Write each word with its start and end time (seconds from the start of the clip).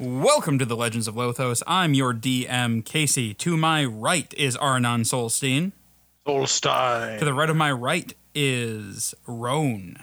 Welcome 0.00 0.58
to 0.58 0.64
the 0.64 0.74
Legends 0.74 1.06
of 1.06 1.14
Lothos. 1.14 1.62
I'm 1.68 1.94
your 1.94 2.12
DM, 2.12 2.84
Casey. 2.84 3.32
To 3.34 3.56
my 3.56 3.84
right 3.84 4.34
is 4.36 4.56
Arnon 4.56 5.02
Solstein. 5.02 5.70
Solstein. 6.26 7.20
To 7.20 7.24
the 7.24 7.32
right 7.32 7.48
of 7.48 7.54
my 7.54 7.70
right 7.70 8.12
is 8.34 9.14
Roan. 9.24 9.98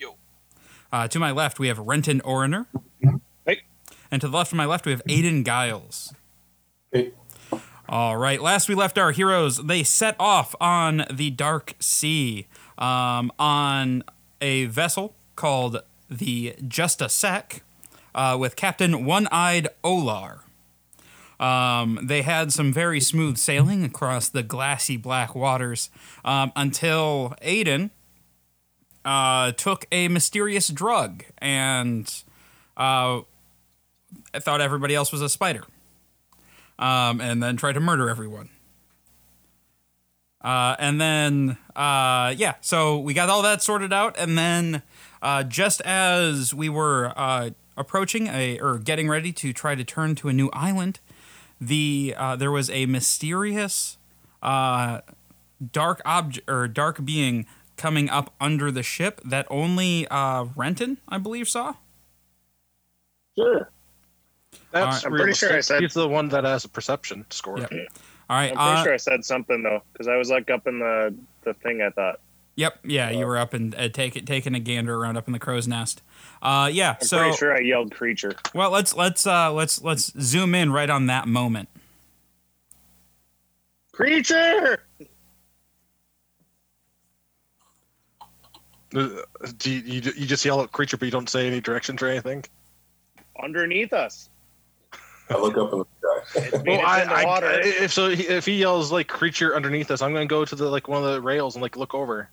Yo. 0.00 0.16
Uh, 0.92 1.06
to 1.06 1.20
my 1.20 1.30
left, 1.30 1.60
we 1.60 1.68
have 1.68 1.78
Renton 1.78 2.20
Oriner. 2.22 2.66
Hey. 3.46 3.60
And 4.10 4.20
to 4.20 4.26
the 4.26 4.36
left 4.36 4.50
of 4.50 4.56
my 4.56 4.66
left, 4.66 4.84
we 4.84 4.90
have 4.90 5.04
Aiden 5.04 5.46
Giles. 5.46 6.12
Hey. 6.90 7.12
All 7.88 8.16
right. 8.16 8.42
Last 8.42 8.68
we 8.68 8.74
left 8.74 8.98
our 8.98 9.12
heroes, 9.12 9.58
they 9.58 9.84
set 9.84 10.16
off 10.18 10.56
on 10.60 11.04
the 11.08 11.30
Dark 11.30 11.74
Sea 11.78 12.48
um, 12.76 13.30
on 13.38 14.02
a 14.40 14.64
vessel 14.64 15.14
called 15.36 15.82
the 16.10 16.56
Justa 16.66 17.08
Sec 17.08 17.62
uh, 18.18 18.36
with 18.36 18.56
Captain 18.56 19.04
One 19.04 19.28
Eyed 19.30 19.68
Olar. 19.84 20.40
Um, 21.38 22.00
they 22.02 22.22
had 22.22 22.52
some 22.52 22.72
very 22.72 23.00
smooth 23.00 23.36
sailing 23.36 23.84
across 23.84 24.28
the 24.28 24.42
glassy 24.42 24.96
black 24.96 25.36
waters 25.36 25.88
um, 26.24 26.50
until 26.56 27.34
Aiden 27.40 27.90
uh, 29.04 29.52
took 29.52 29.86
a 29.92 30.08
mysterious 30.08 30.66
drug 30.66 31.22
and 31.38 32.12
uh, 32.76 33.20
thought 34.34 34.60
everybody 34.60 34.96
else 34.96 35.12
was 35.12 35.22
a 35.22 35.28
spider 35.28 35.62
um, 36.76 37.20
and 37.20 37.40
then 37.40 37.56
tried 37.56 37.74
to 37.74 37.80
murder 37.80 38.10
everyone. 38.10 38.48
Uh, 40.40 40.74
and 40.80 41.00
then, 41.00 41.56
uh, 41.76 42.34
yeah, 42.36 42.54
so 42.62 42.98
we 42.98 43.14
got 43.14 43.28
all 43.28 43.42
that 43.42 43.62
sorted 43.62 43.92
out. 43.92 44.16
And 44.18 44.36
then, 44.36 44.82
uh, 45.22 45.44
just 45.44 45.80
as 45.82 46.52
we 46.52 46.68
were 46.68 47.12
uh, 47.16 47.50
approaching 47.78 48.26
a 48.26 48.58
or 48.58 48.78
getting 48.78 49.08
ready 49.08 49.32
to 49.32 49.52
try 49.52 49.74
to 49.74 49.84
turn 49.84 50.14
to 50.16 50.28
a 50.28 50.32
new 50.32 50.50
island, 50.52 51.00
the 51.60 52.14
uh, 52.16 52.36
there 52.36 52.50
was 52.50 52.68
a 52.70 52.86
mysterious 52.86 53.96
uh, 54.42 55.00
dark 55.72 56.02
object 56.04 56.48
or 56.50 56.68
dark 56.68 57.04
being 57.04 57.46
coming 57.76 58.10
up 58.10 58.34
under 58.40 58.70
the 58.70 58.82
ship 58.82 59.20
that 59.24 59.46
only 59.50 60.06
uh, 60.08 60.46
Renton, 60.56 60.98
I 61.08 61.18
believe, 61.18 61.48
saw. 61.48 61.74
Sure. 63.36 63.70
That's 64.72 65.04
I'm 65.04 65.12
pretty 65.12 65.32
sure 65.34 65.56
I 65.56 65.60
said- 65.60 65.80
He's 65.80 65.94
the 65.94 66.08
one 66.08 66.28
that 66.28 66.44
has 66.44 66.64
a 66.64 66.68
perception 66.68 67.24
score. 67.30 67.58
Yep. 67.58 67.70
All 68.28 68.36
right. 68.36 68.50
I'm 68.50 68.56
pretty 68.56 68.80
uh, 68.80 68.84
sure 68.84 68.94
I 68.94 68.96
said 68.98 69.24
something 69.24 69.62
though, 69.62 69.82
because 69.92 70.08
I 70.08 70.16
was 70.16 70.28
like 70.30 70.50
up 70.50 70.66
in 70.66 70.78
the 70.80 71.14
the 71.44 71.54
thing. 71.54 71.80
I 71.80 71.90
thought. 71.90 72.20
Yep. 72.56 72.80
Yeah, 72.84 73.10
you 73.10 73.24
were 73.24 73.38
up 73.38 73.54
and 73.54 73.72
uh, 73.76 73.88
take, 73.88 74.26
taking 74.26 74.54
a 74.56 74.58
gander 74.58 74.96
around 74.96 75.16
up 75.16 75.28
in 75.28 75.32
the 75.32 75.38
crow's 75.38 75.68
nest. 75.68 76.02
Uh, 76.40 76.70
yeah. 76.72 76.96
I'm 77.00 77.06
so 77.06 77.18
pretty 77.18 77.36
sure 77.36 77.56
I 77.56 77.60
yelled 77.60 77.92
creature. 77.92 78.32
well, 78.54 78.70
let's 78.70 78.94
let's 78.94 79.26
uh, 79.26 79.52
let's 79.52 79.82
let's 79.82 80.12
zoom 80.20 80.54
in 80.54 80.72
right 80.72 80.90
on 80.90 81.06
that 81.06 81.26
moment. 81.26 81.68
Creature. 83.92 84.80
Uh, 88.94 89.08
Do 89.58 89.70
you, 89.70 89.80
you, 89.80 90.12
you 90.16 90.26
just 90.26 90.44
yell 90.44 90.62
at 90.62 90.72
creature, 90.72 90.96
but 90.96 91.04
you 91.04 91.10
don't 91.10 91.28
say 91.28 91.46
any 91.46 91.60
directions 91.60 92.00
or 92.00 92.06
anything? 92.06 92.44
Underneath 93.42 93.92
us. 93.92 94.30
I 95.30 95.36
look 95.36 95.58
up 95.58 95.72
in 95.72 95.80
the 95.80 95.84
sky. 95.84 96.40
It's, 96.40 96.54
I 96.56 96.62
Well, 96.62 97.40
the 97.40 97.46
I, 97.46 97.56
I, 97.56 97.60
if 97.62 97.92
so, 97.92 98.08
if 98.08 98.46
he 98.46 98.58
yells 98.58 98.90
like 98.90 99.08
creature 99.08 99.54
underneath 99.54 99.90
us, 99.90 100.00
I'm 100.00 100.12
gonna 100.12 100.26
go 100.26 100.44
to 100.44 100.56
the 100.56 100.70
like 100.70 100.88
one 100.88 101.04
of 101.04 101.12
the 101.12 101.20
rails 101.20 101.54
and 101.54 101.62
like 101.62 101.76
look 101.76 101.94
over. 101.94 102.30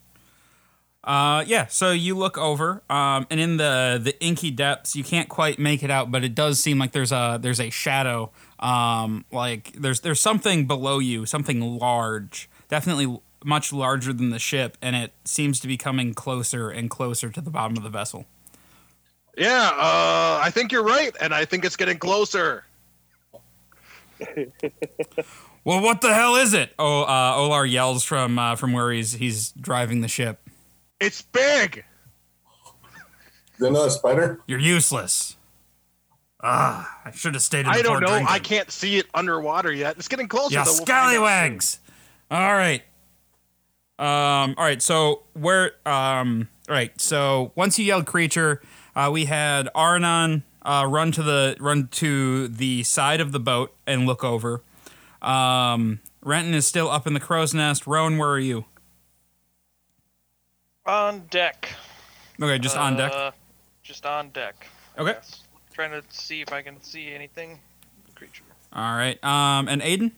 Uh, 1.06 1.44
yeah. 1.46 1.66
So 1.66 1.92
you 1.92 2.16
look 2.16 2.36
over, 2.36 2.82
um, 2.90 3.26
and 3.30 3.38
in 3.38 3.56
the 3.58 4.00
the 4.02 4.20
inky 4.20 4.50
depths, 4.50 4.96
you 4.96 5.04
can't 5.04 5.28
quite 5.28 5.58
make 5.58 5.84
it 5.84 5.90
out, 5.90 6.10
but 6.10 6.24
it 6.24 6.34
does 6.34 6.58
seem 6.58 6.78
like 6.78 6.90
there's 6.92 7.12
a 7.12 7.38
there's 7.40 7.60
a 7.60 7.70
shadow. 7.70 8.32
Um, 8.58 9.24
like 9.30 9.72
there's 9.74 10.00
there's 10.00 10.20
something 10.20 10.66
below 10.66 10.98
you, 10.98 11.24
something 11.24 11.78
large, 11.78 12.50
definitely 12.68 13.20
much 13.44 13.72
larger 13.72 14.12
than 14.12 14.30
the 14.30 14.40
ship, 14.40 14.76
and 14.82 14.96
it 14.96 15.12
seems 15.24 15.60
to 15.60 15.68
be 15.68 15.76
coming 15.76 16.12
closer 16.12 16.70
and 16.70 16.90
closer 16.90 17.30
to 17.30 17.40
the 17.40 17.50
bottom 17.50 17.76
of 17.76 17.84
the 17.84 17.90
vessel. 17.90 18.26
Yeah, 19.38 19.70
uh, 19.74 20.40
I 20.42 20.50
think 20.52 20.72
you're 20.72 20.82
right, 20.82 21.14
and 21.20 21.32
I 21.32 21.44
think 21.44 21.64
it's 21.64 21.76
getting 21.76 21.98
closer. 21.98 22.64
Well, 25.66 25.82
what 25.82 26.00
the 26.00 26.14
hell 26.14 26.36
is 26.36 26.54
it? 26.54 26.72
Oh, 26.78 27.02
uh, 27.02 27.34
Olar 27.34 27.68
yells 27.68 28.04
from 28.04 28.38
uh, 28.38 28.54
from 28.54 28.72
where 28.72 28.92
he's 28.92 29.14
he's 29.14 29.50
driving 29.50 30.00
the 30.00 30.06
ship. 30.06 30.45
It's 31.00 31.22
big. 31.22 31.84
Is 33.54 33.60
that 33.60 33.70
not 33.70 33.88
a 33.88 33.90
spider? 33.90 34.40
You're 34.46 34.58
useless. 34.58 35.36
Ah, 36.42 37.00
I 37.04 37.10
should 37.10 37.34
have 37.34 37.42
stayed 37.42 37.60
in 37.60 37.66
the 37.66 37.70
I 37.72 37.82
don't 37.82 38.00
know. 38.00 38.08
drinking. 38.08 38.26
I 38.28 38.38
can't 38.38 38.70
see 38.70 38.98
it 38.98 39.06
underwater 39.14 39.72
yet. 39.72 39.96
It's 39.96 40.08
getting 40.08 40.28
closer. 40.28 40.54
Yeah, 40.54 40.64
though. 40.64 40.72
We'll 40.72 40.82
scallywags. 40.82 41.80
All 42.30 42.54
right. 42.54 42.82
Um. 43.98 44.54
All 44.58 44.64
right. 44.64 44.80
So 44.82 45.22
where? 45.32 45.72
Um. 45.88 46.48
All 46.68 46.74
right. 46.74 46.98
So 47.00 47.52
once 47.54 47.78
you 47.78 47.86
yelled 47.86 48.06
creature, 48.06 48.60
uh, 48.94 49.08
we 49.10 49.24
had 49.24 49.68
Arnon 49.74 50.44
uh, 50.62 50.86
run 50.88 51.10
to 51.12 51.22
the 51.22 51.56
run 51.58 51.88
to 51.92 52.48
the 52.48 52.82
side 52.82 53.20
of 53.20 53.32
the 53.32 53.40
boat 53.40 53.74
and 53.86 54.06
look 54.06 54.22
over. 54.22 54.62
Um. 55.22 56.00
Renton 56.22 56.54
is 56.54 56.66
still 56.66 56.90
up 56.90 57.06
in 57.06 57.14
the 57.14 57.20
crow's 57.20 57.54
nest. 57.54 57.86
Roan, 57.86 58.18
where 58.18 58.28
are 58.30 58.38
you? 58.38 58.64
On 60.86 61.22
deck. 61.30 61.68
Okay, 62.40 62.58
just 62.58 62.76
on 62.76 62.96
deck. 62.96 63.12
Uh, 63.12 63.30
Just 63.82 64.06
on 64.06 64.30
deck. 64.30 64.66
Okay. 64.98 65.12
Yes. 65.12 65.42
Trying 65.72 65.90
to 65.90 66.02
see 66.08 66.40
if 66.40 66.52
I 66.52 66.62
can 66.62 66.80
see 66.82 67.12
anything. 67.12 67.58
Creature. 68.14 68.44
All 68.72 68.96
right. 68.96 69.22
Um. 69.24 69.68
And 69.68 69.82
Aiden. 69.82 70.12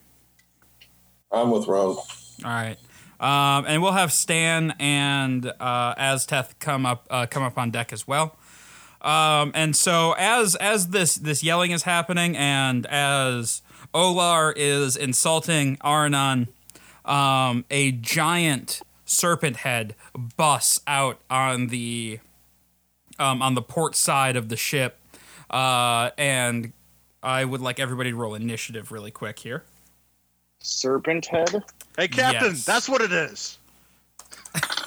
I'm 1.33 1.51
with 1.51 1.67
Ron. 1.67 1.97
All 1.97 2.05
right. 2.45 2.77
Um, 3.21 3.65
and 3.67 3.83
we'll 3.83 3.93
have 3.93 4.13
Stan 4.13 4.75
and 4.79 5.53
uh, 5.59 5.95
Azteth 5.97 6.59
come 6.61 6.87
up 6.87 7.07
uh, 7.11 7.27
come 7.27 7.43
up 7.43 7.59
on 7.59 7.71
deck 7.71 7.93
as 7.93 8.07
well. 8.07 8.37
Um, 9.01 9.53
and 9.55 9.75
so 9.75 10.15
as 10.19 10.55
as 10.57 10.89
this 10.89 11.17
this 11.17 11.43
yelling 11.43 11.73
is 11.73 11.83
happening 11.83 12.37
and 12.37 12.87
as 12.87 13.63
Olar 13.93 14.53
is 14.57 14.97
insulting 14.97 15.79
Arnon, 15.81 16.49
um, 17.05 17.65
a 17.71 17.93
giant 17.93 18.83
serpent 19.09 19.57
head 19.59 19.95
busts 20.37 20.81
out 20.87 21.19
on 21.31 21.69
the 21.69 22.21
um, 23.19 23.43
on 23.43 23.55
the 23.55 23.63
port 23.63 23.97
side 23.97 24.37
of 24.37 24.49
the 24.49 24.57
ship, 24.57 24.99
uh, 25.51 26.11
and 26.17 26.73
I 27.23 27.45
would 27.45 27.61
like 27.61 27.81
everybody 27.81 28.11
to 28.11 28.17
roll 28.17 28.35
initiative 28.37 28.93
really 28.93 29.11
quick 29.11 29.41
here. 29.41 29.65
Serpent 30.61 31.27
head. 31.27 31.63
Hey, 31.97 32.09
Captain, 32.09 32.53
Yes. 32.53 32.65
that's 32.65 32.89
what 32.89 33.01
it 33.01 33.13
is. 33.13 33.59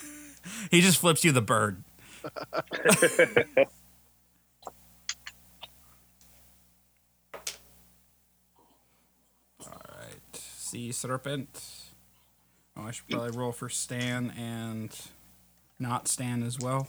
He 0.70 0.80
just 0.80 1.00
flips 1.00 1.26
you 1.26 1.34
the 1.34 1.42
bird. 1.42 1.84
All 9.66 9.81
right, 9.98 10.36
sea 10.36 10.92
serpent. 10.92 11.50
Oh, 12.78 12.84
I 12.84 12.92
should 12.92 13.08
probably 13.09 13.38
roll 13.38 13.52
for 13.52 13.70
Stan 13.70 14.32
and 14.38 14.96
not 15.80 16.08
Stan 16.08 16.44
as 16.44 16.59
well. 16.59 16.88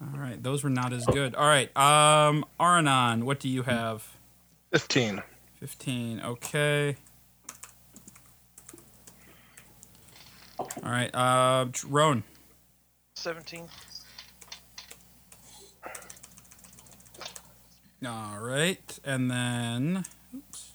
All 0.00 0.18
right, 0.18 0.42
those 0.42 0.64
were 0.64 0.70
not 0.70 0.92
as 0.92 1.06
good. 1.06 1.34
All 1.34 1.46
right, 1.46 1.74
um, 1.76 2.44
Aranon, 2.58 3.24
what 3.24 3.38
do 3.40 3.48
you 3.48 3.62
have? 3.62 4.06
Fifteen. 4.70 5.22
15. 5.62 6.20
Okay. 6.22 6.96
All 10.58 10.68
right. 10.82 11.14
Uh, 11.14 11.66
Roan. 11.86 12.24
17. 13.14 13.68
All 18.04 18.40
right. 18.40 18.98
And 19.04 19.30
then. 19.30 20.04
Oops. 20.34 20.72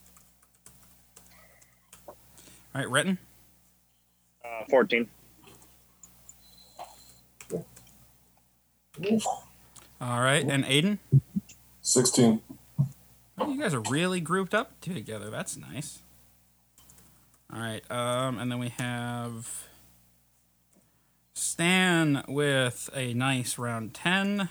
All 2.08 2.16
right. 2.74 2.90
Renton. 2.90 3.18
Uh, 4.48 4.64
Fourteen. 4.70 5.10
All 10.00 10.22
right. 10.22 10.44
And 10.44 10.66
Aiden. 10.66 11.00
16. 11.82 12.42
Oh, 13.38 13.50
you 13.52 13.62
guys 13.62 13.74
are 13.74 13.84
really 13.90 14.20
grouped 14.20 14.54
up 14.54 14.80
together. 14.82 15.30
That's 15.30 15.56
nice. 15.56 16.00
All 17.54 17.60
right. 17.60 17.84
Um, 17.90 18.40
and 18.40 18.52
then 18.52 18.60
we 18.60 18.70
have 18.70 19.68
Stan 21.34 22.24
with 22.28 22.90
a 22.96 23.14
nice 23.14 23.58
round 23.58 23.94
10. 23.94 24.50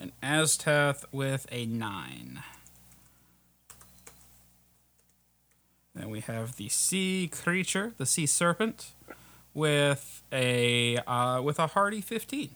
And 0.00 0.12
Azteth 0.22 1.04
with 1.10 1.46
a 1.50 1.66
9. 1.66 2.42
Then 5.98 6.10
we 6.10 6.20
have 6.20 6.54
the 6.54 6.68
sea 6.68 7.28
creature, 7.30 7.92
the 7.96 8.06
sea 8.06 8.26
serpent, 8.26 8.92
with 9.52 10.22
a 10.30 10.98
uh, 10.98 11.42
with 11.42 11.58
a 11.58 11.66
hardy 11.66 12.00
fifteen. 12.00 12.50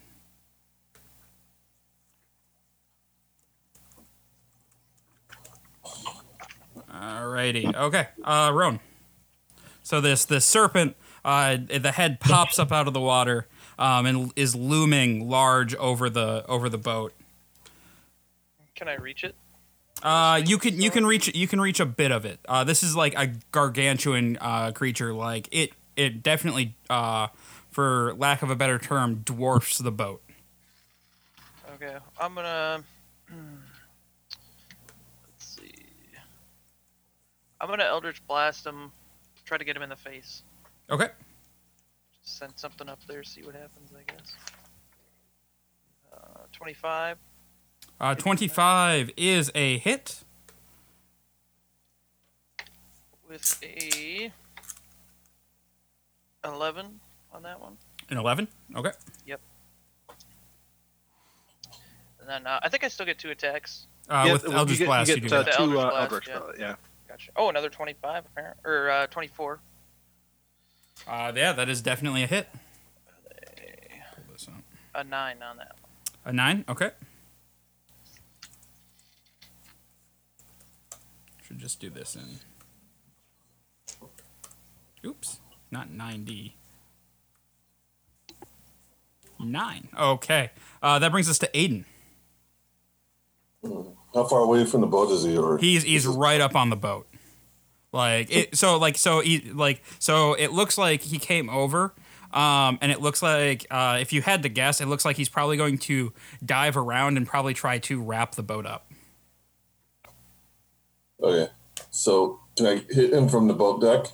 Alrighty. 6.89 7.75
Okay. 7.75 8.07
Uh, 8.23 8.53
Roan. 8.55 8.79
So 9.83 10.01
this 10.01 10.25
this 10.25 10.45
serpent, 10.45 10.95
uh, 11.25 11.57
the 11.57 11.91
head 11.91 12.21
pops 12.21 12.61
up 12.61 12.71
out 12.71 12.87
of 12.87 12.95
the 12.95 13.01
water 13.01 13.49
um, 13.77 14.07
and 14.07 14.33
is 14.37 14.55
looming 14.55 15.29
large 15.29 15.75
over 15.75 16.09
the 16.09 16.47
over 16.47 16.69
the 16.69 16.79
boat. 16.79 17.13
Can 18.77 18.87
I 18.87 18.95
reach 18.95 19.25
it? 19.25 19.35
Uh, 20.03 20.43
you 20.45 20.59
can 20.59 20.81
you 20.81 20.91
can 20.91 21.07
reach 21.07 21.33
you 21.35 21.47
can 21.47 21.61
reach 21.61 21.79
a 21.79 21.87
bit 21.87 22.11
of 22.11 22.25
it. 22.25 22.41
Uh, 22.49 22.65
this 22.65 22.83
is 22.83 22.97
like 22.97 23.15
a 23.17 23.29
gargantuan 23.53 24.37
uh, 24.41 24.73
creature. 24.73 25.15
Like 25.15 25.49
it 25.53 25.73
it 25.97 26.23
definitely, 26.23 26.75
uh, 26.91 27.29
for 27.71 28.15
lack 28.15 28.43
of 28.43 28.51
a 28.51 28.57
better 28.57 28.79
term, 28.79 29.23
dwarfs 29.25 29.79
the 29.79 29.93
boat. 29.93 30.23
Okay, 31.75 31.97
I'm 32.21 32.35
gonna. 32.35 32.83
Let's 35.29 35.47
see. 35.57 35.73
I'm 37.61 37.69
gonna 37.69 37.85
Eldritch 37.85 38.27
Blast 38.27 38.67
him. 38.67 38.91
Try 39.45 39.59
to 39.59 39.65
get 39.65 39.77
him 39.77 39.83
in 39.83 39.89
the 39.89 39.97
face. 39.97 40.43
Okay. 40.91 41.09
Send 42.25 42.53
something 42.57 42.89
up 42.89 43.01
there, 43.07 43.23
see 43.25 43.43
what 43.43 43.55
happens. 43.55 43.91
I 43.97 44.13
guess. 44.13 44.35
Uh, 46.13 46.41
25. 46.53 47.17
Uh, 48.03 48.15
twenty 48.17 48.49
five 48.49 49.11
is 49.17 49.51
a 49.55 49.79
hit. 49.79 50.25
with 53.33 53.59
a 53.63 54.31
11 56.45 57.01
on 57.33 57.43
that 57.43 57.59
one. 57.61 57.79
An 58.11 58.19
eleven. 58.19 58.47
Okay. 58.77 58.91
Yep. 59.27 59.41
And 62.21 62.29
then 62.29 62.47
uh, 62.47 62.61
I 62.63 62.69
think 62.69 62.85
I 62.85 62.89
still 62.89 63.07
get 63.07 63.19
two 63.19 63.31
attacks. 63.31 63.87
Uh, 64.09 64.25
Yeah, 64.27 64.33
with 64.35 64.45
you 64.45 64.53
Eldritch 64.53 64.79
get, 64.81 64.87
Blast, 64.87 65.09
you 65.09 65.15
you, 65.15 65.21
get 65.23 65.29
do 65.31 65.35
uh, 65.37 65.43
that. 65.45 65.53
The 65.53 65.57
two 65.57 65.63
Eldritch 65.63 65.79
uh, 65.79 65.91
Blast, 65.91 66.03
Eldritch 66.13 66.29
yeah. 66.29 66.39
Blast, 66.39 66.59
yeah. 66.61 66.75
Gotcha. 67.09 67.31
Oh, 67.37 67.49
another 67.49 67.69
25 67.71 68.25
apparent 68.27 68.57
or 68.65 68.91
uh, 68.91 69.07
24. 69.07 69.61
Uh, 71.09 71.33
yeah, 71.35 71.53
that 71.53 71.69
is 71.69 71.81
definitely 71.81 72.23
a 72.23 72.27
hit. 72.27 72.49
A, 73.31 74.15
Pull 74.15 74.25
this 74.35 74.47
up. 74.49 74.55
a 74.95 75.05
9 75.05 75.37
on 75.43 75.57
that 75.57 75.75
one. 75.81 75.91
A 76.25 76.33
nine. 76.33 76.65
Okay. 76.69 76.91
Should 81.53 81.61
just 81.61 81.81
do 81.81 81.91
this 81.91 82.17
in. 82.17 82.39
Oops, 85.05 85.39
not 85.71 85.91
9D. 85.91 86.53
Nine. 89.39 89.89
Okay. 89.99 90.51
Uh, 90.83 90.99
that 90.99 91.13
brings 91.13 91.29
us 91.29 91.37
to 91.41 91.49
Aiden. 91.49 91.85
How 94.15 94.25
far 94.25 94.41
away 94.41 94.65
from 94.65 94.81
the 94.81 94.87
boat 94.87 95.11
is 95.11 95.25
he? 95.25 95.37
Or 95.37 95.59
He's 95.59 95.83
he's 95.83 96.07
right 96.07 96.41
up 96.41 96.57
on 96.57 96.71
the 96.71 96.77
boat. 96.77 97.07
Like 97.93 98.35
it. 98.35 98.57
So 98.57 98.79
like 98.79 98.97
so 98.97 99.21
he 99.21 99.51
like 99.51 99.83
so 99.99 100.33
it 100.33 100.53
looks 100.53 100.79
like 100.79 101.03
he 101.03 101.19
came 101.19 101.51
over. 101.51 101.93
Um, 102.33 102.79
and 102.81 102.91
it 102.91 103.03
looks 103.03 103.21
like 103.21 103.67
uh, 103.71 103.99
if 104.01 104.15
you 104.15 104.23
had 104.23 104.43
to 104.45 104.49
guess, 104.49 104.81
it 104.81 104.87
looks 104.87 105.05
like 105.05 105.17
he's 105.19 105.29
probably 105.29 105.59
going 105.59 105.77
to 105.79 106.15
dive 106.43 106.79
around 106.79 107.19
and 107.19 107.27
probably 107.27 107.53
try 107.53 107.79
to 107.81 108.01
wrap 108.01 108.37
the 108.37 108.43
boat 108.43 108.65
up. 108.65 108.92
Okay. 111.23 111.51
So 111.91 112.41
can 112.57 112.67
I 112.67 112.77
hit 112.93 113.13
him 113.13 113.29
from 113.29 113.49
the 113.49 113.55
boat 113.55 113.81
deck? 113.81 114.13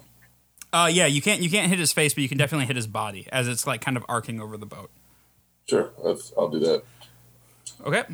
Uh, 0.72 0.88
yeah, 0.92 1.06
you 1.06 1.22
can't 1.22 1.40
you 1.40 1.48
can't 1.50 1.68
hit 1.68 1.78
his 1.78 1.92
face, 1.92 2.14
but 2.14 2.22
you 2.22 2.28
can 2.28 2.38
definitely 2.38 2.66
hit 2.66 2.76
his 2.76 2.86
body 2.86 3.26
as 3.32 3.48
it's 3.48 3.66
like 3.66 3.80
kind 3.80 3.96
of 3.96 4.04
arcing 4.08 4.40
over 4.40 4.56
the 4.56 4.66
boat. 4.66 4.90
Sure, 5.68 5.90
that's, 6.04 6.32
I'll 6.36 6.48
do 6.48 6.60
that. 6.60 6.82
Okay. 7.84 8.04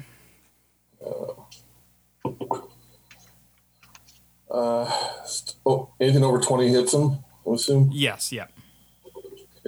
St- 5.24 5.56
Oh, 5.66 5.90
anything 6.00 6.22
over 6.22 6.40
twenty 6.40 6.68
hits 6.68 6.92
him. 6.92 7.18
I 7.48 7.54
assume. 7.54 7.90
Yes. 7.92 8.32
Yeah. 8.32 8.46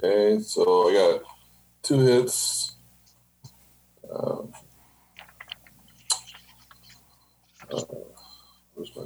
Okay, 0.03 0.41
so 0.41 0.89
I 0.89 0.93
got 0.93 1.21
two 1.81 1.99
hits. 1.99 2.75
Um, 4.09 4.53
uh, 7.71 7.81
where's 8.77 8.95
my? 8.95 9.03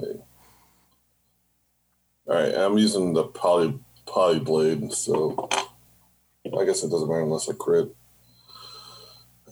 All 2.28 2.42
right, 2.42 2.54
I'm 2.54 2.78
using 2.78 3.14
the 3.14 3.24
poly 3.24 3.80
poly 4.06 4.40
blade, 4.40 4.94
so 4.94 5.50
I 6.46 6.66
guess 6.66 6.84
it 6.84 6.90
doesn't 6.90 7.08
matter 7.08 7.22
unless 7.22 7.50
I 7.50 7.54
crit. 7.54 7.96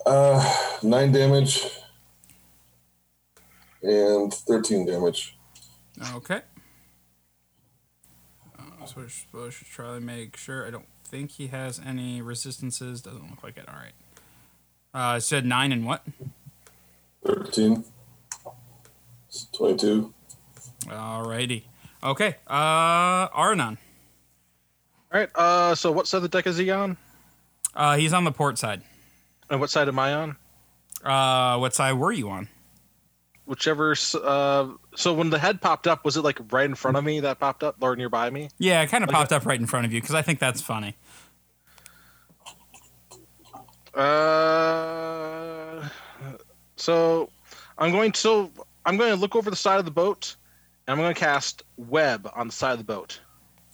Uh, 0.05 0.55
nine 0.83 1.11
damage 1.11 1.65
and 3.81 4.33
thirteen 4.33 4.85
damage. 4.85 5.37
Okay. 6.13 6.41
Uh, 8.57 8.85
so 8.85 9.07
supposed 9.07 9.65
try 9.65 9.95
to 9.95 9.99
make 9.99 10.37
sure. 10.37 10.65
I 10.65 10.69
don't 10.69 10.87
think 11.03 11.31
he 11.31 11.47
has 11.47 11.79
any 11.83 12.21
resistances. 12.21 13.01
Doesn't 13.01 13.29
look 13.29 13.43
like 13.43 13.57
it. 13.57 13.67
All 13.67 13.75
right. 13.75 13.93
Uh, 14.93 15.19
said 15.19 15.45
nine 15.45 15.71
and 15.71 15.85
what? 15.85 16.05
Thirteen. 17.25 17.83
It's 19.29 19.45
Twenty-two. 19.53 20.13
Alrighty. 20.85 21.63
Okay. 22.03 22.35
Uh, 22.47 23.29
Arnon. 23.31 23.77
All 25.13 25.19
right. 25.19 25.29
Uh, 25.35 25.75
so 25.75 25.91
what 25.91 26.07
side 26.07 26.17
of 26.17 26.23
the 26.23 26.29
deck 26.29 26.47
is 26.47 26.57
he 26.57 26.71
on? 26.71 26.97
Uh, 27.75 27.95
he's 27.95 28.11
on 28.11 28.23
the 28.23 28.31
port 28.31 28.57
side. 28.57 28.81
And 29.49 29.59
what 29.59 29.69
side 29.69 29.87
am 29.87 29.99
I 29.99 30.13
on? 30.15 30.35
Uh, 31.03 31.57
what 31.59 31.75
side 31.75 31.93
were 31.93 32.11
you 32.11 32.29
on? 32.29 32.47
Whichever. 33.45 33.95
Uh, 34.21 34.69
so 34.95 35.13
when 35.13 35.29
the 35.29 35.39
head 35.39 35.61
popped 35.61 35.85
up, 35.87 36.03
was 36.03 36.17
it 36.17 36.23
like 36.23 36.39
right 36.51 36.65
in 36.65 36.75
front 36.75 36.97
of 36.97 37.03
me 37.03 37.19
that 37.19 37.39
popped 37.39 37.63
up, 37.63 37.75
or 37.81 37.95
nearby 37.95 38.29
me? 38.31 38.49
Yeah, 38.57 38.81
it 38.81 38.87
kind 38.87 39.03
of 39.03 39.09
Like 39.09 39.15
popped 39.17 39.31
up 39.31 39.45
right 39.45 39.59
in 39.59 39.67
front 39.67 39.85
of 39.85 39.93
you 39.93 40.01
because 40.01 40.15
I 40.15 40.21
think 40.23 40.39
that's 40.39 40.61
funny. 40.61 40.95
Uh, 43.93 45.87
so 46.75 47.29
I'm 47.77 47.91
going 47.91 48.11
to 48.11 48.19
so 48.19 48.51
I'm 48.89 48.97
going 48.97 49.11
to 49.11 49.15
look 49.15 49.35
over 49.35 49.51
the 49.51 49.55
side 49.55 49.77
of 49.77 49.85
the 49.85 49.91
boat, 49.91 50.35
and 50.87 50.93
I'm 50.93 50.97
going 50.97 51.13
to 51.13 51.19
cast 51.19 51.61
web 51.77 52.27
on 52.35 52.47
the 52.47 52.53
side 52.53 52.71
of 52.71 52.79
the 52.79 52.83
boat. 52.83 53.19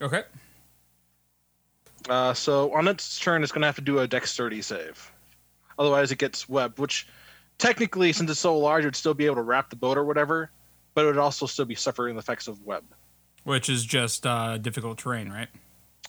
Okay. 0.01 0.23
Uh, 2.09 2.33
so 2.33 2.73
on 2.73 2.89
its 2.89 3.17
turn, 3.17 3.41
it's 3.41 3.53
going 3.53 3.61
to 3.61 3.65
have 3.65 3.77
to 3.77 3.81
do 3.81 3.99
a 3.99 4.07
dexterity 4.07 4.61
save. 4.61 5.09
Otherwise, 5.79 6.11
it 6.11 6.17
gets 6.17 6.49
webbed, 6.49 6.79
which 6.79 7.07
technically, 7.57 8.11
since 8.11 8.29
it's 8.29 8.41
so 8.41 8.57
large, 8.57 8.83
it 8.83 8.87
would 8.87 8.95
still 8.97 9.13
be 9.13 9.25
able 9.25 9.35
to 9.35 9.41
wrap 9.41 9.69
the 9.69 9.77
boat 9.77 9.97
or 9.97 10.03
whatever, 10.03 10.51
but 10.95 11.05
it 11.05 11.07
would 11.07 11.17
also 11.17 11.45
still 11.45 11.63
be 11.63 11.75
suffering 11.75 12.15
the 12.15 12.19
effects 12.19 12.49
of 12.49 12.61
web. 12.65 12.83
Which 13.45 13.69
is 13.69 13.85
just 13.85 14.27
uh, 14.27 14.57
difficult 14.57 14.97
terrain, 14.97 15.31
right? 15.31 15.47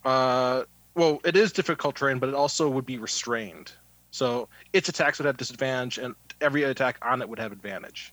Uh, 0.05 0.65
well, 0.97 1.21
it 1.25 1.37
is 1.37 1.53
difficult 1.53 1.95
terrain, 1.95 2.19
but 2.19 2.29
it 2.29 2.35
also 2.35 2.69
would 2.69 2.87
be 2.87 2.99
restrained. 2.99 3.71
So 4.11 4.49
its 4.73 4.89
attacks 4.89 5.21
would 5.21 5.27
have 5.27 5.37
disadvantage, 5.37 5.99
and 5.99 6.17
every 6.41 6.65
attack 6.65 6.99
on 7.03 7.23
it 7.23 7.29
would 7.29 7.39
have 7.39 7.53
advantage. 7.53 8.13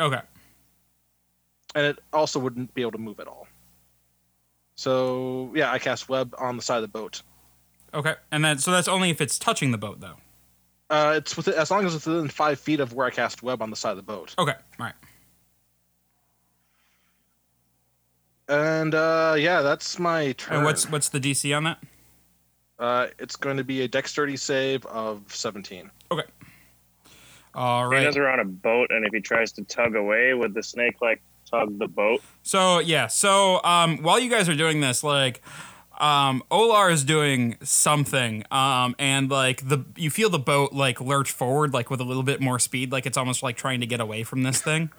Okay. 0.00 0.20
And 1.74 1.86
it 1.86 1.98
also 2.12 2.38
wouldn't 2.38 2.74
be 2.74 2.82
able 2.82 2.92
to 2.92 2.98
move 2.98 3.20
at 3.20 3.28
all. 3.28 3.46
So 4.74 5.52
yeah, 5.54 5.70
I 5.70 5.78
cast 5.78 6.08
web 6.08 6.34
on 6.38 6.56
the 6.56 6.62
side 6.62 6.76
of 6.76 6.82
the 6.82 6.88
boat. 6.88 7.22
Okay. 7.94 8.14
And 8.32 8.44
then 8.44 8.58
so 8.58 8.70
that's 8.70 8.88
only 8.88 9.10
if 9.10 9.20
it's 9.20 9.38
touching 9.38 9.70
the 9.70 9.78
boat, 9.78 10.00
though. 10.00 10.16
Uh, 10.88 11.14
it's 11.16 11.36
within, 11.36 11.54
as 11.54 11.70
long 11.70 11.84
as 11.84 11.94
it's 11.94 12.06
within 12.06 12.28
five 12.28 12.58
feet 12.58 12.80
of 12.80 12.94
where 12.94 13.06
I 13.06 13.10
cast 13.10 13.42
web 13.42 13.62
on 13.62 13.70
the 13.70 13.76
side 13.76 13.90
of 13.90 13.96
the 13.96 14.02
boat. 14.02 14.34
Okay. 14.38 14.52
All 14.52 14.86
right. 14.86 14.94
And 18.48 18.94
uh, 18.94 19.36
yeah, 19.38 19.62
that's 19.62 20.00
my 20.00 20.32
turn. 20.32 20.56
And 20.56 20.64
what's 20.64 20.90
what's 20.90 21.10
the 21.10 21.20
DC 21.20 21.56
on 21.56 21.64
that? 21.64 21.78
uh, 22.80 23.08
it's 23.18 23.36
going 23.36 23.58
to 23.58 23.64
be 23.64 23.82
a 23.82 23.88
dexterity 23.88 24.36
save 24.36 24.84
of 24.86 25.22
17. 25.28 25.90
Okay. 26.10 26.24
All 27.54 27.88
He 27.90 27.96
right. 27.96 28.04
knows 28.04 28.16
we're 28.16 28.28
on 28.28 28.40
a 28.40 28.44
boat, 28.44 28.90
and 28.90 29.04
if 29.04 29.12
he 29.12 29.20
tries 29.20 29.52
to 29.52 29.64
tug 29.64 29.96
away, 29.96 30.34
would 30.34 30.54
the 30.54 30.62
snake 30.62 30.96
like 31.00 31.20
tug 31.50 31.78
the 31.78 31.88
boat? 31.88 32.22
So 32.42 32.78
yeah, 32.78 33.06
so 33.08 33.62
um, 33.64 33.98
while 34.02 34.18
you 34.20 34.30
guys 34.30 34.48
are 34.48 34.54
doing 34.54 34.80
this, 34.80 35.02
like 35.02 35.42
um, 35.98 36.42
Olar 36.50 36.90
is 36.90 37.04
doing 37.04 37.56
something, 37.62 38.44
um, 38.50 38.94
and 38.98 39.30
like 39.30 39.68
the 39.68 39.84
you 39.96 40.10
feel 40.10 40.30
the 40.30 40.38
boat 40.38 40.72
like 40.72 41.00
lurch 41.00 41.30
forward, 41.30 41.72
like 41.74 41.90
with 41.90 42.00
a 42.00 42.04
little 42.04 42.22
bit 42.22 42.40
more 42.40 42.58
speed, 42.58 42.92
like 42.92 43.04
it's 43.04 43.18
almost 43.18 43.42
like 43.42 43.56
trying 43.56 43.80
to 43.80 43.86
get 43.86 44.00
away 44.00 44.22
from 44.22 44.42
this 44.42 44.62
thing. 44.62 44.90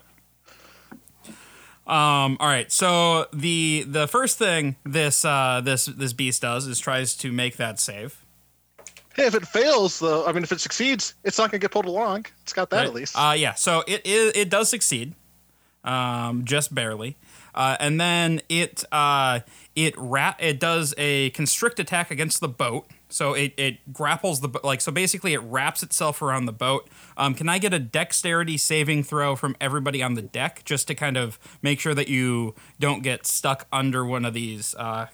Um, 1.88 2.38
all 2.40 2.48
right, 2.48 2.72
so 2.72 3.26
the 3.34 3.84
the 3.88 4.08
first 4.08 4.38
thing 4.38 4.76
this 4.86 5.26
uh, 5.26 5.62
this 5.64 5.86
this 5.86 6.14
beast 6.14 6.44
does 6.44 6.68
is 6.68 6.80
tries 6.80 7.16
to 7.18 7.32
make 7.32 7.58
that 7.58 7.80
save. 7.80 8.21
Hey, 9.16 9.26
if 9.26 9.36
it 9.36 9.46
fails, 9.48 10.00
though, 10.00 10.26
I 10.26 10.32
mean, 10.32 10.44
if 10.44 10.52
it 10.52 10.62
succeeds, 10.62 11.16
it's 11.24 11.38
not 11.38 11.52
going 11.52 11.60
to 11.60 11.64
get 11.64 11.72
pulled 11.72 11.86
along. 11.86 12.26
It's 12.44 12.54
got 12.54 12.70
that 12.70 12.78
Right? 12.78 12.88
at 12.88 12.94
least. 12.94 13.16
Uh, 13.18 13.34
yeah. 13.38 13.54
So 13.56 13.84
it 13.88 14.02
it, 14.06 14.36
it 14.38 14.50
does 14.50 14.70
succeed, 14.70 15.14
um, 15.84 16.46
just 16.46 16.74
barely, 16.74 17.18
uh, 17.54 17.76
and 17.80 18.00
then 18.00 18.42
it 18.50 18.84
uh, 18.92 19.42
it 19.76 19.94
rat 19.98 20.38
it 20.40 20.60
does 20.60 20.94
a 20.98 21.30
constrict 21.32 21.80
attack 21.80 22.12
against 22.12 22.40
the 22.40 22.48
boat. 22.48 22.88
So 23.10 23.34
it, 23.34 23.54
it 23.58 23.92
grapples 23.92 24.40
the 24.40 24.58
like 24.64 24.80
so 24.80 24.90
basically 24.90 25.34
it 25.34 25.42
wraps 25.42 25.84
itself 25.84 26.22
around 26.22 26.46
the 26.46 26.54
boat. 26.54 26.88
Um, 27.18 27.34
can 27.36 27.50
I 27.50 27.58
get 27.58 27.74
a 27.74 27.80
dexterity 27.80 28.56
saving 28.58 29.04
throw 29.04 29.36
from 29.36 29.58
everybody 29.60 30.02
on 30.02 30.14
the 30.14 30.22
deck 30.22 30.62
just 30.64 30.88
to 30.88 30.96
kind 30.96 31.18
of 31.18 31.38
make 31.62 31.82
sure 31.82 31.94
that 31.94 32.08
you 32.08 32.56
don't 32.80 33.04
get 33.04 33.28
stuck 33.28 33.68
under 33.74 34.06
one 34.06 34.24
of 34.24 34.34
these 34.34 34.74
uh, 34.76 35.08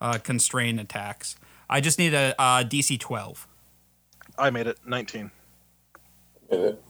uh, 0.00 0.18
constrain 0.18 0.80
attacks? 0.80 1.36
I 1.70 1.80
just 1.80 1.98
need 1.98 2.12
a, 2.12 2.34
uh 2.38 2.64
DC 2.64 2.98
twelve. 3.00 3.46
I 4.38 4.50
made 4.50 4.66
it 4.66 4.78
19. 4.86 5.30
Made 6.50 6.60
it. 6.60 6.82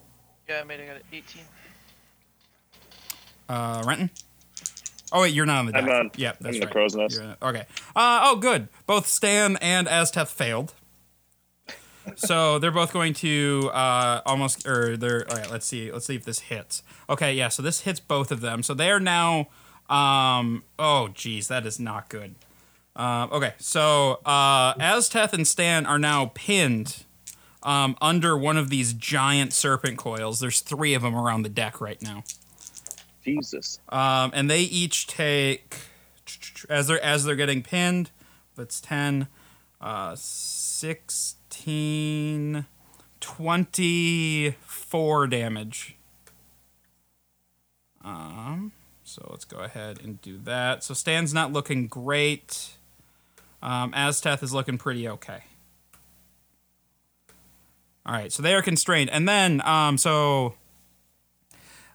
Yeah, 0.48 0.60
I 0.60 0.64
made 0.64 0.80
it. 0.80 0.84
I 0.84 0.86
got 0.86 0.96
it. 0.96 1.04
18. 1.12 1.42
Uh, 3.48 3.82
Renton. 3.86 4.10
Oh 5.12 5.22
wait, 5.22 5.34
you're 5.34 5.46
not 5.46 5.58
on 5.58 5.66
the 5.66 5.72
deck. 5.72 5.82
I'm 5.82 5.88
on- 5.90 6.10
Yep, 6.16 6.36
I'm 6.38 6.44
that's 6.44 6.54
in 6.56 6.60
the 6.60 6.66
right. 6.66 6.72
crow's 6.72 6.94
nest. 6.94 7.16
You're- 7.20 7.34
okay. 7.42 7.64
Uh, 7.96 8.20
oh, 8.24 8.36
good. 8.36 8.68
Both 8.86 9.06
Stan 9.08 9.56
and 9.56 9.88
Azteth 9.88 10.28
failed. 10.28 10.74
so 12.16 12.58
they're 12.60 12.70
both 12.70 12.92
going 12.92 13.12
to 13.14 13.70
uh, 13.74 14.20
almost, 14.24 14.66
or 14.66 14.96
they're. 14.96 15.26
All 15.30 15.36
right, 15.36 15.50
let's 15.50 15.66
see. 15.66 15.90
Let's 15.92 16.06
see 16.06 16.14
if 16.14 16.24
this 16.24 16.38
hits. 16.40 16.82
Okay, 17.08 17.34
yeah. 17.34 17.48
So 17.48 17.62
this 17.62 17.80
hits 17.80 17.98
both 18.00 18.30
of 18.30 18.40
them. 18.40 18.62
So 18.62 18.72
they 18.74 18.90
are 18.90 19.00
now. 19.00 19.48
Um. 19.88 20.62
Oh, 20.78 21.08
geez, 21.08 21.48
that 21.48 21.66
is 21.66 21.80
not 21.80 22.08
good. 22.08 22.36
Um, 22.96 23.30
okay, 23.32 23.54
so 23.58 24.20
uh, 24.24 24.74
Azteth 24.74 25.32
and 25.32 25.46
Stan 25.46 25.86
are 25.86 25.98
now 25.98 26.32
pinned 26.34 27.04
um, 27.62 27.96
under 28.00 28.36
one 28.36 28.56
of 28.56 28.68
these 28.68 28.92
giant 28.92 29.52
serpent 29.52 29.96
coils. 29.96 30.40
There's 30.40 30.60
three 30.60 30.94
of 30.94 31.02
them 31.02 31.14
around 31.14 31.42
the 31.42 31.48
deck 31.48 31.80
right 31.80 32.02
now. 32.02 32.24
Jesus. 33.24 33.78
Um, 33.88 34.32
and 34.34 34.50
they 34.50 34.62
each 34.62 35.06
take 35.06 35.76
as 36.68 36.88
they're 36.88 37.00
as 37.02 37.24
they're 37.24 37.36
getting 37.36 37.62
pinned. 37.62 38.10
That's 38.56 38.80
10, 38.80 39.28
uh, 39.80 40.16
16, 40.16 42.66
24 43.20 45.26
damage. 45.28 45.96
Um, 48.02 48.72
so 49.04 49.28
let's 49.30 49.44
go 49.44 49.58
ahead 49.58 50.00
and 50.02 50.20
do 50.20 50.36
that. 50.38 50.82
So 50.84 50.94
Stan's 50.94 51.32
not 51.32 51.52
looking 51.52 51.86
great. 51.86 52.72
Um, 53.62 53.92
Azteth 53.92 54.42
is 54.42 54.52
looking 54.52 54.78
pretty 54.78 55.08
okay. 55.08 55.44
All 58.06 58.14
right, 58.14 58.32
so 58.32 58.42
they 58.42 58.54
are 58.54 58.62
constrained, 58.62 59.10
and 59.10 59.28
then 59.28 59.60
um, 59.66 59.98
so 59.98 60.54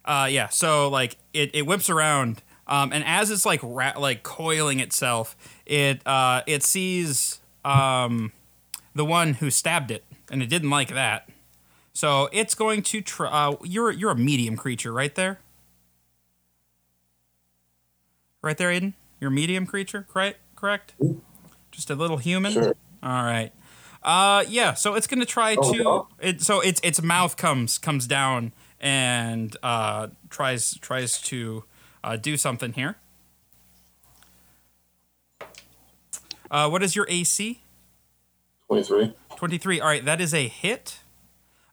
uh, 0.04 0.28
yeah, 0.30 0.48
so 0.48 0.88
like 0.88 1.16
it, 1.32 1.50
it 1.52 1.66
whips 1.66 1.90
around, 1.90 2.42
um, 2.68 2.92
and 2.92 3.04
as 3.04 3.30
it's 3.30 3.44
like 3.44 3.60
ra- 3.62 3.98
like 3.98 4.22
coiling 4.22 4.78
itself, 4.80 5.36
it 5.66 6.06
uh, 6.06 6.42
it 6.46 6.62
sees 6.62 7.40
um, 7.64 8.32
the 8.94 9.04
one 9.04 9.34
who 9.34 9.50
stabbed 9.50 9.90
it, 9.90 10.04
and 10.30 10.42
it 10.42 10.48
didn't 10.48 10.70
like 10.70 10.88
that. 10.94 11.28
So 11.92 12.28
it's 12.32 12.54
going 12.54 12.82
to 12.84 13.00
try. 13.00 13.28
Uh, 13.28 13.56
you're 13.64 13.90
you're 13.90 14.12
a 14.12 14.16
medium 14.16 14.56
creature, 14.56 14.92
right 14.92 15.14
there. 15.14 15.40
Right 18.42 18.56
there, 18.56 18.68
Aiden. 18.70 18.92
You're 19.20 19.30
a 19.30 19.34
medium 19.34 19.66
creature, 19.66 20.06
correct? 20.08 20.38
Correct. 20.54 20.94
Just 21.76 21.90
a 21.90 21.94
little 21.94 22.16
human. 22.16 22.52
Sure. 22.52 22.74
All 23.02 23.22
right. 23.22 23.52
Uh, 24.02 24.44
yeah. 24.48 24.72
So 24.72 24.94
it's 24.94 25.06
gonna 25.06 25.26
try 25.26 25.56
Oh, 25.58 25.72
to. 25.74 25.82
no. 25.84 26.08
It 26.18 26.40
so 26.40 26.60
its 26.60 26.80
its 26.82 27.02
mouth 27.02 27.36
comes 27.36 27.76
comes 27.76 28.06
down 28.06 28.52
and 28.80 29.54
uh, 29.62 30.08
tries 30.30 30.78
tries 30.78 31.20
to 31.22 31.64
uh, 32.02 32.16
do 32.16 32.38
something 32.38 32.72
here. 32.72 32.96
Uh, 36.50 36.68
what 36.70 36.82
is 36.82 36.96
your 36.96 37.06
AC? 37.10 37.60
23. 38.68 39.14
23. 39.36 39.80
All 39.80 39.86
right, 39.88 40.04
that 40.04 40.20
is 40.20 40.32
a 40.32 40.48
hit. 40.48 41.00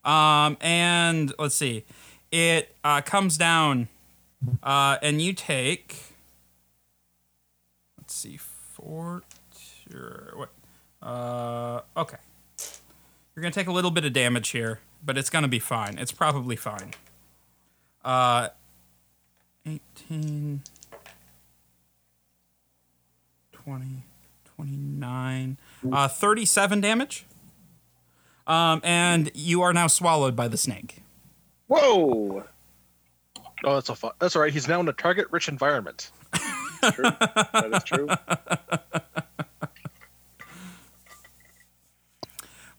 Um, 0.04 0.58
and 0.60 1.34
let's 1.40 1.56
see. 1.56 1.86
It 2.30 2.76
uh, 2.84 3.00
comes 3.02 3.38
down, 3.38 3.88
uh, 4.62 4.98
and 5.02 5.22
you 5.22 5.32
take. 5.34 5.96
Let's 7.98 8.16
see, 8.16 8.36
four. 8.38 9.24
Sure, 9.94 10.34
what? 10.36 10.50
Uh, 11.08 11.82
okay. 11.96 12.18
You're 13.36 13.44
gonna 13.44 13.52
take 13.52 13.68
a 13.68 13.72
little 13.72 13.92
bit 13.92 14.06
of 14.06 14.14
damage 14.14 14.50
here, 14.50 14.80
but 15.06 15.18
it's 15.20 15.30
gonna 15.30 15.48
be 15.48 15.60
fine. 15.60 16.00
It's 16.00 16.12
probably 16.12 16.56
fine. 16.56 16.94
Uh, 18.04 18.50
18, 19.68 20.64
20, 23.52 23.86
29, 24.56 25.58
uh, 25.92 26.08
37 26.08 26.82
damage. 26.82 27.26
Um, 28.48 28.82
and 28.84 29.32
you 29.36 29.62
are 29.62 29.74
now 29.74 29.88
swallowed 29.88 30.36
by 30.36 30.48
the 30.48 30.58
snake. 30.58 31.04
Whoa. 31.68 32.46
Oh, 33.64 33.76
that's 33.76 33.90
a 33.90 33.96
fu- 33.96 34.10
that's 34.20 34.36
all 34.36 34.42
right. 34.42 34.52
He's 34.52 34.68
now 34.68 34.80
in 34.80 34.90
a 34.90 34.94
target-rich 34.94 35.48
environment. 35.48 36.10
True. 36.92 37.04
that 37.04 37.70
is 37.74 37.84
true. 37.86 38.10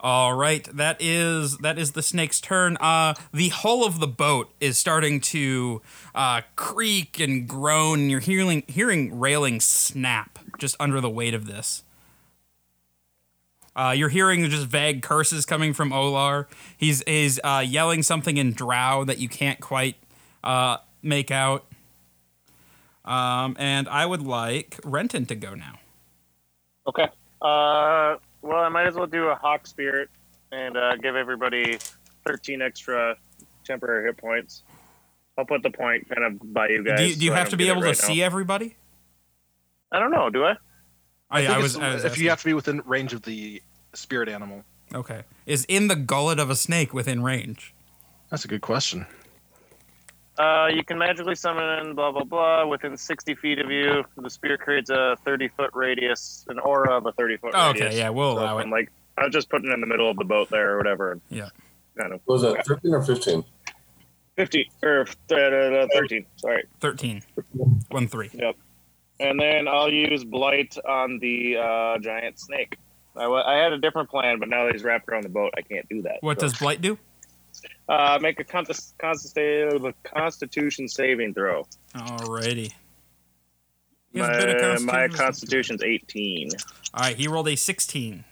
All 0.04 0.34
right, 0.34 0.64
that 0.76 0.98
is 1.00 1.56
that 1.58 1.78
is 1.78 1.92
the 1.92 2.02
snake's 2.02 2.38
turn. 2.38 2.76
Uh, 2.76 3.14
the 3.32 3.48
hull 3.48 3.86
of 3.86 4.00
the 4.00 4.06
boat 4.06 4.52
is 4.60 4.76
starting 4.76 5.18
to 5.22 5.80
uh, 6.14 6.42
creak 6.56 7.18
and 7.18 7.48
groan. 7.48 8.10
You're 8.10 8.20
hearing 8.20 8.64
hearing 8.68 9.18
railings 9.18 9.64
snap 9.64 10.40
just 10.58 10.76
under 10.78 11.00
the 11.00 11.08
weight 11.08 11.32
of 11.32 11.46
this. 11.46 11.84
Uh, 13.74 13.94
you're 13.96 14.10
hearing 14.10 14.44
just 14.50 14.66
vague 14.66 15.00
curses 15.00 15.46
coming 15.46 15.72
from 15.72 15.88
Olar. 15.88 16.48
He's 16.76 17.00
is 17.02 17.40
uh, 17.42 17.64
yelling 17.66 18.02
something 18.02 18.36
in 18.36 18.52
Drow 18.52 19.04
that 19.04 19.16
you 19.16 19.30
can't 19.30 19.58
quite 19.58 19.96
uh, 20.44 20.76
make 21.02 21.30
out. 21.30 21.64
Um, 23.06 23.56
and 23.58 23.88
I 23.88 24.04
would 24.04 24.20
like 24.20 24.78
Renton 24.84 25.24
to 25.24 25.34
go 25.34 25.54
now. 25.54 25.78
Okay. 26.86 27.08
Uh, 27.40 28.16
well, 28.44 28.60
I 28.62 28.68
might 28.68 28.86
as 28.86 28.94
well 28.94 29.06
do 29.06 29.28
a 29.28 29.34
hawk 29.34 29.66
spirit 29.66 30.10
and 30.52 30.76
uh, 30.76 30.96
give 30.96 31.16
everybody 31.16 31.78
13 32.26 32.62
extra 32.62 33.16
temporary 33.64 34.06
hit 34.06 34.18
points. 34.18 34.62
I'll 35.36 35.46
put 35.46 35.62
the 35.62 35.70
point 35.70 36.08
kind 36.08 36.24
of 36.24 36.52
by 36.52 36.68
you 36.68 36.84
guys. 36.84 36.98
do 36.98 37.06
you, 37.06 37.16
do 37.16 37.24
you 37.24 37.30
so 37.30 37.34
have 37.34 37.48
to 37.48 37.56
be 37.56 37.64
get 37.64 37.70
it 37.70 37.72
able 37.72 37.82
to 37.82 37.88
right 37.88 37.98
now. 38.00 38.06
see 38.06 38.22
everybody? 38.22 38.76
I 39.90 39.98
don't 39.98 40.10
know. 40.10 40.30
Do 40.30 40.44
I? 40.44 40.56
I, 41.30 41.40
think 41.40 41.50
I 41.50 41.58
was, 41.58 41.76
I 41.76 41.94
was 41.94 42.04
if 42.04 42.18
you 42.18 42.28
have 42.28 42.38
to 42.40 42.44
be 42.44 42.54
within 42.54 42.82
range 42.84 43.12
of 43.12 43.22
the 43.22 43.62
spirit 43.94 44.28
animal. 44.28 44.62
Okay. 44.94 45.22
Is 45.46 45.64
in 45.64 45.88
the 45.88 45.96
gullet 45.96 46.38
of 46.38 46.50
a 46.50 46.54
snake 46.54 46.92
within 46.92 47.22
range? 47.22 47.74
That's 48.30 48.44
a 48.44 48.48
good 48.48 48.60
question. 48.60 49.06
Uh, 50.38 50.66
you 50.74 50.82
can 50.84 50.98
magically 50.98 51.34
summon 51.36 51.94
blah 51.94 52.10
blah 52.10 52.24
blah 52.24 52.66
within 52.66 52.96
60 52.96 53.34
feet 53.36 53.58
of 53.60 53.70
you. 53.70 54.04
The 54.16 54.28
spear 54.30 54.56
creates 54.58 54.90
a 54.90 55.16
30 55.24 55.48
foot 55.48 55.70
radius, 55.74 56.44
an 56.48 56.58
aura 56.58 56.96
of 56.96 57.06
a 57.06 57.12
30 57.12 57.36
foot 57.36 57.52
Oh, 57.54 57.68
radius. 57.68 57.86
okay, 57.88 57.98
yeah, 57.98 58.08
we'll 58.10 58.34
So 58.36 58.42
allow 58.42 58.58
I'm 58.58 58.68
it. 58.68 58.70
like, 58.72 58.90
I 59.16 59.24
was 59.24 59.32
just 59.32 59.48
putting 59.48 59.70
it 59.70 59.74
in 59.74 59.80
the 59.80 59.86
middle 59.86 60.10
of 60.10 60.16
the 60.16 60.24
boat 60.24 60.50
there 60.50 60.72
or 60.74 60.76
whatever. 60.78 61.12
and 61.12 61.20
Yeah. 61.30 61.48
Kind 61.96 62.12
of 62.12 62.20
What 62.24 62.40
was 62.40 62.42
that, 62.42 62.66
13 62.66 62.92
or 62.94 63.02
15? 63.02 63.44
50 64.36 64.70
or 64.82 65.06
uh, 65.30 65.34
uh, 65.36 65.86
13. 65.92 66.26
Sorry. 66.36 66.64
13. 66.80 67.22
1 67.90 68.08
3. 68.08 68.30
Yep. 68.34 68.56
And 69.20 69.38
then 69.38 69.68
I'll 69.68 69.92
use 69.92 70.24
blight 70.24 70.76
on 70.88 71.20
the 71.20 71.56
uh, 71.58 71.98
giant 71.98 72.40
snake. 72.40 72.76
I, 73.14 73.26
I 73.26 73.54
had 73.62 73.72
a 73.72 73.78
different 73.78 74.10
plan, 74.10 74.40
but 74.40 74.48
now 74.48 74.64
that 74.64 74.72
he's 74.72 74.82
wrapped 74.82 75.08
around 75.08 75.22
the 75.22 75.28
boat, 75.28 75.54
I 75.56 75.60
can't 75.62 75.88
do 75.88 76.02
that. 76.02 76.16
What 76.20 76.40
So, 76.40 76.48
does 76.48 76.58
Blight 76.58 76.80
do? 76.80 76.98
Uh, 77.88 78.18
make 78.20 78.38
a 78.40 78.44
con- 78.44 78.64
consti- 78.66 79.94
Constitution 80.04 80.88
saving 80.88 81.34
throw? 81.34 81.66
Alrighty. 81.94 82.72
He 84.12 84.20
has 84.20 84.28
a 84.28 84.32
bit 84.46 84.48
of 84.48 84.54
My, 84.54 84.60
constitution. 84.60 84.86
my 84.86 85.08
Constitution's 85.08 85.82
18, 85.82 86.48
Alright, 86.96 87.16
he 87.16 87.26
rolled 87.28 87.48
a 87.48 87.56
16. 87.56 88.24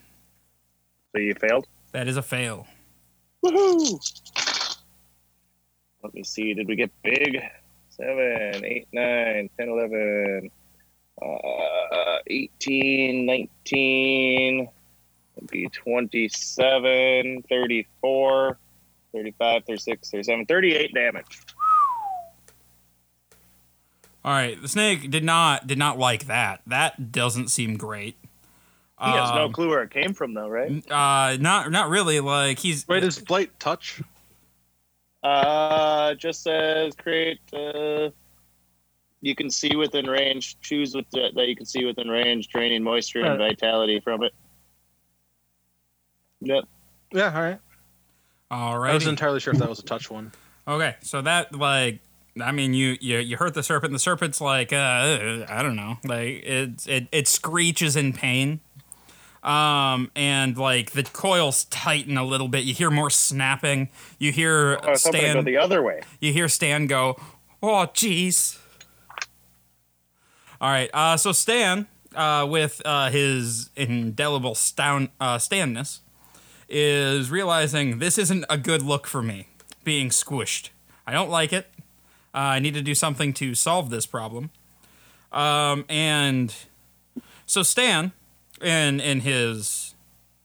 so 1.12 1.18
you 1.20 1.34
failed. 1.34 1.66
That 1.92 2.06
is 2.08 2.16
a 2.16 2.22
fail. 2.22 2.66
Woohoo! 3.44 3.98
Let 6.04 6.14
me 6.14 6.22
see. 6.24 6.54
Did 6.54 6.66
we 6.68 6.76
get 6.76 6.90
big? 7.02 7.42
7, 7.90 8.64
8, 8.64 8.88
9, 8.92 9.50
10, 9.58 9.68
11, 9.68 10.50
uh, 11.20 12.18
18, 12.28 13.26
19, 13.26 14.68
be 15.50 15.68
27, 15.68 17.42
34, 17.48 18.58
35, 19.12 19.64
36, 19.66 20.10
37, 20.10 20.46
38 20.46 20.94
damage. 20.94 21.40
Alright, 24.24 24.62
the 24.62 24.68
snake 24.68 25.10
did 25.10 25.24
not 25.24 25.66
did 25.66 25.78
not 25.78 25.98
like 25.98 26.26
that. 26.26 26.60
That 26.66 27.10
doesn't 27.10 27.48
seem 27.48 27.76
great. 27.76 28.16
He 29.02 29.10
has 29.10 29.30
no 29.30 29.46
Um, 29.46 29.52
clue 29.52 29.68
where 29.68 29.82
it 29.82 29.90
came 29.90 30.14
from, 30.14 30.32
though, 30.32 30.48
right? 30.48 30.70
Uh, 30.88 31.36
not 31.40 31.72
not 31.72 31.88
really. 31.88 32.20
Like 32.20 32.60
he's 32.60 32.86
Wait, 32.86 33.00
does 33.00 33.18
blight 33.18 33.58
touch? 33.58 34.00
Uh, 35.24 36.14
just 36.14 36.42
says 36.44 36.94
create. 36.94 37.40
Uh, 37.52 38.10
you 39.20 39.34
can 39.34 39.50
see 39.50 39.74
within 39.74 40.06
range. 40.06 40.56
Choose 40.60 40.94
with 40.94 41.08
the, 41.10 41.30
that 41.34 41.48
you 41.48 41.56
can 41.56 41.66
see 41.66 41.84
within 41.84 42.08
range, 42.08 42.46
draining 42.48 42.82
moisture 42.84 43.24
and 43.24 43.38
vitality 43.38 43.98
from 44.00 44.22
it. 44.22 44.32
Yep. 46.40 46.64
Yeah, 47.12 47.34
all 47.34 47.42
right. 47.42 47.58
All 48.52 48.82
I 48.84 48.92
wasn't 48.92 49.10
entirely 49.18 49.40
sure 49.40 49.52
if 49.54 49.58
that 49.60 49.68
was 49.68 49.78
a 49.78 49.82
touch 49.82 50.10
one. 50.10 50.30
Okay, 50.68 50.94
so 51.00 51.22
that 51.22 51.54
like 51.54 52.00
I 52.40 52.52
mean 52.52 52.74
you 52.74 52.96
you 53.00 53.18
you 53.18 53.36
hurt 53.38 53.54
the 53.54 53.62
serpent. 53.62 53.92
The 53.92 53.98
serpent's 53.98 54.40
like 54.40 54.72
uh, 54.72 55.46
I 55.48 55.60
don't 55.62 55.74
know, 55.74 55.96
like 56.04 56.44
it 56.44 56.86
it 56.86 57.06
it 57.10 57.28
screeches 57.28 57.96
in 57.96 58.12
pain. 58.12 58.60
Um 59.42 60.10
and 60.14 60.56
like 60.56 60.92
the 60.92 61.02
coils 61.02 61.64
tighten 61.64 62.16
a 62.16 62.24
little 62.24 62.46
bit. 62.46 62.64
You 62.64 62.74
hear 62.74 62.90
more 62.90 63.10
snapping. 63.10 63.88
You 64.18 64.30
hear 64.30 64.78
I 64.82 64.90
was 64.90 65.02
go 65.02 65.10
Stan 65.10 65.44
the 65.44 65.56
other 65.56 65.82
way. 65.82 66.02
you 66.20 66.32
hear 66.32 66.48
Stan 66.48 66.86
go, 66.86 67.16
"Oh 67.62 67.86
jeez." 67.92 68.58
All 70.60 70.70
right, 70.70 70.90
uh, 70.94 71.16
so 71.16 71.32
Stan, 71.32 71.88
uh, 72.14 72.46
with 72.48 72.80
uh, 72.84 73.10
his 73.10 73.70
indelible 73.74 74.54
stoun- 74.54 75.08
uh, 75.18 75.38
stanness, 75.38 75.98
is 76.72 77.30
realizing 77.30 77.98
this 77.98 78.18
isn't 78.18 78.44
a 78.48 78.56
good 78.56 78.82
look 78.82 79.06
for 79.06 79.22
me, 79.22 79.48
being 79.84 80.08
squished. 80.08 80.70
I 81.06 81.12
don't 81.12 81.30
like 81.30 81.52
it. 81.52 81.68
Uh, 82.34 82.56
I 82.56 82.58
need 82.60 82.74
to 82.74 82.82
do 82.82 82.94
something 82.94 83.32
to 83.34 83.54
solve 83.54 83.90
this 83.90 84.06
problem. 84.06 84.50
Um, 85.30 85.84
and 85.88 86.54
so 87.46 87.62
Stan, 87.62 88.12
in 88.60 89.00
in 89.00 89.20
his, 89.20 89.94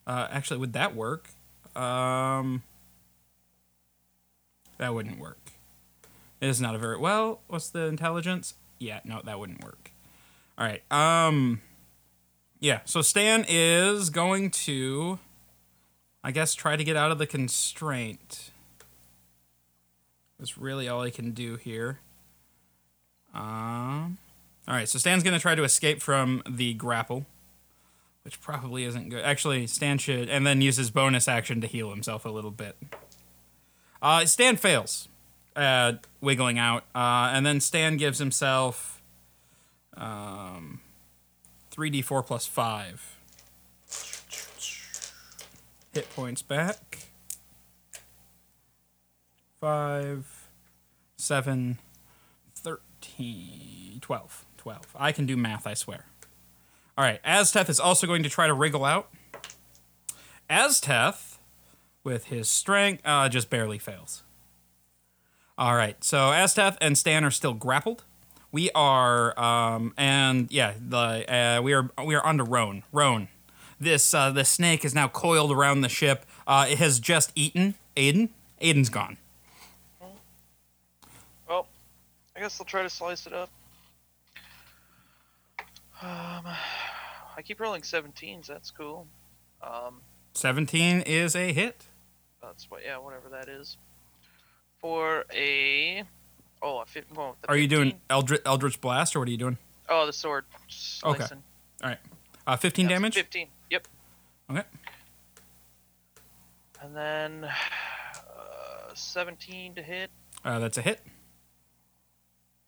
uh, 0.05 0.27
actually, 0.29 0.59
would 0.59 0.73
that 0.73 0.95
work? 0.95 1.29
Um, 1.75 2.63
that 4.77 4.93
wouldn't 4.93 5.19
work. 5.19 5.51
It 6.41 6.49
is 6.49 6.59
not 6.61 6.75
a 6.75 6.77
very 6.77 6.97
well. 6.97 7.41
What's 7.47 7.69
the 7.69 7.85
intelligence? 7.85 8.53
Yeah, 8.79 8.99
no, 9.03 9.21
that 9.23 9.39
wouldn't 9.39 9.63
work. 9.63 9.91
All 10.57 10.65
right. 10.65 10.83
Um. 10.91 11.61
Yeah. 12.59 12.79
So 12.85 13.01
Stan 13.01 13.45
is 13.47 14.09
going 14.09 14.49
to, 14.51 15.19
I 16.27 16.31
guess, 16.31 16.53
try 16.53 16.75
to 16.75 16.83
get 16.83 16.97
out 16.97 17.09
of 17.09 17.19
the 17.19 17.25
constraint. 17.25 18.51
That's 20.37 20.57
really 20.57 20.89
all 20.89 21.01
I 21.01 21.09
can 21.09 21.31
do 21.31 21.55
here. 21.55 21.99
Um. 23.33 24.17
All 24.67 24.73
right. 24.73 24.89
So 24.89 24.99
Stan's 24.99 25.23
going 25.23 25.35
to 25.35 25.39
try 25.39 25.55
to 25.55 25.63
escape 25.63 26.01
from 26.01 26.43
the 26.45 26.73
grapple, 26.73 27.25
which 28.25 28.41
probably 28.41 28.83
isn't 28.83 29.07
good. 29.07 29.23
Actually, 29.23 29.67
Stan 29.67 29.99
should, 29.99 30.27
and 30.27 30.45
then 30.45 30.59
use 30.59 30.75
his 30.75 30.91
bonus 30.91 31.29
action 31.29 31.61
to 31.61 31.67
heal 31.67 31.91
himself 31.91 32.25
a 32.25 32.29
little 32.29 32.51
bit. 32.51 32.75
Uh, 34.01 34.25
Stan 34.25 34.57
fails 34.57 35.07
at 35.55 36.07
wiggling 36.19 36.59
out, 36.59 36.83
uh, 36.93 37.31
and 37.31 37.45
then 37.45 37.61
Stan 37.61 37.95
gives 37.95 38.19
himself 38.19 39.01
um, 39.95 40.81
3d4 41.71 42.25
plus 42.25 42.45
5 42.45 43.16
hit 45.97 46.15
points 46.15 46.43
back. 46.43 47.07
5, 49.59 50.47
7, 51.17 51.79
13, 52.53 53.97
12. 53.99 54.45
12. 54.57 54.85
I 54.95 55.11
can 55.11 55.25
do 55.25 55.35
math, 55.35 55.65
I 55.65 55.73
swear. 55.73 56.05
All 56.95 57.03
right, 57.03 57.19
Azteth 57.23 57.67
is 57.67 57.79
also 57.79 58.05
going 58.05 58.21
to 58.21 58.29
try 58.29 58.45
to 58.45 58.53
wriggle 58.53 58.85
out. 58.85 59.09
Azteth, 60.47 61.37
with 62.03 62.25
his 62.25 62.47
strength, 62.47 63.01
uh, 63.03 63.27
just 63.27 63.49
barely 63.49 63.79
fails. 63.79 64.21
All 65.57 65.73
right, 65.73 66.03
so 66.03 66.29
Azteth 66.29 66.77
and 66.79 66.95
Stan 66.95 67.23
are 67.23 67.31
still 67.31 67.55
grappled. 67.55 68.03
We 68.51 68.69
are, 68.75 69.37
um, 69.39 69.95
and 69.97 70.51
yeah, 70.51 70.73
the 70.79 71.57
uh, 71.57 71.61
we 71.63 71.73
are 71.73 71.89
we 72.05 72.13
are 72.13 72.33
to 72.33 72.43
Roan. 72.43 72.83
Roan, 72.91 73.29
this 73.79 74.13
uh, 74.13 74.31
the 74.31 74.45
snake 74.45 74.83
is 74.85 74.93
now 74.95 75.07
coiled 75.07 75.51
around 75.51 75.81
the 75.81 75.89
ship. 75.89 76.25
Uh, 76.45 76.65
it 76.69 76.77
has 76.79 76.99
just 76.99 77.31
eaten 77.35 77.75
Aiden. 77.95 78.29
Aiden's 78.61 78.89
gone. 78.89 79.17
Well, 81.47 81.67
I 82.35 82.39
guess 82.39 82.59
I'll 82.59 82.65
try 82.65 82.83
to 82.83 82.89
slice 82.89 83.27
it 83.27 83.33
up. 83.33 83.49
Um, 86.01 86.45
I 87.35 87.41
keep 87.43 87.59
rolling 87.59 87.81
17s. 87.81 88.45
That's 88.47 88.69
cool. 88.71 89.07
Um, 89.61 90.01
Seventeen 90.33 91.01
is 91.01 91.35
a 91.35 91.51
hit. 91.51 91.83
that's 92.41 92.69
what. 92.69 92.81
Yeah, 92.85 92.97
whatever 92.99 93.29
that 93.29 93.49
is. 93.49 93.77
For 94.79 95.25
a 95.33 96.03
oh, 96.61 96.79
a 96.81 96.85
15. 96.85 97.17
Well, 97.17 97.35
the 97.41 97.49
Are 97.49 97.57
you 97.57 97.67
doing 97.67 97.93
Eldritch, 98.09 98.41
Eldritch 98.45 98.79
Blast 98.79 99.15
or 99.15 99.19
what 99.19 99.27
are 99.27 99.31
you 99.31 99.37
doing? 99.37 99.57
Oh, 99.89 100.05
the 100.05 100.13
sword. 100.13 100.45
Okay. 101.03 101.17
Slicing. 101.19 101.43
Uh, 102.45 102.55
Fifteen 102.55 102.87
Yeah, 102.87 102.95
damage. 102.95 103.15
15. 103.15 103.47
Okay. 104.49 104.63
And 106.81 106.95
then 106.95 107.43
uh, 107.45 108.93
17 108.93 109.75
to 109.75 109.81
hit 109.81 110.09
Uh, 110.45 110.59
that's 110.59 110.77
a 110.77 110.81
hit. 110.81 111.01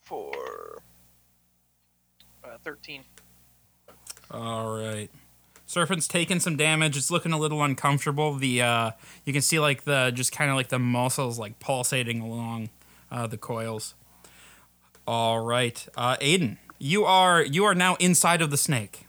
for 0.02 0.82
uh, 2.44 2.58
13. 2.64 3.04
All 4.32 4.76
right. 4.78 5.10
Serpent's 5.66 6.08
taking 6.08 6.40
some 6.40 6.58
damage. 6.58 6.98
It's 6.98 7.12
looking 7.12 7.32
a 7.32 7.38
little 7.38 7.62
uncomfortable. 7.64 8.34
The 8.34 8.62
uh, 8.64 8.92
you 9.24 9.34
can 9.34 9.44
see 9.44 9.60
like 9.60 9.84
the 9.84 10.12
just 10.14 10.32
kind 10.32 10.50
of 10.50 10.56
like 10.56 10.70
the 10.70 10.80
muscles 10.80 11.38
like 11.38 11.60
pulsating 11.60 12.20
along 12.22 12.70
uh, 13.12 13.28
the 13.28 13.38
coils. 13.38 13.94
All 15.08 15.40
right, 15.42 15.88
uh, 15.96 16.18
Aiden, 16.18 16.58
you 16.80 17.06
are 17.06 17.44
you 17.44 17.66
are 17.66 17.76
now 17.76 17.96
inside 18.00 18.42
of 18.42 18.50
the 18.50 18.58
snake. 18.58 19.06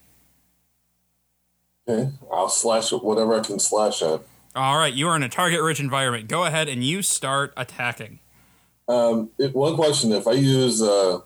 Okay, 1.88 2.11
I'll 2.33 2.49
slash 2.49 2.93
at 2.93 3.03
whatever 3.03 3.38
I 3.38 3.40
can 3.43 3.59
slash 3.59 4.03
at. 4.03 4.21
All 4.55 4.79
right, 4.79 4.93
you 4.93 5.09
are 5.09 5.16
in 5.16 5.23
a 5.23 5.29
target-rich 5.29 5.81
environment. 5.81 6.29
Go 6.29 6.45
ahead 6.45 6.69
and 6.69 6.85
you 6.85 7.03
start 7.03 7.53
attacking. 7.57 8.19
Um, 8.88 9.31
it, 9.38 9.55
one 9.55 9.75
question: 9.77 10.12
If 10.12 10.27
I 10.27 10.33
use 10.33 10.83
uh, 10.83 11.16
I 11.16 11.21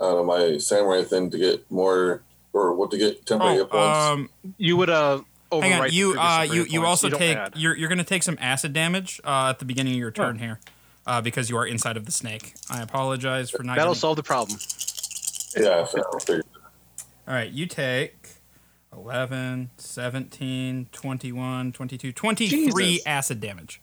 don't 0.00 0.14
know, 0.14 0.24
my 0.24 0.58
samurai 0.58 1.02
thing 1.02 1.30
to 1.30 1.38
get 1.38 1.68
more, 1.70 2.22
or 2.52 2.74
what 2.74 2.90
to 2.92 2.98
get 2.98 3.26
temporary 3.26 3.56
hit 3.56 3.68
Oh, 3.70 3.76
points? 3.76 3.98
um, 3.98 4.54
You 4.56 4.76
would 4.76 4.90
uh 4.90 5.20
overwrite 5.50 5.62
hang 5.62 5.80
on. 5.82 5.92
You 5.92 6.18
uh, 6.18 6.42
you 6.48 6.62
you 6.64 6.80
points. 6.80 6.88
also 6.88 7.08
don't 7.10 7.18
take 7.18 7.36
add. 7.36 7.52
you're 7.56 7.76
you're 7.76 7.88
gonna 7.88 8.04
take 8.04 8.22
some 8.22 8.38
acid 8.40 8.72
damage 8.72 9.20
uh, 9.24 9.48
at 9.50 9.58
the 9.58 9.64
beginning 9.64 9.94
of 9.94 9.98
your 9.98 10.10
turn 10.12 10.38
here, 10.38 10.60
uh, 11.06 11.20
because 11.20 11.50
you 11.50 11.56
are 11.56 11.66
inside 11.66 11.96
of 11.96 12.06
the 12.06 12.12
snake. 12.12 12.54
I 12.70 12.80
apologize 12.82 13.50
for 13.50 13.62
not. 13.64 13.76
That'll 13.76 13.92
getting- 13.92 14.00
solve 14.00 14.16
the 14.16 14.22
problem. 14.22 14.58
yeah, 15.56 15.80
I 15.82 16.18
figured. 16.18 16.44
All 17.28 17.34
right, 17.34 17.50
you 17.50 17.66
take 17.66 18.21
11, 18.92 19.70
17, 19.76 20.88
21, 20.92 21.72
22, 21.72 22.12
23 22.12 22.48
Jesus. 22.48 23.06
acid 23.06 23.40
damage. 23.40 23.80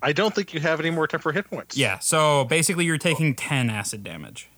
I 0.00 0.12
don't 0.12 0.34
think 0.34 0.52
you 0.52 0.60
have 0.60 0.80
any 0.80 0.90
more 0.90 1.06
temporary 1.06 1.36
hit 1.36 1.50
points. 1.50 1.76
Yeah, 1.76 1.98
so 1.98 2.44
basically 2.44 2.84
you're 2.84 2.98
taking 2.98 3.34
10 3.34 3.70
acid 3.70 4.02
damage. 4.02 4.48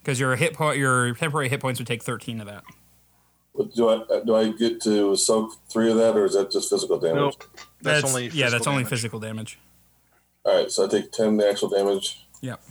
Because 0.00 0.20
your 0.20 0.36
hit 0.36 0.54
po- 0.54 0.72
your 0.72 1.14
temporary 1.14 1.48
hit 1.48 1.60
points 1.60 1.80
would 1.80 1.86
take 1.86 2.02
13 2.02 2.40
of 2.40 2.46
that. 2.46 2.64
But 3.54 3.74
do 3.74 3.88
I 3.88 3.94
uh, 3.94 4.20
do 4.20 4.36
I 4.36 4.52
get 4.52 4.80
to 4.82 5.16
soak 5.16 5.50
three 5.68 5.90
of 5.90 5.96
that, 5.96 6.16
or 6.16 6.24
is 6.24 6.34
that 6.34 6.50
just 6.50 6.70
physical 6.70 6.98
damage? 6.98 7.16
Nope. 7.16 7.44
That's, 7.82 8.04
only 8.04 8.28
yeah, 8.28 8.44
that's 8.44 8.52
physical 8.52 8.72
only 8.72 8.84
physical 8.84 9.18
damage. 9.18 9.58
All 10.44 10.54
right, 10.54 10.70
so 10.70 10.84
I 10.84 10.88
take 10.88 11.10
ten 11.10 11.40
actual 11.40 11.68
damage. 11.68 12.24
Yep. 12.40 12.62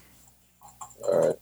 All 1.04 1.20
right. 1.20 1.36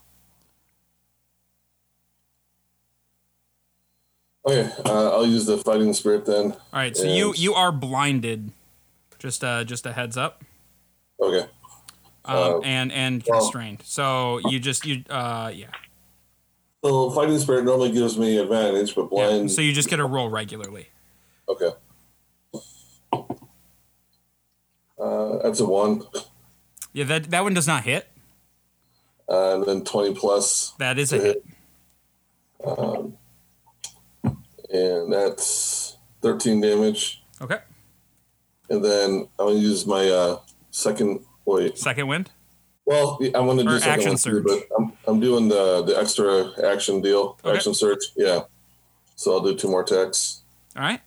Okay, 4.47 4.69
uh, 4.85 5.09
I'll 5.11 5.25
use 5.25 5.45
the 5.47 5.57
fighting 5.57 5.91
spirit 5.93 6.25
then. 6.25 6.51
All 6.51 6.59
right, 6.73 6.95
so 6.95 7.03
you 7.05 7.29
And- 7.29 7.39
you 7.39 7.53
are 7.55 7.71
blinded. 7.71 8.51
Just 9.17 9.43
uh 9.43 9.63
just 9.63 9.85
a 9.85 9.93
heads 9.93 10.17
up. 10.17 10.43
Okay. 11.19 11.47
Um, 12.25 12.35
Uh, 12.37 12.59
and 12.59 12.91
and 12.91 13.23
well- 13.27 13.39
constrained. 13.41 13.81
So 13.83 14.39
you 14.49 14.59
just 14.59 14.85
you 14.85 15.03
uh 15.09 15.51
yeah. 15.53 15.67
So 16.83 17.09
fighting 17.09 17.39
spirit 17.39 17.65
normally 17.65 17.91
gives 17.91 18.17
me 18.17 18.37
advantage, 18.37 18.93
but 18.93 19.03
yeah. 19.03 19.07
blind. 19.27 19.51
So 19.51 19.61
you 19.61 19.73
just 19.73 19.89
get 19.89 19.99
a 19.99 20.05
roll 20.05 20.29
regularly. 20.29 20.89
okay. 21.49 21.71
Uh, 24.97 25.39
that's 25.43 25.59
a 25.59 25.65
one, 25.65 26.03
Yeah, 26.93 27.03
that 27.05 27.29
that 27.31 27.43
one 27.43 27.53
does 27.53 27.67
not 27.67 27.83
hit. 27.83 28.07
uh, 29.29 29.55
and 29.55 29.65
then 29.65 29.83
twenty 29.83 30.13
plus, 30.15 30.71
That 30.79 30.97
is 30.97 31.11
a 31.11 31.17
To 31.17 31.23
hit. 31.23 31.45
um, 32.65 33.17
and 34.75 35.11
that's 35.13 35.97
thirteen 36.21 36.61
damage. 36.61 37.23
Okay. 37.41 37.59
And 38.69 38.83
then 38.83 39.27
I'm 39.39 39.47
gonna 39.47 39.59
use 39.59 39.85
my 39.85 40.09
uh, 40.09 40.39
second. 40.71 41.21
Wait, 41.45 41.77
Second 41.77 42.07
wind. 42.07 42.31
well, 42.85 43.19
I'm 43.21 43.45
gonna 43.45 43.63
do 43.63 43.69
Or 43.69 43.79
second 43.79 43.93
action 43.93 44.11
too, 44.13 44.17
surge. 44.17 44.43
but 44.43 44.63
I'm 44.77 44.93
I'm 45.07 45.19
doing 45.19 45.47
the 45.47 45.83
the 45.83 45.97
extra 45.99 46.51
action 46.71 47.01
deal, 47.01 47.37
Okay. 47.45 47.55
action 47.57 47.73
surge. 47.75 47.99
Yeah. 48.15 48.41
So 49.15 49.33
I'll 49.33 49.41
do 49.41 49.55
two 49.55 49.69
more 49.69 49.81
attacks. 49.81 50.41
All 50.75 50.81
right. 50.81 51.01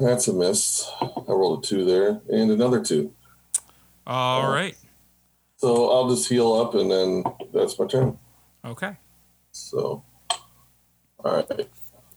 That's 0.00 0.28
a 0.28 0.32
miss. 0.32 0.88
I 1.00 1.06
rolled 1.28 1.64
a 1.64 1.66
two 1.66 1.84
there, 1.84 2.20
and 2.30 2.50
another 2.50 2.82
two. 2.82 3.12
All 4.06 4.42
Uh, 4.42 4.52
right. 4.54 4.76
So 5.56 5.90
I'll 5.90 6.08
just 6.10 6.28
heal 6.28 6.52
up, 6.54 6.74
and 6.74 6.90
then 6.90 7.24
that's 7.52 7.78
my 7.78 7.86
turn. 7.86 8.18
Okay. 8.64 8.96
So, 9.52 10.02
all 11.24 11.36
right. 11.36 11.68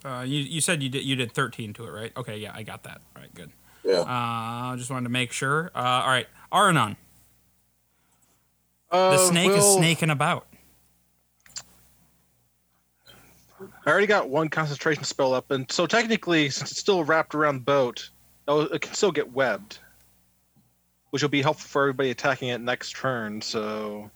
Uh, 0.04 0.22
you 0.22 0.39
you 0.39 0.62
said 0.62 0.84
you 0.84 0.89
did 0.89 1.04
you 1.04 1.15
did 1.15 1.32
13 1.32 1.74
to 1.74 1.86
it, 1.86 1.89
right? 1.89 2.12
Okay, 2.15 2.38
yeah, 2.38 2.52
I 2.54 2.63
got 2.63 2.84
that. 2.84 3.02
All 3.15 3.22
right, 3.22 3.34
good. 3.34 3.52
Yeah. 3.84 4.00
Uh, 4.02 4.76
just 4.78 4.89
wanted 4.91 5.04
to 5.06 5.10
make 5.10 5.32
sure. 5.32 5.72
Uh, 5.76 5.80
all 5.80 6.10
right, 6.10 6.28
Aranon. 6.52 6.96
The 8.91 8.98
Uh, 8.98 9.18
snake 9.18 9.50
is 9.52 9.63
well, 9.63 9.78
snaking 9.78 10.10
about. 10.10 10.48
I 13.86 13.89
already 13.89 14.08
got 14.08 14.30
one 14.30 14.50
concentration 14.50 15.04
spell 15.04 15.34
up, 15.34 15.52
and 15.52 15.70
so 15.72 15.88
technically, 15.88 16.50
since 16.50 16.72
it's 16.72 16.80
still 16.80 17.04
wrapped 17.04 17.34
around 17.36 17.56
the 17.56 17.62
boat, 17.62 18.10
oh, 18.48 18.62
it 18.62 18.82
can 18.82 18.94
still 18.94 19.12
get 19.12 19.32
webbed, 19.32 19.80
which 21.12 21.22
will 21.22 21.30
be 21.30 21.41
helpful 21.41 21.68
for 21.68 21.84
everybody 21.84 22.10
attacking 22.12 22.50
it 22.50 22.62
next 22.62 22.96
turn. 22.96 23.41
So, 23.41 24.10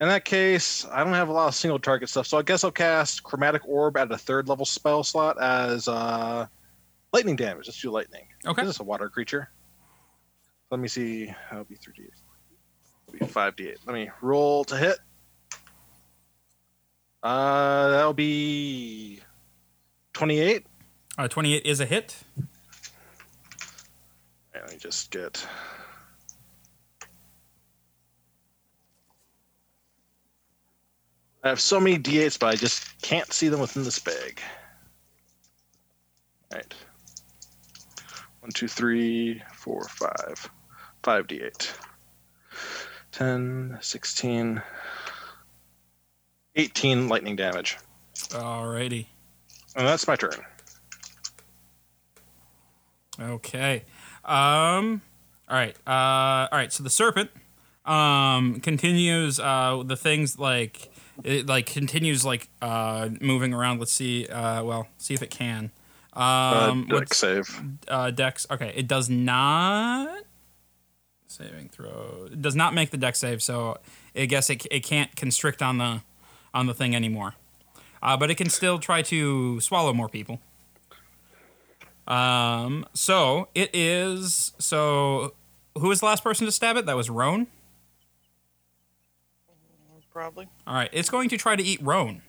in 0.00 0.08
that 0.08 0.24
case, 0.24 0.86
I 0.90 1.04
don't 1.04 1.12
have 1.12 1.28
a 1.28 1.32
lot 1.32 1.48
of 1.48 1.54
single 1.54 1.78
target 1.78 2.08
stuff, 2.08 2.26
so 2.26 2.38
I 2.38 2.42
guess 2.42 2.64
I'll 2.64 2.70
cast 2.72 3.22
Chromatic 3.22 3.62
Orb 3.66 3.96
at 3.96 4.10
a 4.10 4.18
third 4.18 4.48
level 4.48 4.64
spell 4.64 5.04
slot 5.04 5.40
as 5.40 5.86
uh, 5.86 6.46
lightning 7.12 7.36
damage. 7.36 7.66
Let's 7.66 7.80
do 7.80 7.90
lightning. 7.90 8.26
Okay. 8.44 8.62
Is 8.62 8.68
This 8.68 8.76
is 8.76 8.80
a 8.80 8.84
water 8.84 9.08
creature. 9.08 9.50
Let 10.70 10.80
me 10.80 10.88
see. 10.88 11.32
That'll 11.50 11.64
be 11.64 11.76
3d8. 11.76 12.10
That'll 13.12 13.26
be 13.26 13.32
5d8. 13.32 13.76
Let 13.86 13.94
me 13.94 14.10
roll 14.20 14.64
to 14.64 14.76
hit. 14.76 14.98
Uh, 17.22 17.88
that'll 17.90 18.12
be 18.12 19.20
28. 20.12 20.66
Uh, 21.16 21.28
28 21.28 21.64
is 21.64 21.80
a 21.80 21.86
hit. 21.86 22.18
Let 24.54 24.70
me 24.70 24.76
just 24.76 25.10
get. 25.10 25.46
I 31.44 31.48
have 31.48 31.60
so 31.60 31.78
many 31.78 31.98
d8s, 31.98 32.38
but 32.38 32.46
I 32.46 32.56
just 32.56 33.00
can't 33.02 33.30
see 33.30 33.48
them 33.48 33.60
within 33.60 33.84
this 33.84 33.98
bag. 33.98 34.40
All 36.50 36.58
right. 36.58 36.74
One, 38.40 38.50
two, 38.50 38.66
three, 38.66 39.42
four, 39.52 39.84
five. 39.88 40.50
Five 41.02 41.26
d8. 41.26 41.70
10, 43.12 43.78
16, 43.80 44.62
18 46.56 47.08
lightning 47.08 47.36
damage. 47.36 47.76
Alrighty. 48.14 49.06
And 49.76 49.86
that's 49.86 50.08
my 50.08 50.16
turn. 50.16 50.40
Okay. 53.20 53.84
Um. 54.24 55.02
All 55.48 55.56
right. 55.56 55.76
Uh. 55.86 56.48
All 56.50 56.58
right. 56.58 56.72
So 56.72 56.82
the 56.82 56.90
serpent 56.90 57.30
um 57.84 58.60
continues 58.60 59.38
uh 59.38 59.82
the 59.84 59.94
things 59.94 60.38
like 60.38 60.88
it 61.22 61.46
like 61.46 61.66
continues 61.66 62.24
like 62.24 62.48
uh 62.60 63.08
moving 63.20 63.54
around. 63.54 63.78
Let's 63.78 63.92
see. 63.92 64.26
Uh. 64.26 64.64
Well, 64.64 64.88
see 64.98 65.14
if 65.14 65.22
it 65.22 65.30
can. 65.30 65.70
Um. 66.12 66.88
uh, 66.90 66.98
deck 67.00 67.14
save. 67.14 67.60
uh, 67.88 68.10
dex. 68.10 68.46
Okay, 68.50 68.72
it 68.74 68.88
does 68.88 69.08
not 69.10 70.24
saving 71.26 71.68
throw. 71.68 72.28
It 72.32 72.40
does 72.40 72.54
not 72.54 72.74
make 72.74 72.90
the 72.90 72.96
dex 72.96 73.18
save, 73.18 73.42
so 73.42 73.78
I 74.16 74.26
guess 74.26 74.48
it, 74.50 74.66
it 74.70 74.80
can't 74.80 75.14
constrict 75.16 75.62
on 75.62 75.78
the 75.78 76.02
on 76.52 76.66
the 76.66 76.74
thing 76.74 76.94
anymore. 76.94 77.34
Uh, 78.02 78.16
but 78.16 78.30
it 78.30 78.36
can 78.36 78.50
still 78.50 78.78
try 78.78 79.02
to 79.02 79.60
swallow 79.60 79.92
more 79.92 80.08
people. 80.08 80.40
Um. 82.06 82.86
So 82.94 83.48
it 83.54 83.70
is. 83.74 84.52
So 84.58 85.34
who 85.76 85.88
was 85.88 86.00
the 86.00 86.06
last 86.06 86.22
person 86.22 86.46
to 86.46 86.52
stab 86.52 86.76
it? 86.76 86.86
That 86.86 86.96
was 86.96 87.10
Roan. 87.10 87.46
Probably. 90.14 90.46
All 90.66 90.74
right. 90.76 90.88
It's 90.92 91.10
going 91.10 91.28
to 91.30 91.36
try 91.36 91.56
to 91.56 91.62
eat 91.62 91.80
Roan. 91.82 92.22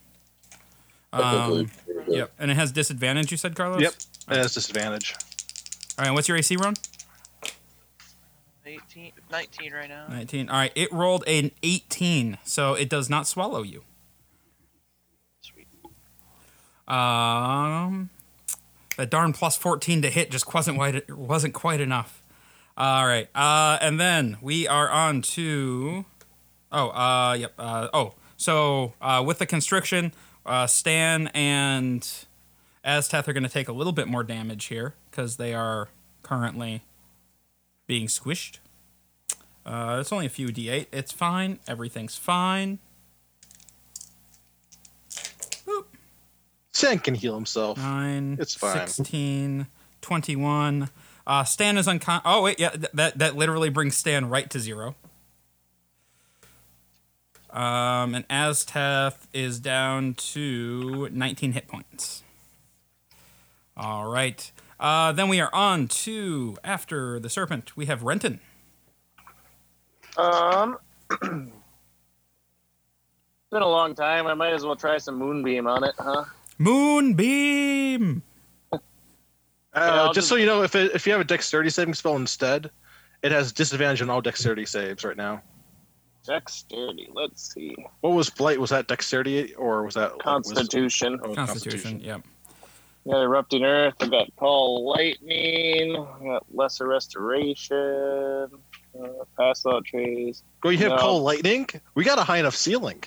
Technically, 1.13 1.69
Um, 1.87 2.03
yep. 2.07 2.31
And 2.39 2.49
it 2.51 2.55
has 2.55 2.71
disadvantage. 2.71 3.29
You 3.31 3.37
said, 3.37 3.55
Carlos. 3.55 3.79
Yep. 3.81 3.93
It 4.31 4.37
has 4.37 4.53
disadvantage. 4.55 5.15
All 5.99 6.05
right. 6.05 6.11
What's 6.11 6.27
your 6.27 6.35
AC, 6.35 6.57
Roan? 6.57 6.73
18, 8.65 9.11
19 9.31 9.71
right 9.73 9.87
now. 9.87 10.07
19. 10.09 10.49
All 10.49 10.57
right. 10.57 10.71
It 10.75 10.91
rolled 10.91 11.23
an 11.27 11.51
18, 11.61 12.39
so 12.43 12.73
it 12.73 12.89
does 12.89 13.07
not 13.07 13.27
swallow 13.27 13.61
you. 13.61 13.83
Sweet. 15.41 15.67
Um, 16.87 18.09
that 18.97 19.11
darn 19.11 19.31
plus 19.31 19.55
14 19.57 20.01
to 20.01 20.09
hit 20.09 20.31
just 20.31 20.51
wasn't 20.51 20.77
quite 20.77 21.09
wasn't 21.15 21.53
quite 21.53 21.79
enough. 21.79 22.23
All 22.75 23.05
right. 23.05 23.29
Uh, 23.35 23.77
and 23.79 23.99
then 23.99 24.37
we 24.41 24.67
are 24.67 24.89
on 24.89 25.21
to. 25.21 26.05
Oh, 26.71 26.89
uh, 26.89 27.33
yep. 27.39 27.53
Uh, 27.57 27.87
oh, 27.93 28.13
so 28.37 28.93
uh, 29.01 29.23
with 29.25 29.39
the 29.39 29.45
constriction, 29.45 30.13
uh, 30.45 30.67
Stan 30.67 31.27
and 31.27 32.01
Azteth 32.85 33.27
are 33.27 33.33
going 33.33 33.43
to 33.43 33.49
take 33.49 33.67
a 33.67 33.73
little 33.73 33.93
bit 33.93 34.07
more 34.07 34.23
damage 34.23 34.65
here 34.65 34.93
because 35.09 35.37
they 35.37 35.53
are 35.53 35.89
currently 36.23 36.81
being 37.87 38.07
squished. 38.07 38.57
Uh, 39.65 39.97
it's 39.99 40.11
only 40.11 40.25
a 40.25 40.29
few 40.29 40.49
d8. 40.49 40.87
It's 40.91 41.11
fine. 41.11 41.59
Everything's 41.67 42.17
fine. 42.17 42.79
Stan 46.71 46.99
can 46.99 47.15
heal 47.15 47.35
himself. 47.35 47.77
9, 47.77 48.37
It's 48.39 48.53
fine. 48.53 48.85
16, 48.87 49.67
21. 50.01 50.89
Uh, 51.25 51.43
Stan 51.45 51.77
is 51.77 51.87
uncon. 51.87 52.21
Oh, 52.25 52.43
wait, 52.43 52.59
yeah, 52.59 52.71
th- 52.71 52.91
that, 52.93 53.17
that 53.17 53.35
literally 53.37 53.69
brings 53.69 53.95
Stan 53.95 54.27
right 54.29 54.49
to 54.49 54.59
zero. 54.59 54.95
Um, 57.55 58.13
and 58.15 58.27
Azteth 58.27 59.27
is 59.33 59.61
down 59.61 60.13
to 60.15 61.07
19 61.09 61.53
hit 61.53 61.67
points. 61.69 62.21
All 63.77 64.07
right. 64.11 64.51
Uh, 64.77 65.13
then 65.13 65.29
we 65.29 65.39
are 65.39 65.49
on 65.53 65.87
to, 65.87 66.57
after 66.65 67.17
the 67.17 67.29
serpent, 67.29 67.77
we 67.77 67.85
have 67.85 68.03
Renton. 68.03 68.41
Um, 70.17 70.77
it's 71.11 71.21
been 71.21 71.51
a 73.61 73.67
long 73.67 73.95
time. 73.95 74.27
I 74.27 74.33
might 74.33 74.51
as 74.51 74.65
well 74.65 74.75
try 74.75 74.97
some 74.97 75.15
moonbeam 75.17 75.65
on 75.65 75.85
it, 75.85 75.95
huh? 75.97 76.25
Moonbeam! 76.57 78.21
Uh, 78.73 78.79
I'll 79.73 80.07
just 80.07 80.15
just- 80.15 80.27
so 80.27 80.35
you 80.35 80.45
know, 80.45 80.63
if 80.63 80.75
it, 80.75 80.91
if 80.93 81.05
you 81.05 81.13
have 81.13 81.21
a 81.21 81.25
dexterity 81.25 81.69
saving 81.69 81.93
spell 81.93 82.17
instead, 82.17 82.69
it 83.23 83.31
has 83.31 83.53
disadvantage 83.53 84.01
on 84.01 84.09
all 84.09 84.21
dexterity 84.21 84.65
saves 84.65 85.05
right 85.05 85.17
now. 85.17 85.41
Dexterity. 86.25 87.09
Let's 87.13 87.53
see. 87.53 87.75
What 88.01 88.11
was 88.13 88.29
blight? 88.29 88.59
Was 88.59 88.69
that 88.71 88.87
dexterity 88.87 89.53
or 89.55 89.83
was 89.83 89.93
that 89.95 90.17
like, 90.17 90.25
wisdom? 90.25 90.55
Constitution. 90.55 91.19
Oh, 91.23 91.35
Constitution, 91.35 91.99
yep. 91.99 92.21
Yeah, 93.05 93.17
erupting 93.21 93.63
earth. 93.63 93.93
I 93.99 94.07
got 94.07 94.35
call 94.35 94.89
lightning. 94.91 95.95
I 95.95 96.23
got 96.25 96.45
lesser 96.53 96.87
restoration. 96.87 98.49
Uh, 98.99 99.07
pass 99.37 99.65
out 99.65 99.85
trees. 99.85 100.41
Go, 100.61 100.69
you 100.69 100.77
have 100.79 100.91
No. 100.91 100.97
call 100.97 101.21
lightning. 101.21 101.67
We 101.93 102.03
got 102.03 102.17
a 102.17 102.23
high 102.23 102.37
enough 102.39 102.55
ceiling. 102.55 103.03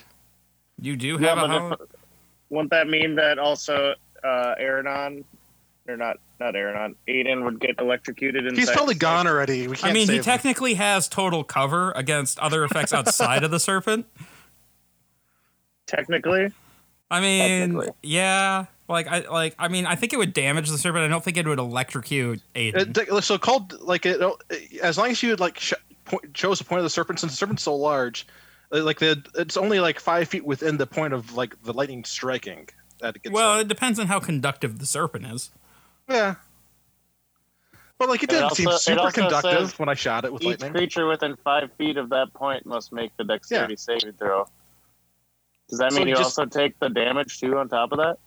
You 0.81 0.97
do 0.97 1.19
Yeah, 1.21 1.29
have 1.35 1.39
a 1.39 1.41
but 1.41 1.51
how- 1.51 1.73
if- 1.73 1.81
wouldn't 2.51 2.71
that 2.71 2.89
mean 2.89 3.17
that 3.17 3.39
also 3.39 3.95
uh, 4.25 4.55
Aranon, 4.61 5.25
or 5.89 5.97
not 5.97 6.19
not 6.41 6.55
Aranon, 6.55 6.95
Aiden 7.09 7.45
would 7.45 7.61
get 7.61 7.81
electrocuted 7.81 8.45
inside? 8.45 8.59
He's 8.59 8.71
totally 8.71 8.95
the 8.95 9.01
gone 9.01 9.27
already. 9.27 9.67
We 9.69 9.77
can't. 9.77 9.91
I 9.91 9.95
mean, 9.95 10.09
he 10.09 10.17
him. 10.17 10.23
technically 10.23 10.75
has 10.75 11.09
total 11.09 11.45
cover 11.45 11.93
against 11.93 12.39
other 12.39 12.65
effects 12.65 12.93
outside 12.93 13.43
of 13.45 13.51
the 13.51 13.61
serpent. 13.61 14.07
Technically, 15.87 16.53
I 17.11 17.21
mean, 17.21 17.61
Technically. 17.73 17.93
yeah, 18.03 18.67
like 18.89 19.07
I 19.07 19.21
like 19.21 19.55
I 19.59 19.69
mean, 19.69 19.87
I 19.87 19.95
think 19.95 20.13
it 20.13 20.17
would 20.17 20.33
damage 20.35 20.69
the 20.71 20.79
serpent. 20.79 21.05
I 21.05 21.09
don't 21.09 21.25
think 21.25 21.37
it 21.37 21.47
would 21.47 21.59
electrocute 21.59 22.41
Aiden. 22.55 22.97
It, 22.97 23.25
so 23.25 23.39
called 23.39 23.81
like 23.81 24.05
it. 24.05 24.21
As 24.83 24.99
long 24.99 25.11
as 25.11 25.23
you 25.23 25.35
like 25.37 25.59
sh- 25.59 25.75
point, 26.05 26.35
chose 26.35 26.59
the 26.59 26.65
point 26.65 26.81
of 26.81 26.85
the 26.85 26.91
serpent, 26.91 27.21
since 27.21 27.33
the 27.33 27.37
serpent's 27.37 27.63
so 27.63 27.75
large, 27.75 28.27
uh, 28.73 28.83
like 28.83 28.99
the 28.99 29.23
it's 29.37 29.57
only 29.57 29.81
like 29.81 29.99
five 29.99 30.29
feet 30.29 30.45
within 30.45 30.77
the 30.77 30.87
point 30.87 31.15
of 31.15 31.35
like 31.35 31.61
the 31.63 31.73
lightning 31.73 32.05
striking. 32.05 32.69
That 33.01 33.17
it 33.17 33.23
gets 33.23 33.33
well, 33.33 33.57
hit. 33.57 33.63
it 33.63 33.69
depends 33.69 33.99
on 33.99 34.09
how 34.09 34.21
conductive 34.21 34.79
the 34.79 34.87
serpent 34.87 35.27
is. 35.27 35.51
Yeah. 36.09 36.35
But 37.99 38.09
like 38.09 38.23
it 38.23 38.25
It 38.25 38.31
didn't 38.31 38.45
also- 38.45 38.55
seem 38.79 38.97
super 38.97 39.11
conductive 39.11 39.79
when 39.79 39.89
I 39.89 39.95
shot 39.95 40.25
it 40.25 40.33
with 40.33 40.43
each 40.43 40.49
lightning. 40.61 40.73
creature 40.73 41.07
within 41.07 41.37
five 41.43 41.71
feet 41.79 41.97
of 41.97 42.11
that 42.11 42.33
point 42.33 42.65
must 42.65 42.93
make 42.93 43.11
the 43.17 43.25
dexterity 43.25 43.77
saving 43.77 44.13
throw. 44.13 44.47
Does 45.69 45.81
that 45.81 45.93
So 45.93 45.99
mean 45.99 46.09
you 46.09 46.15
just- 46.15 46.39
also 46.39 46.47
take 46.47 46.79
the 46.79 46.89
damage 46.89 47.41
too 47.41 47.59
on 47.59 47.69
top 47.69 47.93
of 47.93 47.99
that? 47.99 48.19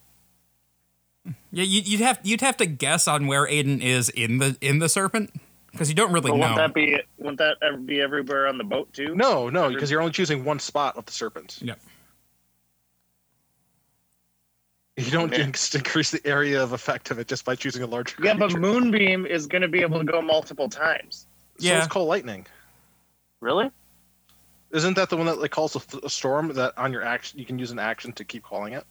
Yeah, 1.51 1.63
you, 1.63 1.81
you'd 1.81 2.01
have 2.01 2.19
you'd 2.23 2.41
have 2.41 2.57
to 2.57 2.65
guess 2.65 3.07
on 3.07 3.27
where 3.27 3.45
Aiden 3.47 3.81
is 3.81 4.09
in 4.09 4.39
the 4.39 4.57
in 4.59 4.79
the 4.79 4.89
serpent 4.89 5.31
because 5.71 5.87
you 5.87 5.95
don't 5.95 6.11
really 6.11 6.31
But 6.31 6.37
know. 6.37 6.41
wouldn't 6.53 6.57
that 6.57 6.73
be 6.73 6.99
wouldn't 7.17 7.37
that 7.37 7.57
ever 7.61 7.77
be 7.77 8.01
everywhere 8.01 8.47
on 8.47 8.57
the 8.57 8.63
boat 8.63 8.91
too? 8.91 9.15
No, 9.15 9.47
no, 9.49 9.69
because 9.71 9.91
you're 9.91 10.01
only 10.01 10.11
choosing 10.13 10.43
one 10.43 10.59
spot 10.59 10.97
of 10.97 11.05
the 11.05 11.11
serpent. 11.11 11.59
Yep. 11.61 11.79
You 15.05 15.11
don't 15.11 15.31
Yeah. 15.31 15.45
just 15.51 15.75
increase 15.75 16.11
the 16.11 16.25
area 16.25 16.61
of 16.61 16.71
effect 16.73 17.11
of 17.11 17.19
it 17.19 17.27
just 17.27 17.45
by 17.45 17.55
choosing 17.55 17.83
a 17.83 17.87
larger. 17.87 18.15
Yeah, 18.23 18.33
but 18.35 18.53
moonbeam 18.57 19.25
is 19.25 19.47
going 19.47 19.61
to 19.61 19.67
be 19.67 19.81
able 19.81 19.99
to 19.99 20.05
go 20.05 20.21
multiple 20.21 20.69
times. 20.69 21.25
So 21.57 21.67
Yeah. 21.67 21.79
it's 21.79 21.87
called 21.87 22.07
lightning. 22.07 22.45
Really? 23.39 23.71
Isn't 24.71 24.95
that 24.95 25.09
the 25.09 25.17
one 25.17 25.25
that 25.25 25.39
like 25.41 25.51
calls 25.51 25.75
a, 25.75 25.79
th- 25.79 26.03
a 26.03 26.09
storm 26.09 26.53
that 26.53 26.77
on 26.77 26.93
your 26.93 27.03
action 27.03 27.39
you 27.39 27.45
can 27.45 27.59
use 27.59 27.71
an 27.71 27.79
action 27.79 28.13
to 28.13 28.23
keep 28.23 28.43
calling 28.43 28.73
it? 28.73 28.85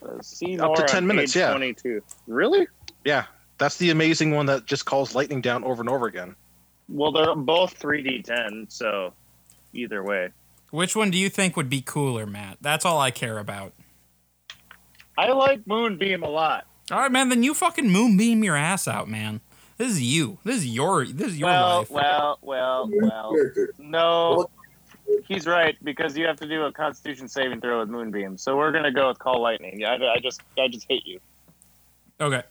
Uh, 0.00 0.22
see 0.22 0.58
Up 0.60 0.74
to 0.76 0.82
10 0.84 1.06
minutes, 1.06 1.34
yeah. 1.34 1.50
22. 1.50 2.00
Really? 2.28 2.68
Yeah, 3.04 3.24
that's 3.58 3.76
the 3.78 3.90
amazing 3.90 4.30
one 4.30 4.46
that 4.46 4.64
just 4.64 4.84
calls 4.86 5.14
lightning 5.14 5.40
down 5.40 5.64
over 5.64 5.82
and 5.82 5.90
over 5.90 6.06
again. 6.06 6.36
Well, 6.88 7.10
they're 7.12 7.34
both 7.34 7.78
3d10, 7.80 8.70
so 8.70 9.12
either 9.72 10.02
way. 10.04 10.28
Which 10.70 10.94
one 10.94 11.10
do 11.10 11.18
you 11.18 11.30
think 11.30 11.56
would 11.56 11.70
be 11.70 11.80
cooler, 11.80 12.26
Matt? 12.26 12.58
That's 12.60 12.84
all 12.84 13.00
I 13.00 13.10
care 13.10 13.38
about. 13.38 13.72
I 15.16 15.32
like 15.32 15.66
Moonbeam 15.66 16.22
a 16.22 16.28
lot. 16.28 16.66
All 16.90 16.98
right, 16.98 17.12
man. 17.12 17.28
Then 17.28 17.42
you 17.42 17.54
fucking 17.54 17.90
moonbeam 17.90 18.44
your 18.44 18.56
ass 18.56 18.88
out, 18.88 19.08
man. 19.08 19.40
This 19.76 19.92
is 19.92 20.02
you. 20.02 20.38
This 20.44 20.56
is 20.56 20.66
your. 20.66 21.04
This 21.06 21.28
is 21.28 21.38
your 21.38 21.48
well, 21.48 21.78
life. 21.78 21.90
well, 21.90 22.38
well, 22.42 22.90
well. 22.90 23.32
Character. 23.32 23.74
No, 23.78 24.48
he's 25.26 25.46
right 25.46 25.76
because 25.84 26.16
you 26.16 26.26
have 26.26 26.36
to 26.36 26.48
do 26.48 26.64
a 26.64 26.72
Constitution 26.72 27.28
saving 27.28 27.60
throw 27.60 27.80
with 27.80 27.88
Moonbeam. 27.88 28.36
So 28.36 28.56
we're 28.56 28.72
gonna 28.72 28.92
go 28.92 29.08
with 29.08 29.18
Call 29.18 29.40
Lightning. 29.40 29.80
Yeah, 29.80 29.92
I, 29.92 30.14
I 30.14 30.18
just, 30.20 30.42
I 30.58 30.68
just 30.68 30.86
hate 30.88 31.06
you. 31.06 31.20
Okay. 32.20 32.42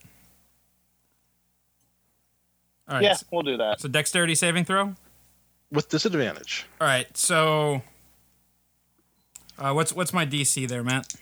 All 2.88 2.96
right. 2.96 3.04
yeah, 3.04 3.18
we'll 3.32 3.42
do 3.42 3.58
that. 3.58 3.82
so 3.82 3.90
dexterity 3.90 4.36
saving 4.36 4.66
throw. 4.66 4.96
With 5.70 5.90
disadvantage. 5.90 6.66
All 6.80 6.88
right. 6.88 7.18
So, 7.18 7.82
uh, 9.60 9.74
what's 9.74 9.94
what's 9.94 10.14
my 10.14 10.26
DC 10.26 10.68
there, 10.68 10.84
Matt? 10.84 11.14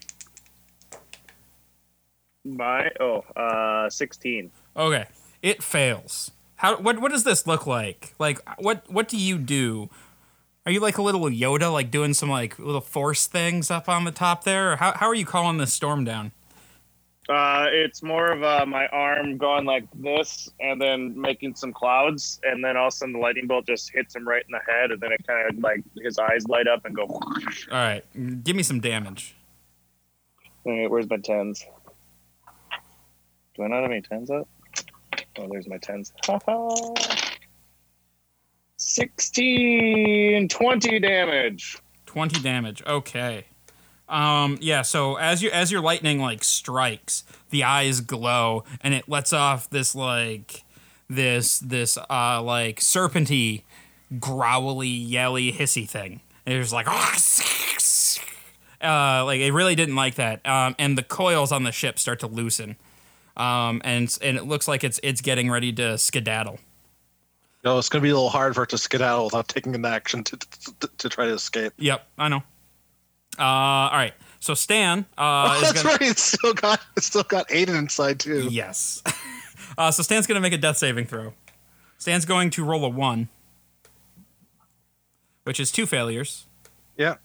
My 2.44 2.92
oh, 3.00 3.26
uh, 3.36 3.90
16. 3.90 4.52
Okay. 4.78 5.06
It 5.42 5.64
fails. 5.64 6.32
How? 6.58 6.78
What? 6.78 7.00
What 7.00 7.12
does 7.12 7.24
this 7.24 7.48
look 7.48 7.66
like? 7.66 8.14
Like, 8.20 8.40
what? 8.60 8.84
What 8.90 9.08
do 9.08 9.18
you 9.18 9.38
do? 9.38 9.90
Are 10.66 10.72
you 10.72 10.80
like 10.80 10.98
a 10.98 11.02
little 11.02 11.22
Yoda, 11.22 11.72
like 11.72 11.92
doing 11.92 12.14
some 12.14 12.30
like 12.30 12.58
little 12.58 12.82
force 12.82 13.28
things 13.28 13.70
up 13.70 13.88
on 13.88 14.04
the 14.04 14.12
top 14.12 14.44
there? 14.44 14.74
Or 14.74 14.76
how? 14.78 14.94
How 14.94 15.08
are 15.08 15.16
you 15.16 15.26
calling 15.26 15.58
this 15.58 15.74
storm 15.74 16.04
down? 16.04 16.32
Uh, 17.28 17.66
it's 17.72 18.04
more 18.04 18.32
of 18.32 18.44
uh, 18.44 18.66
my 18.68 18.86
arm 18.88 19.38
going 19.38 19.66
like 19.66 19.86
this, 19.96 20.48
and 20.60 20.80
then 20.80 21.20
making 21.20 21.56
some 21.56 21.74
clouds, 21.74 22.40
and 22.44 22.64
then 22.64 22.78
all 22.78 22.88
of 22.88 22.94
a 22.94 22.96
sudden 22.96 23.14
the 23.14 23.20
lightning 23.20 23.48
bolt 23.48 23.66
just 23.66 23.92
hits 23.92 24.16
him 24.16 24.28
right 24.28 24.44
in 24.48 24.52
the 24.52 24.72
head, 24.72 24.92
and 24.92 25.02
then 25.02 25.12
it 25.12 25.26
kind 25.26 25.50
of 25.50 25.58
like 25.58 25.84
his 25.98 26.20
eyes 26.20 26.48
light 26.48 26.68
up 26.68 26.86
and 26.86 26.96
go. 26.96 27.06
All 27.06 27.24
right. 27.72 28.04
Give 28.44 28.56
me 28.56 28.62
some 28.62 28.80
damage. 28.80 29.36
Wait, 30.66 30.88
where's 30.88 31.10
my 31.10 31.18
tens? 31.18 31.66
Do 33.56 33.64
I 33.64 33.68
not 33.68 33.82
have 33.82 33.92
any 33.92 34.02
tens 34.02 34.30
up? 34.30 34.48
Oh, 35.38 35.48
there's 35.50 35.68
my 35.68 35.78
tens. 35.78 36.14
16, 38.78 40.48
20 40.48 41.00
damage. 41.00 41.78
20 42.06 42.40
damage. 42.42 42.84
Okay. 42.86 43.46
Um 44.08 44.58
yeah, 44.62 44.84
so 44.84 45.16
as 45.16 45.42
you 45.42 45.50
as 45.50 45.72
your 45.72 45.82
lightning 45.82 46.20
like 46.20 46.44
strikes, 46.44 47.24
the 47.50 47.64
eyes 47.64 48.02
glow 48.02 48.64
and 48.82 48.94
it 48.94 49.10
lets 49.10 49.34
off 49.34 49.70
this 49.70 49.96
like 49.96 50.64
this 51.10 51.60
this 51.60 51.98
uh 51.98 52.42
like 52.42 52.80
serpenty 52.80 53.64
growly 54.20 54.88
yelly 54.88 55.52
hissy 55.52 55.90
thing. 55.90 56.22
And 56.46 56.56
it's 56.56 56.72
like 56.72 56.88
uh 58.82 59.26
like 59.26 59.40
it 59.42 59.52
really 59.52 59.76
didn't 59.76 59.96
like 59.96 60.16
that. 60.16 60.46
Um 60.48 60.76
and 60.78 60.98
the 60.98 61.04
coils 61.04 61.52
on 61.52 61.64
the 61.64 61.72
ship 61.72 61.98
start 61.98 62.20
to 62.20 62.28
loosen. 62.28 62.76
Um 63.36 63.82
and 63.84 64.16
and 64.22 64.38
it 64.38 64.44
looks 64.44 64.68
like 64.68 64.84
it's 64.84 65.00
it's 65.02 65.22
getting 65.22 65.50
ready 65.50 65.74
to 65.74 65.98
skedaddle. 65.98 66.60
No, 67.66 67.80
it's 67.80 67.90
going 67.90 68.00
to 68.02 68.04
be 68.04 68.12
a 68.12 68.14
little 68.14 68.30
hard 68.30 68.54
for 68.54 68.62
it 68.64 68.70
to 68.70 68.78
skedaddle 68.78 69.26
without 69.26 69.48
taking 69.48 69.74
an 69.74 69.86
action 69.86 70.24
to, 70.26 70.38
to, 70.38 70.88
to 71.00 71.10
try 71.10 71.26
to 71.26 71.34
escape. 71.34 71.74
Yep, 71.78 72.08
I 72.16 72.30
know. 72.30 72.44
Uh 73.38 73.44
all 73.44 73.92
right. 73.92 74.14
So 74.40 74.54
Stan 74.54 75.06
uh 75.18 75.54
is 75.62 75.62
That's 75.62 75.84
gonna- 75.84 75.96
right. 75.96 76.02
It's 76.10 76.22
still 76.24 76.54
got 76.54 76.82
it's 76.96 77.06
still 77.08 77.24
got 77.24 77.48
Aiden 77.50 77.78
inside 77.78 78.20
too. 78.20 78.48
Yes. 78.52 79.02
uh, 79.78 79.92
so 79.92 80.04
Stan's 80.04 80.28
going 80.28 80.36
to 80.36 80.42
make 80.42 80.54
a 80.54 80.58
death 80.58 80.78
saving 80.78 81.06
throw. 81.06 81.34
Stan's 81.98 82.26
going 82.26 82.50
to 82.52 82.64
roll 82.64 82.86
a 82.86 82.90
one, 82.90 83.30
which 85.44 85.60
is 85.60 85.72
two 85.72 85.86
failures. 85.86 86.46
Yeah. 86.98 87.16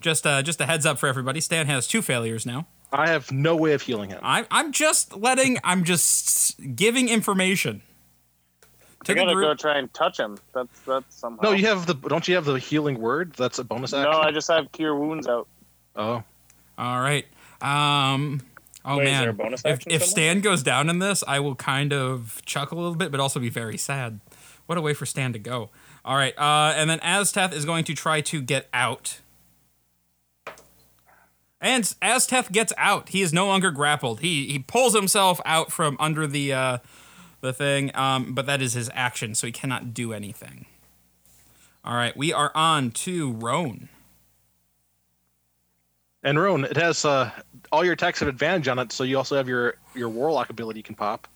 Just 0.00 0.26
uh, 0.26 0.42
just 0.42 0.60
a 0.60 0.66
heads 0.66 0.84
up 0.86 0.98
for 0.98 1.06
everybody. 1.08 1.40
Stan 1.40 1.66
has 1.66 1.86
two 1.86 2.02
failures 2.02 2.44
now. 2.46 2.66
I 2.92 3.08
have 3.08 3.32
no 3.32 3.56
way 3.56 3.72
of 3.72 3.82
healing 3.82 4.10
him. 4.10 4.20
I'm 4.22 4.46
I'm 4.50 4.72
just 4.72 5.16
letting. 5.16 5.58
I'm 5.64 5.84
just 5.84 6.76
giving 6.76 7.08
information 7.08 7.80
to 7.80 7.82
I 9.10 9.14
the 9.14 9.20
gotta 9.20 9.34
go 9.34 9.54
try 9.54 9.78
and 9.78 9.92
touch 9.94 10.18
him. 10.18 10.38
That's 10.54 10.80
that's 10.80 11.14
somehow. 11.16 11.42
No, 11.42 11.52
you 11.52 11.66
have 11.66 11.86
the 11.86 11.94
don't 11.94 12.26
you 12.28 12.34
have 12.34 12.44
the 12.44 12.58
healing 12.58 13.00
word? 13.00 13.32
That's 13.34 13.58
a 13.58 13.64
bonus 13.64 13.92
action. 13.92 14.10
No, 14.10 14.18
I 14.18 14.30
just 14.30 14.48
have 14.48 14.70
cure 14.72 14.94
wounds 14.96 15.26
out. 15.26 15.48
oh, 15.96 16.22
All 16.78 17.00
right. 17.00 17.26
Um. 17.60 18.42
Oh 18.84 18.98
Wait, 18.98 19.04
is 19.06 19.10
man. 19.10 19.20
there 19.22 19.30
a 19.30 19.34
bonus 19.34 19.60
if 19.64 19.66
action 19.66 19.92
if? 19.92 20.04
Stan 20.04 20.40
goes 20.40 20.62
down 20.62 20.88
in 20.88 21.00
this, 21.00 21.24
I 21.26 21.40
will 21.40 21.56
kind 21.56 21.92
of 21.92 22.40
chuckle 22.44 22.78
a 22.78 22.80
little 22.80 22.94
bit, 22.94 23.10
but 23.10 23.18
also 23.18 23.40
be 23.40 23.48
very 23.48 23.76
sad. 23.76 24.20
What 24.66 24.78
a 24.78 24.80
way 24.80 24.94
for 24.94 25.06
Stan 25.06 25.32
to 25.32 25.38
go. 25.38 25.70
All 26.04 26.16
right. 26.16 26.36
Uh, 26.38 26.72
and 26.76 26.88
then 26.88 27.00
Azteth 27.00 27.52
is 27.52 27.64
going 27.64 27.84
to 27.84 27.94
try 27.94 28.20
to 28.20 28.40
get 28.40 28.68
out. 28.72 29.20
And 31.60 31.84
Azteth 32.02 32.52
gets 32.52 32.72
out. 32.76 33.08
He 33.08 33.22
is 33.22 33.32
no 33.32 33.46
longer 33.46 33.70
grappled. 33.70 34.20
He 34.20 34.46
he 34.46 34.58
pulls 34.58 34.94
himself 34.94 35.40
out 35.44 35.72
from 35.72 35.96
under 35.98 36.26
the 36.26 36.52
uh, 36.52 36.78
the 37.40 37.52
thing. 37.52 37.90
Um, 37.94 38.34
but 38.34 38.46
that 38.46 38.60
is 38.62 38.74
his 38.74 38.90
action, 38.94 39.34
so 39.34 39.46
he 39.46 39.52
cannot 39.52 39.94
do 39.94 40.12
anything. 40.12 40.66
All 41.84 41.94
right, 41.94 42.16
we 42.16 42.32
are 42.32 42.50
on 42.54 42.90
to 42.92 43.32
Roan. 43.32 43.88
and 46.22 46.38
Roan, 46.38 46.64
it 46.64 46.76
has 46.76 47.04
uh, 47.04 47.30
all 47.70 47.84
your 47.84 47.92
attacks 47.92 48.18
have 48.20 48.28
advantage 48.28 48.66
on 48.66 48.78
it, 48.80 48.90
so 48.90 49.04
you 49.04 49.16
also 49.16 49.36
have 49.36 49.48
your 49.48 49.76
your 49.94 50.08
warlock 50.08 50.50
ability 50.50 50.80
you 50.80 50.84
can 50.84 50.96
pop. 50.96 51.28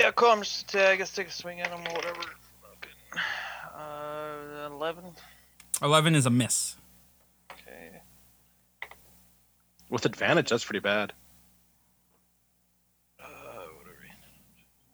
Yeah, 0.00 0.10
cool. 0.12 0.30
I'm 0.30 0.40
just, 0.40 0.74
uh, 0.74 0.80
I 0.80 0.96
guess 0.96 1.12
take 1.12 1.28
a 1.28 1.30
swing 1.30 1.60
at 1.60 1.68
him 1.70 1.80
or 1.80 1.92
whatever. 1.94 2.20
Uh, 3.76 4.66
11. 4.70 5.04
Eleven 5.82 6.14
is 6.14 6.24
a 6.26 6.30
miss. 6.30 6.76
Okay. 7.52 8.00
With 9.90 10.06
advantage, 10.06 10.48
that's 10.48 10.64
pretty 10.64 10.80
bad. 10.80 11.12
Uh, 13.22 13.26
whatever. 13.76 14.06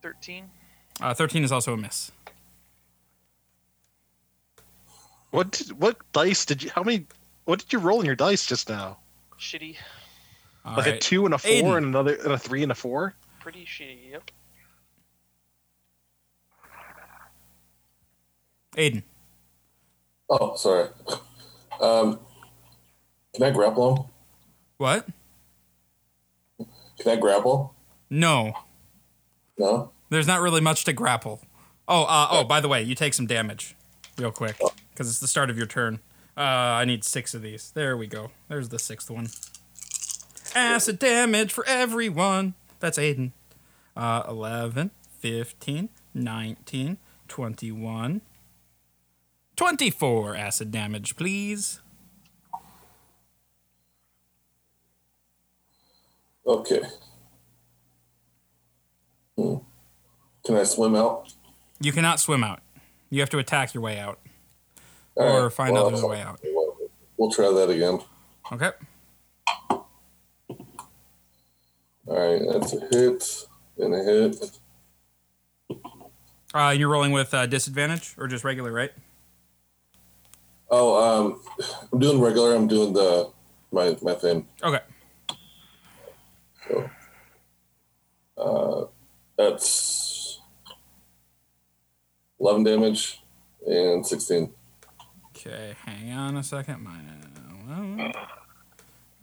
13. 0.01 0.49
Uh, 1.01 1.13
Thirteen 1.13 1.43
is 1.43 1.51
also 1.51 1.73
a 1.73 1.77
miss. 1.77 2.11
What 5.31 5.51
did, 5.51 5.79
what 5.79 5.97
dice 6.13 6.45
did 6.45 6.63
you? 6.63 6.71
How 6.73 6.83
many? 6.83 7.05
What 7.45 7.59
did 7.59 7.71
you 7.73 7.79
roll 7.79 7.99
in 7.99 8.05
your 8.05 8.15
dice 8.15 8.45
just 8.45 8.69
now? 8.69 8.97
Shitty. 9.39 9.75
All 10.65 10.75
like 10.77 10.87
a 10.87 10.97
two 10.97 11.25
and 11.25 11.33
a 11.33 11.37
four 11.37 11.49
Aiden. 11.51 11.77
and 11.77 11.85
another 11.87 12.15
and 12.15 12.33
a 12.33 12.37
three 12.37 12.63
and 12.63 12.71
a 12.71 12.75
four. 12.75 13.13
Pretty 13.39 13.65
shitty. 13.65 14.11
Yep. 14.11 14.31
Aiden. 18.75 19.03
Oh, 20.29 20.55
sorry. 20.55 20.89
Um, 21.79 22.19
can 23.33 23.43
I 23.43 23.51
grapple 23.51 23.95
him? 23.95 24.03
What? 24.77 25.07
Can 26.99 27.11
I 27.11 27.15
grapple? 27.15 27.73
No. 28.09 28.53
No. 29.57 29.91
There's 30.09 30.27
not 30.27 30.41
really 30.41 30.61
much 30.61 30.83
to 30.85 30.93
grapple. 30.93 31.41
Oh, 31.87 32.03
uh, 32.03 32.27
oh, 32.31 32.43
by 32.43 32.59
the 32.59 32.67
way, 32.67 32.81
you 32.81 32.95
take 32.95 33.13
some 33.13 33.27
damage 33.27 33.75
real 34.17 34.31
quick 34.31 34.57
because 34.91 35.09
it's 35.09 35.19
the 35.19 35.27
start 35.27 35.49
of 35.49 35.57
your 35.57 35.67
turn. 35.67 35.99
Uh, 36.35 36.41
I 36.41 36.85
need 36.85 37.03
six 37.03 37.33
of 37.33 37.41
these. 37.41 37.71
There 37.71 37.97
we 37.97 38.07
go. 38.07 38.31
There's 38.47 38.69
the 38.69 38.79
sixth 38.79 39.09
one. 39.09 39.29
Acid 40.55 40.99
damage 40.99 41.51
for 41.51 41.65
everyone. 41.65 42.53
That's 42.79 42.97
Aiden. 42.97 43.31
Uh, 43.95 44.23
11, 44.27 44.91
15, 45.19 45.89
19, 46.13 46.97
21, 47.27 48.21
24 49.55 50.35
acid 50.35 50.71
damage, 50.71 51.15
please. 51.15 51.81
Okay. 56.45 56.81
Hmm. 59.37 59.55
Can 60.45 60.55
I 60.55 60.63
swim 60.63 60.95
out? 60.95 61.33
You 61.79 61.91
cannot 61.91 62.19
swim 62.19 62.43
out. 62.43 62.61
You 63.09 63.19
have 63.21 63.29
to 63.29 63.37
attack 63.37 63.73
your 63.73 63.83
way 63.83 63.99
out 63.99 64.19
All 65.15 65.27
or 65.27 65.43
right, 65.43 65.53
find 65.53 65.73
well, 65.73 65.87
another 65.87 66.07
way 66.07 66.21
out. 66.21 66.39
We'll, 66.43 66.75
we'll 67.17 67.31
try 67.31 67.51
that 67.51 67.69
again. 67.69 67.99
Okay. 68.51 68.71
All 69.69 69.85
right, 72.07 72.41
that's 72.51 72.73
a 72.73 72.79
hit 72.91 73.45
and 73.77 73.93
a 73.93 74.03
hit. 74.03 74.59
Uh, 76.53 76.69
you're 76.69 76.89
rolling 76.89 77.11
with 77.11 77.33
uh, 77.33 77.45
disadvantage 77.45 78.15
or 78.17 78.27
just 78.27 78.43
regular, 78.43 78.71
right? 78.71 78.91
Oh, 80.69 81.19
um, 81.19 81.41
I'm 81.91 81.99
doing 81.99 82.19
regular. 82.19 82.55
I'm 82.55 82.67
doing 82.67 82.93
the 82.93 83.29
my 83.71 83.95
my 84.01 84.13
thing. 84.15 84.47
Okay. 84.63 84.79
So, 86.67 86.89
uh, 88.37 88.85
that's 89.37 90.41
eleven 92.39 92.63
damage 92.63 93.21
and 93.65 94.05
sixteen. 94.05 94.51
Okay, 95.35 95.75
hang 95.85 96.11
on 96.11 96.37
a 96.37 96.43
second. 96.43 96.83
Mine. 96.83 98.13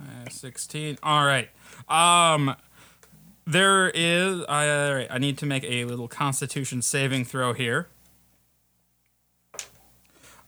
Uh, 0.01 0.29
16. 0.29 0.99
All 1.03 1.25
right. 1.25 1.49
Um, 1.89 2.55
there 3.47 3.91
is. 3.91 4.43
I 4.49 4.69
all 4.69 4.95
right, 4.95 5.07
I 5.11 5.19
need 5.19 5.39
to 5.39 5.47
make 5.47 5.65
a 5.65 5.85
little 5.85 6.09
Constitution 6.09 6.83
saving 6.83 7.25
throw 7.25 7.53
here. 7.53 7.89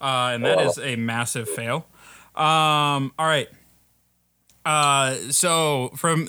Uh, 0.00 0.32
and 0.34 0.44
that 0.44 0.60
is 0.60 0.78
a 0.78 0.96
massive 0.96 1.48
fail. 1.48 1.86
Um, 2.34 3.12
all 3.18 3.26
right. 3.26 3.48
Uh, 4.64 5.14
so 5.30 5.90
from 5.96 6.28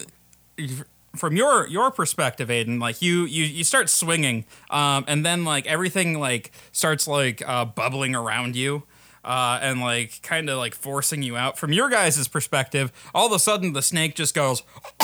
from 1.17 1.35
your 1.35 1.67
your 1.67 1.91
perspective, 1.91 2.49
Aiden, 2.49 2.79
like 2.79 3.01
you 3.01 3.25
you 3.25 3.43
you 3.43 3.63
start 3.63 3.89
swinging, 3.89 4.45
um, 4.69 5.05
and 5.07 5.25
then 5.25 5.43
like 5.43 5.65
everything 5.67 6.19
like 6.19 6.51
starts 6.71 7.07
like 7.07 7.47
uh, 7.47 7.65
bubbling 7.65 8.15
around 8.15 8.55
you. 8.55 8.83
Uh, 9.25 9.59
and 9.61 9.81
like 9.81 10.21
kind 10.21 10.49
of 10.49 10.57
like 10.57 10.73
forcing 10.73 11.21
you 11.21 11.35
out. 11.35 11.57
From 11.57 11.73
your 11.73 11.89
guys' 11.89 12.29
perspective, 12.29 12.93
all 13.13 13.25
of 13.25 13.33
a 13.33 13.39
sudden 13.39 13.73
the 13.73 13.81
snake 13.81 14.15
just 14.15 14.33
goes 14.33 14.63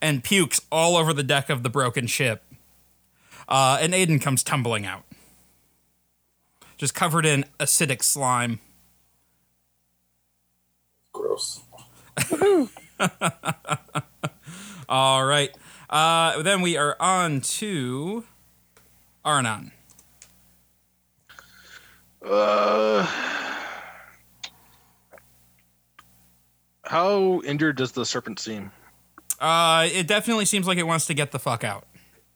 and 0.00 0.24
pukes 0.24 0.60
all 0.72 0.96
over 0.96 1.12
the 1.12 1.22
deck 1.22 1.50
of 1.50 1.62
the 1.62 1.70
broken 1.70 2.08
ship. 2.08 2.42
Uh, 3.48 3.78
and 3.80 3.92
Aiden 3.92 4.20
comes 4.20 4.42
tumbling 4.42 4.86
out, 4.86 5.04
just 6.76 6.94
covered 6.94 7.26
in 7.26 7.44
acidic 7.60 8.02
slime. 8.02 8.60
Gross. 11.12 11.60
All 14.88 15.24
right. 15.24 15.50
Uh, 15.88 16.42
then 16.42 16.60
we 16.60 16.76
are 16.76 16.96
on 17.00 17.40
to 17.40 18.24
Arnon. 19.24 19.72
Uh, 22.24 23.06
how 26.84 27.40
injured 27.44 27.76
does 27.76 27.92
the 27.92 28.06
serpent 28.06 28.38
seem? 28.38 28.70
Uh, 29.40 29.88
it 29.92 30.06
definitely 30.06 30.44
seems 30.44 30.66
like 30.66 30.78
it 30.78 30.86
wants 30.86 31.06
to 31.06 31.14
get 31.14 31.32
the 31.32 31.38
fuck 31.38 31.64
out. 31.64 31.86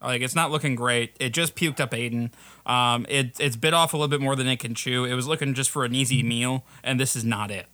Like 0.03 0.23
it's 0.23 0.35
not 0.35 0.51
looking 0.51 0.75
great. 0.75 1.17
It 1.21 1.31
just 1.31 1.55
puked 1.55 1.81
up 1.81 1.93
Aiden. 1.93 2.31
Um, 2.67 3.07
it 3.09 3.39
it's 3.41 3.57
bit 3.57 3.75
off 3.75 3.95
a 3.95 3.97
little 3.97 4.09
bit 4.09 4.21
more 4.21 4.37
than 4.37 4.47
it 4.47 4.59
can 4.59 4.75
chew. 4.75 5.05
It 5.05 5.15
was 5.15 5.27
looking 5.27 5.55
just 5.55 5.71
for 5.71 5.85
an 5.85 5.95
easy 5.95 6.23
meal, 6.23 6.65
and 6.83 7.01
this 7.01 7.17
is 7.17 7.25
not 7.25 7.51
it. 7.51 7.67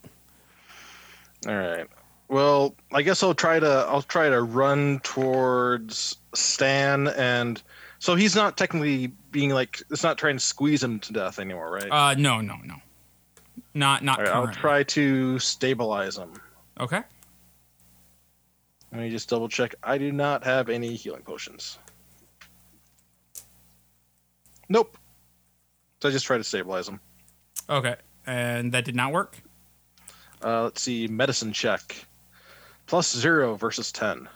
All 1.47 1.55
right. 1.55 1.87
Well, 2.29 2.75
I 2.93 3.03
guess 3.03 3.23
I'll 3.23 3.35
try 3.35 3.61
to 3.61 3.87
I'll 3.89 4.03
try 4.03 4.29
to 4.29 4.43
run 4.43 5.01
towards 5.01 6.17
Stan 6.35 7.09
and 7.09 7.63
so 7.99 8.15
he's 8.15 8.35
not 8.35 8.57
technically 8.57 9.09
being 9.31 9.51
like 9.51 9.83
it's 9.91 10.03
not 10.03 10.19
trying 10.19 10.37
to 10.37 10.41
squeeze 10.41 10.83
him 10.83 10.99
to 11.01 11.13
death 11.13 11.39
anymore, 11.39 11.71
right? 11.71 11.91
Uh, 11.91 12.15
no, 12.15 12.41
no, 12.41 12.57
no, 12.65 12.77
not 13.75 14.03
not. 14.03 14.19
All 14.19 14.25
right, 14.25 14.35
I'll 14.35 14.49
try 14.55 14.83
to 14.85 15.39
stabilize 15.39 16.17
him. 16.17 16.33
Okay. 16.81 17.03
Let 18.93 19.01
me 19.01 19.11
just 19.11 19.29
double 19.29 19.49
check. 19.49 19.75
I 19.83 19.99
do 19.99 20.13
not 20.13 20.45
have 20.45 20.69
any 20.69 20.95
healing 20.95 21.23
potions. 21.23 21.79
Nope. 24.69 24.97
So 26.01 26.09
I 26.09 26.13
just 26.13 26.27
try 26.27 26.39
to 26.39 26.45
stabilize 26.45 26.89
him. 26.89 27.01
Okay. 27.69 27.97
And 28.27 28.73
that 28.73 28.85
did 28.85 28.97
not 28.97 29.13
work. 29.13 29.39
Uh, 30.45 30.65
let's 30.65 30.83
see, 30.83 31.07
medicine 31.09 31.53
check. 31.53 32.05
Plus 32.87 33.15
zero 33.17 33.55
versus 33.55 33.93
ten. 33.93 34.29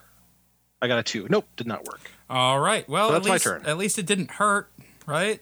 I 0.80 0.88
got 0.88 0.98
a 0.98 1.02
two. 1.02 1.26
Nope, 1.30 1.46
did 1.56 1.66
not 1.66 1.84
work. 1.86 2.10
All 2.30 2.58
right. 2.60 2.88
Well, 2.88 3.08
So 3.08 3.14
at 3.16 3.18
that's 3.18 3.28
my 3.28 3.34
least 3.34 3.44
turn. 3.44 3.66
at 3.66 3.78
least 3.78 3.98
it 3.98 4.06
didn't 4.06 4.30
hurt, 4.32 4.70
right? 5.06 5.40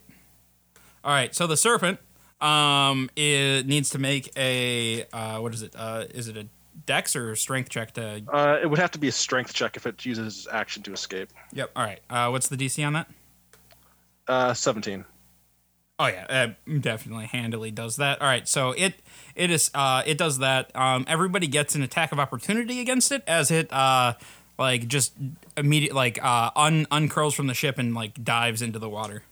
All 1.04 1.12
right. 1.12 1.34
So 1.34 1.46
the 1.46 1.56
serpent 1.56 1.98
um 2.40 3.08
it 3.16 3.66
needs 3.66 3.90
to 3.90 3.98
make 3.98 4.30
a 4.36 5.04
uh 5.12 5.38
what 5.40 5.54
is 5.54 5.62
it? 5.62 5.74
Uh 5.76 6.04
is 6.14 6.28
it 6.28 6.36
a 6.36 6.46
dex 6.86 7.14
or 7.14 7.34
strength 7.36 7.68
check 7.70 7.92
to 7.94 8.22
Uh, 8.32 8.58
it 8.60 8.66
would 8.68 8.78
have 8.78 8.90
to 8.92 8.98
be 8.98 9.08
a 9.08 9.12
strength 9.12 9.52
check 9.54 9.76
if 9.76 9.86
it 9.86 10.04
uses 10.04 10.48
action 10.50 10.82
to 10.84 10.92
escape. 10.92 11.30
Yep. 11.52 11.70
All 11.76 11.84
right. 11.84 12.00
Uh 12.10 12.28
what's 12.30 12.48
the 12.48 12.56
DC 12.56 12.84
on 12.86 12.94
that? 12.94 13.08
Uh, 14.26 14.54
seventeen. 14.54 15.04
Oh 15.98 16.06
yeah, 16.08 16.26
uh, 16.28 16.76
definitely 16.80 17.26
handily 17.26 17.70
does 17.70 17.96
that. 17.96 18.20
All 18.20 18.26
right, 18.26 18.48
so 18.48 18.72
it 18.72 18.94
it 19.36 19.50
is 19.50 19.70
uh 19.74 20.02
it 20.04 20.18
does 20.18 20.38
that. 20.38 20.74
Um, 20.74 21.04
everybody 21.06 21.46
gets 21.46 21.74
an 21.76 21.82
attack 21.82 22.10
of 22.10 22.18
opportunity 22.18 22.80
against 22.80 23.12
it 23.12 23.22
as 23.28 23.50
it 23.52 23.72
uh 23.72 24.14
like 24.58 24.88
just 24.88 25.12
immediate 25.56 25.94
like 25.94 26.18
uh 26.22 26.50
un 26.56 26.86
uncurls 26.86 27.34
from 27.34 27.46
the 27.46 27.54
ship 27.54 27.78
and 27.78 27.94
like 27.94 28.24
dives 28.24 28.60
into 28.60 28.78
the 28.80 28.88
water. 28.88 29.22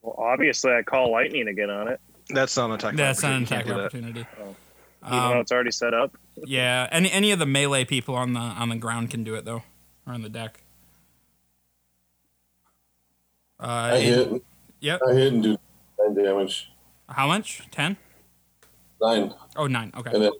Well, 0.00 0.14
obviously, 0.18 0.72
I 0.72 0.82
call 0.82 1.10
lightning 1.10 1.48
again 1.48 1.68
on 1.68 1.88
it, 1.88 2.00
That's 2.30 2.56
not 2.56 2.66
an 2.66 2.72
attack. 2.76 2.94
That's 2.94 3.22
not 3.22 3.32
an 3.32 3.42
attack 3.42 3.66
You 3.66 3.72
of 3.74 3.90
can't 3.90 4.02
do 4.02 4.20
that. 4.20 4.20
opportunity. 4.22 4.54
even 5.06 5.18
though 5.20 5.32
Um, 5.32 5.36
it's 5.38 5.52
already 5.52 5.72
set 5.72 5.92
up. 5.92 6.16
yeah, 6.36 6.88
any 6.90 7.10
any 7.12 7.32
of 7.32 7.38
the 7.38 7.46
melee 7.46 7.84
people 7.84 8.14
on 8.14 8.32
the 8.32 8.40
on 8.40 8.70
the 8.70 8.76
ground 8.76 9.10
can 9.10 9.24
do 9.24 9.34
it 9.34 9.44
though, 9.44 9.62
or 10.06 10.14
on 10.14 10.22
the 10.22 10.30
deck. 10.30 10.62
Uh, 13.60 13.64
I 13.66 13.96
it- 13.96 14.02
hit. 14.30 14.42
Yep. 14.80 15.00
I 15.08 15.14
hit 15.14 15.32
and 15.32 15.42
do 15.42 15.58
nine 15.98 16.14
damage. 16.14 16.70
How 17.08 17.26
much? 17.26 17.62
Ten? 17.70 17.96
Nine, 19.00 19.32
Oh, 19.56 19.66
nine. 19.66 19.92
Okay. 19.96 20.10
and 20.12 20.22
then 20.22 20.32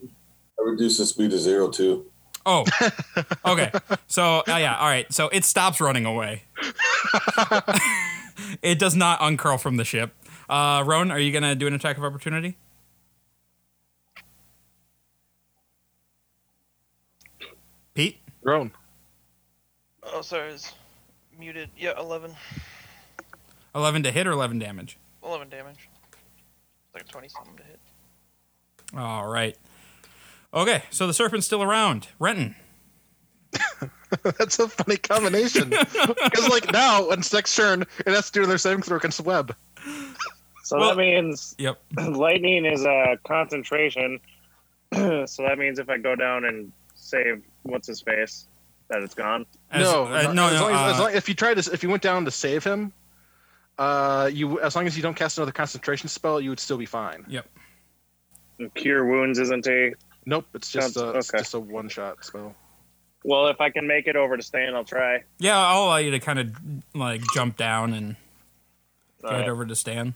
I 0.58 0.62
reduce 0.64 0.98
the 0.98 1.06
speed 1.06 1.30
to 1.30 1.38
zero 1.38 1.68
too. 1.70 2.06
Oh, 2.44 2.64
okay. 3.44 3.70
So 4.06 4.38
uh, 4.48 4.56
yeah, 4.56 4.76
all 4.78 4.86
right. 4.86 5.10
So 5.12 5.28
it 5.28 5.44
stops 5.44 5.80
running 5.80 6.06
away. 6.06 6.44
it 8.62 8.78
does 8.78 8.94
not 8.94 9.20
uncurl 9.20 9.58
from 9.58 9.76
the 9.76 9.84
ship. 9.84 10.14
Uh, 10.48 10.84
Roan, 10.86 11.10
are 11.10 11.18
you 11.18 11.32
gonna 11.32 11.54
do 11.54 11.66
an 11.66 11.74
attack 11.74 11.96
of 11.98 12.04
opportunity? 12.04 12.56
Pete, 17.94 18.18
Roan. 18.42 18.70
Oh, 20.02 20.20
sorry, 20.22 20.52
it's 20.52 20.72
muted. 21.38 21.70
Yeah, 21.76 21.92
11. 23.76 24.02
to 24.04 24.10
hit 24.10 24.26
or 24.26 24.32
eleven 24.32 24.58
damage. 24.58 24.98
11 25.24 25.48
damage. 25.48 25.88
Like 26.94 27.06
20 27.08 27.28
something 27.28 27.56
to 27.56 27.62
hit. 27.64 27.78
All 28.96 29.26
right. 29.28 29.56
Okay, 30.54 30.82
so 30.90 31.06
the 31.06 31.12
serpent's 31.14 31.46
still 31.46 31.62
around. 31.62 32.08
Renton. 32.18 32.54
That's 34.22 34.58
a 34.58 34.68
funny 34.68 34.96
combination. 34.96 35.70
Because 35.94 36.48
like 36.48 36.72
now, 36.72 37.08
when 37.08 37.18
it's 37.20 37.32
next 37.32 37.54
turn, 37.56 37.82
it 37.82 38.06
has 38.06 38.30
to 38.30 38.40
do 38.40 38.46
their 38.46 38.58
saving 38.58 38.82
throw 38.82 38.96
against 38.96 39.18
the 39.18 39.24
web. 39.24 39.54
So 40.64 40.78
Well- 40.78 40.90
that 40.90 40.96
means 40.96 41.54
Yep. 41.58 41.80
lightning 42.10 42.64
is 42.64 42.84
a 42.84 43.18
concentration. 43.26 44.20
so 44.94 45.26
that 45.42 45.58
means 45.58 45.78
if 45.78 45.88
I 45.90 45.98
go 45.98 46.14
down 46.14 46.44
and 46.44 46.72
save 46.94 47.42
what's 47.64 47.88
his 47.88 48.00
face, 48.00 48.46
that 48.88 49.02
it's 49.02 49.14
gone. 49.14 49.44
As- 49.72 49.82
no, 49.82 50.06
uh, 50.06 50.22
not- 50.22 50.34
no, 50.34 50.46
as 50.48 50.54
no. 50.54 50.60
long 50.62 50.72
as, 50.72 50.94
as 50.94 51.00
uh, 51.00 51.02
long, 51.04 51.12
if 51.14 51.28
you 51.28 51.34
tried 51.34 51.58
to, 51.62 51.72
if 51.72 51.82
you 51.82 51.90
went 51.90 52.02
down 52.02 52.24
to 52.24 52.30
save 52.30 52.62
him, 52.64 52.92
uh, 53.78 54.30
you 54.32 54.60
as 54.60 54.74
long 54.76 54.86
as 54.86 54.96
you 54.96 55.02
don't 55.02 55.16
cast 55.16 55.38
another 55.38 55.52
concentration 55.52 56.08
spell, 56.08 56.40
you 56.40 56.50
would 56.50 56.60
still 56.60 56.78
be 56.78 56.86
fine. 56.86 57.24
yep. 57.28 57.46
And 58.58 58.72
Cure 58.74 59.04
wounds 59.04 59.38
isn't 59.38 59.66
a. 59.66 59.92
Nope, 60.24 60.46
it's 60.54 60.70
just 60.72 60.94
Sounds- 60.94 61.14
a, 61.14 61.18
it's 61.18 61.30
just 61.30 61.54
a 61.54 61.60
one 61.60 61.88
shot 61.88 62.24
spell. 62.24 62.54
Well, 63.24 63.48
if 63.48 63.60
I 63.60 63.70
can 63.70 63.86
make 63.88 64.06
it 64.06 64.14
over 64.16 64.36
to 64.36 64.42
Stan, 64.42 64.74
I'll 64.74 64.84
try. 64.84 65.24
Yeah, 65.38 65.58
I'll 65.58 65.84
allow 65.84 65.96
you 65.96 66.12
to 66.12 66.20
kind 66.20 66.38
of 66.38 66.52
like 66.94 67.22
jump 67.34 67.56
down 67.56 67.92
and 67.92 68.14
All 69.24 69.30
get 69.30 69.36
right. 69.40 69.48
over 69.48 69.66
to 69.66 69.74
Stan. 69.74 70.14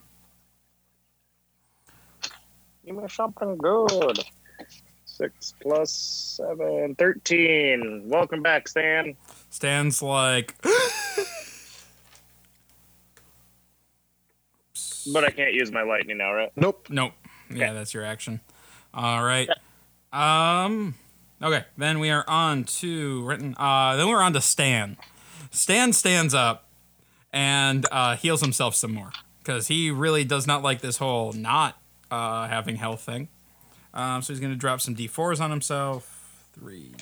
Give 2.86 2.96
me 2.96 3.02
something 3.08 3.56
good. 3.56 4.20
Six 5.04 5.54
plus 5.60 5.92
seven, 5.92 6.94
13. 6.94 8.04
Welcome 8.06 8.42
back, 8.42 8.68
Stan. 8.68 9.16
Stan's 9.50 10.00
like, 10.02 10.54
But 15.12 15.24
I 15.24 15.30
can't 15.30 15.54
use 15.54 15.72
my 15.72 15.82
lightning 15.82 16.18
now, 16.18 16.32
right? 16.32 16.50
Nope. 16.56 16.86
Nope. 16.90 17.12
Yeah, 17.50 17.72
that's 17.72 17.92
your 17.94 18.04
action. 18.04 18.40
All 18.94 19.22
right. 19.24 19.48
Um. 20.12 20.94
Okay. 21.42 21.64
Then 21.76 22.00
we 22.00 22.10
are 22.10 22.24
on 22.28 22.64
to 22.64 23.24
Renton. 23.24 23.54
Uh. 23.58 23.96
Then 23.96 24.08
we're 24.08 24.22
on 24.22 24.32
to 24.34 24.40
Stan. 24.40 24.96
Stan 25.50 25.92
stands 25.92 26.34
up 26.34 26.68
and 27.32 27.86
uh, 27.90 28.16
heals 28.16 28.40
himself 28.40 28.74
some 28.74 28.92
more 28.92 29.10
because 29.38 29.68
he 29.68 29.90
really 29.90 30.24
does 30.24 30.46
not 30.46 30.62
like 30.62 30.80
this 30.80 30.98
whole 30.98 31.32
not 31.32 31.80
uh, 32.10 32.46
having 32.48 32.76
health 32.76 33.00
thing. 33.00 33.28
Um. 33.94 34.22
So 34.22 34.32
he's 34.32 34.40
gonna 34.40 34.54
drop 34.56 34.80
some 34.80 34.94
d4s 34.94 35.40
on 35.40 35.50
himself. 35.50 36.48
Three, 36.52 36.92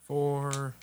four, 0.00 0.74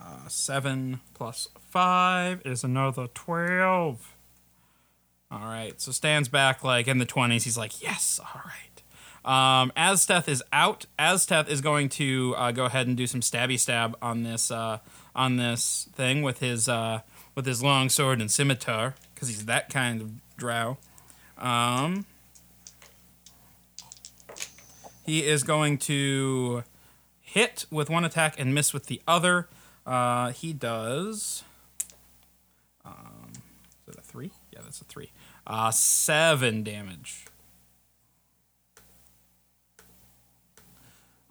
uh, 0.00 0.28
seven 0.28 1.00
plus 1.14 1.48
five 1.70 2.42
is 2.44 2.64
another 2.64 3.06
twelve. 3.14 4.14
All 5.30 5.38
right. 5.40 5.80
So 5.80 5.92
Stan's 5.92 6.28
back 6.28 6.64
like 6.64 6.88
in 6.88 6.98
the 6.98 7.06
20s. 7.06 7.42
He's 7.44 7.56
like, 7.58 7.80
yes, 7.82 8.18
all 8.22 8.42
right. 8.44 8.56
Um, 9.22 9.70
Azteth 9.76 10.28
is 10.28 10.42
out. 10.52 10.86
Azteth 10.98 11.48
is 11.48 11.60
going 11.60 11.88
to 11.90 12.34
uh, 12.36 12.52
go 12.52 12.64
ahead 12.64 12.86
and 12.86 12.96
do 12.96 13.06
some 13.06 13.20
stabby 13.20 13.58
stab 13.58 13.96
on 14.00 14.22
this 14.22 14.50
uh, 14.50 14.78
on 15.14 15.36
this 15.36 15.88
thing 15.94 16.22
with 16.22 16.38
his 16.40 16.68
uh, 16.68 17.00
with 17.34 17.44
his 17.44 17.62
long 17.62 17.90
sword 17.90 18.20
and 18.20 18.30
scimitar 18.30 18.94
because 19.14 19.28
he's 19.28 19.44
that 19.44 19.68
kind 19.68 20.00
of 20.00 20.10
drow. 20.38 20.78
Um, 21.36 22.06
He 25.10 25.26
is 25.26 25.42
going 25.42 25.78
to 25.78 26.62
hit 27.20 27.66
with 27.68 27.90
one 27.90 28.04
attack 28.04 28.38
and 28.38 28.54
miss 28.54 28.72
with 28.72 28.86
the 28.86 29.02
other. 29.08 29.48
Uh, 29.84 30.30
he 30.30 30.52
does. 30.52 31.42
Um, 32.84 33.32
is 33.82 33.94
it 33.94 33.98
a 33.98 34.02
three? 34.02 34.30
Yeah, 34.52 34.60
that's 34.62 34.80
a 34.80 34.84
three. 34.84 35.10
Uh, 35.50 35.72
seven 35.72 36.62
damage. 36.62 37.24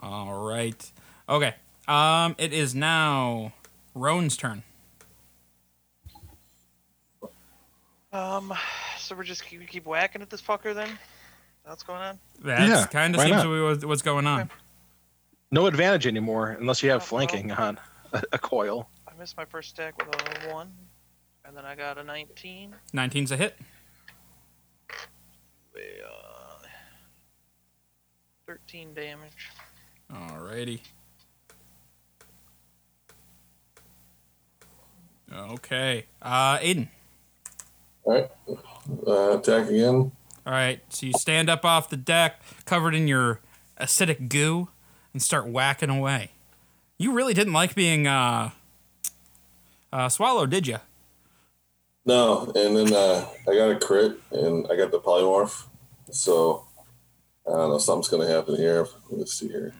All 0.01 0.45
right. 0.45 0.91
Okay. 1.29 1.55
Um, 1.87 2.35
it 2.37 2.51
is 2.51 2.75
now 2.75 3.53
Roan's 3.95 4.35
turn. 4.35 4.63
Um, 8.11 8.53
so 8.97 9.15
we're 9.15 9.23
just 9.23 9.45
keep, 9.45 9.65
keep 9.69 9.85
whacking 9.85 10.21
at 10.21 10.29
this 10.29 10.41
fucker 10.41 10.75
then? 10.75 10.89
What's 11.63 11.83
going 11.83 12.01
on? 12.01 12.19
That's 12.41 12.69
Yeah, 12.69 12.85
kind 12.87 13.15
of 13.15 13.21
seems 13.21 13.31
not? 13.37 13.43
to 13.43 13.47
be 13.55 13.61
what- 13.61 13.85
what's 13.85 14.01
going 14.01 14.27
on. 14.27 14.41
Okay. 14.41 14.49
No 15.51 15.65
advantage 15.67 16.07
anymore 16.07 16.57
unless 16.59 16.83
you 16.83 16.89
have 16.89 17.01
Oh, 17.03 17.05
flanking 17.05 17.53
on 17.53 17.79
a, 18.13 18.21
a 18.33 18.37
coil. 18.37 18.89
I 19.07 19.11
missed 19.17 19.37
my 19.37 19.45
first 19.45 19.69
stack 19.69 19.97
with 19.97 20.13
a 20.45 20.53
one, 20.53 20.73
and 21.45 21.55
then 21.55 21.63
I 21.63 21.75
got 21.75 21.97
a 21.97 22.03
19. 22.03 22.75
19's 22.93 23.31
a 23.31 23.37
hit. 23.37 23.57
Uh, 26.05 26.65
13 28.47 28.93
damage. 28.93 29.49
Alrighty. 30.11 30.81
Okay. 35.31 36.05
Uh, 36.21 36.57
Aiden. 36.57 36.87
All 38.03 38.13
right. 38.13 38.31
Uh, 39.07 39.37
attack 39.37 39.69
again. 39.69 40.11
All 40.45 40.53
right. 40.53 40.81
So 40.89 41.05
you 41.05 41.13
stand 41.13 41.49
up 41.49 41.63
off 41.63 41.89
the 41.89 41.97
deck, 41.97 42.41
covered 42.65 42.95
in 42.95 43.07
your 43.07 43.39
acidic 43.79 44.29
goo, 44.29 44.69
and 45.13 45.21
start 45.21 45.47
whacking 45.47 45.89
away. 45.89 46.31
You 46.97 47.13
really 47.13 47.33
didn't 47.33 47.53
like 47.53 47.75
being 47.75 48.07
uh, 48.07 48.49
uh, 49.93 50.09
swallowed, 50.09 50.49
did 50.49 50.67
you? 50.67 50.77
No, 52.05 52.51
and 52.55 52.75
then 52.75 52.93
uh, 52.93 53.25
I 53.47 53.53
got 53.55 53.69
a 53.71 53.79
crit, 53.79 54.17
and 54.31 54.65
I 54.71 54.75
got 54.75 54.89
the 54.91 54.99
polymorph. 54.99 55.65
So 56.11 56.65
I 57.47 57.51
don't 57.51 57.69
know. 57.69 57.77
Something's 57.77 58.07
gonna 58.09 58.27
happen 58.27 58.55
here. 58.55 58.87
Let's 59.09 59.33
see 59.33 59.47
here. 59.47 59.73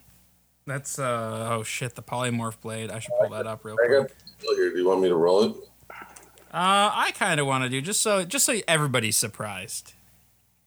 That's 0.66 0.98
uh 0.98 1.48
oh 1.52 1.62
shit, 1.62 1.94
the 1.94 2.02
polymorph 2.02 2.60
blade. 2.60 2.90
I 2.90 2.98
should 2.98 3.12
pull 3.20 3.30
that 3.30 3.46
up 3.46 3.64
real 3.64 3.76
I 3.82 3.86
quick. 3.86 4.08
got 4.42 4.54
here. 4.56 4.70
Do 4.70 4.78
you 4.78 4.86
want 4.88 5.00
me 5.00 5.08
to 5.08 5.16
roll 5.16 5.42
it? 5.44 5.56
Uh, 6.52 6.90
I 6.92 7.12
kind 7.14 7.38
of 7.38 7.46
want 7.46 7.62
to 7.64 7.70
do 7.70 7.80
just 7.80 8.00
so 8.02 8.24
just 8.24 8.44
so 8.44 8.54
everybody's 8.66 9.16
surprised. 9.16 9.94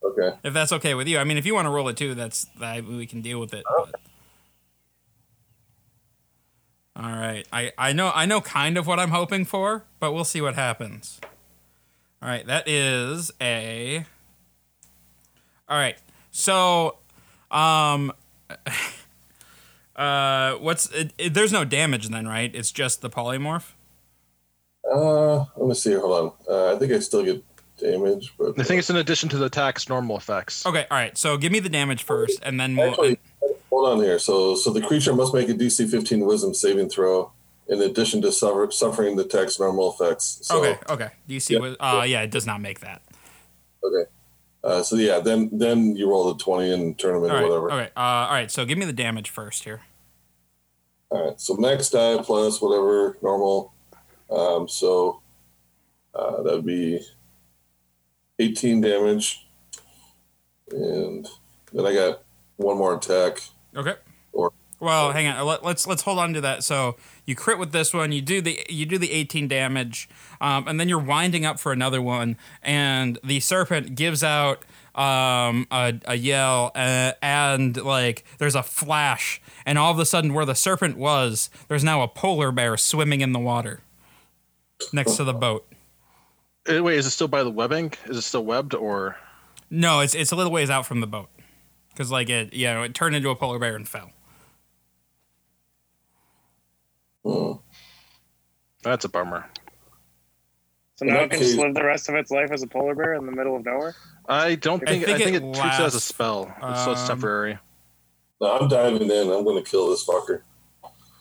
Okay. 0.03 0.37
If 0.43 0.53
that's 0.53 0.71
okay 0.73 0.93
with 0.93 1.07
you. 1.07 1.17
I 1.17 1.23
mean, 1.23 1.37
if 1.37 1.45
you 1.45 1.53
want 1.55 1.65
to 1.65 1.69
roll 1.69 1.87
it 1.89 1.97
too, 1.97 2.13
that's 2.15 2.45
that 2.59 2.85
we 2.85 3.05
can 3.05 3.21
deal 3.21 3.39
with 3.39 3.53
it. 3.53 3.63
but- 3.67 3.99
All 6.95 7.09
right. 7.11 7.45
I 7.51 7.71
I 7.77 7.93
know 7.93 8.11
I 8.13 8.25
know 8.25 8.39
kind 8.41 8.77
of 8.77 8.85
what 8.87 8.99
I'm 8.99 9.09
hoping 9.11 9.45
for, 9.45 9.85
but 9.99 10.13
we'll 10.13 10.23
see 10.25 10.41
what 10.41 10.55
happens. 10.55 11.19
All 12.21 12.29
right, 12.29 12.45
that 12.47 12.67
is 12.69 13.31
a 13.41 14.05
All 15.73 15.79
right. 15.79 15.97
So 16.29 16.97
um 17.49 18.13
uh 19.95 20.53
what's 20.57 20.85
it, 20.91 21.13
it- 21.17 21.33
there's 21.33 21.51
no 21.51 21.65
damage 21.65 22.09
then, 22.09 22.27
right? 22.27 22.53
It's 22.53 22.71
just 22.71 23.01
the 23.01 23.09
polymorph? 23.09 23.71
Uh, 24.89 25.45
let 25.57 25.67
me 25.67 25.73
see. 25.73 25.93
Hold 25.93 26.11
on. 26.13 26.31
Uh, 26.47 26.75
I 26.75 26.77
think 26.77 26.91
I 26.91 26.99
still 26.99 27.23
get 27.23 27.43
damage, 27.79 28.33
but 28.37 28.59
I 28.59 28.63
think 28.63 28.77
it's 28.79 28.91
in 28.91 28.97
addition 28.97 29.29
to 29.29 29.37
the 29.37 29.45
attack's 29.45 29.89
normal 29.89 30.15
effects. 30.15 30.63
Okay, 30.67 30.85
all 30.91 30.97
right. 30.97 31.17
So 31.17 31.37
give 31.37 31.51
me 31.51 31.59
the 31.59 31.69
damage 31.69 32.03
first 32.03 32.39
and 32.43 32.59
then 32.59 32.75
we'll 32.75 32.89
Actually, 32.91 33.17
hold 33.71 33.89
on 33.89 34.03
here. 34.03 34.19
So, 34.19 34.53
so 34.55 34.69
the 34.71 34.81
creature 34.81 35.13
must 35.15 35.33
make 35.33 35.49
a 35.49 35.53
DC 35.55 35.89
15 35.89 36.19
Wisdom 36.19 36.53
saving 36.53 36.89
throw, 36.89 37.31
in 37.67 37.81
addition 37.81 38.21
to 38.21 38.31
suffer, 38.31 38.69
suffering 38.69 39.15
the 39.15 39.23
text 39.23 39.59
normal 39.59 39.91
effects. 39.91 40.37
So, 40.43 40.59
Okay, 40.63 40.77
okay. 40.87 41.09
Do 41.27 41.33
you 41.33 41.39
see 41.39 41.55
Yeah. 41.55 41.59
what 41.61 41.77
uh 41.79 42.03
yeah, 42.05 42.21
it 42.21 42.29
does 42.29 42.45
not 42.45 42.61
make 42.61 42.81
that. 42.81 43.01
Okay. 43.83 44.07
Uh, 44.63 44.81
so 44.81 44.95
yeah, 44.95 45.19
then 45.19 45.49
then 45.51 45.95
you 45.95 46.09
roll 46.09 46.33
the 46.33 46.41
20 46.41 46.71
and 46.71 46.97
turn 46.97 47.13
them 47.13 47.29
All 47.29 47.37
into 47.37 47.49
whatever. 47.49 47.71
All 47.71 47.77
right, 47.77 47.91
uh, 47.97 48.27
all 48.27 48.33
right. 48.33 48.49
So 48.49 48.65
give 48.65 48.77
me 48.77 48.85
the 48.85 48.93
damage 48.93 49.29
first 49.29 49.65
here. 49.65 49.81
All 51.09 51.27
right. 51.27 51.39
So 51.39 51.55
max 51.55 51.89
die 51.89 52.17
plus 52.23 52.61
whatever 52.61 53.17
normal. 53.21 53.73
Um, 54.31 54.67
so 54.67 55.21
uh, 56.15 56.41
that 56.43 56.53
would 56.53 56.65
be 56.65 57.01
18 58.39 58.81
damage, 58.81 59.45
and 60.71 61.27
then 61.73 61.85
I 61.85 61.93
got 61.93 62.23
one 62.55 62.77
more 62.77 62.95
attack. 62.95 63.41
Okay. 63.75 63.95
Or- 64.31 64.53
well, 64.79 65.11
hang 65.11 65.27
on. 65.27 65.45
Let, 65.45 65.63
let's 65.63 65.87
let's 65.87 66.01
hold 66.01 66.19
on 66.19 66.33
to 66.33 66.41
that. 66.41 66.63
So 66.63 66.97
you 67.25 67.35
crit 67.35 67.57
with 67.57 67.71
this 67.71 67.93
one. 67.93 68.11
You 68.11 68.21
do 68.21 68.41
the 68.41 68.65
you 68.69 68.85
do 68.85 68.97
the 68.97 69.11
18 69.11 69.47
damage, 69.47 70.09
um, 70.43 70.67
and 70.67 70.77
then 70.77 70.89
you're 70.89 70.99
winding 70.99 71.45
up 71.45 71.57
for 71.57 71.71
another 71.71 72.01
one, 72.01 72.37
and 72.61 73.17
the 73.23 73.39
serpent 73.39 73.95
gives 73.95 74.23
out 74.25 74.63
um, 74.93 75.65
a, 75.71 75.93
a 76.05 76.15
yell, 76.15 76.71
uh, 76.75 77.13
and 77.21 77.77
like 77.77 78.25
there's 78.39 78.53
a 78.53 78.61
flash, 78.61 79.41
and 79.65 79.79
all 79.79 79.91
of 79.91 79.99
a 79.99 80.05
sudden, 80.05 80.33
where 80.33 80.45
the 80.45 80.53
serpent 80.53 80.97
was, 80.97 81.49
there's 81.69 81.83
now 81.83 82.01
a 82.01 82.09
polar 82.09 82.51
bear 82.51 82.75
swimming 82.75 83.21
in 83.21 83.31
the 83.31 83.39
water 83.39 83.79
next 84.91 85.15
to 85.15 85.23
the 85.23 85.33
boat. 85.33 85.65
Uh, 86.69 86.83
Wait, 86.83 86.97
is 86.97 87.05
it 87.05 87.11
still 87.11 87.29
by 87.29 87.41
the 87.41 87.49
webbing? 87.49 87.93
Is 88.05 88.17
it 88.17 88.21
still 88.23 88.43
webbed 88.43 88.75
or? 88.75 89.15
No, 89.69 90.01
it's 90.01 90.13
it's 90.13 90.33
a 90.33 90.35
little 90.35 90.51
ways 90.51 90.69
out 90.69 90.85
from 90.85 90.99
the 90.99 91.07
boat, 91.07 91.29
because 91.89 92.11
like 92.11 92.29
it, 92.29 92.53
you 92.53 92.67
know, 92.67 92.83
it 92.83 92.93
turned 92.93 93.15
into 93.15 93.29
a 93.29 93.35
polar 93.35 93.59
bear 93.59 93.77
and 93.77 93.87
fell. 93.87 94.11
Hmm. 97.23 97.53
That's 98.83 99.05
a 99.05 99.09
bummer. 99.09 99.45
So 100.95 101.05
now 101.05 101.21
it 101.21 101.31
can 101.31 101.39
case- 101.39 101.49
just 101.49 101.59
live 101.59 101.73
the 101.73 101.83
rest 101.83 102.09
of 102.09 102.15
its 102.15 102.31
life 102.31 102.51
as 102.51 102.63
a 102.63 102.67
polar 102.67 102.95
bear 102.95 103.15
in 103.15 103.25
the 103.25 103.31
middle 103.31 103.55
of 103.55 103.65
nowhere. 103.65 103.95
I 104.27 104.55
don't 104.55 104.81
I 104.83 104.91
think. 104.91 105.03
I 105.03 105.05
think 105.17 105.23
think, 105.23 105.35
it 105.37 105.43
it, 105.43 105.53
treats 105.55 105.79
it 105.79 105.83
as 105.83 105.93
a 105.93 105.97
lasts, 105.97 106.03
spell, 106.03 106.55
so 106.85 106.91
it's 106.91 107.01
um, 107.01 107.07
temporary. 107.07 107.57
No, 108.39 108.57
I'm 108.57 108.67
diving 108.67 109.09
in. 109.09 109.31
I'm 109.31 109.43
going 109.43 109.61
to 109.61 109.69
kill 109.69 109.89
this 109.89 110.05
fucker. 110.05 110.41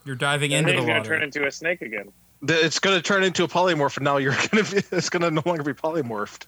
You're 0.05 0.17
diving 0.17 0.53
And 0.53 0.69
into 0.69 0.81
then 0.81 0.87
the 0.87 0.93
he's 0.93 1.03
gonna 1.03 1.17
turn 1.17 1.23
into 1.23 1.47
a 1.47 1.51
snake 1.51 1.83
again. 1.83 2.13
It's 2.43 2.81
going 2.81 2.97
to 2.97 3.03
turn 3.03 3.23
into 3.23 3.45
a 3.45 3.49
polymorph, 3.49 3.97
and 3.97 4.05
now 4.05 4.17
you're 4.17 4.33
going 4.51 4.65
to 4.65 4.75
be. 4.75 4.83
It's 4.93 5.09
going 5.09 5.23
to 5.23 5.31
no 5.31 5.43
longer 5.47 5.63
be 5.63 5.73
polymorphed. 5.73 6.47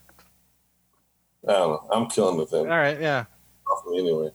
I 1.49 1.53
don't 1.53 1.70
know. 1.70 1.89
I'm 1.93 2.07
killing 2.09 2.39
the 2.39 2.47
thing. 2.47 2.62
All 2.62 2.77
right, 2.77 3.01
yeah. 3.01 3.25
Anyway. 3.95 4.31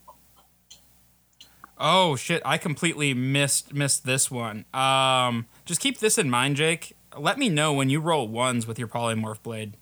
Oh 1.77 2.15
shit! 2.15 2.41
I 2.43 2.57
completely 2.57 3.13
missed 3.13 3.73
missed 3.73 4.05
this 4.05 4.29
one. 4.29 4.65
Um, 4.73 5.47
just 5.65 5.79
keep 5.79 5.99
this 5.99 6.17
in 6.17 6.29
mind, 6.29 6.57
Jake. 6.57 6.95
Let 7.17 7.37
me 7.37 7.49
know 7.49 7.73
when 7.73 7.89
you 7.89 7.99
roll 7.99 8.27
ones 8.27 8.67
with 8.67 8.77
your 8.77 8.87
polymorph 8.87 9.41
blade. 9.41 9.77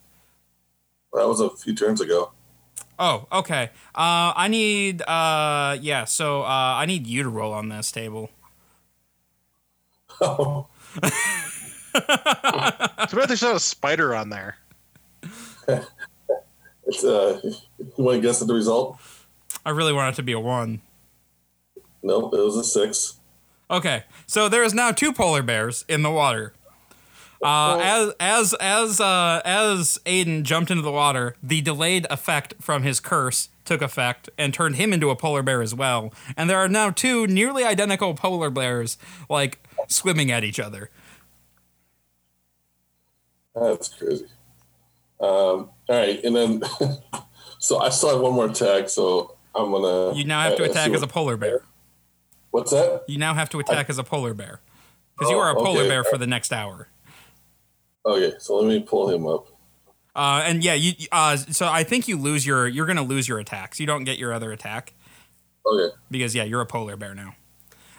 That 1.13 1.27
was 1.27 1.39
a 1.39 1.49
few 1.49 1.75
turns 1.75 2.01
ago. 2.01 2.31
Oh, 2.99 3.27
okay. 3.31 3.69
Uh, 3.93 4.33
I 4.35 4.47
need. 4.47 5.01
Uh, 5.03 5.77
yeah. 5.81 6.05
So 6.05 6.41
uh, 6.43 6.45
I 6.45 6.85
need 6.85 7.07
you 7.07 7.23
to 7.23 7.29
roll 7.29 7.53
on 7.53 7.69
this 7.69 7.91
table. 7.91 8.29
Too 10.19 10.65
bad 11.93 13.27
there's 13.27 13.41
not 13.41 13.55
a 13.55 13.59
spider 13.59 14.15
on 14.15 14.29
there. 14.29 14.57
it's, 16.87 17.03
uh, 17.03 17.39
you 17.43 18.03
want 18.03 18.15
to 18.15 18.21
guess 18.21 18.41
at 18.41 18.47
the 18.47 18.53
result? 18.53 18.97
I 19.65 19.71
really 19.71 19.93
want 19.93 20.13
it 20.13 20.15
to 20.17 20.23
be 20.23 20.31
a 20.31 20.39
one. 20.39 20.81
Nope, 22.01 22.33
it 22.33 22.39
was 22.39 22.55
a 22.55 22.63
six. 22.63 23.19
Okay, 23.69 24.05
so 24.25 24.47
there 24.47 24.63
is 24.63 24.73
now 24.73 24.91
two 24.91 25.11
polar 25.11 25.43
bears 25.43 25.83
in 25.87 26.01
the 26.01 26.11
water. 26.11 26.53
Uh, 27.43 27.77
as 27.81 28.13
as 28.19 28.53
as 28.55 28.99
uh, 28.99 29.41
as 29.45 29.99
Aiden 30.05 30.43
jumped 30.43 30.71
into 30.71 30.81
the 30.81 30.91
water, 30.91 31.35
the 31.41 31.61
delayed 31.61 32.07
effect 32.09 32.55
from 32.59 32.83
his 32.83 32.99
curse 32.99 33.49
took 33.63 33.81
effect 33.81 34.29
and 34.37 34.53
turned 34.53 34.75
him 34.77 34.91
into 34.93 35.09
a 35.09 35.15
polar 35.15 35.43
bear 35.43 35.61
as 35.61 35.75
well. 35.75 36.13
And 36.35 36.49
there 36.49 36.57
are 36.57 36.69
now 36.69 36.89
two 36.89 37.27
nearly 37.27 37.63
identical 37.63 38.13
polar 38.15 38.49
bears, 38.49 38.97
like 39.29 39.59
swimming 39.87 40.31
at 40.31 40.43
each 40.43 40.59
other. 40.59 40.89
That's 43.55 43.89
crazy. 43.89 44.25
Um, 45.19 45.29
all 45.29 45.71
right, 45.89 46.23
and 46.23 46.35
then 46.35 46.61
so 47.59 47.79
I 47.79 47.89
still 47.89 48.09
have 48.11 48.21
one 48.21 48.33
more 48.33 48.45
attack, 48.47 48.89
so 48.89 49.35
I'm 49.55 49.71
gonna. 49.71 50.15
You 50.15 50.25
now 50.25 50.41
have 50.41 50.55
to 50.57 50.63
uh, 50.63 50.67
attack 50.69 50.91
as 50.91 51.01
a 51.01 51.07
polar 51.07 51.37
bear. 51.37 51.61
What's 52.51 52.71
that? 52.71 53.03
You 53.07 53.17
now 53.17 53.33
have 53.33 53.49
to 53.49 53.59
attack 53.59 53.89
as 53.89 53.97
a 53.97 54.03
polar 54.03 54.33
bear 54.33 54.61
because 55.17 55.29
you 55.31 55.37
Oh, 55.37 55.41
are 55.41 55.51
a 55.51 55.55
polar 55.55 55.81
okay. 55.81 55.89
bear 55.89 56.03
for 56.03 56.17
the 56.17 56.27
next 56.27 56.53
hour. 56.53 56.87
Okay, 58.07 58.33
so 58.39 58.55
let 58.55 58.67
me 58.67 58.79
pull 58.79 59.09
him 59.09 59.27
up. 59.27 59.47
Uh, 60.15 60.41
and 60.45 60.63
yeah, 60.63 60.73
you. 60.73 60.93
Uh, 61.11 61.35
so 61.35 61.67
I 61.67 61.83
think 61.83 62.07
you 62.07 62.17
lose 62.17 62.45
your. 62.45 62.67
You're 62.67 62.85
gonna 62.85 63.03
lose 63.03 63.27
your 63.27 63.37
attacks. 63.37 63.79
You 63.79 63.85
don't 63.85 64.05
get 64.05 64.17
your 64.17 64.33
other 64.33 64.51
attack. 64.51 64.93
Okay, 65.65 65.93
because 66.09 66.33
yeah, 66.33 66.43
you're 66.43 66.61
a 66.61 66.65
polar 66.65 66.95
bear 66.95 67.13
now. 67.13 67.35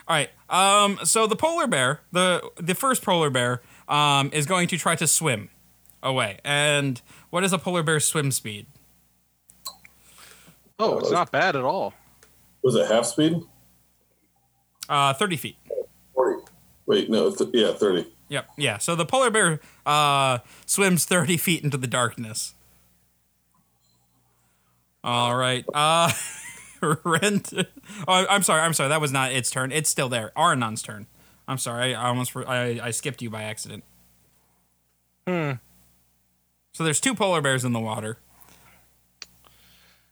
All 0.08 0.16
right. 0.16 0.30
Um. 0.48 0.98
So 1.04 1.26
the 1.26 1.36
polar 1.36 1.66
bear, 1.66 2.00
the 2.10 2.42
the 2.56 2.74
first 2.74 3.02
polar 3.02 3.28
bear, 3.28 3.60
um, 3.86 4.30
is 4.32 4.46
going 4.46 4.66
to 4.68 4.78
try 4.78 4.96
to 4.96 5.06
swim 5.06 5.50
away. 6.02 6.38
And 6.42 7.00
what 7.30 7.44
is 7.44 7.52
a 7.52 7.58
polar 7.58 7.82
bear's 7.82 8.06
swim 8.06 8.32
speed? 8.32 8.66
Oh, 10.78 10.98
it's 10.98 11.10
not 11.10 11.30
bad 11.30 11.56
at 11.56 11.64
all. 11.64 11.92
Was 12.62 12.74
it 12.76 12.86
half 12.86 13.04
speed? 13.04 13.42
Uh, 14.88 15.12
30 15.12 15.36
feet. 15.36 15.56
40. 16.14 16.44
Wait, 16.86 17.10
no. 17.10 17.30
Th- 17.30 17.50
yeah, 17.52 17.72
30. 17.72 18.06
Yep. 18.28 18.50
Yeah. 18.56 18.78
So 18.78 18.94
the 18.94 19.06
polar 19.06 19.30
bear 19.30 19.60
uh, 19.86 20.38
swims 20.66 21.04
30 21.04 21.36
feet 21.36 21.64
into 21.64 21.76
the 21.76 21.86
darkness. 21.86 22.54
All 25.02 25.34
right. 25.34 25.64
Uh, 25.72 26.12
Rent. 27.04 27.52
Oh, 28.06 28.26
I'm 28.28 28.42
sorry. 28.42 28.60
I'm 28.60 28.74
sorry. 28.74 28.88
That 28.88 29.00
was 29.00 29.12
not 29.12 29.32
its 29.32 29.50
turn. 29.50 29.72
It's 29.72 29.88
still 29.88 30.08
there. 30.08 30.32
Aranon's 30.36 30.82
turn. 30.82 31.06
I'm 31.46 31.58
sorry. 31.58 31.94
I 31.94 32.08
almost 32.08 32.36
I, 32.36 32.78
I 32.82 32.90
skipped 32.90 33.22
you 33.22 33.30
by 33.30 33.42
accident. 33.42 33.84
Hmm. 35.26 35.52
So 36.72 36.84
there's 36.84 37.00
two 37.00 37.14
polar 37.14 37.40
bears 37.40 37.64
in 37.64 37.72
the 37.72 37.80
water. 37.80 38.18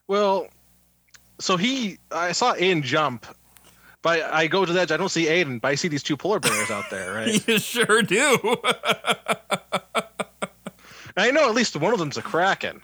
Well, 0.08 0.48
so 1.38 1.56
he, 1.56 1.98
I 2.10 2.32
saw 2.32 2.54
Aiden 2.54 2.82
jump, 2.82 3.26
but 4.06 4.22
I 4.22 4.46
go 4.46 4.64
to 4.64 4.72
the 4.72 4.80
edge. 4.80 4.92
I 4.92 4.96
don't 4.96 5.08
see 5.08 5.24
Aiden, 5.24 5.60
but 5.60 5.66
I 5.66 5.74
see 5.74 5.88
these 5.88 6.04
two 6.04 6.16
polar 6.16 6.38
bears 6.38 6.70
out 6.70 6.90
there, 6.90 7.12
right? 7.14 7.48
You 7.48 7.58
sure 7.58 8.02
do. 8.02 8.38
I 11.16 11.32
know 11.32 11.48
at 11.48 11.54
least 11.56 11.74
one 11.74 11.92
of 11.92 11.98
them's 11.98 12.16
a 12.16 12.22
kraken. 12.22 12.82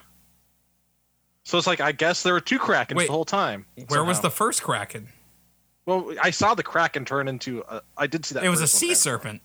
So 1.44 1.58
it's 1.58 1.66
like 1.68 1.80
I 1.80 1.92
guess 1.92 2.24
there 2.24 2.32
were 2.32 2.40
two 2.40 2.58
krakens 2.58 2.96
Wait, 2.96 3.06
the 3.06 3.12
whole 3.12 3.24
time. 3.24 3.66
Where 3.86 4.02
was 4.02 4.20
the 4.20 4.30
first 4.30 4.64
kraken? 4.64 5.10
Well, 5.86 6.12
I 6.20 6.30
saw 6.30 6.54
the 6.54 6.64
kraken 6.64 7.04
turn 7.04 7.28
into. 7.28 7.62
A, 7.68 7.82
I 7.96 8.08
did 8.08 8.24
see 8.24 8.34
that. 8.34 8.42
It 8.44 8.48
was 8.48 8.60
a 8.60 8.66
sea 8.66 8.94
serpent. 8.94 9.42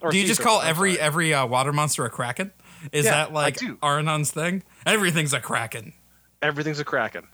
Or 0.00 0.10
do 0.10 0.16
you 0.18 0.26
just 0.26 0.40
call 0.40 0.60
I'm 0.60 0.68
every 0.68 0.94
sorry. 0.94 1.02
every 1.06 1.34
uh, 1.34 1.46
water 1.46 1.74
monster 1.74 2.06
a 2.06 2.10
kraken? 2.10 2.52
Is 2.90 3.04
Yeah, 3.04 3.10
that 3.12 3.34
like 3.34 3.58
do. 3.58 3.76
Aranon's 3.82 4.30
thing? 4.30 4.62
Everything's 4.86 5.34
a 5.34 5.40
kraken. 5.40 5.92
everything's 6.40 6.78
a 6.80 6.84
kraken, 6.84 7.26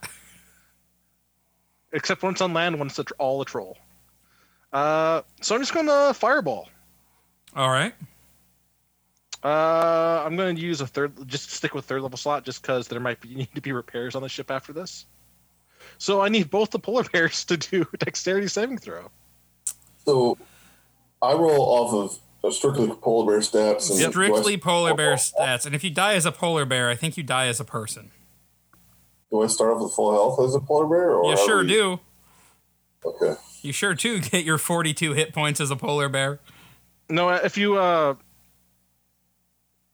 except 1.93 2.23
when 2.23 2.33
it's 2.33 2.41
on 2.41 2.53
land, 2.53 2.77
when 2.77 2.87
it's 2.89 2.99
a 2.99 3.05
all 3.19 3.41
a 3.41 3.45
troll. 3.45 3.77
Uh, 4.75 5.21
so 5.41 5.55
I'm 5.55 5.61
just 5.61 5.73
going 5.73 5.85
to 5.85 6.13
fireball. 6.13 6.67
All 7.55 7.69
right. 7.69 7.93
Uh, 9.41 10.21
I'm 10.25 10.35
going 10.35 10.55
to 10.57 10.61
use 10.61 10.81
a 10.81 10.87
third, 10.87 11.13
just 11.29 11.49
stick 11.51 11.73
with 11.73 11.85
third 11.85 12.01
level 12.01 12.17
slot, 12.17 12.43
just 12.43 12.61
because 12.61 12.87
there 12.89 12.99
might 12.99 13.21
be, 13.21 13.35
need 13.35 13.55
to 13.55 13.61
be 13.61 13.71
repairs 13.71 14.15
on 14.15 14.21
the 14.21 14.27
ship 14.27 14.51
after 14.51 14.73
this. 14.73 15.05
So 15.97 16.19
I 16.19 16.27
need 16.27 16.49
both 16.49 16.71
the 16.71 16.79
polar 16.79 17.03
bears 17.13 17.45
to 17.45 17.55
do 17.55 17.85
dexterity 17.99 18.47
saving 18.49 18.79
throw. 18.79 19.09
So 20.05 20.37
I 21.21 21.31
roll 21.33 21.61
off 21.61 22.19
of 22.43 22.53
strictly 22.53 22.87
polar 23.01 23.31
bear 23.31 23.39
stats. 23.39 23.89
And 23.89 24.11
Strictly 24.11 24.55
I, 24.55 24.57
polar 24.57 24.93
bear 24.93 25.13
stats, 25.15 25.65
and 25.65 25.73
if 25.73 25.83
you 25.85 25.89
die 25.89 26.15
as 26.15 26.25
a 26.25 26.31
polar 26.33 26.65
bear, 26.65 26.89
I 26.89 26.95
think 26.95 27.15
you 27.15 27.23
die 27.23 27.47
as 27.47 27.59
a 27.61 27.65
person. 27.65 28.11
do 29.31 29.41
I 29.41 29.47
start 29.47 29.73
off 29.73 29.81
with 29.81 29.93
full 29.93 30.11
health 30.11 30.39
as 30.45 30.53
a 30.53 30.59
polar 30.59 30.85
bear? 30.87 31.11
Or 31.15 31.31
You 31.31 31.37
how 31.37 31.45
sure 31.45 31.61
we- 31.61 31.67
do. 31.67 31.99
Okay. 33.05 33.35
You 33.65 33.73
sure 33.73 33.93
do 33.95 34.19
get 34.21 34.45
your 34.45 34.57
42 34.57 35.13
hit 35.13 35.33
points 35.33 35.59
as 35.59 35.71
a 35.71 35.75
polar 35.75 36.07
bear. 36.07 36.39
No, 37.09 37.29
if 37.29 37.57
you 37.57 37.77
uh, 37.77 38.15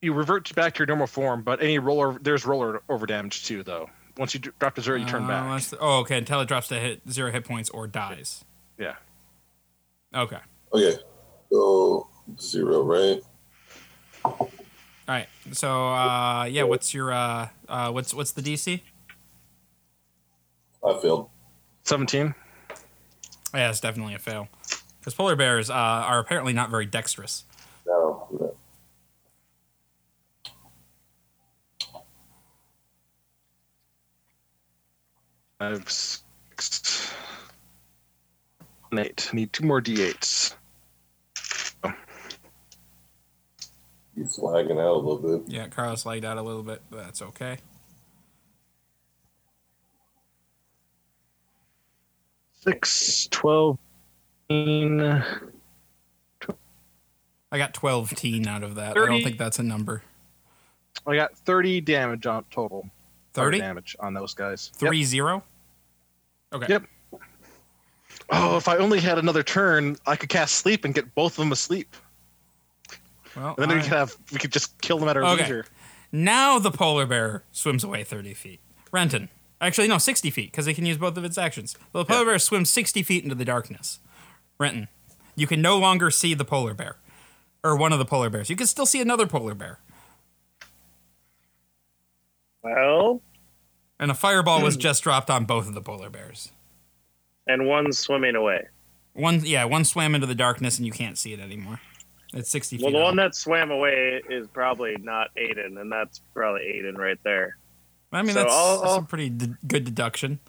you 0.01 0.13
revert 0.13 0.53
back 0.55 0.73
to 0.75 0.79
your 0.79 0.87
normal 0.87 1.07
form, 1.07 1.41
but 1.43 1.61
any 1.61 1.79
roller 1.79 2.17
there's 2.21 2.45
roller 2.45 2.81
over 2.89 3.05
damage 3.05 3.45
too, 3.45 3.63
though. 3.63 3.89
Once 4.17 4.33
you 4.33 4.39
drop 4.39 4.75
to 4.75 4.81
zero, 4.81 4.97
you 4.97 5.05
turn 5.05 5.23
Uh, 5.23 5.27
back. 5.27 5.43
unless- 5.43 5.73
oh, 5.79 5.99
okay. 6.01 6.17
Until 6.17 6.41
it 6.41 6.47
drops 6.47 6.67
to 6.67 6.75
hit 6.75 7.01
zero 7.09 7.31
hit 7.31 7.45
points 7.45 7.69
or 7.69 7.87
dies. 7.87 8.43
Yeah. 8.77 8.95
Okay. 10.13 10.37
Okay. 10.73 10.97
So 11.51 12.07
zero, 12.39 12.83
right? 12.83 13.21
All 14.25 14.49
right. 15.07 15.27
So 15.53 15.87
uh, 15.87 16.43
yeah, 16.45 16.63
what's 16.63 16.93
your 16.93 17.11
uh, 17.13 17.47
uh, 17.69 17.91
what's 17.91 18.13
what's 18.13 18.31
the 18.31 18.41
DC? 18.41 18.81
I 20.85 20.99
failed. 21.01 21.29
Seventeen. 21.83 22.33
Yeah, 23.53 23.69
it's 23.69 23.79
definitely 23.79 24.15
a 24.15 24.19
fail. 24.19 24.47
Because 24.99 25.13
polar 25.13 25.35
bears 25.35 25.69
uh, 25.69 25.73
are 25.73 26.19
apparently 26.19 26.53
not 26.53 26.69
very 26.69 26.85
dexterous. 26.85 27.45
No. 27.85 28.27
no. 28.39 28.55
I 35.59 35.65
have 35.65 35.89
six. 35.89 37.13
Eight. 38.97 39.29
Need 39.33 39.53
two 39.53 39.65
more 39.65 39.81
d8s. 39.81 40.55
He's 44.15 44.37
lagging 44.37 44.77
out 44.77 44.95
a 44.95 44.97
little 44.97 45.17
bit. 45.17 45.51
Yeah, 45.51 45.67
Carlos 45.67 46.05
laid 46.05 46.25
out 46.25 46.37
a 46.37 46.41
little 46.41 46.63
bit, 46.63 46.81
but 46.89 47.03
that's 47.03 47.21
okay. 47.21 47.57
Six, 52.63 53.27
twelve, 53.31 53.77
fifteen. 54.49 55.01
I 57.53 57.57
got 57.57 57.73
12 57.73 58.11
teen 58.15 58.47
out 58.47 58.63
of 58.63 58.75
that. 58.75 58.97
I 58.97 59.05
don't 59.07 59.21
think 59.23 59.37
that's 59.37 59.59
a 59.59 59.63
number. 59.63 60.03
I 61.05 61.15
got 61.15 61.35
thirty 61.37 61.81
damage 61.81 62.25
on 62.25 62.45
total. 62.51 62.87
30? 63.33 63.59
damage 63.59 63.95
on 63.99 64.13
those 64.13 64.33
guys. 64.33 64.71
Three 64.75 64.99
Yep. 64.99 65.07
zero? 65.07 65.43
Okay. 66.53 66.67
Yep. 66.69 66.83
Oh, 68.29 68.57
if 68.57 68.67
I 68.67 68.77
only 68.77 68.99
had 68.99 69.17
another 69.17 69.41
turn, 69.43 69.97
I 70.05 70.15
could 70.15 70.29
cast 70.29 70.55
sleep 70.55 70.85
and 70.85 70.93
get 70.93 71.13
both 71.15 71.33
of 71.33 71.37
them 71.37 71.51
asleep. 71.51 71.93
Well, 73.35 73.55
And 73.57 73.69
then 73.69 73.77
we 73.77 73.83
could 73.83 73.91
have 73.93 74.15
we 74.31 74.37
could 74.37 74.51
just 74.51 74.79
kill 74.81 74.97
them 74.99 75.07
at 75.09 75.17
our 75.17 75.23
Okay. 75.23 75.41
leisure. 75.43 75.65
now 76.11 76.59
the 76.59 76.71
polar 76.71 77.05
bear 77.05 77.43
swims 77.51 77.83
away 77.83 78.03
30 78.03 78.33
feet. 78.33 78.59
Renton. 78.91 79.29
Actually, 79.61 79.87
no, 79.87 79.99
60 79.99 80.29
feet, 80.31 80.51
because 80.51 80.65
it 80.67 80.73
can 80.73 80.85
use 80.87 80.97
both 80.97 81.15
of 81.17 81.23
its 81.23 81.37
actions. 81.37 81.77
The 81.93 82.03
polar 82.03 82.21
Yeah. 82.21 82.25
bear 82.25 82.39
swims 82.39 82.69
60 82.71 83.03
feet 83.03 83.23
into 83.23 83.35
the 83.35 83.45
darkness. 83.45 83.99
Renton, 84.59 84.87
you 85.35 85.45
can 85.47 85.61
no 85.61 85.77
longer 85.77 86.09
see 86.09 86.33
the 86.33 86.43
polar 86.43 86.73
bear. 86.73 86.97
Or 87.63 87.75
one 87.77 87.93
of 87.93 87.99
the 87.99 88.05
polar 88.05 88.31
bears. 88.31 88.49
You 88.49 88.55
can 88.55 88.65
still 88.65 88.87
see 88.87 88.99
another 89.01 89.27
polar 89.27 89.53
bear. 89.53 89.79
Well, 92.63 93.21
And 93.99 94.09
a 94.09 94.15
fireball 94.15 94.59
Hmm. 94.59 94.65
was 94.65 94.77
just 94.77 95.03
dropped 95.03 95.29
on 95.29 95.45
both 95.45 95.67
of 95.67 95.73
the 95.75 95.81
polar 95.81 96.09
bears. 96.09 96.51
and 97.47 97.67
one's 97.67 97.97
swimming 97.97 98.35
away. 98.35 98.67
One, 99.13 99.43
yeah, 99.43 99.65
one 99.65 99.83
swam 99.83 100.15
into 100.15 100.25
the 100.27 100.35
darkness 100.35 100.77
and 100.77 100.85
you 100.85 100.91
can't 100.91 101.17
see 101.17 101.33
it 101.33 101.39
anymore. 101.39 101.81
It's 102.33 102.49
60 102.49 102.77
feet. 102.77 102.83
Well, 102.83 102.93
the 102.93 102.99
out. 102.99 103.03
one 103.03 103.15
that 103.17 103.35
swam 103.35 103.71
away 103.71 104.21
is 104.29 104.47
probably 104.47 104.95
not 105.01 105.29
Aiden, 105.35 105.79
and 105.81 105.91
that's 105.91 106.21
probably 106.33 106.61
Aiden 106.61 106.97
right 106.97 107.17
there. 107.23 107.57
I 108.11 108.21
mean, 108.23 108.33
so 108.33 108.41
that's, 108.41 108.53
I'll- 108.53 108.77
that's 108.81 108.91
a 108.91 108.95
I'll- 108.95 109.01
pretty 109.03 109.29
d- 109.29 109.53
good 109.67 109.85
deduction. 109.85 110.39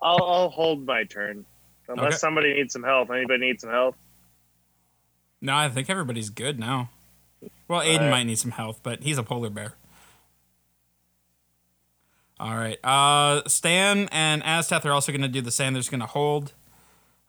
I'll, 0.00 0.22
I'll 0.22 0.48
hold 0.50 0.84
my 0.84 1.04
turn. 1.04 1.44
Unless 1.88 2.06
Okay. 2.06 2.16
somebody 2.16 2.54
needs 2.54 2.72
some 2.72 2.82
help. 2.82 3.10
Anybody 3.10 3.40
need 3.40 3.60
some 3.60 3.70
help? 3.70 3.96
No, 5.40 5.54
I 5.56 5.68
think 5.68 5.88
everybody's 5.90 6.30
good 6.30 6.58
now. 6.58 6.90
Well, 7.68 7.80
Aiden 7.82 7.94
Alright. 7.96 8.10
might 8.10 8.22
need 8.24 8.38
some 8.38 8.52
health, 8.52 8.80
but 8.82 9.02
he's 9.02 9.18
a 9.18 9.22
polar 9.22 9.50
bear. 9.50 9.74
All 12.38 12.56
right. 12.56 12.78
Uh, 12.84 13.42
Stan 13.48 14.08
and 14.10 14.42
Azteth 14.42 14.84
are 14.84 14.92
also 14.92 15.12
going 15.12 15.22
to 15.22 15.28
do 15.28 15.40
the 15.40 15.50
same. 15.50 15.72
They're 15.74 15.80
just 15.80 15.90
going 15.90 16.00
to 16.00 16.06
hold. 16.06 16.52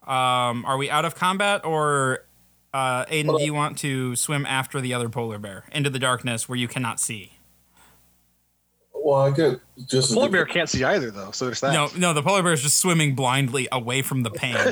Um, 0.07 0.65
are 0.65 0.77
we 0.77 0.89
out 0.89 1.05
of 1.05 1.15
combat, 1.15 1.63
or 1.63 2.25
uh, 2.73 3.05
Aiden, 3.05 3.37
do 3.37 3.43
you 3.43 3.53
want 3.53 3.77
to 3.79 4.15
swim 4.15 4.45
after 4.45 4.81
the 4.81 4.93
other 4.93 5.09
polar 5.09 5.37
bear 5.37 5.65
into 5.71 5.89
the 5.89 5.99
darkness 5.99 6.49
where 6.49 6.57
you 6.57 6.67
cannot 6.67 6.99
see? 6.99 7.33
Well, 9.03 9.19
I 9.19 9.31
get 9.31 9.59
just 9.85 10.11
as 10.11 10.15
Polar 10.15 10.29
bear 10.29 10.45
can't 10.45 10.69
see 10.69 10.81
either, 10.85 11.11
though. 11.11 11.31
So 11.31 11.43
there's 11.45 11.59
that. 11.59 11.73
No, 11.73 11.89
no, 11.97 12.13
the 12.13 12.21
polar 12.21 12.41
bear 12.41 12.53
is 12.53 12.61
just 12.61 12.77
swimming 12.77 13.15
blindly 13.15 13.67
away 13.69 14.01
from 14.01 14.23
the 14.23 14.29
pain. 14.29 14.55
I, 14.55 14.69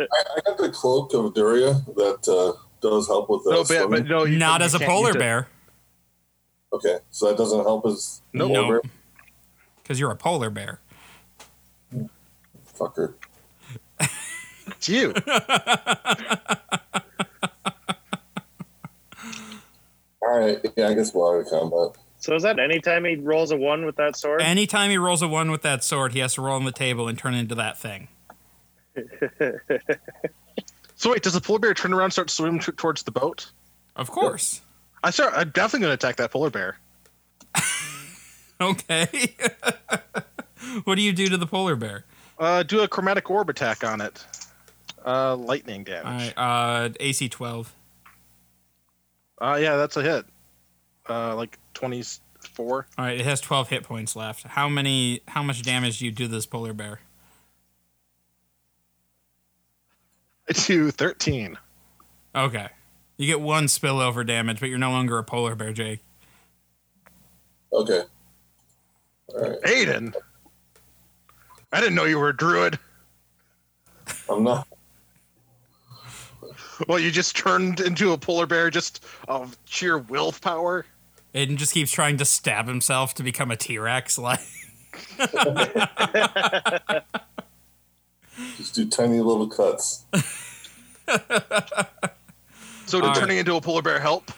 I 0.00 0.40
got 0.46 0.56
the 0.56 0.70
cloak 0.72 1.12
of 1.12 1.34
Duria 1.34 1.84
that 1.94 2.26
uh, 2.26 2.58
does 2.80 3.06
help 3.06 3.28
with 3.28 3.44
that. 3.44 3.50
no, 3.50 3.64
but, 3.64 3.90
but 3.90 4.06
no, 4.06 4.24
you, 4.24 4.38
Not 4.38 4.60
you 4.60 4.64
as 4.64 4.74
a 4.74 4.78
polar 4.78 5.12
bear, 5.12 5.46
Okay, 6.72 6.96
so 7.10 7.28
that 7.28 7.36
doesn't 7.36 7.60
help 7.64 7.84
as 7.84 8.22
No. 8.32 8.48
bear 8.48 8.80
because 9.82 10.00
you're 10.00 10.10
a 10.10 10.16
polar 10.16 10.48
bear. 10.48 10.80
fucker. 12.78 13.12
It's 14.68 14.88
you. 14.88 15.12
All 20.22 20.38
right, 20.40 20.58
yeah, 20.76 20.88
I 20.88 20.94
guess 20.94 21.12
we're 21.14 21.38
out 21.38 21.44
of 21.46 21.50
combat. 21.50 21.96
So 22.26 22.34
is 22.34 22.42
that 22.42 22.58
anytime 22.58 23.04
he 23.04 23.14
rolls 23.14 23.52
a 23.52 23.56
one 23.56 23.86
with 23.86 23.94
that 23.96 24.16
sword? 24.16 24.42
Anytime 24.42 24.90
he 24.90 24.98
rolls 24.98 25.22
a 25.22 25.28
one 25.28 25.52
with 25.52 25.62
that 25.62 25.84
sword, 25.84 26.12
he 26.12 26.18
has 26.18 26.34
to 26.34 26.42
roll 26.42 26.56
on 26.56 26.64
the 26.64 26.72
table 26.72 27.06
and 27.06 27.16
turn 27.16 27.34
into 27.34 27.54
that 27.54 27.78
thing. 27.78 28.08
so 30.96 31.12
wait, 31.12 31.22
does 31.22 31.34
the 31.34 31.40
polar 31.40 31.60
bear 31.60 31.72
turn 31.72 31.92
around, 31.92 32.06
and 32.06 32.12
start 32.12 32.30
swimming 32.30 32.58
t- 32.58 32.72
towards 32.72 33.04
the 33.04 33.12
boat? 33.12 33.52
Of 33.94 34.10
course. 34.10 34.60
I 35.04 35.10
start. 35.10 35.34
I'm 35.36 35.50
definitely 35.50 35.86
going 35.86 35.96
to 35.96 36.04
attack 36.04 36.16
that 36.16 36.32
polar 36.32 36.50
bear. 36.50 36.78
Okay. 38.58 39.36
what 40.84 40.94
do 40.94 41.02
you 41.02 41.12
do 41.12 41.28
to 41.28 41.36
the 41.36 41.46
polar 41.46 41.76
bear? 41.76 42.06
Uh, 42.38 42.62
do 42.62 42.80
a 42.80 42.88
chromatic 42.88 43.30
orb 43.30 43.50
attack 43.50 43.84
on 43.84 44.00
it. 44.00 44.24
Uh, 45.04 45.36
lightning 45.36 45.84
damage. 45.84 46.34
right, 46.34 46.38
uh, 46.38 46.88
AC 46.98 47.28
12. 47.28 47.74
Uh, 49.42 49.58
yeah, 49.60 49.76
that's 49.76 49.98
a 49.98 50.02
hit. 50.02 50.24
Uh, 51.08 51.34
like 51.36 51.58
twenty 51.74 52.02
four. 52.40 52.86
All 52.98 53.04
right, 53.04 53.18
it 53.18 53.24
has 53.24 53.40
12 53.40 53.68
hit 53.68 53.82
points 53.82 54.14
left. 54.14 54.44
How 54.44 54.68
many? 54.68 55.20
How 55.28 55.42
much 55.42 55.62
damage 55.62 55.98
do 55.98 56.04
you 56.04 56.12
do 56.12 56.26
this 56.26 56.46
polar 56.46 56.72
bear? 56.72 57.00
to 60.54 60.90
13. 60.90 61.58
Okay. 62.34 62.68
You 63.16 63.26
get 63.26 63.40
one 63.40 63.66
spillover 63.66 64.26
damage, 64.26 64.60
but 64.60 64.68
you're 64.68 64.78
no 64.78 64.90
longer 64.90 65.18
a 65.18 65.24
polar 65.24 65.54
bear, 65.54 65.72
Jake. 65.72 66.00
Okay. 67.72 68.02
All 69.34 69.40
right. 69.40 69.60
Aiden! 69.62 70.14
I 71.72 71.80
didn't 71.80 71.94
know 71.94 72.04
you 72.04 72.18
were 72.18 72.28
a 72.28 72.36
druid. 72.36 72.78
I'm 74.30 74.44
not. 74.44 74.68
Well, 76.86 76.98
you 76.98 77.10
just 77.10 77.36
turned 77.36 77.80
into 77.80 78.12
a 78.12 78.18
polar 78.18 78.46
bear 78.46 78.70
just 78.70 79.04
of 79.28 79.56
sheer 79.64 79.98
willpower. 79.98 80.84
Aiden 81.36 81.56
just 81.56 81.72
keeps 81.74 81.92
trying 81.92 82.16
to 82.16 82.24
stab 82.24 82.66
himself 82.66 83.14
to 83.14 83.22
become 83.22 83.50
a 83.50 83.56
T 83.56 83.78
Rex. 83.78 84.18
Like, 84.26 84.40
Just 88.56 88.74
do 88.74 88.86
tiny 88.88 89.20
little 89.20 89.46
cuts. 89.48 90.04
So 92.86 92.98
did 93.00 93.06
All 93.06 93.10
right. 93.14 93.18
turning 93.18 93.38
into 93.38 93.56
a 93.56 93.60
polar 93.60 93.82
bear 93.82 93.98
help? 93.98 94.30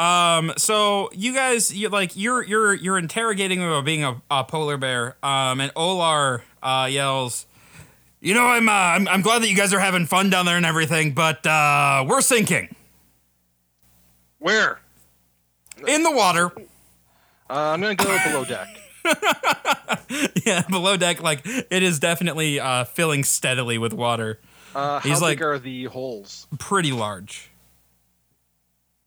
um, 0.00 0.52
so 0.56 1.08
you 1.12 1.32
guys, 1.32 1.72
you 1.72 1.88
like, 1.90 2.16
you're 2.16 2.42
you're 2.42 2.74
you're 2.74 2.98
interrogating 2.98 3.60
him 3.60 3.68
about 3.68 3.84
being 3.84 4.02
a, 4.02 4.20
a 4.32 4.42
polar 4.42 4.76
bear. 4.76 5.16
Um, 5.22 5.60
and 5.60 5.72
Olar 5.74 6.42
uh, 6.60 6.88
yells, 6.90 7.46
"You 8.20 8.34
know, 8.34 8.46
I'm, 8.46 8.68
uh, 8.68 8.72
I'm 8.72 9.06
I'm 9.06 9.22
glad 9.22 9.42
that 9.42 9.48
you 9.48 9.54
guys 9.56 9.72
are 9.72 9.78
having 9.78 10.06
fun 10.06 10.28
down 10.28 10.44
there 10.44 10.56
and 10.56 10.66
everything, 10.66 11.12
but 11.12 11.46
uh, 11.46 12.04
we're 12.08 12.20
sinking 12.20 12.74
Where? 14.40 14.80
In 15.86 16.02
the 16.02 16.10
water." 16.12 16.52
Uh, 17.48 17.70
I'm 17.72 17.80
gonna 17.80 17.94
go 17.94 18.18
below 18.24 18.44
deck. 18.44 18.68
yeah, 20.46 20.62
below 20.70 20.96
deck, 20.96 21.22
like 21.22 21.42
it 21.44 21.82
is 21.82 21.98
definitely 21.98 22.58
uh, 22.60 22.84
filling 22.84 23.24
steadily 23.24 23.78
with 23.78 23.92
water. 23.92 24.40
Uh, 24.74 24.98
how 24.98 25.08
He's 25.08 25.20
like- 25.22 25.38
big 25.38 25.44
are 25.44 25.58
the 25.58 25.84
holes? 25.84 26.46
Pretty 26.58 26.90
large. 26.92 27.50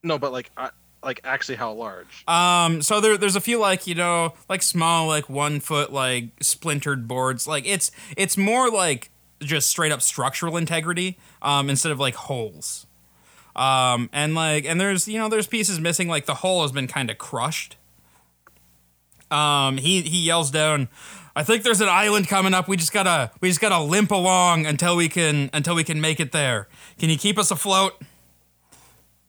No, 0.04 0.18
but 0.18 0.32
like, 0.32 0.52
uh, 0.56 0.70
like 1.04 1.22
actually, 1.24 1.56
how 1.56 1.74
large? 1.74 2.24
Um, 2.28 2.82
so 2.82 3.02
there, 3.02 3.18
there's 3.18 3.36
a 3.36 3.42
few 3.42 3.60
like 3.60 3.88
you 3.88 3.96
know, 3.96 4.34
like 4.50 4.62
small, 4.62 5.08
like 5.08 5.30
one 5.30 5.60
foot, 5.60 5.92
like 5.92 6.30
splintered 6.42 7.08
boards. 7.08 7.48
Like 7.48 7.66
it's 7.68 7.92
it's 8.16 8.38
more 8.38 8.70
like 8.70 9.10
just 9.42 9.68
straight 9.68 9.92
up 9.92 10.02
structural 10.02 10.58
integrity, 10.58 11.18
um, 11.42 11.70
instead 11.70 11.92
of 11.92 12.00
like 12.00 12.16
holes. 12.16 12.86
Um, 13.58 14.10
and 14.14 14.36
like 14.36 14.66
and 14.66 14.80
there's 14.80 15.08
you 15.08 15.18
know 15.18 15.30
there's 15.30 15.48
pieces 15.48 15.80
missing. 15.80 16.08
Like 16.08 16.26
the 16.26 16.36
hole 16.36 16.62
has 16.62 16.72
been 16.72 16.88
kind 16.88 17.10
of 17.10 17.18
crushed. 17.18 17.76
Um, 19.32 19.78
he 19.78 20.02
he 20.02 20.20
yells 20.20 20.52
down. 20.52 20.90
I 21.36 21.44
think 21.44 21.64
there's 21.64 21.82
an 21.82 21.90
island 21.90 22.28
coming 22.28 22.54
up. 22.54 22.68
We 22.68 22.78
just 22.78 22.94
gotta 22.94 23.32
we 23.42 23.50
just 23.50 23.60
gotta 23.62 23.80
limp 23.80 24.12
along 24.12 24.66
until 24.66 24.96
we 24.96 25.10
can 25.10 25.50
until 25.54 25.76
we 25.76 25.84
can 25.84 26.00
make 26.00 26.20
it 26.20 26.32
there. 26.32 26.68
Can 26.98 27.10
you 27.10 27.18
keep 27.18 27.38
us 27.38 27.52
afloat? 27.52 27.94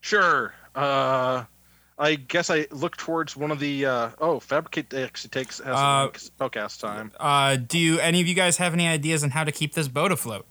Sure. 0.00 0.54
Uh, 0.74 1.44
I 1.98 2.14
guess 2.14 2.50
I 2.50 2.66
look 2.70 2.96
towards 2.96 3.36
one 3.36 3.50
of 3.50 3.58
the. 3.58 3.84
Uh, 3.86 4.10
oh, 4.20 4.40
fabricate 4.40 4.94
actually 4.94 5.30
takes 5.30 5.58
has 5.58 5.76
Uh, 5.76 6.08
a 6.14 6.18
spellcast 6.18 6.80
time. 6.80 7.12
Uh, 7.18 7.56
do 7.56 7.78
you, 7.78 7.98
any 7.98 8.20
of 8.20 8.28
you 8.28 8.34
guys 8.34 8.58
have 8.58 8.72
any 8.72 8.86
ideas 8.86 9.24
on 9.24 9.30
how 9.30 9.42
to 9.42 9.50
keep 9.50 9.74
this 9.74 9.88
boat 9.88 10.12
afloat? 10.12 10.46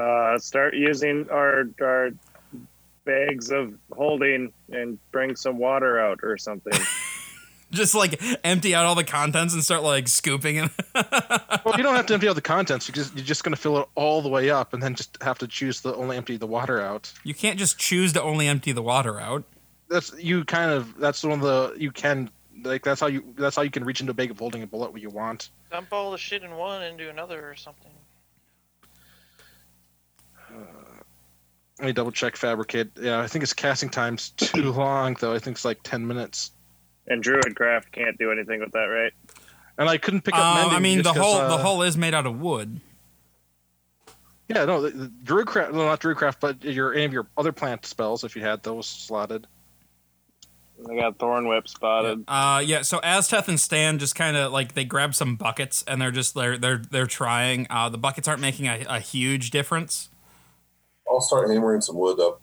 Uh, 0.00 0.38
start 0.38 0.74
using 0.74 1.28
our 1.30 1.64
our 1.80 2.10
bags 3.04 3.50
of 3.50 3.74
holding 3.92 4.52
and 4.70 4.98
bring 5.12 5.36
some 5.36 5.58
water 5.58 5.98
out 6.00 6.20
or 6.22 6.38
something. 6.38 6.72
Just 7.70 7.94
like 7.94 8.20
empty 8.42 8.74
out 8.74 8.84
all 8.84 8.94
the 8.96 9.04
contents 9.04 9.54
and 9.54 9.62
start 9.62 9.82
like 9.84 10.08
scooping 10.08 10.56
it. 10.56 10.70
Well, 11.62 11.76
you 11.76 11.82
don't 11.82 11.94
have 11.94 12.06
to 12.06 12.14
empty 12.14 12.26
out 12.26 12.34
the 12.36 12.40
contents. 12.40 12.88
You 12.88 12.94
just 12.94 13.14
you're 13.14 13.24
just 13.24 13.44
gonna 13.44 13.54
fill 13.54 13.78
it 13.78 13.88
all 13.94 14.22
the 14.22 14.30
way 14.30 14.48
up, 14.48 14.72
and 14.72 14.82
then 14.82 14.94
just 14.94 15.18
have 15.22 15.38
to 15.40 15.46
choose 15.46 15.82
the 15.82 15.94
only 15.94 16.16
empty 16.16 16.38
the 16.38 16.46
water 16.46 16.80
out. 16.80 17.12
you 17.22 17.34
can't 17.34 17.58
just 17.58 17.78
choose 17.78 18.14
to 18.14 18.22
only 18.22 18.48
empty 18.48 18.72
the 18.72 18.80
water 18.82 19.20
out. 19.20 19.44
That's 19.90 20.12
you 20.18 20.44
kind 20.46 20.70
of. 20.72 20.96
That's 20.98 21.22
one 21.22 21.32
of 21.34 21.40
the 21.42 21.74
you 21.78 21.90
can 21.92 22.30
like. 22.64 22.82
That's 22.82 23.00
how 23.00 23.08
you. 23.08 23.34
That's 23.36 23.54
how 23.56 23.62
you 23.62 23.70
can 23.70 23.84
reach 23.84 24.00
into 24.00 24.12
a 24.12 24.14
bag 24.14 24.30
of 24.30 24.38
holding 24.38 24.62
and 24.62 24.70
pull 24.70 24.82
out 24.82 24.92
what 24.92 25.02
you 25.02 25.10
want. 25.10 25.50
Dump 25.70 25.88
all 25.92 26.10
the 26.10 26.18
shit 26.18 26.42
in 26.42 26.56
one 26.56 26.82
into 26.82 27.10
another 27.10 27.48
or 27.48 27.54
something. 27.54 27.92
Let 31.80 31.86
me 31.86 31.92
double 31.92 32.12
check 32.12 32.36
fabricate. 32.36 32.90
Yeah, 33.00 33.20
I 33.20 33.26
think 33.26 33.42
its 33.42 33.54
casting 33.54 33.88
time's 33.88 34.30
too 34.30 34.70
long 34.72 35.16
though. 35.18 35.32
I 35.32 35.38
think 35.38 35.56
it's 35.56 35.64
like 35.64 35.82
ten 35.82 36.06
minutes. 36.06 36.50
and 37.06 37.24
Druidcraft 37.24 37.90
can't 37.92 38.18
do 38.18 38.30
anything 38.30 38.60
with 38.60 38.72
that, 38.72 38.84
right? 38.84 39.12
And 39.78 39.88
I 39.88 39.96
couldn't 39.96 40.20
pick 40.22 40.34
up. 40.34 40.40
Uh, 40.40 40.68
I 40.76 40.78
mean, 40.78 40.98
the 40.98 41.04
just 41.04 41.16
'cause, 41.16 41.24
whole 41.24 41.36
uh, 41.40 41.48
the 41.48 41.58
hull 41.62 41.80
is 41.82 41.96
made 41.96 42.12
out 42.12 42.26
of 42.26 42.38
wood. 42.38 42.80
Yeah, 44.48 44.66
no, 44.66 44.82
the, 44.82 44.90
the 44.90 45.06
Druidcraft, 45.24 45.72
no, 45.72 45.84
not 45.86 46.00
Druidcraft, 46.00 46.36
but 46.40 46.62
your 46.64 46.92
any 46.92 47.04
of 47.04 47.12
your 47.14 47.28
other 47.38 47.52
plant 47.52 47.86
spells, 47.86 48.24
if 48.24 48.36
you 48.36 48.42
had 48.42 48.62
those 48.62 48.86
slotted. 48.86 49.46
I 50.90 50.96
got 50.96 51.18
Thorn 51.18 51.46
Whip 51.48 51.66
spotted. 51.68 52.24
Uh, 52.26 52.62
yeah. 52.64 52.82
So 52.82 53.00
Azteth 53.00 53.48
and 53.48 53.60
Stan 53.60 53.98
just 53.98 54.14
kind 54.14 54.36
of 54.36 54.50
like 54.52 54.74
they 54.74 54.84
grab 54.84 55.14
some 55.14 55.36
buckets 55.36 55.82
and 55.86 56.00
they're 56.00 56.10
just 56.10 56.34
they're 56.34 56.58
they're 56.58 56.78
they're 56.90 57.06
trying. 57.06 57.66
Uh, 57.70 57.88
the 57.88 57.98
buckets 57.98 58.26
aren't 58.28 58.40
making 58.40 58.66
a, 58.66 58.84
a 58.88 58.98
huge 58.98 59.50
difference. 59.50 60.08
I'll 61.10 61.20
start 61.20 61.50
hammering 61.50 61.80
some 61.80 61.96
wood 61.96 62.20
up 62.20 62.40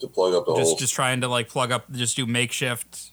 to 0.00 0.06
plug 0.06 0.34
up 0.34 0.44
the 0.46 0.54
Just 0.54 0.68
holes. 0.70 0.80
just 0.80 0.94
trying 0.94 1.20
to 1.22 1.28
like 1.28 1.48
plug 1.48 1.72
up, 1.72 1.90
just 1.92 2.16
do 2.16 2.26
makeshift. 2.26 3.12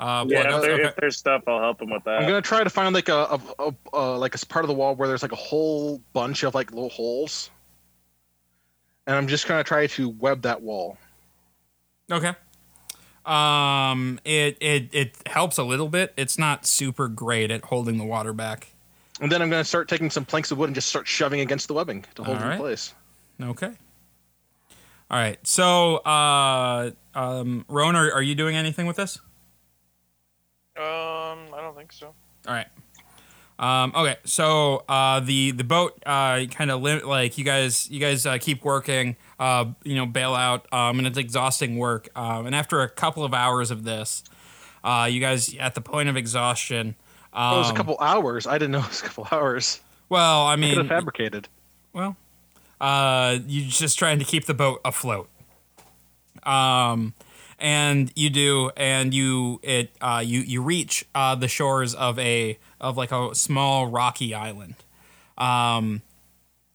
Uh, 0.00 0.24
Yeah, 0.26 0.56
if, 0.56 0.62
there, 0.62 0.72
Okay. 0.72 0.82
if 0.84 0.96
there's 0.96 1.16
stuff, 1.18 1.42
I'll 1.46 1.60
help 1.60 1.82
him 1.82 1.90
with 1.90 2.02
that. 2.04 2.20
I'm 2.22 2.26
gonna 2.26 2.40
try 2.42 2.64
to 2.64 2.70
find 2.70 2.94
like 2.94 3.08
a, 3.10 3.14
a, 3.14 3.40
a, 3.58 3.74
a 3.92 4.18
like 4.18 4.34
a 4.34 4.46
part 4.46 4.64
of 4.64 4.68
the 4.68 4.74
wall 4.74 4.94
where 4.96 5.06
there's 5.08 5.22
like 5.22 5.32
a 5.32 5.36
whole 5.36 6.00
bunch 6.14 6.42
of 6.42 6.54
like 6.54 6.72
little 6.72 6.88
holes, 6.88 7.50
and 9.06 9.14
I'm 9.16 9.28
just 9.28 9.46
gonna 9.46 9.62
try 9.64 9.86
to 9.86 10.08
web 10.08 10.42
that 10.42 10.62
wall. 10.62 10.96
Okay. 12.10 12.32
Um, 13.26 14.18
it 14.24 14.56
it 14.60 14.88
it 14.92 15.16
helps 15.26 15.58
a 15.58 15.62
little 15.62 15.88
bit. 15.88 16.14
It's 16.16 16.38
not 16.38 16.64
super 16.66 17.06
great 17.06 17.50
at 17.50 17.64
holding 17.66 17.98
the 17.98 18.04
water 18.04 18.32
back. 18.32 18.68
And 19.20 19.30
then 19.30 19.42
I'm 19.42 19.50
gonna 19.50 19.62
start 19.64 19.88
taking 19.88 20.08
some 20.10 20.24
planks 20.24 20.50
of 20.50 20.56
wood 20.58 20.66
and 20.70 20.74
just 20.74 20.88
start 20.88 21.06
shoving 21.06 21.40
against 21.40 21.68
the 21.68 21.74
webbing 21.74 22.06
to 22.14 22.24
hold 22.24 22.38
it 22.38 22.40
Alright. 22.40 22.54
in 22.56 22.60
place. 22.62 22.94
Okay. 23.42 23.72
All 25.10 25.18
right. 25.18 25.38
So, 25.46 25.96
uh, 25.96 26.92
um, 27.14 27.64
Roan, 27.68 27.96
are, 27.96 28.12
are 28.12 28.22
you 28.22 28.34
doing 28.34 28.54
anything 28.56 28.86
with 28.86 28.96
this? 28.96 29.18
Um, 30.76 31.52
I 31.52 31.58
don't 31.60 31.76
think 31.76 31.92
so. 31.92 32.14
All 32.46 32.54
right. 32.54 32.68
Um, 33.58 33.92
okay, 33.94 34.16
so 34.24 34.84
uh, 34.88 35.20
the 35.20 35.50
the 35.50 35.64
boat 35.64 36.02
uh, 36.06 36.46
kind 36.46 36.70
of 36.70 36.80
li- 36.80 37.02
like 37.02 37.36
you 37.36 37.44
guys 37.44 37.90
you 37.90 38.00
guys 38.00 38.24
uh, 38.24 38.38
keep 38.38 38.64
working, 38.64 39.16
uh, 39.38 39.66
you 39.84 39.94
know, 39.96 40.06
bail 40.06 40.34
out, 40.34 40.66
um, 40.72 40.96
and 40.96 41.06
it's 41.06 41.18
exhausting 41.18 41.76
work. 41.76 42.08
Um, 42.16 42.46
and 42.46 42.54
after 42.54 42.80
a 42.80 42.88
couple 42.88 43.22
of 43.22 43.34
hours 43.34 43.70
of 43.70 43.84
this, 43.84 44.24
uh, 44.82 45.06
you 45.10 45.20
guys 45.20 45.54
at 45.56 45.74
the 45.74 45.82
point 45.82 46.08
of 46.08 46.16
exhaustion. 46.16 46.94
Um, 47.34 47.52
oh, 47.52 47.56
it 47.56 47.58
was 47.58 47.70
a 47.70 47.74
couple 47.74 47.96
hours. 48.00 48.46
I 48.46 48.54
didn't 48.54 48.70
know 48.70 48.78
it 48.78 48.88
was 48.88 49.02
a 49.02 49.04
couple 49.04 49.28
hours. 49.30 49.80
Well, 50.08 50.46
I 50.46 50.56
mean, 50.56 50.70
I 50.70 50.74
could 50.74 50.76
have 50.78 50.90
mean, 50.90 50.98
fabricated. 50.98 51.48
well, 51.92 52.16
uh, 52.80 53.38
you're 53.46 53.68
just 53.68 53.98
trying 53.98 54.18
to 54.18 54.24
keep 54.24 54.46
the 54.46 54.54
boat 54.54 54.80
afloat. 54.84 55.28
Um, 56.42 57.14
and 57.58 58.10
you 58.16 58.30
do, 58.30 58.70
and 58.76 59.12
you 59.12 59.60
it 59.62 59.90
uh, 60.00 60.22
you 60.24 60.40
you 60.40 60.62
reach 60.62 61.04
uh, 61.14 61.34
the 61.34 61.48
shores 61.48 61.94
of 61.94 62.18
a 62.18 62.58
of 62.80 62.96
like 62.96 63.12
a 63.12 63.34
small 63.34 63.86
rocky 63.86 64.34
island. 64.34 64.76
Um, 65.36 66.02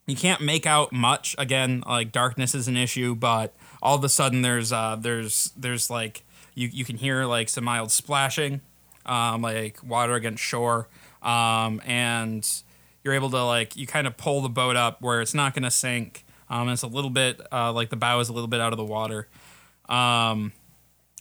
you 0.05 0.15
can't 0.15 0.41
make 0.41 0.67
out 0.67 0.93
much. 0.93 1.35
Again, 1.39 1.83
like 1.87 2.11
darkness 2.11 2.53
is 2.53 2.67
an 2.67 2.77
issue, 2.77 3.15
but 3.15 3.55
all 3.81 3.95
of 3.95 4.03
a 4.03 4.09
sudden 4.09 4.43
there's 4.43 4.71
uh, 4.71 4.95
there's 4.99 5.51
there's 5.57 5.89
like 5.89 6.23
you 6.53 6.69
you 6.71 6.85
can 6.85 6.97
hear 6.97 7.25
like 7.25 7.49
some 7.49 7.63
mild 7.63 7.91
splashing, 7.91 8.61
um, 9.07 9.41
like 9.41 9.79
water 9.83 10.13
against 10.13 10.43
shore, 10.43 10.87
um, 11.23 11.81
and 11.85 12.47
you're 13.05 13.13
able 13.13 13.29
to 13.29 13.43
like 13.45 13.77
you 13.77 13.85
kind 13.87 14.07
of 14.07 14.17
pull 14.17 14.41
the 14.41 14.49
boat 14.49 14.75
up 14.75 15.01
where 15.01 15.21
it's 15.21 15.33
not 15.35 15.53
going 15.53 15.63
to 15.63 15.71
sink. 15.71 16.25
Um, 16.49 16.67
it's 16.69 16.81
a 16.81 16.87
little 16.87 17.11
bit 17.11 17.39
uh, 17.51 17.71
like 17.71 17.89
the 17.89 17.95
bow 17.95 18.19
is 18.19 18.27
a 18.29 18.33
little 18.33 18.47
bit 18.47 18.59
out 18.59 18.73
of 18.73 18.77
the 18.77 18.83
water. 18.83 19.27
Um, 19.87 20.51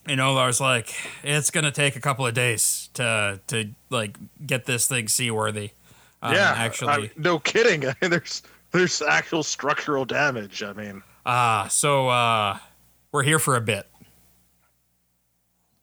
and 0.06 0.20
Olar's 0.20 0.60
like, 0.60 0.94
it's 1.22 1.50
gonna 1.50 1.70
take 1.70 1.96
a 1.96 2.00
couple 2.00 2.26
of 2.26 2.34
days 2.34 2.90
to 2.94 3.40
to 3.46 3.70
like 3.90 4.18
get 4.46 4.64
this 4.66 4.86
thing 4.86 5.08
seaworthy. 5.08 5.70
Um, 6.22 6.34
yeah, 6.34 6.54
actually, 6.56 6.90
I- 6.90 7.10
no 7.16 7.38
kidding. 7.38 7.86
I 7.88 7.94
mean, 8.02 8.10
there's 8.10 8.42
there's 8.70 9.00
actual 9.00 9.42
structural 9.42 10.04
damage. 10.04 10.62
I 10.62 10.72
mean, 10.74 11.02
ah, 11.24 11.68
so 11.70 12.08
uh, 12.08 12.58
we're 13.12 13.22
here 13.22 13.38
for 13.38 13.56
a 13.56 13.60
bit. 13.62 13.86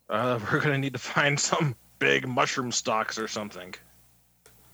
uh, 0.10 0.40
we're 0.52 0.60
gonna 0.60 0.78
need 0.78 0.94
to 0.94 1.00
find 1.00 1.40
some 1.40 1.76
big 2.00 2.28
mushroom 2.28 2.72
stalks 2.72 3.18
or 3.18 3.28
something. 3.28 3.74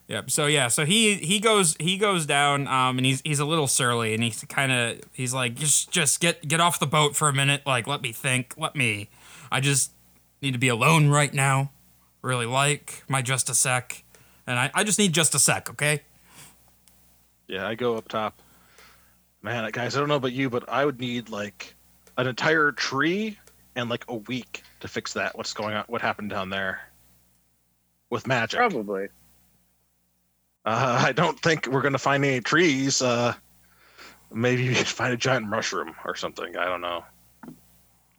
Yep. 0.08 0.32
So 0.32 0.46
yeah. 0.46 0.68
So 0.70 0.86
he 0.86 1.16
he 1.16 1.40
goes 1.40 1.76
he 1.80 1.98
goes 1.98 2.26
down. 2.26 2.68
Um, 2.68 2.98
and 2.98 3.06
he's 3.06 3.22
he's 3.26 3.40
a 3.40 3.46
little 3.46 3.68
surly, 3.68 4.14
and 4.14 4.24
he's 4.24 4.44
kind 4.46 4.72
of 4.72 5.02
he's 5.14 5.34
like 5.34 5.56
just 5.56 5.92
just 5.92 6.20
get 6.20 6.48
get 6.48 6.60
off 6.60 6.80
the 6.80 6.88
boat 6.88 7.16
for 7.16 7.28
a 7.28 7.34
minute. 7.34 7.64
Like 7.66 7.88
let 7.88 8.02
me 8.02 8.12
think. 8.12 8.54
Let 8.58 8.76
me. 8.76 9.10
I 9.52 9.60
just 9.60 9.92
need 10.42 10.52
to 10.52 10.60
be 10.60 10.70
alone 10.70 11.10
right 11.10 11.34
now. 11.34 11.72
Really 12.22 12.46
like 12.46 13.04
my 13.08 13.22
just 13.22 13.50
a 13.50 13.54
sec, 13.54 14.04
and 14.46 14.58
I 14.58 14.72
I 14.74 14.84
just 14.84 14.98
need 14.98 15.14
just 15.14 15.36
a 15.36 15.40
sec. 15.40 15.70
Okay. 15.70 16.02
Yeah, 17.48 17.68
I 17.68 17.76
go 17.76 17.96
up 17.96 18.08
top. 18.08 18.42
Man, 19.42 19.70
guys, 19.72 19.96
I 19.96 20.00
don't 20.00 20.10
know 20.10 20.16
about 20.16 20.34
you, 20.34 20.50
but 20.50 20.68
I 20.68 20.84
would 20.84 21.00
need 21.00 21.30
like 21.30 21.76
an 22.18 22.28
entire 22.28 22.72
tree 22.72 23.38
and 23.76 23.90
like 23.90 24.04
a 24.08 24.16
week 24.16 24.64
to 24.80 24.88
fix 24.88 25.14
that. 25.14 25.38
What's 25.38 25.54
going 25.54 25.76
on? 25.76 25.86
What 25.88 26.02
happened 26.02 26.30
down 26.30 26.50
there 26.50 26.82
with 28.10 28.28
magic? 28.28 28.58
Probably. 28.58 29.08
Uh, 30.68 31.02
I 31.02 31.14
don't 31.14 31.40
think 31.40 31.66
we're 31.68 31.82
gonna 31.82 31.98
find 31.98 32.26
any 32.26 32.42
trees. 32.42 33.02
Uh, 33.02 33.34
maybe 34.34 34.68
we 34.68 34.76
could 34.76 34.86
find 34.86 35.14
a 35.14 35.18
giant 35.18 35.48
mushroom 35.48 35.96
or 36.04 36.14
something. 36.14 36.58
I 36.58 36.66
don't 36.66 36.82
know. 36.82 37.06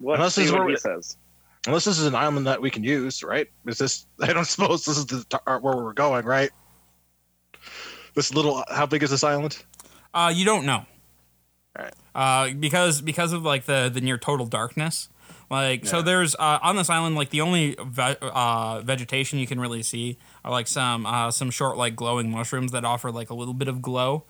Let's 0.00 0.18
Unless 0.18 0.34
this 0.36 0.46
is 0.46 0.52
what 0.52 0.70
he 0.70 0.76
says. 0.78 1.18
Unless 1.66 1.84
this 1.84 1.98
is 1.98 2.06
an 2.06 2.14
island 2.14 2.46
that 2.46 2.62
we 2.62 2.70
can 2.70 2.82
use, 2.82 3.22
right? 3.22 3.48
Is 3.66 3.76
this? 3.76 4.06
I 4.20 4.32
don't 4.32 4.46
suppose 4.46 4.86
this 4.86 4.96
is 4.96 5.04
the 5.04 5.26
t- 5.28 5.36
uh, 5.46 5.58
where 5.58 5.76
we're 5.76 5.92
going, 5.92 6.24
right? 6.24 6.50
This 8.14 8.32
little. 8.32 8.64
How 8.70 8.86
big 8.86 9.02
is 9.02 9.10
this 9.10 9.24
island? 9.24 9.62
Uh, 10.14 10.32
you 10.34 10.46
don't 10.46 10.64
know. 10.64 10.86
Alright. 11.78 11.94
Uh, 12.14 12.54
because 12.58 13.02
because 13.02 13.34
of 13.34 13.42
like 13.42 13.66
the 13.66 13.90
the 13.92 14.00
near 14.00 14.16
total 14.16 14.46
darkness. 14.46 15.10
Like 15.50 15.86
so, 15.86 16.02
there's 16.02 16.34
uh, 16.34 16.58
on 16.62 16.76
this 16.76 16.90
island 16.90 17.16
like 17.16 17.30
the 17.30 17.40
only 17.40 17.74
ve- 17.82 18.16
uh, 18.20 18.82
vegetation 18.84 19.38
you 19.38 19.46
can 19.46 19.58
really 19.58 19.82
see 19.82 20.18
are 20.44 20.50
like 20.50 20.66
some 20.66 21.06
uh, 21.06 21.30
some 21.30 21.50
short 21.50 21.78
like 21.78 21.96
glowing 21.96 22.30
mushrooms 22.30 22.72
that 22.72 22.84
offer 22.84 23.10
like 23.10 23.30
a 23.30 23.34
little 23.34 23.54
bit 23.54 23.66
of 23.66 23.80
glow, 23.80 24.24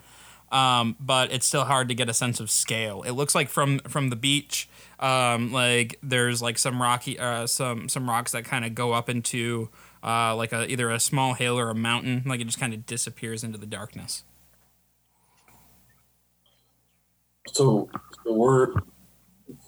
um, 0.53 0.95
but 1.01 1.33
it's 1.33 1.45
still 1.45 1.64
hard 1.64 1.89
to 1.89 1.95
get 1.95 2.09
a 2.09 2.14
sense 2.14 2.39
of 2.39 2.53
scale. 2.53 3.03
It 3.03 3.12
looks 3.12 3.35
like 3.35 3.49
from 3.49 3.81
from 3.81 4.11
the 4.11 4.16
beach, 4.16 4.69
um, 5.01 5.53
like 5.53 5.99
there's 6.05 6.41
like 6.41 6.57
some 6.57 6.81
rocky 6.81 7.19
uh, 7.19 7.49
some 7.49 7.89
some 7.89 8.09
rocks 8.09 8.31
that 8.31 8.45
kind 8.45 8.64
of 8.64 8.77
go 8.77 8.93
up 8.93 9.09
into 9.09 9.71
uh, 10.05 10.37
like 10.37 10.53
a 10.53 10.71
either 10.71 10.89
a 10.89 11.01
small 11.01 11.35
hill 11.35 11.59
or 11.59 11.69
a 11.69 11.75
mountain. 11.75 12.23
Like 12.27 12.41
it 12.41 12.45
just 12.45 12.61
kind 12.61 12.73
of 12.73 12.87
disappears 12.87 13.43
into 13.43 13.59
the 13.59 13.66
darkness. 13.66 14.23
So, 17.49 17.89
so 18.25 18.33
we're 18.33 18.73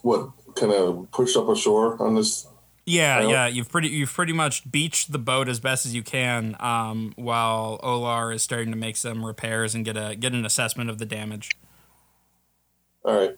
what 0.02 0.30
kind 0.60 0.72
of 0.72 1.10
pushed 1.10 1.36
up 1.36 1.48
ashore 1.48 2.00
on 2.02 2.14
this. 2.14 2.46
Yeah, 2.86 3.20
Well- 3.20 3.30
yeah. 3.30 3.46
You've 3.46 3.68
pretty 3.68 3.88
you've 3.88 4.12
pretty 4.12 4.32
much 4.32 4.70
beached 4.70 5.12
the 5.12 5.18
boat 5.18 5.48
as 5.48 5.58
best 5.60 5.86
as 5.86 5.94
you 5.94 6.02
can, 6.02 6.56
um, 6.60 7.12
while 7.16 7.78
Olar 7.82 8.34
is 8.34 8.42
starting 8.42 8.70
to 8.72 8.76
make 8.76 8.96
some 8.96 9.24
repairs 9.24 9.74
and 9.74 9.84
get 9.84 9.96
a 9.96 10.14
get 10.16 10.32
an 10.32 10.44
assessment 10.44 10.90
of 10.90 10.98
the 10.98 11.06
damage. 11.06 11.50
All 13.04 13.16
right. 13.16 13.36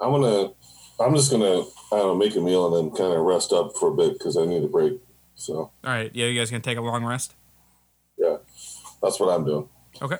I'm 0.00 0.12
gonna. 0.12 0.52
I'm 1.00 1.14
just 1.14 1.30
gonna. 1.30 1.60
I 1.92 1.96
don't 1.96 2.06
know. 2.06 2.14
Make 2.16 2.36
a 2.36 2.40
meal 2.40 2.66
and 2.66 2.90
then 2.90 2.96
kind 2.96 3.12
of 3.12 3.20
rest 3.24 3.52
up 3.52 3.72
for 3.76 3.88
a 3.88 3.94
bit 3.94 4.12
because 4.14 4.36
I 4.36 4.44
need 4.44 4.62
a 4.62 4.68
break. 4.68 5.00
So 5.34 5.54
All 5.56 5.70
right, 5.84 6.10
yeah. 6.14 6.26
You 6.26 6.38
guys 6.38 6.50
gonna 6.50 6.62
take 6.62 6.78
a 6.78 6.82
long 6.82 7.04
rest? 7.04 7.34
yeah, 8.18 8.36
that's 9.02 9.18
what 9.20 9.28
I'm 9.32 9.44
doing. 9.44 9.68
Okay. 10.02 10.18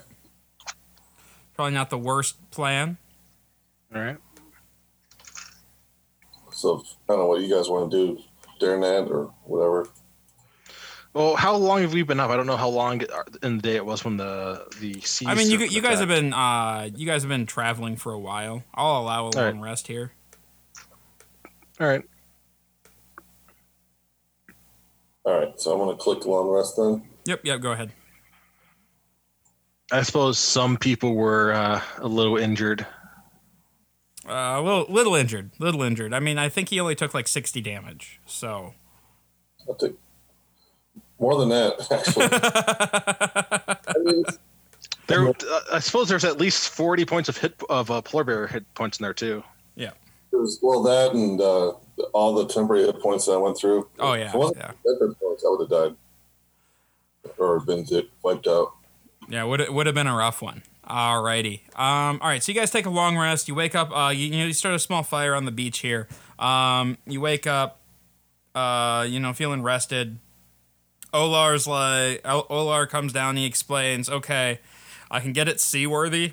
Probably 1.55 1.75
not 1.75 1.91
the 1.91 1.99
worst 1.99 2.51
plan. 2.53 2.97
All 3.95 4.01
right. 4.01 4.17
So 6.59 6.83
I 7.09 7.13
don't 7.13 7.21
know 7.21 7.27
what 7.27 7.41
you 7.41 7.55
guys 7.55 7.69
want 7.69 7.91
to 7.91 7.97
do 7.97 8.23
during 8.59 8.81
that 8.81 9.09
or 9.09 9.33
whatever. 9.45 9.89
Well, 11.15 11.37
how 11.37 11.55
long 11.55 11.83
have 11.83 11.95
we 11.95 12.03
been 12.03 12.19
up? 12.21 12.31
I 12.31 12.37
don't 12.37 12.47
know 12.47 12.57
how 12.57 12.69
long 12.69 13.03
in 13.43 13.57
the 13.57 13.63
day 13.63 13.77
it 13.77 13.87
was 13.87 14.05
when 14.05 14.17
the 14.17 14.67
the 14.81 15.01
sea. 15.01 15.27
I 15.27 15.35
mean, 15.35 15.51
you 15.51 15.59
you 15.59 15.81
guys 15.81 16.01
have 16.01 16.09
been 16.09 16.33
uh 16.33 16.91
you 16.95 17.07
guys 17.07 17.23
have 17.23 17.29
been 17.29 17.47
traveling 17.47 17.97
for 17.97 18.13
a 18.13 18.19
while. 18.19 18.65
I'll 18.75 19.01
allow 19.01 19.29
a 19.29 19.31
long 19.31 19.61
right. 19.61 19.71
rest 19.71 19.87
here. 19.87 20.13
All 21.81 21.87
right. 21.87 22.03
All 25.25 25.39
right. 25.39 25.61
So 25.61 25.73
I'm 25.73 25.79
gonna 25.79 25.97
click 25.97 26.27
long 26.27 26.49
rest 26.49 26.75
then. 26.77 27.03
Yep, 27.25 27.45
yep. 27.45 27.61
Go 27.61 27.73
ahead. 27.73 27.93
I 29.93 30.03
suppose 30.03 30.39
some 30.39 30.77
people 30.77 31.15
were 31.15 31.53
uh, 31.53 31.81
a 31.99 32.09
little 32.09 32.37
injured. 32.37 32.85
Uh, 34.29 34.61
a 34.61 34.63
little 34.63 34.87
little 34.89 35.15
injured, 35.15 35.51
little 35.59 35.83
injured. 35.83 36.13
I 36.13 36.21
mean, 36.21 36.39
I 36.39 36.49
think 36.49 36.69
he 36.69 36.81
only 36.81 36.95
took 36.95 37.15
like 37.15 37.29
sixty 37.29 37.61
damage. 37.61 38.21
So. 38.27 38.75
I'll 39.69 39.75
take 39.75 39.95
more 41.19 41.37
than 41.37 41.49
that 41.51 41.91
actually. 41.91 42.29
I 43.89 43.99
mean, 43.99 44.25
There, 45.07 45.29
uh, 45.29 45.61
I 45.73 45.79
suppose 45.79 46.09
there's 46.09 46.25
at 46.25 46.39
least 46.39 46.69
forty 46.71 47.05
points 47.05 47.29
of 47.29 47.37
hit 47.37 47.61
of 47.69 47.91
uh, 47.91 48.01
polar 48.03 48.25
bear 48.25 48.47
hit 48.47 48.73
points 48.75 48.99
in 48.99 49.05
there 49.05 49.15
too. 49.15 49.43
Yeah. 49.75 49.93
was, 50.33 50.59
well, 50.63 50.83
that 50.83 51.13
and 51.13 51.41
uh, 51.41 51.73
all 52.13 52.35
the 52.35 52.47
temporary 52.47 52.85
hit 52.85 53.01
points 53.01 53.27
that 53.27 53.33
I 53.33 53.37
went 53.37 53.57
through. 53.59 53.89
Oh 53.99 54.15
yeah, 54.15 54.31
it 54.35 54.57
yeah. 54.57 54.73
points, 55.21 55.45
I 55.45 55.49
would 55.51 55.61
have 55.61 55.71
died 55.71 55.97
or 57.39 57.61
been 57.61 57.85
zip- 57.85 58.11
wiped 58.23 58.47
out. 58.47 58.73
Yeah, 59.29 59.45
would 59.45 59.69
would 59.69 59.87
have 59.87 59.95
been 59.95 60.07
a 60.07 60.17
rough 60.17 60.41
one. 60.41 60.63
Alrighty. 60.89 61.61
Um. 61.79 62.19
All 62.23 62.29
right. 62.29 62.43
So 62.43 62.51
you 62.51 62.59
guys 62.59 62.71
take 62.71 62.87
a 62.87 62.91
long 62.91 63.19
rest. 63.19 63.47
You 63.47 63.55
wake 63.55 63.75
up. 63.75 63.91
Uh. 63.95 64.09
You, 64.09 64.27
you 64.27 64.39
know 64.39 64.47
you 64.47 64.53
start 64.55 64.75
a 64.75 64.79
small 64.79 65.03
fire 65.03 65.35
on 65.35 65.45
the 65.45 65.51
beach 65.51 65.81
here. 65.81 66.09
Um. 66.39 66.97
You 67.07 67.21
wake 67.21 67.47
up. 67.47 67.81
Uh. 68.55 69.07
You 69.09 69.21
know 69.21 69.33
feeling 69.35 69.63
rested. 69.63 70.19
Olar's 71.13 71.67
like 71.67 72.23
Olar 72.25 72.89
comes 72.89 73.13
down. 73.13 73.37
He 73.37 73.45
explains. 73.45 74.09
Okay, 74.09 74.61
I 75.11 75.21
can 75.21 75.33
get 75.33 75.47
it 75.47 75.61
seaworthy. 75.61 76.33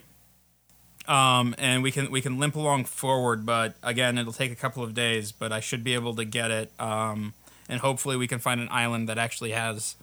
Um. 1.06 1.54
And 1.58 1.84
we 1.84 1.92
can 1.92 2.10
we 2.10 2.22
can 2.22 2.40
limp 2.40 2.56
along 2.56 2.86
forward, 2.86 3.46
but 3.46 3.76
again, 3.84 4.18
it'll 4.18 4.32
take 4.32 4.54
a 4.54 4.56
couple 4.56 4.84
of 4.84 4.94
days. 4.94 5.34
But 5.34 5.52
I 5.52 5.60
should 5.60 5.84
be 5.84 5.94
able 5.96 6.16
to 6.16 6.24
get 6.24 6.50
it. 6.52 6.72
Um. 6.80 7.34
And 7.68 7.82
hopefully 7.82 8.16
we 8.16 8.28
can 8.28 8.40
find 8.40 8.62
an 8.62 8.70
island 8.72 9.10
that 9.10 9.18
actually 9.18 9.52
has 9.52 9.96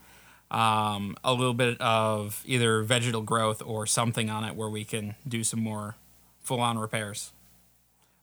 um, 0.52 1.16
a 1.24 1.32
little 1.32 1.54
bit 1.54 1.80
of 1.80 2.42
either 2.46 2.82
vegetal 2.82 3.22
growth 3.22 3.62
or 3.64 3.86
something 3.86 4.28
on 4.28 4.44
it 4.44 4.54
where 4.54 4.68
we 4.68 4.84
can 4.84 5.14
do 5.26 5.42
some 5.42 5.60
more 5.60 5.96
full 6.42 6.60
on 6.60 6.78
repairs. 6.78 7.32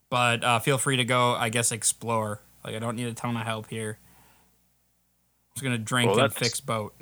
But 0.10 0.44
uh, 0.44 0.60
feel 0.60 0.78
free 0.78 0.98
to 0.98 1.04
go, 1.04 1.34
I 1.34 1.50
guess, 1.50 1.72
explore. 1.72 2.42
Like, 2.64 2.76
I 2.76 2.80
don't 2.80 2.96
need 2.96 3.08
a 3.08 3.14
ton 3.14 3.36
of 3.36 3.44
help 3.44 3.68
here. 3.68 3.98
I'm 3.98 5.56
just 5.56 5.64
going 5.64 5.78
to 5.78 5.84
drink 5.84 6.12
Well, 6.12 6.26
and 6.26 6.34
fix 6.34 6.62
boat. 6.62 6.94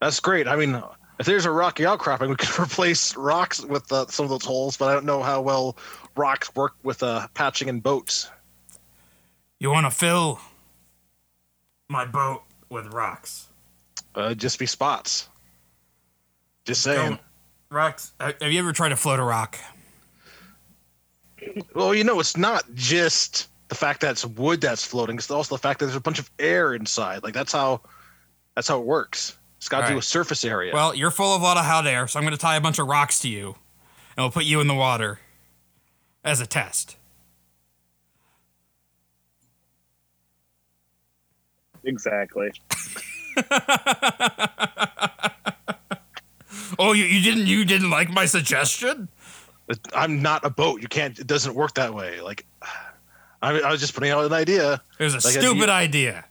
That's 0.00 0.20
great. 0.20 0.46
I 0.46 0.56
mean, 0.56 0.80
if 1.18 1.24
there's 1.24 1.46
a 1.46 1.50
rocky 1.50 1.86
outcropping, 1.86 2.28
we 2.28 2.36
could 2.36 2.58
replace 2.62 3.16
rocks 3.16 3.64
with 3.64 3.90
uh, 3.90 4.06
some 4.08 4.24
of 4.24 4.30
those 4.30 4.44
holes. 4.44 4.76
But 4.76 4.90
I 4.90 4.94
don't 4.94 5.06
know 5.06 5.22
how 5.22 5.40
well 5.40 5.76
rocks 6.16 6.54
work 6.54 6.74
with 6.82 7.02
uh, 7.02 7.28
patching 7.32 7.68
in 7.68 7.80
boats. 7.80 8.30
You 9.58 9.70
want 9.70 9.86
to 9.86 9.90
fill 9.90 10.38
my 11.88 12.04
boat 12.04 12.42
with 12.68 12.92
rocks? 12.92 13.48
Uh, 14.14 14.34
just 14.34 14.58
be 14.58 14.66
spots. 14.66 15.28
Just 16.64 16.82
saying. 16.82 17.10
Don't- 17.10 17.20
Rocks. 17.70 18.14
Have 18.18 18.50
you 18.50 18.58
ever 18.60 18.72
tried 18.72 18.88
to 18.90 18.96
float 18.96 19.20
a 19.20 19.22
rock? 19.22 19.58
Well, 21.74 21.94
you 21.94 22.02
know, 22.02 22.18
it's 22.18 22.34
not 22.36 22.64
just 22.74 23.48
the 23.68 23.74
fact 23.74 24.00
that 24.00 24.12
it's 24.12 24.24
wood 24.24 24.62
that's 24.62 24.82
floating. 24.84 25.16
It's 25.16 25.30
also 25.30 25.54
the 25.54 25.60
fact 25.60 25.80
that 25.80 25.86
there's 25.86 25.96
a 25.96 26.00
bunch 26.00 26.18
of 26.18 26.30
air 26.38 26.72
inside. 26.74 27.22
Like 27.22 27.34
that's 27.34 27.52
how 27.52 27.82
that's 28.54 28.68
how 28.68 28.78
it 28.80 28.86
works. 28.86 29.36
It's 29.58 29.68
got 29.68 29.78
to 29.78 29.82
do 29.82 29.84
Alright. 29.86 29.96
with 29.96 30.04
surface 30.04 30.44
area. 30.46 30.72
Well, 30.72 30.94
you're 30.94 31.10
full 31.10 31.34
of 31.34 31.42
a 31.42 31.44
lot 31.44 31.58
of 31.58 31.64
hot 31.66 31.86
air, 31.86 32.06
so 32.06 32.18
I'm 32.18 32.24
going 32.24 32.34
to 32.34 32.40
tie 32.40 32.56
a 32.56 32.60
bunch 32.60 32.78
of 32.78 32.86
rocks 32.86 33.18
to 33.20 33.28
you, 33.28 33.56
and 34.16 34.24
we'll 34.24 34.30
put 34.30 34.44
you 34.44 34.60
in 34.60 34.66
the 34.66 34.74
water 34.74 35.18
as 36.24 36.40
a 36.40 36.46
test. 36.46 36.96
Exactly. 41.84 42.50
Oh, 46.80 46.92
you, 46.92 47.04
you 47.06 47.20
didn't 47.22 47.48
you 47.48 47.64
didn't 47.64 47.90
like 47.90 48.08
my 48.10 48.24
suggestion? 48.24 49.08
I'm 49.92 50.22
not 50.22 50.44
a 50.44 50.50
boat. 50.50 50.80
You 50.80 50.86
can't. 50.86 51.18
It 51.18 51.26
doesn't 51.26 51.54
work 51.56 51.74
that 51.74 51.92
way. 51.92 52.20
Like, 52.20 52.46
I, 53.42 53.58
I 53.60 53.70
was 53.72 53.80
just 53.80 53.94
putting 53.94 54.10
out 54.10 54.24
an 54.24 54.32
idea. 54.32 54.80
It 54.98 55.04
was 55.04 55.14
a 55.14 55.16
Like 55.16 55.24
stupid 55.38 55.66
deal- 55.66 55.70
idea. 55.70 56.24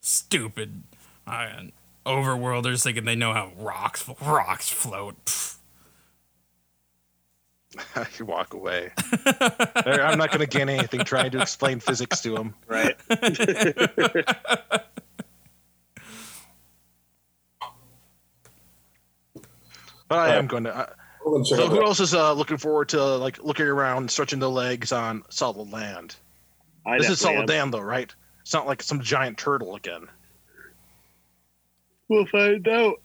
Stupid. 0.00 0.82
I, 1.26 1.70
overworlders 2.06 2.82
thinking 2.82 3.04
they 3.04 3.14
know 3.14 3.32
how 3.34 3.52
rocks 3.58 4.08
rocks 4.22 4.68
float. 4.70 5.16
You 8.18 8.24
walk 8.24 8.54
away. 8.54 8.92
I'm 9.26 10.16
not 10.16 10.30
going 10.30 10.38
to 10.38 10.46
gain 10.46 10.68
anything 10.68 11.00
trying 11.00 11.32
to 11.32 11.40
explain 11.42 11.80
physics 11.80 12.20
to 12.22 12.36
him. 12.36 12.54
Right. 12.68 12.94
But 20.14 20.20
I 20.20 20.26
Alright. 20.26 20.38
am 20.38 20.46
going 20.46 20.62
to. 20.62 20.76
I, 20.76 20.82
I'm 21.26 21.32
gonna 21.32 21.44
check 21.44 21.58
so 21.58 21.68
who 21.68 21.82
else 21.84 21.98
is 21.98 22.14
uh, 22.14 22.34
looking 22.34 22.56
forward 22.56 22.90
to 22.90 23.02
like 23.02 23.42
looking 23.42 23.66
around, 23.66 24.08
stretching 24.12 24.38
their 24.38 24.48
legs 24.48 24.92
on 24.92 25.24
solid 25.28 25.72
land? 25.72 26.14
I 26.86 26.98
this 26.98 27.10
is 27.10 27.18
solid 27.18 27.40
am. 27.40 27.46
land, 27.46 27.74
though, 27.74 27.80
right? 27.80 28.14
It's 28.42 28.54
not 28.54 28.64
like 28.64 28.80
some 28.80 29.00
giant 29.00 29.38
turtle 29.38 29.74
again. 29.74 30.06
We'll 32.08 32.26
find 32.26 32.68
out. 32.68 33.00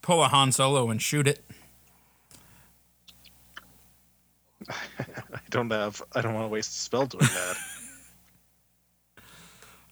Pull 0.00 0.22
a 0.22 0.28
Han 0.28 0.52
Solo 0.52 0.90
and 0.90 1.02
shoot 1.02 1.26
it. 1.26 1.44
I 4.70 4.74
don't 5.50 5.72
have. 5.72 6.00
I 6.12 6.20
don't 6.20 6.34
want 6.34 6.44
to 6.44 6.52
waste 6.52 6.70
a 6.70 6.78
spell 6.78 7.06
doing 7.06 7.26
that. 7.26 7.56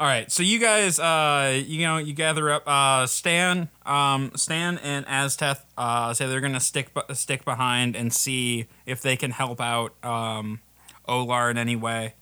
All 0.00 0.06
right, 0.06 0.32
so 0.32 0.42
you 0.42 0.58
guys, 0.58 0.98
uh, 0.98 1.62
you 1.66 1.86
know, 1.86 1.98
you 1.98 2.14
gather 2.14 2.48
up. 2.50 2.66
Uh, 2.66 3.06
Stan, 3.06 3.68
um, 3.84 4.32
Stan, 4.34 4.78
and 4.78 5.04
Azteth 5.04 5.60
uh, 5.76 6.14
say 6.14 6.26
they're 6.26 6.40
gonna 6.40 6.58
stick 6.58 6.88
stick 7.12 7.44
behind 7.44 7.94
and 7.94 8.10
see 8.10 8.66
if 8.86 9.02
they 9.02 9.14
can 9.16 9.30
help 9.30 9.60
out 9.60 9.92
um, 10.02 10.60
Olar 11.06 11.50
in 11.50 11.58
any 11.58 11.76
way. 11.76 12.14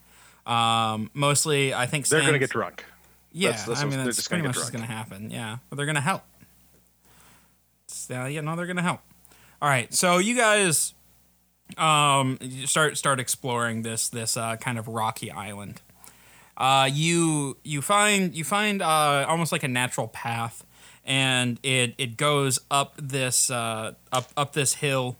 Um, 0.45 1.11
mostly, 1.14 1.72
I 1.72 1.87
think 1.87 2.09
They're 2.09 2.20
going 2.22 2.33
to 2.33 2.39
get 2.41 2.51
drunk. 2.51 2.85
Yeah, 3.33 3.51
That's- 3.51 3.66
that's 3.66 3.81
I 3.83 3.85
mean 3.85 4.03
that's 4.03 4.16
just 4.16 4.29
pretty 4.29 4.45
much 4.45 4.57
what's 4.57 4.70
gonna 4.70 4.85
happen. 4.85 5.31
Yeah, 5.31 5.59
but 5.70 5.76
they're 5.76 5.87
gonna 5.87 6.01
help. 6.01 6.24
So, 7.87 8.24
yeah, 8.24 8.41
no, 8.41 8.57
they're 8.57 8.66
gonna 8.66 8.83
help. 8.83 9.03
All 9.62 9.68
right, 9.68 9.95
so 9.95 10.18
you 10.18 10.35
guys, 10.35 10.95
um, 11.76 12.39
start 12.64 12.99
start 12.99 13.20
exploring 13.20 13.83
this 13.83 14.09
this 14.09 14.37
uh, 14.37 14.57
kind 14.57 14.79
of 14.81 14.89
rocky 14.89 15.31
island. 15.31 15.81
Uh, 16.59 16.90
you 16.92 17.56
you 17.62 17.80
find 17.80 18.34
you 18.34 18.42
find 18.42 18.82
uh, 18.82 19.24
almost 19.28 19.52
like 19.52 19.62
a 19.62 19.68
natural 19.68 20.09
path, 20.09 20.66
and 21.04 21.61
it 21.62 21.94
it 21.98 22.16
goes 22.16 22.59
up 22.68 22.94
this 23.00 23.48
uh, 23.48 23.92
up 24.11 24.32
up 24.36 24.54
this 24.54 24.74
hill, 24.74 25.16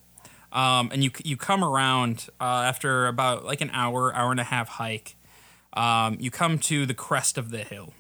um, 0.53 0.91
and 0.93 1.05
you 1.05 1.13
you 1.25 1.37
come 1.37 1.63
around 1.63 2.29
uh, 2.41 2.65
after 2.67 3.07
about 3.07 3.45
like 3.45 3.61
an 3.61 3.71
hour 3.73 4.13
hour 4.15 4.33
and 4.33 4.41
a 4.41 4.45
half 4.45 4.69
hike. 4.69 5.15
Um, 5.75 6.17
you 6.19 6.33
come 6.33 6.59
to 6.59 6.87
the 6.87 6.95
crest 6.95 7.39
of 7.39 7.51
the 7.51 7.63
hill, 7.63 7.95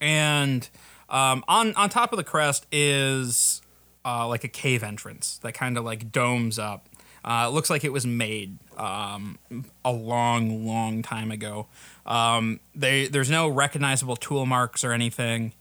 and 0.00 0.68
um, 1.08 1.42
on 1.48 1.74
on 1.74 1.88
top 1.88 2.12
of 2.12 2.18
the 2.18 2.24
crest 2.24 2.66
is 2.70 3.62
uh, 4.04 4.28
like 4.28 4.44
a 4.44 4.48
cave 4.48 4.84
entrance 4.84 5.38
that 5.38 5.54
kind 5.54 5.76
of 5.76 5.84
like 5.84 6.12
domes 6.12 6.56
up. 6.56 6.88
Uh, 7.24 7.46
it 7.48 7.52
looks 7.52 7.68
like 7.68 7.84
it 7.84 7.92
was 7.92 8.06
made 8.06 8.58
um, 8.76 9.38
a 9.84 9.92
long, 9.92 10.64
long 10.66 11.02
time 11.02 11.30
ago. 11.30 11.66
Um, 12.08 12.58
they, 12.74 13.06
there's 13.06 13.30
no 13.30 13.48
recognizable 13.48 14.16
tool 14.16 14.46
marks 14.46 14.82
or 14.82 14.92
anything, 14.92 15.52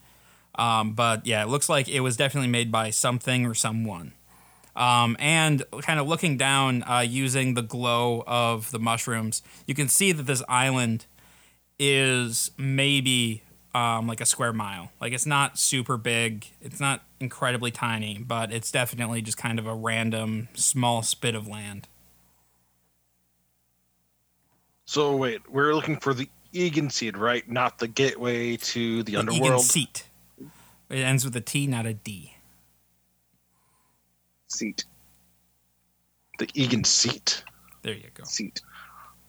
um, 0.56 0.93
but 0.93 1.28
yeah, 1.28 1.43
it 1.43 1.50
looks 1.50 1.70
like 1.70 1.88
it 1.88 2.00
was 2.00 2.18
definitely 2.18 2.48
made 2.48 2.72
by 2.72 2.89
something 2.89 3.45
or 3.45 3.54
someone. 3.54 4.14
Um, 4.76 5.18
and 5.20 5.64
kind 5.82 6.00
of 6.00 6.08
looking 6.08 6.38
down 6.38 6.84
uh, 6.84 7.00
using 7.00 7.56
the 7.56 7.62
glow 7.62 8.24
of 8.26 8.72
the 8.72 8.80
mushrooms, 8.80 9.43
you 9.66 9.76
can 9.76 9.89
see 9.89 10.12
that 10.12 10.24
this 10.24 10.41
island 10.48 11.06
is 11.80 12.52
maybe 12.58 13.43
um, 13.76 14.08
like 14.08 14.22
a 14.22 14.26
square 14.26 14.54
mile. 14.54 14.91
Like 15.02 15.14
it's 15.14 15.26
not 15.26 15.60
super 15.60 15.98
big, 15.98 16.45
it's 16.62 16.80
not 16.80 17.04
incredibly 17.20 17.72
tiny, 17.72 18.20
but 18.20 18.52
it's 18.52 18.72
definitely 18.72 19.22
just 19.22 19.38
kind 19.38 19.60
of 19.60 19.68
a 19.68 19.76
random 19.76 20.48
small 20.54 21.02
spit 21.02 21.36
of 21.36 21.48
land. 21.48 21.88
So 24.86 25.16
wait, 25.16 25.41
we're 25.52 25.76
looking 25.76 25.98
for 25.98 26.14
the 26.14 26.30
Egan 26.54 26.89
seed, 26.89 27.18
right? 27.18 27.50
Not 27.50 27.80
the 27.80 27.88
gateway 27.88 28.58
to 28.58 29.04
the 29.04 29.14
The 29.16 29.20
Egan 29.20 29.30
underworld. 29.30 29.64
seat. 29.66 30.08
It 30.89 31.00
ends 31.00 31.26
with 31.26 31.36
a 31.36 31.41
T, 31.41 31.68
not 31.68 31.86
a 31.86 31.93
D. 31.93 32.34
Seat. 34.48 34.86
The 36.39 36.48
Egan 36.54 36.84
seat, 36.84 37.43
There 37.82 37.93
you 37.93 38.10
go. 38.14 38.24
Seat. 38.24 38.62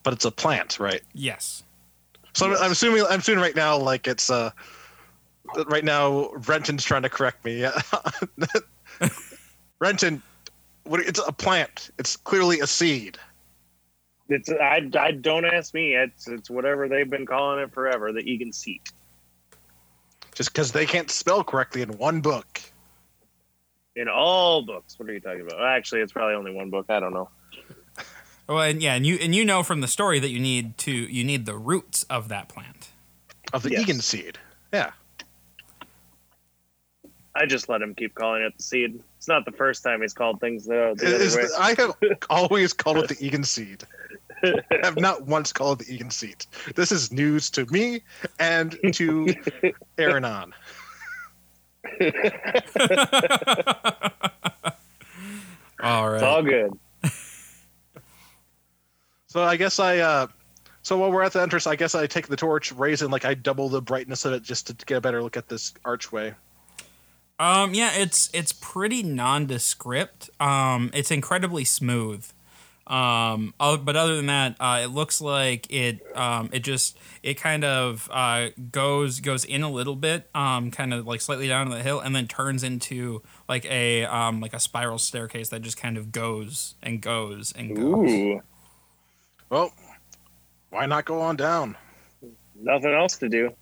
but 0.02 0.12
it's 0.12 0.24
a 0.24 0.30
plant, 0.30 0.78
right? 0.78 1.02
Yes. 1.14 1.64
So 2.34 2.46
I'm- 2.50 2.62
I'm 2.62 2.72
assuming 2.72 3.04
I'm 3.10 3.20
assuming 3.20 3.40
right 3.42 3.56
now, 3.56 3.76
like 3.76 4.06
it's 4.06 4.30
uh, 4.30 4.50
right 5.66 5.84
now 5.84 6.30
Renton's 6.46 6.84
trying 6.84 7.02
to 7.02 7.08
correct 7.08 7.44
me. 7.44 7.66
Renton, 9.80 10.22
what? 10.84 11.00
It's 11.00 11.20
a 11.26 11.32
plant. 11.32 11.90
It's 11.98 12.16
clearly 12.16 12.60
a 12.60 12.66
seed. 12.66 13.18
It's 14.28 14.50
I, 14.50 14.88
I 14.98 15.12
don't 15.12 15.44
ask 15.44 15.72
me. 15.72 15.94
It's 15.94 16.28
it's 16.28 16.50
whatever 16.50 16.88
they've 16.88 17.08
been 17.08 17.26
calling 17.26 17.60
it 17.60 17.72
forever. 17.72 18.12
The 18.12 18.20
Egan 18.20 18.52
seat. 18.52 18.92
Just 20.34 20.52
because 20.52 20.70
they 20.72 20.86
can't 20.86 21.10
spell 21.10 21.42
correctly 21.42 21.82
in 21.82 21.96
one 21.98 22.20
book. 22.20 22.60
In 23.96 24.08
all 24.08 24.62
books. 24.62 24.98
What 24.98 25.08
are 25.08 25.12
you 25.12 25.20
talking 25.20 25.40
about? 25.40 25.60
Actually, 25.60 26.02
it's 26.02 26.12
probably 26.12 26.34
only 26.34 26.52
one 26.52 26.70
book. 26.70 26.86
I 26.88 27.00
don't 27.00 27.12
know. 27.12 27.28
Well, 28.48 28.62
and 28.62 28.80
yeah, 28.82 28.94
and 28.94 29.04
you 29.04 29.16
and 29.20 29.34
you 29.34 29.44
know 29.44 29.62
from 29.62 29.82
the 29.82 29.86
story 29.86 30.18
that 30.20 30.30
you 30.30 30.40
need 30.40 30.78
to 30.78 30.90
you 30.90 31.22
need 31.22 31.44
the 31.44 31.54
roots 31.58 32.04
of 32.04 32.28
that 32.28 32.48
plant. 32.48 32.88
Of 33.52 33.62
the 33.62 33.72
Yes. 33.72 33.82
Egan 33.82 34.00
seed. 34.00 34.38
Yeah. 34.72 34.92
I 37.34 37.44
just 37.44 37.68
let 37.68 37.82
him 37.82 37.94
keep 37.94 38.14
calling 38.14 38.40
it 38.42 38.56
the 38.56 38.62
seed. 38.62 39.02
It's 39.18 39.28
not 39.28 39.44
the 39.44 39.52
first 39.52 39.82
time 39.82 40.00
he's 40.00 40.14
called 40.14 40.40
things 40.40 40.64
the, 40.64 40.94
the 40.96 41.14
other 41.14 41.24
is- 41.24 41.36
way. 41.36 41.44
I 41.58 41.74
have 41.76 41.94
always 42.30 42.72
called 42.72 42.98
it 42.98 43.08
the 43.08 43.16
Egan 43.24 43.44
seed. 43.44 43.84
I 44.44 44.62
have 44.84 44.96
not 44.96 45.26
once 45.26 45.52
called 45.52 45.82
it 45.82 45.88
the 45.88 45.94
Egan 45.94 46.10
seed. 46.10 46.46
This 46.76 46.92
is 46.92 47.12
news 47.12 47.50
to 47.50 47.66
me 47.66 48.00
and 48.38 48.78
to 48.94 49.26
Aaronon. 49.98 50.52
All 55.80 56.10
right. 56.10 56.12
All 56.12 56.14
It's 56.14 56.22
all 56.22 56.42
right. 56.42 56.70
good. 57.02 57.12
So 59.28 59.42
I 59.42 59.56
guess 59.56 59.78
I 59.78 59.98
uh 59.98 60.26
so 60.82 60.98
while 60.98 61.12
we're 61.12 61.22
at 61.22 61.32
the 61.32 61.42
entrance, 61.42 61.66
I 61.66 61.76
guess 61.76 61.94
I 61.94 62.06
take 62.06 62.28
the 62.28 62.36
torch, 62.36 62.72
raise 62.72 63.02
it, 63.02 63.06
and 63.06 63.12
like 63.12 63.24
I 63.24 63.34
double 63.34 63.68
the 63.68 63.82
brightness 63.82 64.24
of 64.24 64.32
it 64.32 64.42
just 64.42 64.66
to 64.68 64.86
get 64.86 64.96
a 64.96 65.00
better 65.00 65.22
look 65.22 65.36
at 65.36 65.48
this 65.48 65.74
archway. 65.84 66.34
Um, 67.38 67.74
yeah, 67.74 67.92
it's 67.94 68.30
it's 68.32 68.52
pretty 68.52 69.02
nondescript. 69.02 70.30
Um, 70.40 70.90
it's 70.92 71.10
incredibly 71.10 71.64
smooth. 71.64 72.26
Um, 72.88 73.52
but 73.58 73.96
other 73.96 74.16
than 74.16 74.26
that, 74.26 74.56
uh, 74.58 74.80
it 74.82 74.86
looks 74.86 75.20
like 75.20 75.70
it 75.70 76.00
um, 76.16 76.48
it 76.52 76.60
just 76.60 76.98
it 77.22 77.34
kind 77.34 77.62
of 77.62 78.08
uh, 78.10 78.48
goes 78.72 79.20
goes 79.20 79.44
in 79.44 79.62
a 79.62 79.70
little 79.70 79.94
bit, 79.94 80.28
um, 80.34 80.70
kind 80.70 80.94
of 80.94 81.06
like 81.06 81.20
slightly 81.20 81.46
down 81.48 81.68
the 81.68 81.82
hill, 81.82 82.00
and 82.00 82.16
then 82.16 82.26
turns 82.26 82.64
into 82.64 83.22
like 83.46 83.66
a 83.66 84.04
um, 84.06 84.40
like 84.40 84.54
a 84.54 84.60
spiral 84.60 84.98
staircase 84.98 85.50
that 85.50 85.60
just 85.60 85.76
kind 85.76 85.98
of 85.98 86.10
goes 86.12 86.76
and 86.82 87.02
goes 87.02 87.52
and 87.52 87.76
goes. 87.76 87.84
Ooh, 88.10 88.40
Well, 89.50 89.70
why 90.70 90.86
not 90.86 91.04
go 91.04 91.20
on 91.20 91.36
down? 91.36 91.76
nothing 92.60 92.92
else 92.92 93.16
to 93.18 93.28
do. 93.28 93.52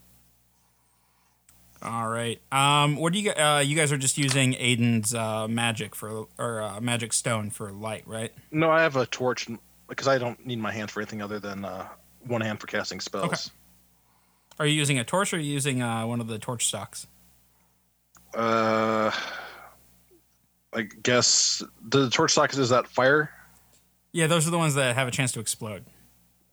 All 1.81 2.07
right. 2.07 2.41
Um, 2.51 2.95
what 2.95 3.13
do 3.13 3.19
you 3.19 3.31
uh, 3.31 3.59
you 3.59 3.75
guys 3.75 3.91
are 3.91 3.97
just 3.97 4.17
using 4.17 4.53
Aiden's 4.53 5.13
uh, 5.13 5.47
magic 5.47 5.95
for 5.95 6.27
or 6.37 6.61
uh, 6.61 6.81
magic 6.81 7.13
stone 7.13 7.49
for 7.49 7.71
light, 7.71 8.03
right? 8.07 8.33
No, 8.51 8.71
I 8.71 8.81
have 8.81 8.95
a 8.95 9.05
torch 9.05 9.47
because 9.87 10.07
I 10.07 10.17
don't 10.17 10.43
need 10.45 10.59
my 10.59 10.71
hand 10.71 10.89
for 10.89 11.01
anything 11.01 11.21
other 11.21 11.39
than 11.39 11.65
uh, 11.65 11.87
one 12.25 12.41
hand 12.41 12.59
for 12.59 12.67
casting 12.67 12.99
spells. 12.99 13.25
Okay. 13.25 13.41
Are 14.59 14.65
you 14.65 14.73
using 14.73 14.97
a 14.97 15.03
torch 15.03 15.33
or 15.33 15.37
are 15.37 15.39
you 15.39 15.53
using 15.53 15.81
uh, 15.81 16.05
one 16.07 16.19
of 16.19 16.27
the 16.27 16.39
torch 16.39 16.65
stocks? 16.65 17.05
Uh, 18.33 19.11
I 20.73 20.81
guess 20.81 21.61
the 21.87 22.09
torch 22.09 22.33
socket 22.33 22.57
is 22.57 22.69
that 22.69 22.87
fire. 22.87 23.29
Yeah, 24.11 24.27
those 24.27 24.47
are 24.47 24.51
the 24.51 24.57
ones 24.57 24.75
that 24.75 24.95
have 24.95 25.07
a 25.07 25.11
chance 25.11 25.31
to 25.33 25.39
explode. 25.39 25.85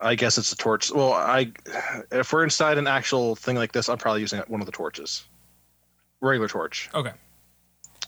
I 0.00 0.14
guess 0.14 0.38
it's 0.38 0.52
a 0.52 0.56
torch. 0.56 0.90
Well, 0.90 1.12
I 1.12 1.52
if 2.12 2.32
we're 2.32 2.44
inside 2.44 2.78
an 2.78 2.86
actual 2.86 3.36
thing 3.36 3.56
like 3.56 3.72
this, 3.72 3.88
I'm 3.88 3.98
probably 3.98 4.20
using 4.20 4.40
one 4.48 4.60
of 4.60 4.66
the 4.66 4.72
torches, 4.72 5.24
regular 6.20 6.48
torch, 6.48 6.90
Okay. 6.94 7.12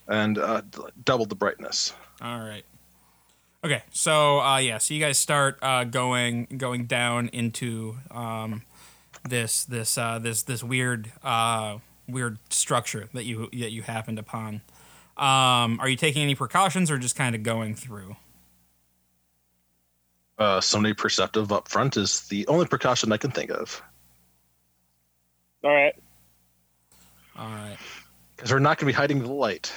and 0.09 0.37
uh, 0.39 0.61
d- 0.63 0.81
double 1.05 1.27
the 1.27 1.35
brightness. 1.37 1.93
All 2.21 2.41
right. 2.41 2.65
Okay. 3.65 3.83
So 3.91 4.41
uh, 4.41 4.59
yeah, 4.59 4.79
so 4.79 4.95
you 4.95 5.01
guys 5.01 5.19
start 5.19 5.59
uh, 5.63 5.85
going 5.85 6.47
going 6.57 6.87
down 6.87 7.29
into 7.29 7.97
um, 8.11 8.63
this 9.29 9.65
this 9.65 9.97
uh, 9.97 10.19
this 10.19 10.43
this 10.43 10.63
weird 10.63 11.13
uh, 11.25 11.79
weird 12.09 12.39
structure 12.51 13.09
that 13.15 13.25
you 13.25 13.49
that 13.53 13.71
you 13.73 13.83
happened 13.83 14.19
upon. 14.19 14.61
Um, 15.17 15.81
are 15.81 15.89
you 15.89 15.97
taking 15.97 16.23
any 16.23 16.35
precautions 16.35 16.91
or 16.91 16.99
just 16.99 17.17
kind 17.17 17.35
of 17.35 17.43
going 17.43 17.75
through? 17.75 18.17
Uh, 20.39 20.61
somebody 20.61 20.93
perceptive 20.93 21.51
up 21.51 21.67
front 21.69 21.97
is 21.97 22.21
the 22.29 22.47
only 22.47 22.67
precaution 22.67 23.11
I 23.11 23.17
can 23.17 23.31
think 23.31 23.51
of 23.51 23.83
All 25.65 25.73
right. 25.73 25.95
All 27.39 27.47
right. 27.47 27.79
because 28.37 28.53
we're 28.53 28.59
not 28.59 28.79
going 28.79 28.87
to 28.87 28.93
be 28.93 28.97
hiding 28.97 29.23
the 29.23 29.33
light. 29.33 29.73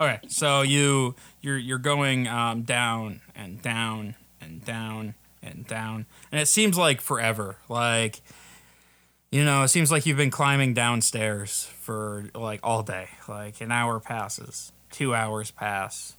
All 0.00 0.06
right. 0.06 0.20
so 0.30 0.62
you 0.62 1.16
you're 1.40 1.58
you're 1.58 1.78
going 1.78 2.26
um, 2.28 2.62
down 2.62 3.20
and 3.34 3.60
down 3.60 4.14
and 4.40 4.64
down 4.64 5.14
and 5.42 5.66
down, 5.66 6.06
and 6.32 6.40
it 6.40 6.46
seems 6.46 6.76
like 6.78 7.00
forever. 7.00 7.56
Like, 7.68 8.20
you 9.30 9.44
know, 9.44 9.62
it 9.64 9.68
seems 9.68 9.90
like 9.90 10.06
you've 10.06 10.16
been 10.16 10.30
climbing 10.30 10.74
downstairs 10.74 11.68
for 11.80 12.30
like 12.34 12.60
all 12.62 12.82
day. 12.82 13.08
Like 13.28 13.60
an 13.60 13.72
hour 13.72 14.00
passes, 14.00 14.72
two 14.90 15.14
hours 15.14 15.50
pass, 15.50 16.14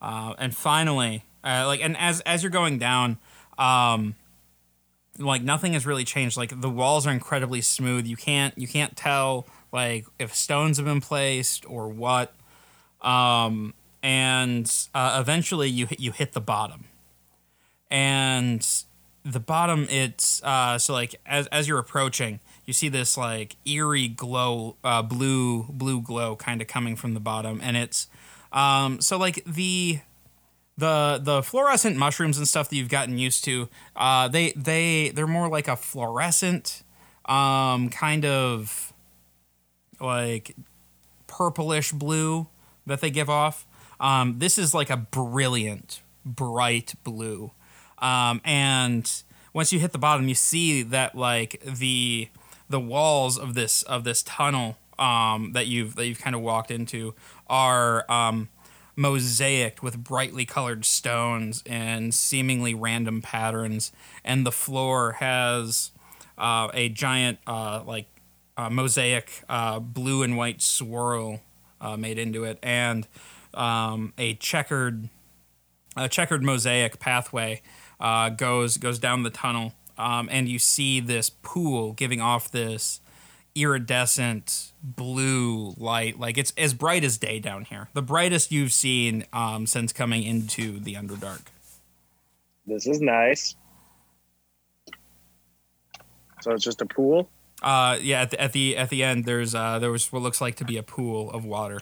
uh, 0.00 0.34
and 0.38 0.54
finally, 0.54 1.24
uh, 1.44 1.64
like, 1.66 1.80
and 1.80 1.96
as 1.96 2.20
as 2.22 2.42
you're 2.42 2.50
going 2.50 2.78
down, 2.78 3.18
um, 3.58 4.14
like 5.18 5.42
nothing 5.42 5.74
has 5.74 5.86
really 5.86 6.04
changed. 6.04 6.36
Like 6.36 6.60
the 6.60 6.70
walls 6.70 7.06
are 7.06 7.12
incredibly 7.12 7.60
smooth. 7.60 8.06
You 8.06 8.16
can't 8.16 8.56
you 8.56 8.66
can't 8.66 8.96
tell 8.96 9.46
like 9.72 10.06
if 10.18 10.34
stones 10.34 10.78
have 10.78 10.86
been 10.86 11.00
placed 11.00 11.68
or 11.68 11.88
what. 11.88 12.34
Um, 13.02 13.74
and 14.02 14.72
uh, 14.94 15.18
eventually 15.20 15.68
you 15.68 15.86
you 15.98 16.12
hit 16.12 16.32
the 16.32 16.40
bottom, 16.40 16.86
and 17.90 18.66
the 19.24 19.40
bottom 19.40 19.86
it's 19.88 20.42
uh 20.42 20.78
so 20.78 20.92
like 20.92 21.14
as 21.24 21.46
as 21.46 21.66
you're 21.66 21.78
approaching 21.78 22.40
you 22.66 22.74
see 22.74 22.90
this 22.90 23.16
like 23.16 23.56
eerie 23.64 24.06
glow 24.06 24.76
uh 24.84 25.00
blue 25.00 25.62
blue 25.70 26.02
glow 26.02 26.36
kind 26.36 26.60
of 26.60 26.68
coming 26.68 26.94
from 26.94 27.14
the 27.14 27.20
bottom 27.20 27.58
and 27.62 27.74
it's 27.74 28.06
um 28.52 29.00
so 29.00 29.16
like 29.16 29.42
the 29.46 29.98
the 30.76 31.20
the 31.22 31.42
fluorescent 31.42 31.96
mushrooms 31.96 32.38
and 32.38 32.48
stuff 32.48 32.68
that 32.68 32.76
you've 32.76 32.88
gotten 32.88 33.16
used 33.16 33.44
to 33.44 33.68
uh 33.94 34.26
they 34.28 34.52
they 34.52 35.10
they're 35.10 35.26
more 35.26 35.48
like 35.48 35.68
a 35.68 35.76
fluorescent 35.76 36.82
um 37.26 37.88
kind 37.90 38.24
of 38.24 38.92
like 40.00 40.56
purplish 41.26 41.92
blue 41.92 42.48
that 42.86 43.00
they 43.00 43.10
give 43.10 43.30
off. 43.30 43.66
Um 44.00 44.38
this 44.38 44.58
is 44.58 44.74
like 44.74 44.90
a 44.90 44.96
brilliant 44.96 46.02
bright 46.24 46.94
blue. 47.04 47.52
Um, 47.98 48.40
and 48.44 49.10
once 49.52 49.72
you 49.72 49.78
hit 49.78 49.92
the 49.92 49.98
bottom, 49.98 50.28
you 50.28 50.34
see 50.34 50.82
that 50.82 51.14
like 51.14 51.62
the 51.64 52.28
the 52.68 52.80
walls 52.80 53.38
of 53.38 53.54
this 53.54 53.82
of 53.82 54.04
this 54.04 54.22
tunnel 54.22 54.78
um, 54.98 55.52
that 55.52 55.66
you've 55.66 55.96
that 55.96 56.06
you've 56.06 56.20
kind 56.20 56.34
of 56.34 56.42
walked 56.42 56.70
into 56.70 57.14
are 57.46 58.10
um, 58.10 58.48
mosaicked 58.96 59.82
with 59.82 60.02
brightly 60.02 60.44
colored 60.44 60.84
stones 60.84 61.62
and 61.66 62.14
seemingly 62.14 62.74
random 62.74 63.22
patterns, 63.22 63.92
and 64.24 64.46
the 64.46 64.52
floor 64.52 65.12
has 65.12 65.90
uh, 66.38 66.68
a 66.74 66.88
giant 66.88 67.38
uh, 67.46 67.82
like 67.86 68.06
uh, 68.56 68.70
mosaic 68.70 69.42
uh, 69.48 69.78
blue 69.80 70.22
and 70.22 70.36
white 70.36 70.62
swirl 70.62 71.40
uh, 71.80 71.96
made 71.96 72.18
into 72.18 72.44
it, 72.44 72.58
and 72.62 73.06
um, 73.54 74.12
a 74.18 74.34
checkered 74.34 75.08
a 75.96 76.08
checkered 76.08 76.42
mosaic 76.42 76.98
pathway 76.98 77.62
uh, 78.00 78.28
goes 78.30 78.76
goes 78.76 78.98
down 78.98 79.22
the 79.22 79.30
tunnel, 79.30 79.74
um, 79.98 80.28
and 80.30 80.48
you 80.48 80.58
see 80.58 81.00
this 81.00 81.30
pool 81.42 81.92
giving 81.92 82.20
off 82.20 82.50
this 82.50 83.00
iridescent 83.54 84.72
blue 84.82 85.74
light, 85.76 86.18
like 86.18 86.36
it's 86.38 86.52
as 86.56 86.74
bright 86.74 87.04
as 87.04 87.18
day 87.18 87.38
down 87.38 87.64
here, 87.64 87.88
the 87.94 88.02
brightest 88.02 88.50
you've 88.50 88.72
seen 88.72 89.24
um, 89.32 89.66
since 89.66 89.92
coming 89.92 90.22
into 90.22 90.80
the 90.80 90.94
Underdark. 90.94 91.42
This 92.66 92.86
is 92.86 93.00
nice. 93.00 93.54
So 96.40 96.52
it's 96.52 96.64
just 96.64 96.82
a 96.82 96.86
pool. 96.86 97.28
Uh, 97.62 97.98
yeah, 98.02 98.22
at 98.22 98.30
the, 98.30 98.40
at 98.40 98.52
the 98.52 98.76
at 98.76 98.90
the 98.90 99.02
end, 99.02 99.24
there's 99.24 99.54
uh, 99.54 99.78
there 99.78 99.90
was 99.90 100.12
what 100.12 100.20
looks 100.20 100.40
like 100.40 100.56
to 100.56 100.64
be 100.64 100.76
a 100.76 100.82
pool 100.82 101.30
of 101.30 101.44
water. 101.44 101.80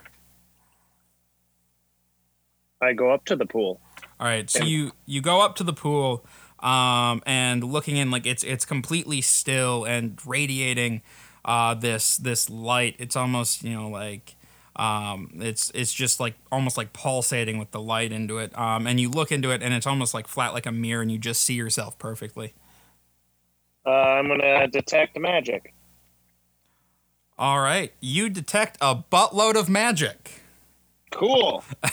I 2.80 2.92
go 2.92 3.10
up 3.10 3.24
to 3.26 3.36
the 3.36 3.46
pool. 3.46 3.80
All 4.20 4.26
right, 4.26 4.48
so 4.48 4.62
you 4.62 4.92
you 5.06 5.20
go 5.20 5.40
up 5.40 5.56
to 5.56 5.64
the 5.64 5.72
pool, 5.72 6.24
um, 6.60 7.22
and 7.26 7.64
looking 7.64 7.96
in, 7.96 8.10
like 8.10 8.26
it's 8.26 8.44
it's 8.44 8.64
completely 8.64 9.20
still 9.20 9.84
and 9.84 10.20
radiating, 10.24 11.02
uh, 11.44 11.74
this 11.74 12.16
this 12.16 12.48
light. 12.50 12.96
It's 12.98 13.16
almost 13.16 13.62
you 13.62 13.74
know 13.74 13.88
like, 13.88 14.36
um, 14.76 15.30
it's 15.36 15.70
it's 15.74 15.92
just 15.92 16.20
like 16.20 16.34
almost 16.50 16.76
like 16.76 16.92
pulsating 16.92 17.58
with 17.58 17.70
the 17.70 17.80
light 17.80 18.12
into 18.12 18.38
it. 18.38 18.56
Um, 18.58 18.86
and 18.86 19.00
you 19.00 19.08
look 19.08 19.32
into 19.32 19.50
it, 19.50 19.62
and 19.62 19.74
it's 19.74 19.86
almost 19.86 20.14
like 20.14 20.28
flat 20.28 20.54
like 20.54 20.66
a 20.66 20.72
mirror, 20.72 21.02
and 21.02 21.10
you 21.10 21.18
just 21.18 21.42
see 21.42 21.54
yourself 21.54 21.98
perfectly. 21.98 22.54
Uh, 23.84 23.90
I'm 23.90 24.28
gonna 24.28 24.68
detect 24.68 25.18
magic. 25.18 25.74
All 27.38 27.60
right, 27.60 27.92
you 28.00 28.28
detect 28.28 28.78
a 28.80 28.94
buttload 28.94 29.56
of 29.56 29.68
magic. 29.68 30.42
Cool. 31.10 31.64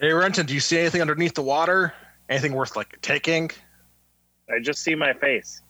Hey, 0.00 0.14
Renton, 0.14 0.46
do 0.46 0.54
you 0.54 0.60
see 0.60 0.78
anything 0.78 1.02
underneath 1.02 1.34
the 1.34 1.42
water? 1.42 1.92
Anything 2.30 2.54
worth 2.54 2.74
like 2.74 2.98
taking? 3.02 3.50
I 4.48 4.58
just 4.62 4.82
see 4.82 4.94
my 4.94 5.12
face. 5.12 5.60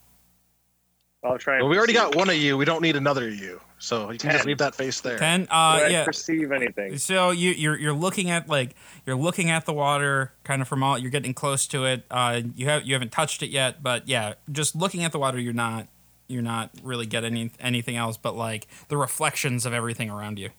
I'll 1.22 1.36
try. 1.38 1.58
Well, 1.60 1.68
we 1.68 1.76
already 1.76 1.92
got 1.92 2.14
one 2.16 2.30
of 2.30 2.36
you. 2.36 2.56
We 2.56 2.64
don't 2.64 2.80
need 2.80 2.96
another 2.96 3.28
of 3.28 3.34
you. 3.34 3.60
So 3.78 4.10
you 4.10 4.18
can 4.18 4.30
just 4.30 4.46
leave 4.46 4.58
that 4.58 4.74
face 4.74 5.00
there. 5.00 5.18
Ten. 5.18 5.40
Do 5.42 5.46
Uh, 5.50 5.80
I 5.84 5.86
yeah. 5.88 6.04
perceive 6.04 6.50
anything? 6.52 6.96
So 6.98 7.30
you 7.30 7.50
you're 7.52 7.78
you're 7.78 7.92
looking 7.92 8.30
at 8.30 8.48
like 8.48 8.74
you're 9.06 9.16
looking 9.16 9.50
at 9.50 9.66
the 9.66 9.72
water 9.72 10.32
kind 10.44 10.62
of 10.62 10.68
from 10.68 10.82
all 10.82 10.98
you're 10.98 11.10
getting 11.10 11.34
close 11.34 11.66
to 11.68 11.84
it. 11.84 12.04
Uh, 12.10 12.40
you 12.54 12.66
have 12.66 12.84
you 12.86 12.94
haven't 12.94 13.12
touched 13.12 13.42
it 13.42 13.50
yet, 13.50 13.82
but 13.82 14.08
yeah, 14.08 14.34
just 14.50 14.74
looking 14.74 15.04
at 15.04 15.12
the 15.12 15.18
water, 15.18 15.38
you're 15.38 15.52
not 15.52 15.88
you're 16.26 16.42
not 16.42 16.70
really 16.82 17.06
getting 17.06 17.32
any, 17.36 17.50
anything 17.58 17.96
else 17.96 18.16
but 18.16 18.36
like 18.36 18.66
the 18.88 18.96
reflections 18.96 19.66
of 19.66 19.72
everything 19.72 20.08
around 20.10 20.38
you. 20.38 20.50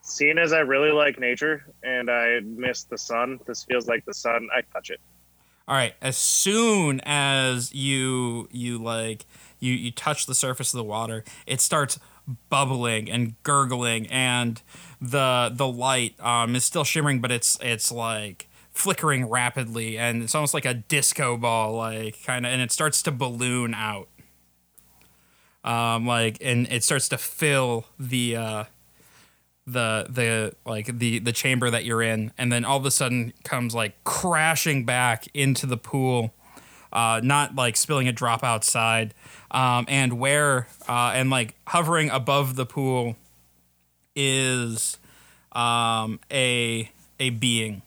Seeing 0.00 0.38
as 0.38 0.52
I 0.52 0.60
really 0.60 0.90
like 0.90 1.20
nature 1.20 1.64
and 1.82 2.10
I 2.10 2.40
miss 2.40 2.84
the 2.84 2.98
sun, 2.98 3.38
this 3.46 3.62
feels 3.62 3.86
like 3.86 4.04
the 4.04 4.14
sun. 4.14 4.48
I 4.52 4.62
touch 4.72 4.90
it. 4.90 5.00
All 5.68 5.76
right, 5.76 5.94
as 6.02 6.16
soon 6.16 7.00
as 7.04 7.72
you 7.74 8.48
you 8.50 8.78
like 8.82 9.26
you 9.62 9.72
you 9.74 9.90
touch 9.90 10.26
the 10.26 10.34
surface 10.34 10.72
of 10.74 10.78
the 10.78 10.84
water, 10.84 11.24
it 11.46 11.60
starts 11.60 11.98
bubbling 12.50 13.10
and 13.10 13.40
gurgling, 13.42 14.06
and 14.08 14.60
the 15.00 15.50
the 15.54 15.66
light 15.66 16.18
um, 16.20 16.56
is 16.56 16.64
still 16.64 16.84
shimmering, 16.84 17.20
but 17.20 17.30
it's 17.30 17.56
it's 17.62 17.92
like 17.92 18.48
flickering 18.72 19.28
rapidly, 19.28 19.96
and 19.96 20.22
it's 20.22 20.34
almost 20.34 20.54
like 20.54 20.64
a 20.64 20.74
disco 20.74 21.36
ball, 21.36 21.74
like 21.74 22.22
kind 22.24 22.44
of, 22.44 22.52
and 22.52 22.60
it 22.60 22.72
starts 22.72 23.02
to 23.02 23.10
balloon 23.12 23.74
out. 23.74 24.08
Um, 25.64 26.06
like, 26.06 26.38
and 26.40 26.66
it 26.72 26.82
starts 26.82 27.08
to 27.10 27.18
fill 27.18 27.86
the 27.98 28.36
uh, 28.36 28.64
the 29.66 30.06
the 30.08 30.54
like 30.66 30.98
the 30.98 31.20
the 31.20 31.32
chamber 31.32 31.70
that 31.70 31.84
you're 31.84 32.02
in 32.02 32.32
and 32.36 32.50
then 32.50 32.64
all 32.64 32.78
of 32.78 32.84
a 32.84 32.90
sudden 32.90 33.32
comes 33.44 33.74
like 33.74 34.02
crashing 34.02 34.84
back 34.84 35.28
into 35.34 35.66
the 35.66 35.76
pool 35.76 36.34
uh 36.92 37.20
not 37.22 37.54
like 37.54 37.76
spilling 37.76 38.08
a 38.08 38.12
drop 38.12 38.44
outside 38.44 39.14
um 39.50 39.84
and 39.88 40.18
where 40.18 40.66
uh 40.88 41.12
and 41.14 41.30
like 41.30 41.54
hovering 41.68 42.10
above 42.10 42.56
the 42.56 42.66
pool 42.66 43.16
is 44.14 44.98
um 45.52 46.20
a 46.30 46.90
a 47.20 47.30
being. 47.30 47.82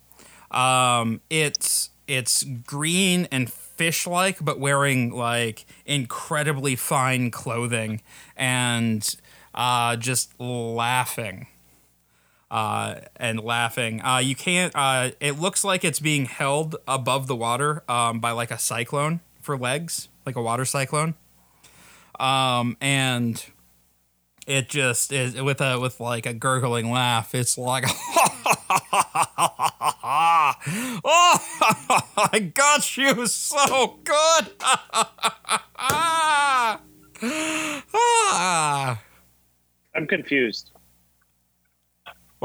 Um 0.51 1.22
it's 1.30 1.89
it's 2.08 2.43
green 2.43 3.28
and 3.32 3.51
fish 3.51 4.08
like 4.08 4.43
but 4.43 4.60
wearing 4.60 5.12
like 5.12 5.66
incredibly 5.86 6.76
fine 6.76 7.32
clothing 7.32 8.01
and 8.38 9.16
uh 9.53 9.95
just 9.97 10.39
laughing 10.39 11.47
uh, 12.52 12.96
and 13.16 13.39
laughing. 13.39 14.02
Uh, 14.02 14.18
you 14.18 14.36
can't. 14.36 14.72
Uh, 14.76 15.12
it 15.20 15.39
looks 15.39 15.64
like 15.64 15.84
it's 15.84 16.00
being 16.00 16.26
held 16.26 16.76
above 16.88 17.28
the 17.28 17.36
water 17.36 17.84
um, 17.89 18.20
by 18.20 18.32
like 18.32 18.52
a 18.52 18.60
cyclone 18.60 19.22
for 19.41 19.58
legs, 19.58 20.10
like 20.26 20.36
a 20.36 20.41
water 20.41 20.66
cyclone. 20.66 21.16
Um, 22.20 22.78
and 22.80 23.43
it 24.48 24.70
just 24.70 25.12
is 25.12 25.39
with 25.41 25.60
a 25.62 25.80
with 25.80 26.00
like 26.00 26.26
a 26.26 26.34
gurgling 26.34 26.91
laugh. 26.91 27.36
It's 27.36 27.58
like, 27.58 27.86
oh, 27.88 28.32
I 32.32 32.39
got 32.54 32.98
you 32.98 33.28
so 33.28 34.00
good. 34.04 34.52
Ah. 38.38 39.02
I'm 39.96 40.06
confused. 40.06 40.72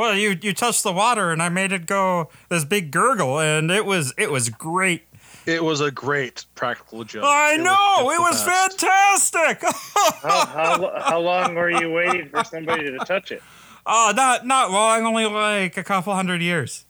Well, 0.01 0.17
you 0.17 0.35
you 0.41 0.55
touched 0.55 0.83
the 0.83 0.93
water 0.95 1.31
and 1.31 1.43
I 1.43 1.51
made 1.51 1.73
it 1.73 1.85
go 1.85 2.31
this 2.49 2.65
big 2.65 2.91
gurgle 2.91 3.39
and 3.39 3.71
it 3.71 3.85
was 3.85 4.15
it 4.17 4.31
was 4.31 4.49
great. 4.49 5.03
It 5.45 5.63
was 5.63 5.83
a 5.83 5.91
great 5.91 6.47
practical 6.55 7.05
joke. 7.05 7.25
I 7.27 7.57
It 7.57 7.59
know 7.61 7.97
just 7.99 8.15
it 8.15 8.21
was 8.23 8.45
best. 8.47 8.81
fantastic. 8.81 9.63
How, 10.23 10.47
how, 10.47 11.01
how 11.03 11.21
long 11.21 11.55
were 11.55 11.69
you 11.71 11.91
waiting 11.93 12.31
for 12.31 12.43
somebody 12.45 12.85
to 12.91 12.97
touch 13.01 13.31
it? 13.31 13.43
oh, 13.85 14.13
not 14.17 14.47
not 14.47 14.71
long, 14.71 15.05
only 15.05 15.27
like 15.27 15.77
a 15.77 15.85
couple 15.85 16.15
hundred 16.15 16.41
years. 16.41 16.87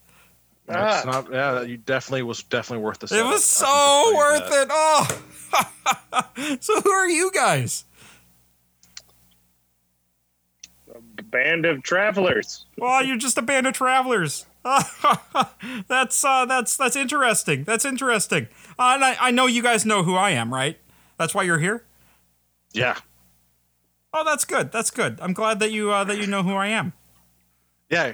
That's 0.66 1.04
Ah. 1.04 1.10
not, 1.10 1.32
yeah, 1.32 1.62
you 1.62 1.78
definitely 1.78 2.22
was 2.22 2.44
definitely 2.44 2.84
worth 2.84 3.00
the. 3.00 3.06
It 3.06 3.08
setup. 3.08 3.26
was 3.26 3.44
so 3.44 4.14
worth 4.16 4.38
just 4.48 4.50
tell 4.52 4.56
you 4.58 4.62
it. 4.62 4.68
Oh, 6.46 6.56
so 6.60 6.80
who 6.80 6.90
are 6.92 7.08
you 7.08 7.32
guys? 7.32 7.84
A 10.94 11.00
band 11.22 11.66
of 11.66 11.82
travelers. 11.82 12.64
Well, 12.78 13.04
you're 13.04 13.16
just 13.16 13.36
a 13.38 13.42
band 13.42 13.66
of 13.66 13.74
travelers. 13.74 14.46
that's 15.88 16.22
uh, 16.24 16.44
that's 16.46 16.76
that's 16.76 16.96
interesting. 16.96 17.64
That's 17.64 17.84
interesting. 17.84 18.48
Uh, 18.78 18.92
and 18.94 19.04
I, 19.04 19.16
I 19.20 19.30
know 19.30 19.46
you 19.46 19.62
guys 19.62 19.86
know 19.86 20.02
who 20.02 20.14
I 20.16 20.30
am, 20.30 20.52
right? 20.52 20.78
That's 21.16 21.34
why 21.34 21.42
you're 21.44 21.58
here. 21.58 21.84
Yeah, 22.72 22.98
Oh, 24.12 24.24
that's 24.24 24.44
good. 24.44 24.70
That's 24.72 24.90
good. 24.90 25.18
I'm 25.22 25.32
glad 25.32 25.60
that 25.60 25.70
you 25.72 25.90
uh, 25.92 26.04
that 26.04 26.18
you 26.18 26.26
know 26.26 26.42
who 26.42 26.54
I 26.54 26.68
am. 26.68 26.92
yeah. 27.88 28.12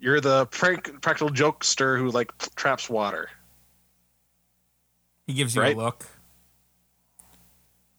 You're 0.00 0.20
the 0.20 0.44
prank, 0.46 1.00
practical 1.00 1.30
jokester 1.30 1.96
who 1.98 2.10
like 2.10 2.30
traps 2.56 2.90
water. 2.90 3.30
He 5.26 5.32
gives 5.32 5.54
you 5.56 5.62
Right? 5.62 5.74
a 5.74 5.78
look. 5.78 6.04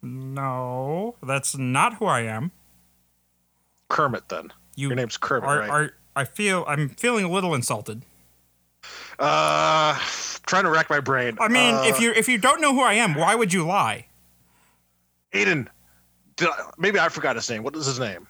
No, 0.02 1.16
that's 1.24 1.58
not 1.58 1.96
who 1.96 2.06
I 2.06 2.22
am. 2.22 2.52
Kermit, 3.90 4.30
then. 4.30 4.52
You 4.76 4.88
Your 4.90 4.96
name's 4.96 5.18
Kermit, 5.18 5.50
are, 5.50 5.60
right? 5.60 5.70
are 5.70 5.94
I 6.16 6.24
feel 6.26 6.64
I'm 6.68 6.90
feeling 6.90 7.26
a 7.26 7.30
little 7.30 7.54
insulted. 7.56 8.02
Uh, 9.20 9.98
trying 10.46 10.64
to 10.64 10.70
rack 10.70 10.90
my 10.90 11.00
brain. 11.00 11.38
I 11.40 11.48
mean, 11.48 11.76
Uh, 11.76 11.84
if 11.86 12.00
you 12.00 12.12
if 12.12 12.28
you 12.28 12.38
don't 12.38 12.62
know 12.62 12.74
who 12.74 12.82
I 12.82 12.94
am, 12.94 13.16
why 13.16 13.36
would 13.36 13.52
you 13.54 13.66
lie? 13.66 14.08
Aiden, 15.34 15.68
did 16.36 16.50
I, 16.50 16.70
maybe 16.78 17.00
I 17.00 17.10
forgot 17.10 17.36
his 17.36 17.50
name. 17.50 17.64
What 17.64 17.76
is 17.76 17.86
his 17.86 18.00
name? 18.00 18.28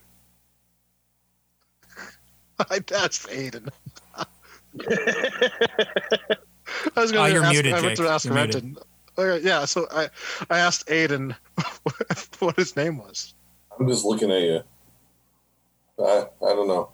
I 2.59 2.77
asked 2.93 3.27
Aiden. 3.29 3.69
I 4.15 4.25
was 6.95 7.11
going 7.11 7.27
to 7.29 7.33
you're 7.33 7.43
ask. 7.43 7.53
muted, 7.53 7.73
I 7.73 7.81
went 7.81 7.97
to 7.97 8.07
ask 8.07 8.25
You're 8.25 8.33
muted. 8.33 8.63
Renton. 8.63 8.77
Okay, 9.17 9.45
yeah, 9.47 9.65
so 9.65 9.87
I 9.91 10.09
I 10.49 10.59
asked 10.59 10.87
Aiden 10.87 11.35
what 12.39 12.55
his 12.57 12.75
name 12.75 12.97
was. 12.97 13.33
I'm 13.79 13.87
just 13.87 14.03
looking 14.05 14.31
at 14.31 14.41
you. 14.41 14.61
I 15.99 16.27
I 16.45 16.49
don't 16.53 16.67
know. 16.67 16.89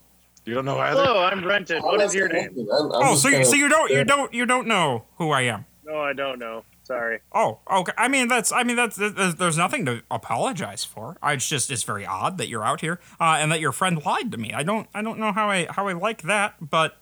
You 0.45 0.55
don't 0.55 0.65
know 0.65 0.79
either. 0.79 1.03
Hello, 1.03 1.23
I'm 1.23 1.45
Renton. 1.45 1.83
What 1.83 2.01
is 2.01 2.15
your 2.15 2.27
name? 2.27 2.49
I'm, 2.71 2.91
I'm 2.91 2.91
oh, 2.93 3.15
so 3.15 3.29
you, 3.29 3.45
so 3.45 3.55
you 3.55 3.69
don't 3.69 3.91
you 3.91 4.03
don't 4.03 4.33
you 4.33 4.45
don't 4.45 4.67
know 4.67 5.05
who 5.17 5.31
I 5.31 5.41
am? 5.41 5.65
No, 5.85 5.99
I 5.99 6.13
don't 6.13 6.39
know. 6.39 6.63
Sorry. 6.83 7.19
Oh, 7.31 7.59
okay. 7.71 7.93
I 7.97 8.07
mean, 8.07 8.27
that's. 8.27 8.51
I 8.51 8.63
mean, 8.63 8.75
that's. 8.75 8.95
There's, 8.95 9.35
there's 9.35 9.57
nothing 9.57 9.85
to 9.85 10.03
apologize 10.09 10.83
for. 10.83 11.15
I, 11.21 11.33
it's 11.33 11.47
just. 11.47 11.71
It's 11.71 11.83
very 11.83 12.05
odd 12.05 12.37
that 12.37 12.47
you're 12.47 12.65
out 12.65 12.81
here, 12.81 12.99
uh, 13.19 13.37
and 13.39 13.51
that 13.51 13.59
your 13.59 13.71
friend 13.71 14.03
lied 14.03 14.31
to 14.31 14.37
me. 14.37 14.51
I 14.51 14.63
don't. 14.63 14.87
I 14.93 15.01
don't 15.01 15.19
know 15.19 15.31
how 15.31 15.49
I 15.49 15.67
how 15.69 15.87
I 15.87 15.93
like 15.93 16.23
that, 16.23 16.55
but 16.59 16.97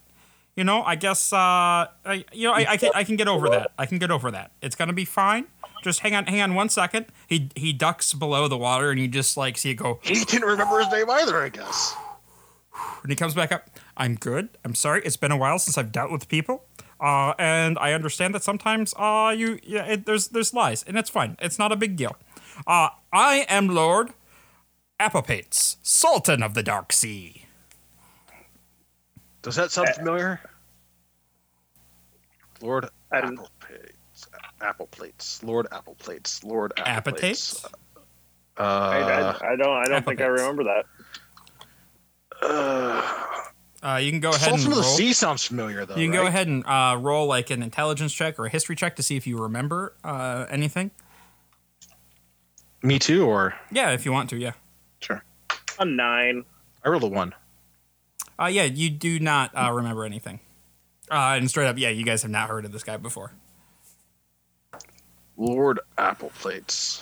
you 0.56 0.64
know, 0.64 0.84
I 0.84 0.96
guess. 0.96 1.32
Uh, 1.34 1.88
I, 2.06 2.26
you 2.34 2.48
know, 2.48 2.54
I, 2.54 2.72
I 2.72 2.78
can 2.78 2.92
I 2.94 3.04
can 3.04 3.16
get 3.16 3.28
over 3.28 3.50
that. 3.50 3.72
I 3.78 3.86
can 3.86 4.00
get 4.00 4.12
over 4.12 4.30
that. 4.32 4.52
It's 4.62 4.76
gonna 4.76 4.94
be 4.94 5.06
fine. 5.06 5.48
Just 5.84 6.02
hang 6.02 6.16
on, 6.16 6.26
hang 6.26 6.42
on 6.42 6.56
one 6.56 6.70
second. 6.70 7.06
He 7.28 7.50
he 7.56 7.74
ducks 7.74 8.14
below 8.14 8.48
the 8.48 8.58
water, 8.58 8.90
and 8.92 9.00
you 9.00 9.08
just 9.08 9.38
like 9.38 9.58
see 9.58 9.72
it 9.72 9.76
go, 9.76 10.00
He 10.04 10.24
didn't 10.26 10.48
remember 10.48 10.80
his 10.80 10.90
name 10.92 11.10
either, 11.10 11.42
I 11.42 11.50
guess. 11.50 11.96
and 13.04 13.12
he 13.12 13.16
comes 13.16 13.34
back 13.34 13.52
up. 13.52 13.70
I'm 13.98 14.16
good. 14.16 14.50
I'm 14.66 14.76
sorry. 14.76 15.02
It's 15.06 15.18
been 15.18 15.32
a 15.32 15.38
while 15.38 15.60
since 15.60 15.78
I've 15.78 15.92
dealt 15.92 16.12
with 16.12 16.28
people. 16.28 16.64
Uh, 17.00 17.34
and 17.40 17.78
I 17.80 17.94
understand 17.94 18.36
that 18.36 18.44
sometimes 18.44 18.94
uh, 18.98 19.34
you 19.36 19.60
yeah, 19.64 19.86
it, 19.86 20.06
there's 20.06 20.28
there's 20.30 20.54
lies, 20.54 20.84
and 20.84 20.98
it's 20.98 21.10
fine. 21.10 21.38
It's 21.40 21.58
not 21.58 21.72
a 21.72 21.76
big 21.78 21.96
deal. 21.96 22.16
Uh, 22.68 22.90
I 23.14 23.46
am 23.48 23.70
Lord 23.70 24.10
Apopates, 25.00 25.78
Sultan 25.82 26.44
of 26.44 26.54
the 26.56 26.64
Dark 26.64 26.92
Sea. 26.92 27.46
Does 29.42 29.56
that 29.56 29.72
sound 29.72 29.88
familiar? 29.96 30.42
Lord 32.62 32.90
I 33.12 33.20
Apple 33.20 33.32
Plates. 33.38 33.50
Apple 34.62 34.88
Plates. 34.88 35.42
Lord 35.44 35.68
Apple 35.72 35.96
Plates. 35.96 36.44
Lord 36.44 36.74
Apple 36.78 37.14
Plates. 37.14 37.66
Uh, 38.58 38.62
I, 38.62 38.98
I, 39.00 39.54
I 39.54 39.56
don't. 39.56 39.78
I 39.78 39.84
don't 39.86 40.06
think 40.06 40.22
I 40.22 40.26
remember 40.26 40.64
that. 40.66 40.86
Uh, 43.82 43.96
you 43.98 44.12
can 44.12 44.20
go 44.20 44.30
ahead 44.30 44.42
Sultan 44.42 44.66
and 44.66 44.72
of 44.74 44.76
the 44.78 44.82
roll. 44.82 44.96
Sea 44.98 45.14
sounds 45.14 45.46
familiar, 45.46 45.86
though. 45.86 45.96
You 45.96 46.06
can 46.06 46.12
go 46.12 46.26
ahead 46.26 46.48
and 46.48 46.66
uh, 46.66 46.98
roll 47.00 47.28
like 47.28 47.50
an 47.50 47.64
intelligence 47.64 48.14
check 48.14 48.38
or 48.38 48.46
a 48.46 48.50
history 48.50 48.76
check 48.76 48.98
to 48.98 49.04
see 49.04 49.16
if 49.16 49.26
you 49.26 49.38
remember 49.42 49.94
uh, 50.04 50.46
anything. 50.50 50.92
Me 52.84 53.00
too, 53.00 53.26
or 53.26 53.56
Yeah, 53.72 53.92
if 53.92 54.06
you 54.06 54.12
want 54.12 54.30
to. 54.32 54.38
Yeah. 54.38 54.52
sure. 55.00 55.24
A 55.80 55.86
nine. 55.86 56.44
I 56.84 56.90
rolled 56.90 57.04
a 57.04 57.08
one. 57.08 57.34
Uh, 58.38 58.48
yeah, 58.48 58.64
you 58.64 58.90
do 58.90 59.20
not 59.20 59.52
uh, 59.56 59.72
remember 59.72 60.06
anything. 60.06 60.40
Uh, 61.12 61.36
and 61.38 61.50
straight 61.50 61.68
up, 61.68 61.78
yeah, 61.78 61.90
you 61.90 62.04
guys 62.06 62.22
have 62.22 62.32
not 62.32 62.50
heard 62.50 62.66
of 62.66 62.72
this 62.72 62.84
guy 62.84 62.98
before. 62.98 63.34
Lord 65.40 65.80
Apple 65.98 66.32
Plates. 66.40 67.02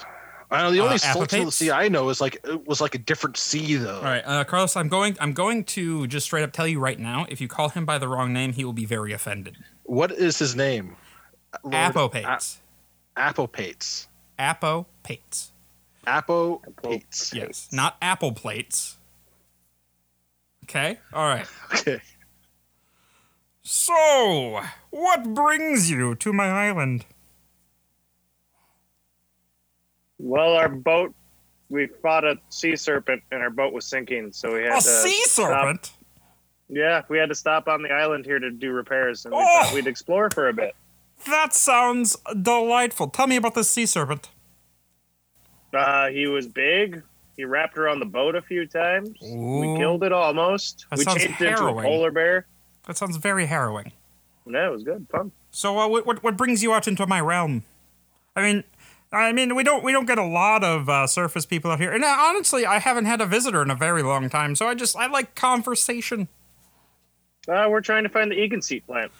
I 0.49 0.61
know 0.61 0.71
the 0.71 0.79
Uh, 0.79 0.85
only 0.85 0.97
Sultan 0.99 1.45
the 1.45 1.51
Sea 1.51 1.71
I 1.71 1.89
know 1.89 2.07
is 2.07 2.21
like 2.21 2.35
it 2.45 2.65
was 2.65 2.79
like 2.79 2.95
a 2.95 2.99
different 2.99 3.35
sea 3.35 3.75
though. 3.75 3.97
All 3.97 4.03
right, 4.03 4.23
uh, 4.25 4.43
Carlos, 4.45 4.77
I'm 4.77 4.87
going. 4.87 5.17
I'm 5.19 5.33
going 5.33 5.65
to 5.65 6.07
just 6.07 6.27
straight 6.27 6.43
up 6.43 6.53
tell 6.53 6.67
you 6.67 6.79
right 6.79 6.97
now. 6.97 7.25
If 7.27 7.41
you 7.41 7.49
call 7.49 7.67
him 7.69 7.85
by 7.85 7.97
the 7.97 8.07
wrong 8.07 8.31
name, 8.31 8.53
he 8.53 8.63
will 8.63 8.71
be 8.71 8.85
very 8.85 9.11
offended. 9.11 9.57
What 9.83 10.11
is 10.13 10.39
his 10.39 10.55
name? 10.55 10.95
Lord 11.63 11.73
Apopates. 11.75 12.59
A- 13.17 13.19
Apopates. 13.31 14.07
Apopates. 14.39 15.51
Apopates. 16.05 17.33
Yes, 17.33 17.67
not 17.73 17.97
apple 18.01 18.31
plates. 18.31 18.95
Okay. 20.63 20.99
All 21.11 21.27
right. 21.27 21.45
Okay. 21.73 21.99
So, 23.69 24.61
what 24.91 25.33
brings 25.33 25.91
you 25.91 26.15
to 26.15 26.31
my 26.31 26.47
island? 26.47 27.05
Well, 30.19 30.53
our 30.53 30.69
boat. 30.69 31.13
We 31.69 31.87
fought 32.01 32.23
a 32.23 32.37
sea 32.49 32.77
serpent, 32.77 33.21
and 33.31 33.41
our 33.41 33.49
boat 33.49 33.73
was 33.73 33.85
sinking, 33.85 34.31
so 34.31 34.53
we 34.53 34.61
had 34.63 34.71
A 34.71 34.75
to 34.75 34.81
sea 34.81 35.21
stop- 35.25 35.49
serpent. 35.49 35.91
Yeah, 36.69 37.01
we 37.09 37.17
had 37.17 37.27
to 37.29 37.35
stop 37.35 37.67
on 37.67 37.81
the 37.81 37.91
island 37.91 38.25
here 38.25 38.39
to 38.39 38.51
do 38.51 38.71
repairs, 38.71 39.25
and 39.25 39.33
we 39.33 39.39
Oh! 39.41 39.63
thought 39.63 39.73
we'd 39.73 39.85
explore 39.87 40.29
for 40.29 40.47
a 40.47 40.53
bit. 40.53 40.75
That 41.25 41.53
sounds 41.53 42.15
delightful. 42.41 43.07
Tell 43.09 43.27
me 43.27 43.35
about 43.35 43.53
the 43.53 43.63
sea 43.65 43.85
serpent. 43.85 44.29
Uh, 45.73 46.07
he 46.07 46.27
was 46.27 46.47
big. 46.47 47.03
He 47.35 47.43
wrapped 47.45 47.77
around 47.77 47.99
the 47.99 48.05
boat 48.05 48.35
a 48.35 48.41
few 48.41 48.65
times. 48.65 49.09
Ooh. 49.23 49.59
We 49.59 49.77
killed 49.77 50.03
it 50.03 50.11
almost. 50.11 50.85
That 50.89 50.99
we 50.99 51.05
changed 51.05 51.23
it 51.25 51.29
into 51.31 51.45
a 51.45 51.49
harrowing. 51.57 51.85
polar 51.85 52.11
bear. 52.11 52.47
That 52.85 52.97
sounds 52.97 53.17
very 53.17 53.45
harrowing. 53.45 53.91
Yeah, 54.45 54.67
it 54.67 54.71
was 54.71 54.83
good, 54.83 55.05
fun. 55.11 55.31
So, 55.51 55.77
uh, 55.77 55.87
what, 55.87 56.05
what 56.05 56.23
what 56.23 56.37
brings 56.37 56.63
you 56.63 56.73
out 56.73 56.87
into 56.87 57.05
my 57.05 57.19
realm? 57.19 57.63
I 58.35 58.41
mean, 58.41 58.63
I 59.11 59.31
mean, 59.31 59.55
we 59.55 59.63
don't 59.63 59.83
we 59.83 59.91
don't 59.91 60.05
get 60.05 60.17
a 60.17 60.25
lot 60.25 60.63
of 60.63 60.89
uh, 60.89 61.07
surface 61.07 61.45
people 61.45 61.71
out 61.71 61.79
here, 61.79 61.91
and 61.91 62.03
uh, 62.03 62.15
honestly, 62.19 62.65
I 62.65 62.79
haven't 62.79 63.05
had 63.05 63.21
a 63.21 63.25
visitor 63.25 63.61
in 63.61 63.69
a 63.69 63.75
very 63.75 64.03
long 64.03 64.29
time. 64.29 64.55
So 64.55 64.67
I 64.67 64.75
just 64.75 64.97
I 64.97 65.07
like 65.07 65.33
conversation. 65.35 66.27
Uh, 67.47 67.67
we're 67.69 67.81
trying 67.81 68.03
to 68.03 68.09
find 68.09 68.29
the 68.29 68.35
Egan 68.35 68.61
seed 68.61 68.85
plant. 68.85 69.11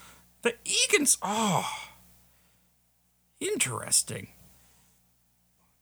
The 0.42 0.56
Egans. 0.66 1.18
Oh, 1.22 1.70
interesting. 3.40 4.28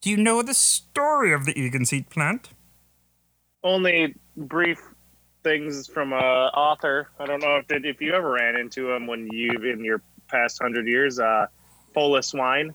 Do 0.01 0.11
you 0.11 0.17
know 0.17 0.43
the 0.43 0.53
story 0.53 1.33
of 1.33 1.45
the 1.45 1.59
Egan 1.59 1.85
seed 1.85 2.11
plant? 2.11 2.49
Only 3.63 4.13
brief 4.37 4.79
things 5.43 5.87
from 5.87 6.13
a 6.13 6.51
author. 6.53 7.09
I 7.19 7.25
don't 7.25 7.41
know 7.41 7.57
if 7.57 7.65
if 7.69 8.01
you 8.01 8.13
ever 8.13 8.29
ran 8.29 8.55
into 8.55 8.91
him 8.91 9.07
when 9.07 9.27
you've 9.31 9.65
in 9.65 9.83
your 9.83 10.03
past 10.27 10.61
hundred 10.61 10.87
years. 10.87 11.19
Uh, 11.19 11.47
Polis 11.95 12.33
wine. 12.33 12.71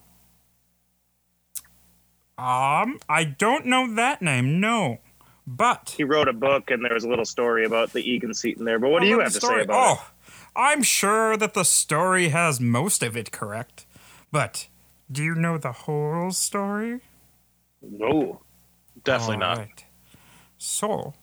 Um, 2.41 2.99
I 3.09 3.25
don't 3.25 3.67
know 3.67 3.93
that 3.95 4.23
name. 4.23 4.61
No, 4.61 4.99
but 5.47 5.95
He 5.97 6.05
wrote 6.05 6.29
a 6.29 6.33
book, 6.33 6.71
and 6.71 6.85
there 6.85 6.95
was 6.95 7.05
a 7.05 7.09
little 7.09 7.25
story 7.27 7.65
about 7.67 7.93
the 7.93 8.01
Egan 8.09 8.33
seat 8.35 8.57
in 8.59 8.65
there. 8.65 8.79
But 8.79 8.91
what 8.91 9.03
do 9.03 9.09
Oh, 9.09 9.11
you 9.11 9.21
have 9.21 9.33
to 9.35 9.41
say 9.41 9.61
about 9.63 9.93
it? 9.93 9.99
Oh, 9.99 10.11
I'm 10.57 10.83
sure 10.83 11.37
that 11.37 11.55
the 11.55 11.65
story 11.65 12.29
has 12.29 12.61
most 12.61 13.03
of 13.03 13.17
it 13.17 13.31
correct, 13.31 13.87
but 14.33 14.69
do 15.11 15.23
you 15.23 15.35
know 15.35 15.59
the 15.59 15.73
whole 15.73 16.31
story? 16.33 17.01
No. 17.83 18.41
Definitely 19.05 19.37
All 19.37 19.41
not. 19.41 19.59
right. 19.59 19.85
So, 20.59 21.15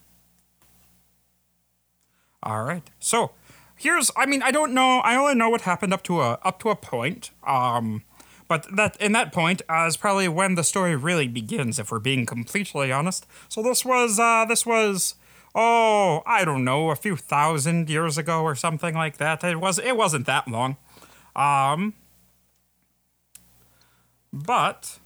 all 2.43 2.63
right. 2.63 2.89
So, 2.99 3.31
here's. 3.75 4.11
I 4.15 4.25
mean, 4.25 4.41
I 4.41 4.51
don't 4.51 4.73
know. 4.73 4.99
I 4.99 5.15
only 5.15 5.35
know 5.35 5.49
what 5.49 5.61
happened 5.61 5.93
up 5.93 6.03
to 6.03 6.21
a 6.21 6.33
up 6.43 6.59
to 6.59 6.69
a 6.69 6.75
point. 6.75 7.31
Um, 7.45 8.03
but 8.47 8.67
that 8.75 8.97
in 9.01 9.11
that 9.13 9.31
point 9.31 9.61
uh, 9.69 9.85
is 9.87 9.97
probably 9.97 10.27
when 10.27 10.55
the 10.55 10.63
story 10.63 10.95
really 10.95 11.27
begins. 11.27 11.79
If 11.79 11.91
we're 11.91 11.99
being 11.99 12.25
completely 12.25 12.91
honest. 12.91 13.25
So 13.49 13.61
this 13.61 13.85
was 13.85 14.19
uh, 14.19 14.45
this 14.47 14.65
was. 14.65 15.15
Oh, 15.59 16.21
I 16.27 16.45
don't 16.45 16.63
know, 16.63 16.91
a 16.91 16.95
few 16.95 17.15
thousand 17.15 17.89
years 17.89 18.15
ago 18.15 18.43
or 18.43 18.53
something 18.53 18.93
like 18.93 19.17
that. 19.17 19.43
It 19.43 19.59
was 19.59 19.79
it 19.79 19.97
wasn't 19.97 20.27
that 20.27 20.47
long. 20.47 20.77
Um 21.35 21.95
but 24.31 24.99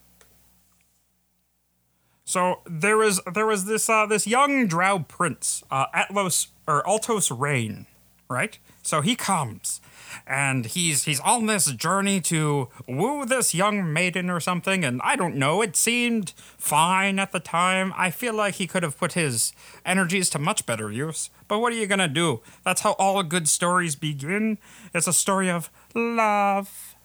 so 2.32 2.62
there 2.66 2.98
was 2.98 3.20
there 3.34 3.46
was 3.46 3.66
this 3.66 3.90
uh, 3.90 4.06
this 4.06 4.26
young 4.26 4.66
drow 4.68 5.00
prince, 5.00 5.64
uh, 5.70 5.88
Atlos 5.94 6.48
or 6.66 6.86
Altos 6.88 7.30
Rain, 7.30 7.88
right? 8.30 8.58
So 8.84 9.02
he 9.02 9.16
comes, 9.16 9.82
and 10.26 10.66
he's 10.66 11.04
he's 11.04 11.20
on 11.22 11.46
this 11.46 11.72
journey 11.74 12.22
to 12.22 12.70
woo 12.88 13.26
this 13.26 13.54
young 13.54 13.92
maiden 13.92 14.30
or 14.30 14.40
something. 14.40 14.84
And 14.84 15.02
I 15.04 15.16
don't 15.16 15.36
know. 15.36 15.62
It 15.62 15.76
seemed 15.76 16.34
fine 16.58 17.20
at 17.20 17.32
the 17.32 17.40
time. 17.40 17.94
I 17.96 18.12
feel 18.12 18.34
like 18.34 18.56
he 18.56 18.68
could 18.68 18.84
have 18.84 18.98
put 18.98 19.14
his 19.14 19.54
energies 19.86 20.30
to 20.32 20.40
much 20.40 20.66
better 20.66 20.92
use. 20.92 21.30
But 21.48 21.60
what 21.60 21.74
are 21.74 21.78
you 21.78 21.88
gonna 21.88 22.08
do? 22.08 22.42
That's 22.64 22.82
how 22.82 22.94
all 22.94 23.22
good 23.24 23.48
stories 23.48 23.96
begin. 23.96 24.58
It's 24.94 25.08
a 25.08 25.14
story 25.14 25.50
of 25.50 25.70
love. 25.94 26.96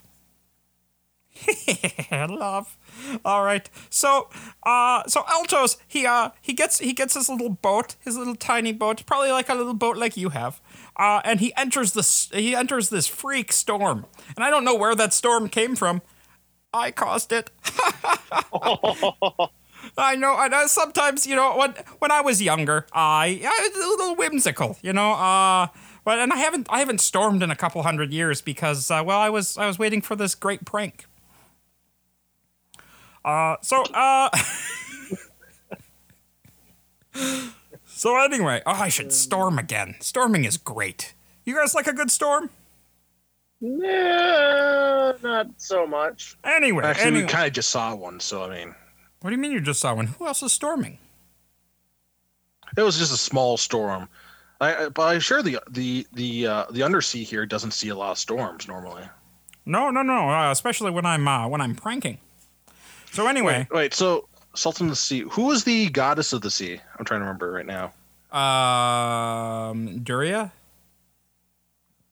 love. 2.10 2.75
All 3.24 3.44
right. 3.44 3.68
So, 3.90 4.28
uh, 4.64 5.02
so 5.06 5.24
Altos, 5.28 5.78
he 5.86 6.06
uh, 6.06 6.30
he 6.40 6.52
gets 6.52 6.78
he 6.78 6.92
gets 6.92 7.14
his 7.14 7.28
little 7.28 7.50
boat, 7.50 7.96
his 8.00 8.16
little 8.16 8.34
tiny 8.36 8.72
boat, 8.72 9.04
probably 9.06 9.30
like 9.30 9.48
a 9.48 9.54
little 9.54 9.74
boat 9.74 9.96
like 9.96 10.16
you 10.16 10.30
have, 10.30 10.60
uh, 10.96 11.20
and 11.24 11.40
he 11.40 11.54
enters 11.56 11.92
this 11.92 12.28
he 12.32 12.54
enters 12.54 12.88
this 12.90 13.06
freak 13.06 13.52
storm, 13.52 14.06
and 14.36 14.44
I 14.44 14.50
don't 14.50 14.64
know 14.64 14.74
where 14.74 14.94
that 14.94 15.12
storm 15.12 15.48
came 15.48 15.76
from. 15.76 16.02
I 16.72 16.90
caused 16.90 17.32
it. 17.32 17.50
I 19.98 20.16
know. 20.16 20.34
I 20.34 20.48
know. 20.48 20.66
Sometimes, 20.66 21.26
you 21.26 21.36
know, 21.36 21.56
when 21.56 21.74
when 21.98 22.10
I 22.10 22.20
was 22.20 22.42
younger, 22.42 22.86
I, 22.92 23.40
I 23.44 23.68
was 23.68 23.84
a 23.84 23.88
little 23.88 24.16
whimsical. 24.16 24.76
You 24.82 24.92
know, 24.92 25.12
uh, 25.12 25.68
But 26.04 26.18
and 26.18 26.32
I 26.32 26.36
haven't 26.36 26.66
I 26.70 26.78
haven't 26.80 27.00
stormed 27.00 27.42
in 27.42 27.50
a 27.50 27.56
couple 27.56 27.82
hundred 27.82 28.12
years 28.12 28.40
because 28.42 28.90
uh, 28.90 29.02
well 29.04 29.18
I 29.18 29.30
was 29.30 29.56
I 29.58 29.66
was 29.66 29.78
waiting 29.78 30.02
for 30.02 30.16
this 30.16 30.34
great 30.34 30.64
prank. 30.64 31.06
Uh, 33.26 33.56
so 33.60 33.82
uh. 33.92 34.30
so 37.84 38.16
anyway, 38.22 38.62
oh 38.66 38.70
I 38.72 38.88
should 38.88 39.12
storm 39.12 39.58
again. 39.58 39.96
Storming 40.00 40.44
is 40.44 40.56
great. 40.56 41.14
You 41.44 41.54
guys 41.56 41.74
like 41.74 41.86
a 41.86 41.92
good 41.92 42.10
storm? 42.10 42.50
Nah, 43.60 45.12
not 45.22 45.46
so 45.56 45.86
much. 45.86 46.36
Anyway, 46.44 46.84
Actually, 46.84 47.06
anyway. 47.06 47.22
we 47.22 47.28
kind 47.28 47.46
of 47.46 47.52
just 47.54 47.70
saw 47.70 47.94
one, 47.94 48.20
so 48.20 48.44
I 48.44 48.50
mean, 48.50 48.74
what 49.22 49.30
do 49.30 49.36
you 49.36 49.40
mean 49.42 49.52
you 49.52 49.60
just 49.60 49.80
saw 49.80 49.94
one? 49.94 50.06
Who 50.08 50.26
else 50.26 50.42
is 50.42 50.52
storming? 50.52 50.98
it 52.76 52.82
was 52.82 52.98
just 52.98 53.12
a 53.12 53.16
small 53.16 53.56
storm. 53.56 54.08
I, 54.60 54.74
I- 54.84 54.88
but 54.90 55.02
I'm 55.14 55.20
sure 55.20 55.42
the 55.42 55.58
the 55.70 56.06
the 56.12 56.46
uh, 56.46 56.64
the 56.70 56.82
undersea 56.82 57.24
here 57.24 57.46
doesn't 57.46 57.72
see 57.72 57.88
a 57.88 57.94
lot 57.96 58.12
of 58.12 58.18
storms 58.18 58.68
normally. 58.68 59.04
No, 59.64 59.90
no, 59.90 60.02
no. 60.02 60.28
Uh, 60.30 60.52
especially 60.52 60.90
when 60.92 61.06
I'm 61.06 61.26
uh, 61.26 61.48
when 61.48 61.60
I'm 61.60 61.74
pranking. 61.74 62.18
So 63.16 63.26
anyway, 63.28 63.66
Wait, 63.70 63.94
so 63.94 64.28
Sultan 64.54 64.86
of 64.86 64.90
the 64.90 64.96
Sea. 64.96 65.24
Who 65.30 65.50
is 65.50 65.64
the 65.64 65.88
goddess 65.88 66.34
of 66.34 66.42
the 66.42 66.50
sea? 66.50 66.78
I'm 66.98 67.06
trying 67.06 67.20
to 67.20 67.24
remember 67.24 67.50
right 67.50 67.64
now. 67.64 67.92
um, 68.38 70.00
Duria 70.00 70.52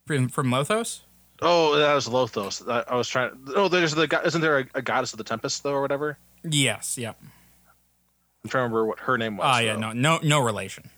from 0.06 0.30
from 0.30 0.50
Lothos. 0.50 1.00
Oh, 1.42 1.76
that 1.76 1.92
was 1.92 2.08
Lothos. 2.08 2.66
I, 2.66 2.84
I 2.90 2.96
was 2.96 3.06
trying. 3.06 3.32
Oh, 3.54 3.68
there's 3.68 3.94
the. 3.94 4.22
Isn't 4.24 4.40
there 4.40 4.60
a, 4.60 4.66
a 4.76 4.80
goddess 4.80 5.12
of 5.12 5.18
the 5.18 5.24
tempest 5.24 5.62
though, 5.62 5.74
or 5.74 5.82
whatever? 5.82 6.16
Yes, 6.42 6.96
yep. 6.96 7.18
I'm 7.20 8.48
trying 8.48 8.62
to 8.62 8.74
remember 8.74 8.86
what 8.86 9.00
her 9.00 9.18
name 9.18 9.36
was. 9.36 9.44
Ah, 9.46 9.58
yeah, 9.58 9.74
though. 9.74 9.80
no, 9.80 9.92
no, 9.92 10.20
no 10.22 10.40
relation. 10.40 10.88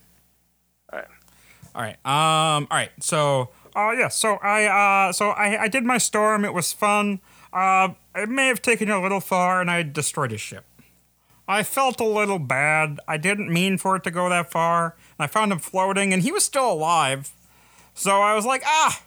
All 0.93 1.01
right. 1.01 1.09
All 1.75 1.83
right. 1.83 1.97
Um. 2.07 2.69
All 2.71 2.77
right. 2.77 2.91
So. 3.01 3.51
Uh. 3.75 3.91
Yeah. 3.91 4.07
So 4.07 4.37
I. 4.37 5.09
Uh. 5.09 5.13
So 5.13 5.31
I. 5.31 5.63
I 5.63 5.69
did 5.69 5.83
my 5.83 5.99
storm. 5.99 6.45
It 6.45 6.55
was 6.55 6.73
fun. 6.73 7.21
Uh. 7.57 7.95
It 8.19 8.31
may 8.31 8.49
have 8.49 8.63
taken 8.63 8.91
a 8.91 9.03
little 9.03 9.21
far, 9.21 9.61
and 9.61 9.71
I 9.71 9.83
destroyed 9.83 10.31
his 10.31 10.41
ship. 10.41 10.65
I 11.47 11.63
felt 11.63 12.01
a 12.01 12.05
little 12.05 12.39
bad. 12.39 12.99
I 13.07 13.19
didn't 13.19 13.53
mean 13.53 13.77
for 13.77 13.95
it 13.97 14.05
to 14.05 14.11
go 14.11 14.31
that 14.31 14.51
far. 14.51 14.97
And 15.19 15.25
I 15.25 15.27
found 15.27 15.53
him 15.53 15.59
floating, 15.59 16.15
and 16.15 16.23
he 16.23 16.33
was 16.33 16.43
still 16.43 16.73
alive. 16.73 17.33
So 17.93 18.23
I 18.23 18.35
was 18.35 18.47
like, 18.47 18.63
ah. 18.65 19.03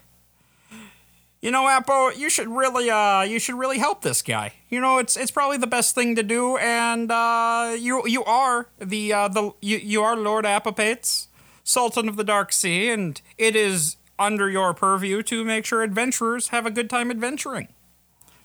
You 1.41 1.49
know, 1.51 1.63
Appo, 1.63 2.15
you 2.15 2.29
should 2.29 2.49
really, 2.49 2.89
uh, 2.89 3.21
you 3.23 3.39
should 3.39 3.55
really 3.55 3.79
help 3.79 4.03
this 4.03 4.21
guy. 4.21 4.53
You 4.69 4.79
know, 4.79 4.99
it's 4.99 5.17
it's 5.17 5.31
probably 5.31 5.57
the 5.57 5.67
best 5.67 5.95
thing 5.95 6.15
to 6.15 6.23
do, 6.23 6.57
and 6.57 7.09
uh, 7.11 7.75
you 7.79 8.05
you 8.05 8.23
are 8.25 8.67
the 8.77 9.11
uh, 9.13 9.27
the 9.29 9.53
you 9.61 9.77
you 9.77 10.03
are 10.03 10.15
Lord 10.15 10.45
Apopates, 10.45 11.29
Sultan 11.63 12.09
of 12.09 12.15
the 12.15 12.25
Dark 12.25 12.51
Sea, 12.51 12.89
and 12.89 13.21
it 13.37 13.55
is 13.55 13.95
under 14.19 14.49
your 14.49 14.73
purview 14.73 15.23
to 15.23 15.45
make 15.45 15.65
sure 15.65 15.81
adventurers 15.81 16.49
have 16.49 16.65
a 16.65 16.71
good 16.71 16.89
time 16.89 17.09
adventuring. 17.09 17.69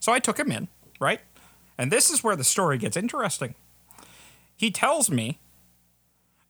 So 0.04 0.12
I 0.12 0.18
took 0.18 0.38
him 0.38 0.52
in, 0.52 0.68
right? 1.00 1.22
And 1.78 1.90
this 1.90 2.10
is 2.10 2.22
where 2.22 2.36
the 2.36 2.44
story 2.44 2.76
gets 2.76 2.94
interesting. 2.94 3.54
He 4.54 4.70
tells 4.70 5.10
me 5.10 5.38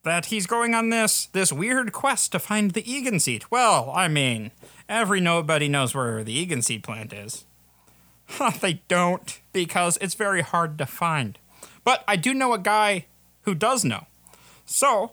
that 0.03 0.27
he's 0.27 0.49
going 0.49 0.75
on 0.75 0.91
this 0.91 1.27
this 1.27 1.53
weird 1.53 1.93
quest 1.93 2.33
to 2.33 2.41
find 2.41 2.73
the 2.73 2.83
Egan 2.91 3.21
seat. 3.21 3.53
Well, 3.53 3.93
I 3.95 4.09
mean, 4.09 4.51
every 4.89 5.21
nobody 5.21 5.69
knows 5.69 5.95
where 5.95 6.25
the 6.25 6.37
Egan 6.37 6.63
seed 6.63 6.83
plant 6.83 7.13
is. 7.13 7.45
they 8.61 8.83
don't, 8.89 9.39
because 9.53 9.99
it's 10.01 10.15
very 10.15 10.43
hard 10.43 10.77
to 10.79 10.85
find. 10.85 11.39
But 11.85 12.03
I 12.09 12.17
do 12.17 12.35
know 12.35 12.55
a 12.55 12.59
guy 12.59 13.07
who 13.43 13.55
does 13.55 13.85
know. 13.85 14.09
So 14.67 15.13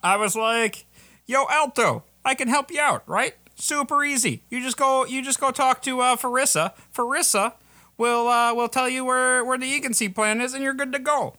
I 0.00 0.16
was 0.16 0.36
like, 0.36 0.86
"Yo, 1.26 1.46
Alto, 1.50 2.04
I 2.24 2.36
can 2.36 2.46
help 2.46 2.70
you 2.70 2.80
out, 2.80 3.02
right? 3.08 3.34
Super 3.56 4.04
easy. 4.04 4.42
You 4.50 4.62
just 4.62 4.76
go, 4.76 5.04
you 5.06 5.22
just 5.22 5.40
go 5.40 5.50
talk 5.50 5.82
to 5.82 6.00
uh, 6.00 6.16
Farissa. 6.16 6.72
Farissa 6.94 7.54
will 7.96 8.28
uh, 8.28 8.54
will 8.54 8.68
tell 8.68 8.88
you 8.88 9.04
where 9.04 9.44
where 9.44 9.56
the 9.58 9.66
Egan 9.66 9.94
seed 9.94 10.14
plant 10.14 10.42
is, 10.42 10.52
and 10.54 10.62
you're 10.62 10.74
good 10.74 10.92
to 10.92 10.98
go." 10.98 11.34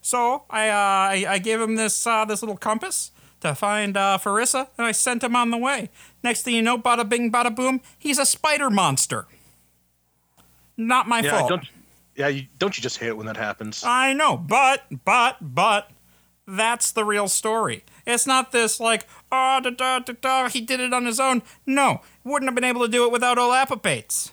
So 0.00 0.44
I 0.50 0.68
uh, 0.68 0.72
I, 0.74 1.24
I 1.28 1.38
gave 1.38 1.60
him 1.60 1.76
this 1.76 2.04
uh, 2.06 2.24
this 2.24 2.42
little 2.42 2.56
compass 2.56 3.12
to 3.40 3.54
find 3.54 3.96
uh, 3.96 4.18
Farissa, 4.20 4.68
and 4.76 4.86
I 4.86 4.92
sent 4.92 5.22
him 5.22 5.36
on 5.36 5.50
the 5.50 5.56
way. 5.56 5.90
Next 6.24 6.42
thing 6.42 6.54
you 6.56 6.62
know, 6.62 6.78
bada 6.78 7.08
bing, 7.08 7.30
bada 7.30 7.54
boom, 7.54 7.80
he's 7.98 8.18
a 8.18 8.26
spider 8.26 8.68
monster. 8.70 9.26
Not 10.76 11.08
my 11.08 11.20
Yeah, 11.20 11.38
fault. 11.38 11.48
don't. 11.48 11.68
Yeah, 12.16 12.28
you, 12.28 12.46
don't 12.58 12.76
you 12.76 12.82
just 12.82 12.98
hate 12.98 13.08
it 13.08 13.16
when 13.16 13.26
that 13.26 13.36
happens? 13.36 13.84
I 13.86 14.12
know, 14.12 14.36
but 14.36 14.82
but 15.04 15.36
but 15.40 15.90
that's 16.46 16.92
the 16.92 17.04
real 17.04 17.28
story. 17.28 17.84
It's 18.06 18.26
not 18.26 18.52
this 18.52 18.80
like 18.80 19.06
oh 19.32 19.60
da 19.60 19.70
da 19.70 19.98
da 19.98 20.12
da 20.20 20.48
he 20.48 20.60
did 20.60 20.78
it 20.78 20.92
on 20.92 21.06
his 21.06 21.18
own. 21.18 21.42
No, 21.66 22.02
wouldn't 22.22 22.48
have 22.48 22.54
been 22.54 22.64
able 22.64 22.82
to 22.82 22.88
do 22.88 23.04
it 23.04 23.10
without 23.12 23.38
Olapapates. 23.38 24.30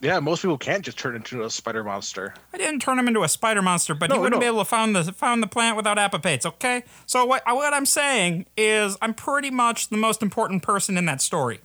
yeah, 0.00 0.18
most 0.20 0.42
people 0.42 0.58
can't 0.58 0.84
just 0.84 0.98
turn 0.98 1.14
into 1.14 1.44
a 1.44 1.50
spider 1.50 1.84
monster. 1.84 2.34
I 2.52 2.56
didn't 2.58 2.80
turn 2.80 2.98
him 2.98 3.06
into 3.06 3.22
a 3.22 3.28
spider 3.28 3.62
monster, 3.62 3.94
but 3.94 4.10
he 4.10 4.18
wouldn't 4.18 4.40
no. 4.40 4.40
be 4.40 4.46
able 4.46 4.60
to 4.60 4.64
find 4.64 4.96
the 4.96 5.12
found 5.12 5.42
the 5.42 5.46
plant 5.46 5.76
without 5.76 5.98
apopates. 5.98 6.46
Okay, 6.46 6.82
so 7.06 7.24
what 7.24 7.42
uh, 7.46 7.54
what 7.54 7.72
I'm 7.74 7.86
saying 7.86 8.46
is 8.56 8.96
I'm 9.02 9.14
pretty 9.14 9.50
much 9.50 9.88
the 9.88 9.96
most 9.96 10.22
important 10.22 10.62
person 10.62 10.96
in 10.96 11.04
that 11.06 11.20
story. 11.20 11.60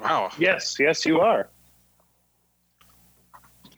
Wow. 0.00 0.30
Yes, 0.38 0.78
yes, 0.80 1.04
you 1.04 1.20
are. 1.20 1.48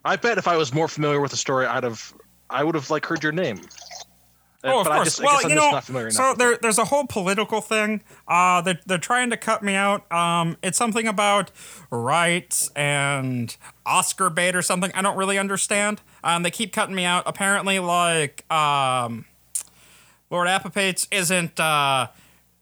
I 0.05 0.17
bet 0.17 0.39
if 0.39 0.47
I 0.47 0.57
was 0.57 0.73
more 0.73 0.89
familiar 0.89 1.21
with 1.21 1.31
the 1.33 1.37
story, 1.37 1.67
I'd 1.67 1.85
have. 1.85 2.15
I 2.51 2.63
would 2.63 2.75
have 2.75 2.91
like 2.91 3.07
heard 3.07 3.23
your 3.23 3.33
name. 3.33 3.61
Oh, 4.65 4.81
of 4.81 4.85
but 4.87 4.95
course. 4.95 5.05
just, 5.07 5.23
well, 5.23 5.49
you 5.49 5.57
know, 5.57 5.73
not 5.73 5.85
familiar 5.85 6.09
enough 6.09 6.17
so 6.17 6.35
there, 6.35 6.57
there's 6.63 6.79
a 6.79 6.85
whole 6.85 7.07
political 7.07 7.61
thing. 7.61 8.03
Uh, 8.29 8.61
they're, 8.63 8.79
they're 8.87 8.99
trying 8.99 9.31
to 9.31 9.37
cut 9.37 9.63
me 9.63 9.75
out. 9.75 10.11
Um, 10.13 10.57
it's 10.63 10.79
something 10.79 11.09
about 11.09 11.51
rights 11.91 12.71
and 12.77 13.57
Oscar 13.85 14.31
bait 14.31 14.55
or 14.55 14.63
something. 14.63 14.93
I 14.95 15.03
don't 15.03 15.17
really 15.17 15.37
understand. 15.37 16.01
Um, 16.23 16.45
they 16.45 16.51
keep 16.53 16.73
cutting 16.73 16.95
me 16.95 17.05
out. 17.05 17.25
Apparently, 17.27 17.81
like 17.81 18.51
um, 18.53 19.25
Lord 20.31 20.47
Apopates 20.47 21.09
isn't 21.11 21.59
uh, 21.59 22.07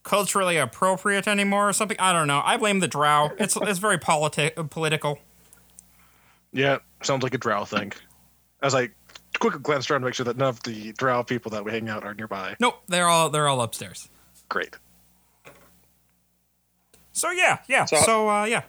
culturally 0.03 0.57
appropriate 0.57 1.29
anymore 1.29 1.69
or 1.69 1.73
something. 1.75 1.99
I 2.01 2.15
don't 2.15 2.27
know. 2.29 2.41
I 2.43 2.57
blame 2.57 2.81
the 2.81 2.89
Drow. 2.89 3.33
It's 3.39 3.57
it's 3.57 3.79
very 3.79 3.99
politi- 3.99 4.71
political. 4.71 5.19
Yeah, 6.53 6.79
sounds 7.03 7.23
like 7.23 7.35
a 7.35 7.39
drow 7.39 7.65
thing. 7.65 7.93
As 8.63 8.75
I 8.75 8.89
quickly 9.41 9.61
glance 9.61 9.91
around 9.91 10.03
to 10.03 10.05
make 10.07 10.15
sure 10.15 10.25
that 10.25 10.37
none 10.37 10.49
of 10.51 10.63
the 10.63 10.93
drow 10.93 11.25
people 11.25 11.51
that 11.51 11.65
we 11.65 11.73
hang 11.73 11.89
out 11.89 12.05
are 12.05 12.15
nearby. 12.15 12.55
Nope, 12.61 12.81
they're 12.87 13.09
all 13.09 13.29
they're 13.31 13.49
all 13.49 13.61
upstairs. 13.61 14.09
Great. 14.49 14.77
So 17.13 17.31
yeah, 17.33 17.59
yeah. 17.69 17.85
So, 17.87 17.97
So- 17.97 18.29
uh, 18.31 18.45
yeah. 18.45 18.63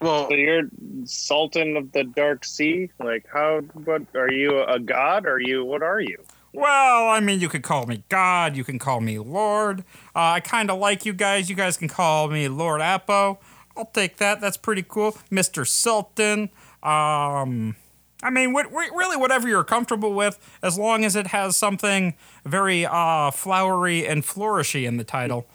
Well, 0.00 0.28
So 0.28 0.34
you're 0.34 0.62
Sultan 1.04 1.76
of 1.76 1.92
the 1.92 2.04
Dark 2.04 2.44
Sea. 2.44 2.90
Like, 2.98 3.26
how? 3.32 3.60
What 3.60 4.02
are 4.14 4.30
you? 4.30 4.62
A 4.62 4.78
god? 4.78 5.24
Are 5.26 5.40
you? 5.40 5.64
What 5.64 5.82
are 5.82 6.00
you? 6.00 6.18
Well, 6.52 7.08
I 7.08 7.20
mean, 7.20 7.40
you 7.40 7.48
could 7.48 7.62
call 7.62 7.86
me 7.86 8.02
God. 8.08 8.56
You 8.56 8.64
can 8.64 8.78
call 8.78 9.00
me 9.00 9.18
Lord. 9.18 9.80
Uh, 10.14 10.38
I 10.38 10.40
kind 10.40 10.70
of 10.70 10.78
like 10.78 11.06
you 11.06 11.12
guys. 11.12 11.48
You 11.48 11.56
guys 11.56 11.76
can 11.76 11.88
call 11.88 12.28
me 12.28 12.48
Lord 12.48 12.80
Appo. 12.80 13.38
I'll 13.76 13.86
take 13.86 14.18
that. 14.18 14.40
That's 14.40 14.56
pretty 14.56 14.84
cool, 14.86 15.16
Mister 15.30 15.64
Sultan. 15.64 16.50
Um, 16.82 17.76
I 18.24 18.30
mean, 18.30 18.54
what, 18.54 18.72
really, 18.72 19.18
whatever 19.18 19.46
you're 19.46 19.64
comfortable 19.64 20.14
with, 20.14 20.38
as 20.62 20.78
long 20.78 21.04
as 21.04 21.14
it 21.14 21.28
has 21.28 21.58
something 21.58 22.14
very 22.44 22.86
uh, 22.86 23.30
flowery 23.30 24.06
and 24.06 24.24
flourishy 24.24 24.86
in 24.86 24.96
the 24.96 25.04
title. 25.04 25.46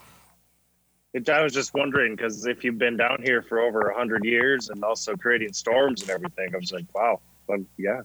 It, 1.14 1.28
I 1.28 1.42
was 1.42 1.52
just 1.52 1.74
wondering 1.74 2.16
because 2.16 2.46
if 2.46 2.64
you've 2.64 2.78
been 2.78 2.96
down 2.96 3.24
here 3.24 3.42
for 3.42 3.60
over 3.60 3.90
a 3.90 3.98
hundred 3.98 4.24
years 4.24 4.70
and 4.70 4.84
also 4.84 5.16
creating 5.16 5.52
storms 5.54 6.04
and 6.04 6.12
everything, 6.12 6.54
I 6.54 6.58
was 6.58 6.72
like, 6.72 6.86
wow, 6.94 7.20
well, 7.48 7.66
yeah. 7.78 8.04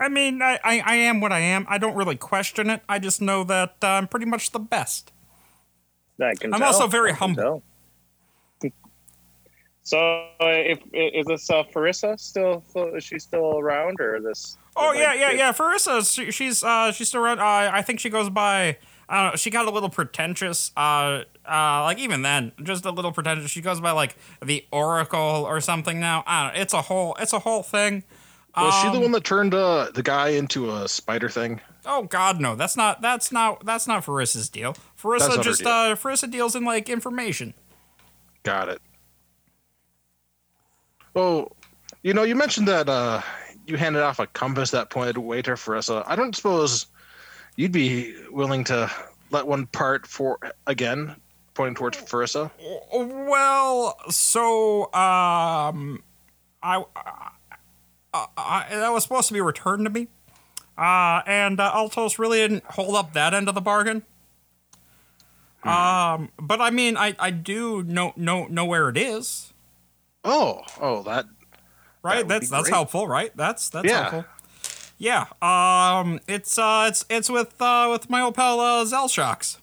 I 0.00 0.08
mean, 0.08 0.42
I, 0.42 0.58
I, 0.64 0.82
I 0.84 0.94
am 0.96 1.20
what 1.20 1.30
I 1.30 1.38
am. 1.38 1.64
I 1.68 1.78
don't 1.78 1.94
really 1.94 2.16
question 2.16 2.70
it. 2.70 2.82
I 2.88 2.98
just 2.98 3.22
know 3.22 3.44
that 3.44 3.76
uh, 3.82 3.86
I'm 3.86 4.08
pretty 4.08 4.26
much 4.26 4.50
the 4.50 4.58
best. 4.58 5.12
I 6.20 6.34
can 6.34 6.52
I'm 6.52 6.58
tell. 6.58 6.68
also 6.68 6.88
very 6.88 7.12
humble. 7.12 7.42
tell. 7.42 7.62
So, 9.82 10.30
if 10.40 10.78
is 10.92 11.26
this 11.26 11.48
uh, 11.50 11.64
Farissa 11.64 12.18
still? 12.20 12.62
Is 12.94 13.04
she 13.04 13.18
still 13.18 13.58
around, 13.58 14.00
or 14.00 14.20
this? 14.20 14.56
Oh 14.76 14.88
like, 14.88 14.98
yeah, 14.98 15.14
yeah, 15.14 15.30
yeah. 15.32 15.52
Farissa, 15.52 16.14
she, 16.14 16.30
she's 16.30 16.62
uh, 16.62 16.92
she's 16.92 17.08
still 17.08 17.22
around. 17.22 17.40
Uh, 17.40 17.70
I 17.72 17.82
think 17.82 18.00
she 18.00 18.10
goes 18.10 18.30
by. 18.30 18.76
I 19.08 19.22
don't 19.22 19.32
know. 19.32 19.36
She 19.36 19.50
got 19.50 19.66
a 19.66 19.70
little 19.70 19.88
pretentious. 19.88 20.70
Uh, 20.76 21.24
uh, 21.44 21.82
like 21.82 21.98
even 21.98 22.22
then, 22.22 22.52
just 22.62 22.84
a 22.84 22.90
little 22.90 23.10
pretentious. 23.10 23.50
She 23.50 23.60
goes 23.62 23.80
by 23.80 23.90
like 23.92 24.16
the 24.42 24.64
Oracle 24.70 25.18
or 25.18 25.60
something 25.60 25.98
now. 25.98 26.22
I 26.26 26.44
don't 26.44 26.54
know. 26.54 26.60
It's 26.60 26.74
a 26.74 26.82
whole. 26.82 27.16
It's 27.18 27.32
a 27.32 27.40
whole 27.40 27.62
thing. 27.62 28.04
was 28.56 28.74
she 28.82 28.88
the 28.88 28.96
Um, 28.96 29.02
one 29.02 29.12
that 29.12 29.24
turned 29.24 29.54
uh, 29.54 29.90
the 29.92 30.02
guy 30.02 30.28
into 30.28 30.70
a 30.70 30.88
spider 30.88 31.28
thing? 31.28 31.60
Oh 31.86 32.02
God, 32.04 32.40
no. 32.40 32.54
That's 32.54 32.76
not. 32.76 33.00
That's 33.00 33.32
not. 33.32 33.64
That's 33.64 33.88
not 33.88 34.04
Farissa's 34.04 34.48
deal. 34.48 34.76
Farissa 35.02 35.42
just. 35.42 35.60
deal. 35.60 35.68
Uh, 35.68 35.94
Farissa 35.96 36.30
deals 36.30 36.54
in 36.54 36.64
like 36.64 36.88
information. 36.88 37.54
Got 38.44 38.68
it. 38.68 38.80
Well, 41.14 41.56
you 42.02 42.14
know, 42.14 42.22
you 42.22 42.34
mentioned 42.34 42.68
that 42.68 42.88
uh, 42.88 43.20
you 43.66 43.76
handed 43.76 44.02
off 44.02 44.18
a 44.18 44.26
compass 44.26 44.70
that 44.70 44.90
pointed 44.90 45.18
way 45.18 45.42
to 45.42 45.52
Farissa. 45.52 46.04
I 46.06 46.16
don't 46.16 46.34
suppose 46.34 46.86
you'd 47.56 47.72
be 47.72 48.14
willing 48.30 48.64
to 48.64 48.90
let 49.30 49.46
one 49.46 49.66
part 49.66 50.06
for 50.06 50.38
again, 50.66 51.16
pointing 51.54 51.74
towards 51.74 51.98
Farissa. 51.98 52.50
Well, 52.92 53.96
so 54.08 54.84
um, 54.94 56.02
I, 56.62 56.84
I, 56.94 58.26
I 58.36 58.66
that 58.70 58.92
was 58.92 59.02
supposed 59.02 59.28
to 59.28 59.34
be 59.34 59.40
returned 59.40 59.84
to 59.84 59.90
me, 59.90 60.08
uh, 60.78 61.22
and 61.26 61.60
uh, 61.60 61.70
Altos 61.74 62.18
really 62.18 62.38
didn't 62.38 62.64
hold 62.64 62.94
up 62.94 63.12
that 63.14 63.34
end 63.34 63.48
of 63.48 63.54
the 63.54 63.60
bargain. 63.60 64.04
Um, 65.62 66.30
but 66.40 66.60
I 66.60 66.70
mean, 66.70 66.96
I, 66.96 67.14
I 67.18 67.30
do 67.30 67.82
know 67.82 68.14
know 68.16 68.46
know 68.46 68.64
where 68.64 68.88
it 68.88 68.96
is, 68.96 69.49
Oh, 70.24 70.62
oh, 70.80 71.02
that 71.04 71.26
right? 72.02 72.18
would 72.18 72.28
That's 72.28 72.50
that's 72.50 72.64
great. 72.64 72.74
helpful, 72.74 73.08
right? 73.08 73.34
That's 73.36 73.68
that's 73.70 73.86
Yeah. 73.88 74.10
helpful. 74.10 74.24
Yeah. 74.98 75.26
Um, 75.40 76.20
it's 76.28 76.58
uh, 76.58 76.86
it's 76.88 77.04
it's 77.08 77.30
with 77.30 77.60
uh, 77.60 77.88
with 77.90 78.10
my 78.10 78.20
old 78.20 78.34
pal 78.34 78.60
uh, 78.60 78.84
Zelshox. 78.84 79.58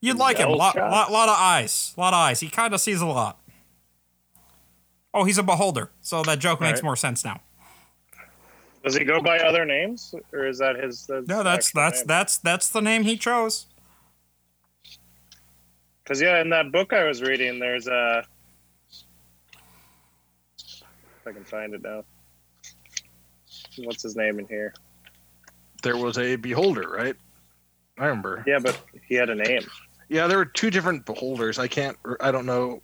You'd 0.00 0.18
like 0.18 0.36
him. 0.38 0.50
Lot, 0.50 0.74
Zelshox? 0.74 0.90
lot, 0.90 1.12
lot 1.12 1.28
of 1.28 1.36
eyes. 1.38 1.94
A 1.96 2.00
lot 2.00 2.12
of 2.12 2.18
eyes. 2.18 2.40
He 2.40 2.50
kind 2.50 2.74
of 2.74 2.80
sees 2.80 3.00
a 3.00 3.06
lot. 3.06 3.40
Oh, 5.14 5.24
he's 5.24 5.38
a 5.38 5.42
beholder, 5.42 5.90
so 6.00 6.22
that 6.24 6.40
joke 6.40 6.60
makes 6.60 6.78
Right. 6.78 6.84
more 6.84 6.96
sense 6.96 7.24
now. 7.24 7.40
Does 8.82 8.96
he 8.96 9.04
go 9.04 9.20
by 9.22 9.38
other 9.38 9.64
names, 9.64 10.14
or 10.32 10.46
is 10.46 10.58
that 10.58 10.76
his? 10.76 11.08
No, 11.26 11.42
that's 11.42 11.70
that's 11.72 12.02
that's 12.02 12.36
that's 12.38 12.68
the 12.68 12.82
name 12.82 13.04
he 13.04 13.16
chose. 13.16 13.66
Because 16.04 16.20
yeah, 16.20 16.40
in 16.40 16.50
that 16.50 16.70
book 16.70 16.92
I 16.92 17.04
was 17.04 17.22
reading, 17.22 17.58
there's 17.58 17.88
a. 17.88 18.24
If 20.58 21.26
I 21.26 21.32
can 21.32 21.44
find 21.44 21.74
it 21.74 21.82
now. 21.82 22.04
What's 23.78 24.02
his 24.02 24.14
name 24.14 24.38
in 24.38 24.46
here? 24.46 24.74
there 25.84 25.96
was 25.96 26.18
a 26.18 26.34
beholder, 26.34 26.88
right? 26.88 27.14
I 27.98 28.06
remember. 28.06 28.42
Yeah, 28.46 28.58
but 28.58 28.80
he 29.06 29.14
had 29.14 29.30
a 29.30 29.36
name. 29.36 29.62
Yeah, 30.08 30.26
there 30.26 30.38
were 30.38 30.46
two 30.46 30.70
different 30.70 31.06
beholders. 31.06 31.60
I 31.60 31.68
can't. 31.68 31.96
I 32.20 32.32
don't 32.32 32.46
know. 32.46 32.82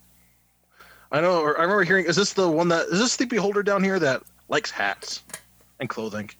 I 1.10 1.20
know. 1.20 1.40
Or 1.40 1.58
I 1.58 1.62
remember 1.62 1.82
hearing. 1.82 2.04
Is 2.04 2.14
this 2.14 2.34
the 2.34 2.48
one 2.48 2.68
that? 2.68 2.86
Is 2.86 3.00
this 3.00 3.16
the 3.16 3.24
beholder 3.24 3.64
down 3.64 3.82
here 3.82 3.98
that 3.98 4.22
likes 4.48 4.70
hats 4.70 5.24
and 5.80 5.88
clothing? 5.88 6.30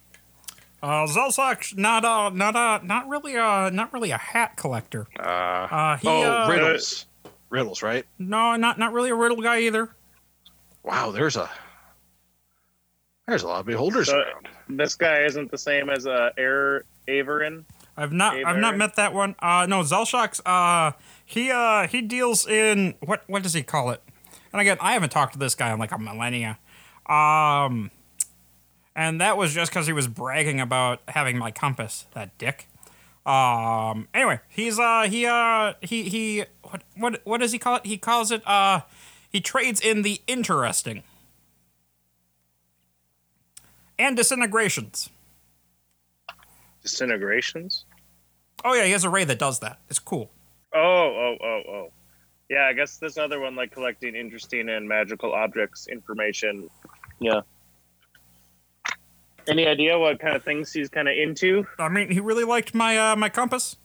Uh, 0.82 1.06
Zelshox, 1.06 1.76
not 1.76 2.04
uh, 2.04 2.30
not 2.30 2.56
uh, 2.56 2.80
not 2.82 3.08
really 3.08 3.36
uh, 3.36 3.68
not 3.70 3.92
really 3.92 4.10
a 4.12 4.18
hat 4.18 4.56
collector. 4.56 5.06
Uh, 5.18 5.22
Uh, 5.22 5.96
he 5.98 6.08
oh, 6.08 6.22
uh, 6.22 6.48
riddles. 6.48 7.06
Riddles, 7.50 7.82
right? 7.82 8.06
no, 8.18 8.56
not 8.56 8.78
not 8.78 8.92
really 8.92 9.10
a 9.10 9.14
riddle 9.14 9.40
guy 9.42 9.60
either. 9.60 9.90
Wow, 10.82 11.10
there's 11.10 11.36
a. 11.36 11.50
There's 13.26 13.42
a 13.42 13.48
lot 13.48 13.60
of 13.60 13.66
beholders 13.66 14.08
So- 14.08 14.18
around. 14.18 14.48
This 14.68 14.94
guy 14.94 15.24
isn't 15.24 15.50
the 15.50 15.58
same 15.58 15.90
as 15.90 16.06
uh, 16.06 16.30
Air 16.38 16.84
Averin. 17.08 17.64
I've 17.96 18.12
not 18.12 18.34
Hey, 18.34 18.44
I've 18.44 18.56
not 18.58 18.76
met 18.76 18.94
that 18.96 19.12
one. 19.12 19.34
Uh 19.40 19.66
no, 19.68 19.80
Zelshox 19.80 20.40
uh 20.46 20.92
he 21.26 21.50
uh 21.50 21.86
he 21.88 22.00
deals 22.02 22.46
in 22.46 22.94
what 23.00 23.24
what 23.26 23.42
does 23.42 23.52
he 23.52 23.62
call 23.64 23.90
it? 23.90 24.00
And 24.52 24.60
again, 24.60 24.78
I 24.80 24.92
haven't 24.92 25.10
talked 25.10 25.32
to 25.34 25.38
this 25.40 25.54
guy 25.56 25.72
in 25.72 25.78
like 25.80 25.90
a 25.92 25.98
millennia. 25.98 26.58
Um 27.06 27.90
and 28.94 29.20
that 29.20 29.36
was 29.36 29.54
just 29.54 29.72
cuz 29.72 29.86
he 29.86 29.92
was 29.92 30.08
bragging 30.08 30.60
about 30.60 31.00
having 31.08 31.38
my 31.38 31.50
compass, 31.50 32.06
that 32.14 32.36
dick. 32.38 32.68
Um 33.26 34.08
anyway, 34.14 34.40
he's 34.48 34.78
uh 34.78 35.02
he 35.08 35.26
uh 35.26 35.74
he 35.80 36.08
he 36.08 36.44
what 36.62 36.82
what 36.96 37.20
what 37.24 37.40
does 37.40 37.52
he 37.52 37.58
call 37.58 37.76
it? 37.76 37.86
He 37.86 37.98
calls 37.98 38.30
it 38.30 38.46
uh 38.46 38.80
he 39.30 39.40
trades 39.40 39.80
in 39.80 40.02
the 40.02 40.20
interesting. 40.26 41.02
And 43.98 44.16
disintegrations. 44.16 45.10
Disintegrations. 46.82 47.84
Oh 48.64 48.74
yeah, 48.74 48.84
he 48.84 48.92
has 48.92 49.04
a 49.04 49.10
ray 49.10 49.24
that 49.24 49.38
does 49.38 49.60
that. 49.60 49.78
It's 49.88 49.98
cool. 49.98 50.30
Oh, 50.74 50.78
oh, 50.80 51.36
oh, 51.42 51.62
oh. 51.68 51.92
Yeah, 52.48 52.66
I 52.66 52.72
guess 52.72 52.96
this 52.96 53.16
other 53.16 53.38
one, 53.38 53.54
like 53.54 53.70
collecting 53.72 54.14
interesting 54.14 54.68
and 54.68 54.88
magical 54.88 55.32
objects 55.32 55.86
information. 55.86 56.68
Yeah. 57.18 57.42
Any 59.50 59.66
idea 59.66 59.98
what 59.98 60.20
kind 60.20 60.36
of 60.36 60.44
things 60.44 60.72
he's 60.72 60.88
kind 60.88 61.08
of 61.08 61.16
into? 61.16 61.66
I 61.78 61.88
mean, 61.88 62.10
he 62.10 62.20
really 62.20 62.44
liked 62.44 62.74
my 62.74 62.96
uh, 62.96 63.16
my 63.16 63.28
compass. 63.28 63.76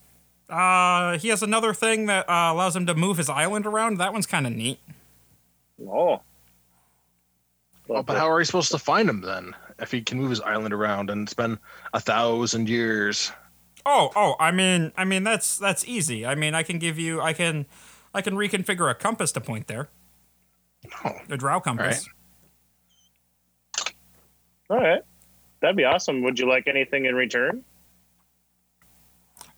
Uh, 0.49 1.17
he 1.17 1.29
has 1.29 1.41
another 1.41 1.73
thing 1.73 2.05
that 2.05 2.29
uh, 2.29 2.51
allows 2.53 2.75
him 2.75 2.85
to 2.85 2.93
move 2.93 3.17
his 3.17 3.29
island 3.29 3.65
around. 3.65 3.97
That 3.97 4.13
one's 4.13 4.27
kind 4.27 4.45
of 4.45 4.53
neat. 4.53 4.79
Oh. 5.81 6.21
Well, 7.87 8.03
but 8.03 8.17
how 8.17 8.29
are 8.29 8.37
we 8.37 8.45
supposed 8.45 8.71
to 8.71 8.79
find 8.79 9.09
him 9.09 9.21
then? 9.21 9.55
If 9.79 9.91
he 9.91 10.01
can 10.01 10.19
move 10.19 10.29
his 10.29 10.41
island 10.41 10.73
around 10.73 11.09
and 11.09 11.23
it's 11.23 11.33
been 11.33 11.59
a 11.93 11.99
thousand 11.99 12.69
years. 12.69 13.31
Oh, 13.85 14.11
oh, 14.15 14.35
I 14.39 14.51
mean, 14.51 14.91
I 14.97 15.03
mean 15.03 15.23
that's 15.23 15.57
that's 15.57 15.85
easy. 15.85 16.25
I 16.25 16.35
mean, 16.35 16.55
I 16.55 16.63
can 16.63 16.79
give 16.79 16.97
you, 16.97 17.21
I 17.21 17.33
can, 17.33 17.65
I 18.13 18.21
can 18.21 18.35
reconfigure 18.35 18.89
a 18.89 18.95
compass 18.95 19.31
to 19.33 19.41
point 19.41 19.67
there. 19.67 19.89
Oh, 21.03 21.11
A 21.29 21.37
drow 21.37 21.59
compass. 21.59 22.07
All 24.69 24.77
right. 24.77 25.01
That'd 25.61 25.75
be 25.75 25.85
awesome. 25.85 26.21
Would 26.23 26.39
you 26.39 26.47
like 26.47 26.67
anything 26.67 27.05
in 27.05 27.15
return? 27.15 27.63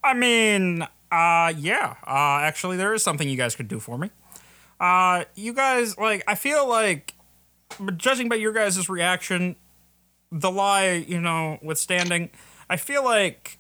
I 0.03 0.13
mean, 0.13 0.83
uh, 1.11 1.53
yeah. 1.57 1.95
Uh, 2.05 2.39
actually, 2.41 2.77
there 2.77 2.93
is 2.93 3.03
something 3.03 3.27
you 3.27 3.37
guys 3.37 3.55
could 3.55 3.67
do 3.67 3.79
for 3.79 3.97
me. 3.97 4.11
Uh, 4.79 5.25
you 5.35 5.53
guys 5.53 5.97
like, 5.97 6.23
I 6.27 6.35
feel 6.35 6.67
like, 6.67 7.13
judging 7.97 8.29
by 8.29 8.35
your 8.35 8.53
guys' 8.53 8.87
reaction, 8.87 9.55
the 10.31 10.51
lie, 10.51 10.91
you 10.91 11.19
know, 11.19 11.57
withstanding, 11.61 12.29
I 12.69 12.77
feel 12.77 13.03
like 13.03 13.57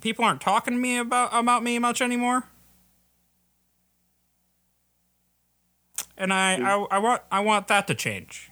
people 0.00 0.24
aren't 0.24 0.40
talking 0.40 0.74
to 0.74 0.80
me 0.80 0.98
about 0.98 1.30
about 1.32 1.62
me 1.62 1.78
much 1.78 2.00
anymore. 2.00 2.44
And 6.16 6.32
I, 6.32 6.56
I, 6.56 6.86
I 6.90 6.98
want 6.98 7.22
I 7.30 7.40
want 7.40 7.68
that 7.68 7.86
to 7.86 7.94
change. 7.94 8.50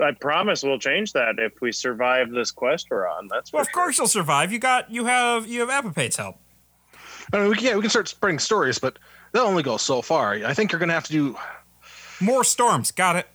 I 0.00 0.12
promise 0.12 0.62
we'll 0.62 0.78
change 0.78 1.12
that 1.12 1.38
if 1.38 1.60
we 1.60 1.72
survive 1.72 2.30
this 2.30 2.50
quest 2.50 2.88
we're 2.90 3.08
on. 3.08 3.28
That's 3.28 3.52
Well, 3.52 3.64
for 3.64 3.68
of 3.68 3.72
course 3.72 3.98
you'll 3.98 4.08
survive. 4.08 4.52
You 4.52 4.58
got 4.58 4.90
you 4.90 5.04
have 5.04 5.46
you 5.46 5.60
have 5.60 5.70
Apipate's 5.70 6.16
help. 6.16 6.36
I 7.32 7.38
mean, 7.38 7.48
we 7.48 7.56
can, 7.56 7.64
yeah, 7.64 7.74
we 7.74 7.80
can 7.80 7.90
start 7.90 8.08
spreading 8.08 8.38
stories, 8.38 8.78
but 8.78 8.98
that 9.32 9.42
only 9.42 9.62
goes 9.62 9.82
so 9.82 10.02
far. 10.02 10.34
I 10.34 10.54
think 10.54 10.72
you're 10.72 10.78
going 10.78 10.90
to 10.90 10.94
have 10.94 11.04
to 11.04 11.12
do. 11.12 11.36
More 12.20 12.44
storms. 12.44 12.90
Got 12.90 13.16
it. 13.16 13.28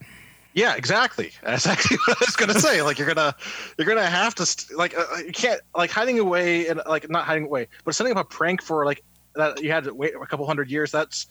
Yeah, 0.54 0.76
exactly. 0.76 1.32
That's 1.44 1.68
actually 1.68 1.98
what 1.98 2.18
I 2.22 2.26
was 2.26 2.36
going 2.36 2.54
to 2.54 2.60
say. 2.60 2.82
Like 2.82 2.98
you're 2.98 3.08
gonna, 3.08 3.36
you're 3.78 3.88
gonna 3.88 4.06
have 4.06 4.36
to 4.36 4.46
st- 4.46 4.78
like 4.78 4.98
uh, 4.98 5.06
you 5.26 5.32
can't 5.32 5.62
like 5.76 5.92
hiding 5.92 6.20
away 6.20 6.68
and 6.68 6.82
like 6.88 7.10
not 7.10 7.26
hiding 7.26 7.46
away, 7.46 7.68
but 7.84 7.94
setting 7.94 8.12
up 8.12 8.18
a 8.18 8.24
prank 8.24 8.62
for 8.62 8.86
like 8.86 9.04
that 9.36 9.62
you 9.62 9.72
had 9.72 9.84
to 9.84 9.94
wait 9.94 10.14
a 10.16 10.26
couple 10.26 10.46
hundred 10.48 10.72
years. 10.72 10.92
That's 10.92 11.28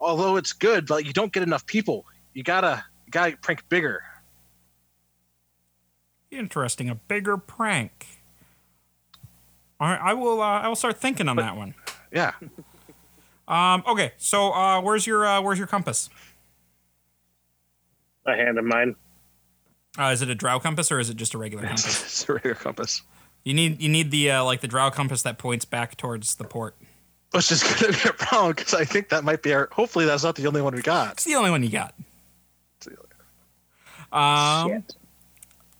although 0.00 0.36
it's 0.36 0.52
good, 0.52 0.86
but 0.86 1.04
you 1.04 1.12
don't 1.12 1.32
get 1.32 1.42
enough 1.42 1.66
people. 1.66 2.06
You 2.34 2.42
gotta, 2.42 2.84
you 3.06 3.10
gotta 3.10 3.36
prank 3.38 3.68
bigger. 3.68 4.02
Interesting. 6.30 6.90
A 6.90 6.94
bigger 6.94 7.36
prank. 7.36 8.06
All 9.78 9.88
right, 9.88 10.00
I 10.00 10.14
will. 10.14 10.40
Uh, 10.40 10.60
I 10.60 10.68
will 10.68 10.76
start 10.76 10.98
thinking 10.98 11.28
on 11.28 11.36
that 11.36 11.56
one. 11.56 11.74
Yeah. 12.12 12.32
Um. 13.46 13.82
Okay. 13.86 14.12
So, 14.16 14.52
uh, 14.52 14.80
where's 14.80 15.06
your 15.06 15.26
uh, 15.26 15.40
where's 15.40 15.58
your 15.58 15.66
compass? 15.66 16.08
a 18.26 18.34
hand 18.34 18.58
of 18.58 18.64
mine. 18.64 18.96
Uh, 19.98 20.06
is 20.06 20.20
it 20.20 20.28
a 20.28 20.34
drow 20.34 20.58
compass 20.58 20.90
or 20.90 20.98
is 20.98 21.08
it 21.08 21.16
just 21.16 21.32
a 21.34 21.38
regular 21.38 21.62
compass? 21.66 22.02
it's 22.02 22.28
a 22.28 22.34
regular 22.34 22.56
compass. 22.56 23.02
You 23.44 23.54
need 23.54 23.80
you 23.80 23.88
need 23.88 24.10
the 24.10 24.30
uh, 24.32 24.44
like 24.44 24.60
the 24.60 24.68
drow 24.68 24.90
compass 24.90 25.22
that 25.22 25.38
points 25.38 25.64
back 25.64 25.96
towards 25.96 26.34
the 26.34 26.44
port. 26.44 26.76
Which 27.32 27.52
is 27.52 27.62
going 27.62 27.92
to 27.92 28.02
be 28.02 28.08
a 28.08 28.12
problem 28.12 28.52
because 28.52 28.74
I 28.74 28.84
think 28.84 29.10
that 29.10 29.22
might 29.24 29.42
be 29.42 29.52
our. 29.52 29.68
Hopefully, 29.72 30.06
that's 30.06 30.24
not 30.24 30.36
the 30.36 30.46
only 30.46 30.62
one 30.62 30.74
we 30.74 30.82
got. 30.82 31.12
It's 31.12 31.24
the 31.24 31.34
only 31.34 31.50
one 31.50 31.62
you 31.62 31.68
got. 31.70 31.94
Um. 34.12 34.70
Shit. 34.70 34.96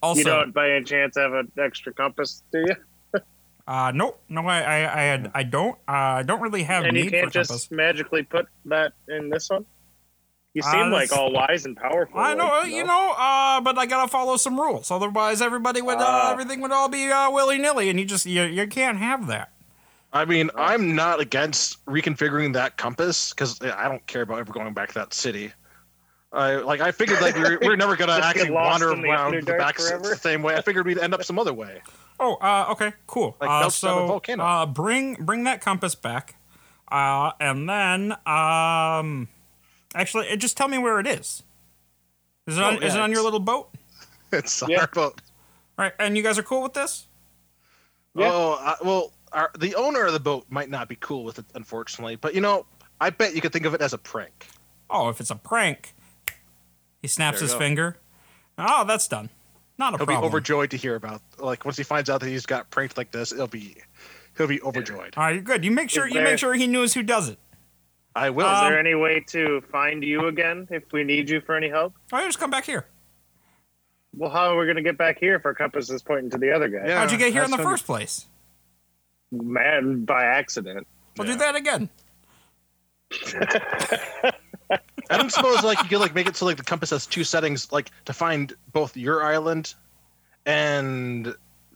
Also, 0.02 0.18
you 0.18 0.24
don't 0.24 0.52
by 0.54 0.70
any 0.70 0.84
chance 0.84 1.16
have 1.16 1.32
an 1.32 1.50
extra 1.58 1.92
compass, 1.92 2.42
do 2.52 2.60
you? 2.66 3.20
uh, 3.66 3.92
nope, 3.94 4.20
no, 4.28 4.46
I, 4.46 4.60
I, 4.60 5.00
I, 5.00 5.02
had, 5.02 5.30
I 5.34 5.42
don't, 5.42 5.76
uh, 5.88 5.92
I 5.92 6.22
don't 6.22 6.40
really 6.40 6.62
have 6.64 6.84
and 6.84 6.96
you 6.96 7.04
need 7.04 7.12
can't 7.12 7.24
for 7.26 7.30
just 7.30 7.50
compass. 7.50 7.70
magically 7.70 8.22
put 8.22 8.46
that 8.66 8.92
in 9.08 9.30
this 9.30 9.48
one? 9.50 9.64
You 10.54 10.62
Uh, 10.64 10.70
seem 10.72 10.90
like 10.90 11.12
all 11.12 11.32
wise 11.32 11.66
and 11.66 11.76
powerful. 11.76 12.18
I 12.18 12.34
know, 12.34 12.44
like, 12.46 12.64
uh, 12.64 12.66
you 12.68 12.84
know, 12.84 13.14
uh, 13.18 13.60
but 13.60 13.76
I 13.78 13.86
gotta 13.86 14.08
follow 14.08 14.36
some 14.36 14.58
rules. 14.60 14.90
Otherwise, 14.90 15.42
everybody 15.42 15.82
would, 15.82 15.98
uh, 15.98 16.04
Ah. 16.06 16.32
everything 16.32 16.60
would 16.62 16.72
all 16.72 16.88
be 16.88 17.10
uh, 17.10 17.30
willy 17.30 17.58
nilly, 17.58 17.90
and 17.90 17.98
you 17.98 18.06
just, 18.06 18.24
you, 18.26 18.42
you 18.44 18.66
can't 18.66 18.98
have 18.98 19.26
that. 19.26 19.50
I 20.12 20.24
mean, 20.24 20.50
I'm 20.56 20.94
not 20.94 21.20
against 21.20 21.84
reconfiguring 21.84 22.54
that 22.54 22.78
compass 22.78 23.30
because 23.34 23.60
I 23.60 23.86
don't 23.88 24.06
care 24.06 24.22
about 24.22 24.38
ever 24.38 24.52
going 24.52 24.72
back 24.72 24.88
to 24.88 24.94
that 24.94 25.12
city. 25.12 25.52
I 26.32 26.56
like 26.56 26.80
I 26.80 26.92
figured 26.92 27.20
like 27.20 27.34
we 27.36 27.42
we're, 27.42 27.58
we're 27.62 27.76
never 27.76 27.96
gonna 27.96 28.12
actually 28.22 28.50
wander 28.50 28.92
in 28.92 29.00
the 29.00 29.08
around 29.08 29.32
the 29.32 29.38
Underdark 29.42 29.58
back 29.58 29.78
s- 29.80 29.88
forever? 29.88 30.08
the 30.10 30.16
same 30.16 30.42
way. 30.42 30.54
I 30.56 30.60
figured 30.62 30.84
we'd 30.86 30.98
end 30.98 31.14
up 31.14 31.24
some 31.24 31.38
other 31.38 31.54
way. 31.54 31.82
Oh, 32.18 32.36
uh, 32.36 32.68
okay, 32.70 32.94
cool. 33.06 33.36
Like 33.42 33.50
uh, 33.50 33.60
melts 33.60 33.76
a 33.76 33.80
so, 33.80 34.06
volcano. 34.06 34.42
uh, 34.42 34.64
bring 34.64 35.16
bring 35.16 35.44
that 35.44 35.60
compass 35.60 35.94
back, 35.94 36.36
uh, 36.90 37.32
and 37.38 37.68
then, 37.68 38.12
um, 38.26 39.28
actually, 39.94 40.30
uh, 40.30 40.36
just 40.36 40.56
tell 40.56 40.66
me 40.66 40.78
where 40.78 40.98
it 40.98 41.06
is. 41.06 41.42
Is 42.46 42.56
it 42.56 42.62
on, 42.62 42.78
Oh, 42.82 42.86
is 42.86 42.94
it 42.94 43.00
on 43.02 43.12
your 43.12 43.22
little 43.22 43.38
boat? 43.38 43.68
It's 44.32 44.62
on 44.62 44.70
Yeah. 44.70 44.80
our 44.80 44.86
boat. 44.86 45.20
Right, 45.76 45.92
and 45.98 46.16
you 46.16 46.22
guys 46.22 46.38
are 46.38 46.42
cool 46.42 46.62
with 46.62 46.72
this? 46.72 47.06
Yeah. 48.14 48.30
Oh, 48.32 48.58
uh, 48.64 48.76
well, 48.82 49.12
our, 49.32 49.50
the 49.58 49.74
owner 49.74 50.06
of 50.06 50.14
the 50.14 50.20
boat 50.20 50.46
might 50.48 50.70
not 50.70 50.88
be 50.88 50.96
cool 50.96 51.22
with 51.22 51.38
it, 51.38 51.44
unfortunately. 51.54 52.16
But 52.16 52.34
you 52.34 52.40
know, 52.40 52.64
I 52.98 53.10
bet 53.10 53.34
you 53.34 53.42
could 53.42 53.52
think 53.52 53.66
of 53.66 53.74
it 53.74 53.82
as 53.82 53.92
a 53.92 53.98
prank. 53.98 54.46
Oh, 54.88 55.10
if 55.10 55.20
it's 55.20 55.30
a 55.30 55.36
prank, 55.36 55.94
he 57.06 57.08
snaps 57.08 57.40
his 57.40 57.52
go. 57.52 57.58
finger. 57.58 57.96
Oh, 58.58 58.84
that's 58.84 59.06
done. 59.08 59.30
Not 59.78 59.94
a 59.94 59.98
problem. 59.98 60.16
He'll 60.16 60.22
be 60.22 60.26
overjoyed 60.26 60.70
to 60.72 60.76
hear 60.76 60.94
about. 60.96 61.20
Like 61.38 61.64
once 61.64 61.76
he 61.76 61.82
finds 61.84 62.10
out 62.10 62.20
that 62.20 62.28
he's 62.28 62.46
got 62.46 62.68
pranked 62.70 62.96
like 62.96 63.10
this, 63.12 63.30
he'll 63.30 63.46
be 63.46 63.76
he'll 64.36 64.46
be 64.48 64.60
overjoyed. 64.62 65.14
All 65.16 65.24
right, 65.24 65.34
you're 65.34 65.42
good. 65.42 65.64
You 65.64 65.70
make 65.70 65.90
sure 65.90 66.06
Is 66.08 66.14
you 66.14 66.20
make 66.22 66.38
sure 66.38 66.54
he 66.54 66.66
knows 66.66 66.94
who 66.94 67.02
does 67.02 67.28
it. 67.28 67.38
I 68.14 68.30
will. 68.30 68.46
Is 68.46 68.52
Um, 68.62 68.70
there 68.70 68.78
any 68.80 68.94
way 68.94 69.20
to 69.28 69.60
find 69.70 70.02
you 70.02 70.26
again 70.26 70.66
if 70.70 70.82
we 70.92 71.04
need 71.04 71.28
you 71.30 71.40
for 71.42 71.54
any 71.54 71.68
help? 71.68 71.92
Oh, 72.12 72.18
you 72.18 72.26
just 72.26 72.38
come 72.40 72.50
back 72.50 72.64
here. 72.64 72.86
Well, 74.14 74.30
how 74.30 74.50
are 74.54 74.58
we 74.58 74.64
going 74.64 74.76
to 74.76 74.82
get 74.82 74.96
back 74.96 75.18
here 75.20 75.34
if 75.36 75.44
our 75.44 75.52
compass 75.52 75.90
is 75.90 76.02
pointing 76.02 76.30
to 76.30 76.38
the 76.38 76.50
other 76.50 76.68
guy? 76.68 76.86
Yeah. 76.88 76.98
How'd 77.00 77.12
you 77.12 77.18
get 77.18 77.32
here 77.32 77.44
in 77.44 77.50
the 77.50 77.58
first 77.58 77.84
place? 77.84 78.24
Man, 79.30 80.06
by 80.06 80.24
accident. 80.24 80.86
We'll 81.18 81.28
Yeah. 81.28 81.34
do 81.34 81.38
that 81.40 81.54
again. 81.56 81.90
I 85.10 85.16
don't 85.16 85.30
suppose 85.30 85.62
like 85.62 85.82
you 85.82 85.88
could 85.88 86.00
like 86.00 86.14
make 86.14 86.26
it 86.26 86.36
so 86.36 86.46
like 86.46 86.56
the 86.56 86.62
compass 86.64 86.90
has 86.90 87.06
two 87.06 87.24
settings, 87.24 87.70
like 87.72 87.90
to 88.06 88.12
find 88.12 88.52
both 88.72 88.96
your 88.96 89.22
island 89.22 89.74
and 90.44 91.34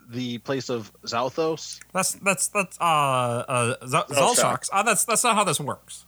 the 0.08 0.38
place 0.38 0.68
of 0.68 0.92
Zalthos. 1.04 1.80
That's 1.92 2.12
that's 2.14 2.48
that's 2.48 2.78
uh 2.80 2.84
uh 2.84 3.86
Z- 3.86 3.96
Zalshok. 4.10 4.34
Zalshoks. 4.36 4.68
Uh, 4.72 4.82
that's 4.82 5.04
that's 5.04 5.24
not 5.24 5.36
how 5.36 5.44
this 5.44 5.60
works. 5.60 6.04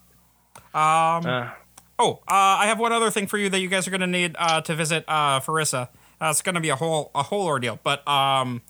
Um. 0.74 1.27
Uh, 1.27 1.51
Oh, 1.99 2.15
uh, 2.27 2.32
I 2.35 2.66
have 2.66 2.81
one 2.81 2.90
other 2.90 3.11
thing 3.11 3.28
for 3.28 3.39
you 3.39 3.49
that 3.51 3.61
you 3.61 3.69
guys 3.69 3.86
are 3.86 3.90
going 3.93 4.01
to 4.01 4.07
need 4.09 4.35
uh, 4.36 4.61
to 4.62 4.74
visit 4.74 5.05
uh, 5.07 5.39
Farissa. 5.39 5.89
Uh, 6.20 6.31
it's 6.31 6.43
going 6.43 6.57
to 6.57 6.61
be 6.61 6.70
a 6.70 6.74
whole 6.74 7.12
a 7.15 7.23
whole 7.23 7.47
ordeal, 7.47 7.78
but 7.85 8.07
um, 8.09 8.62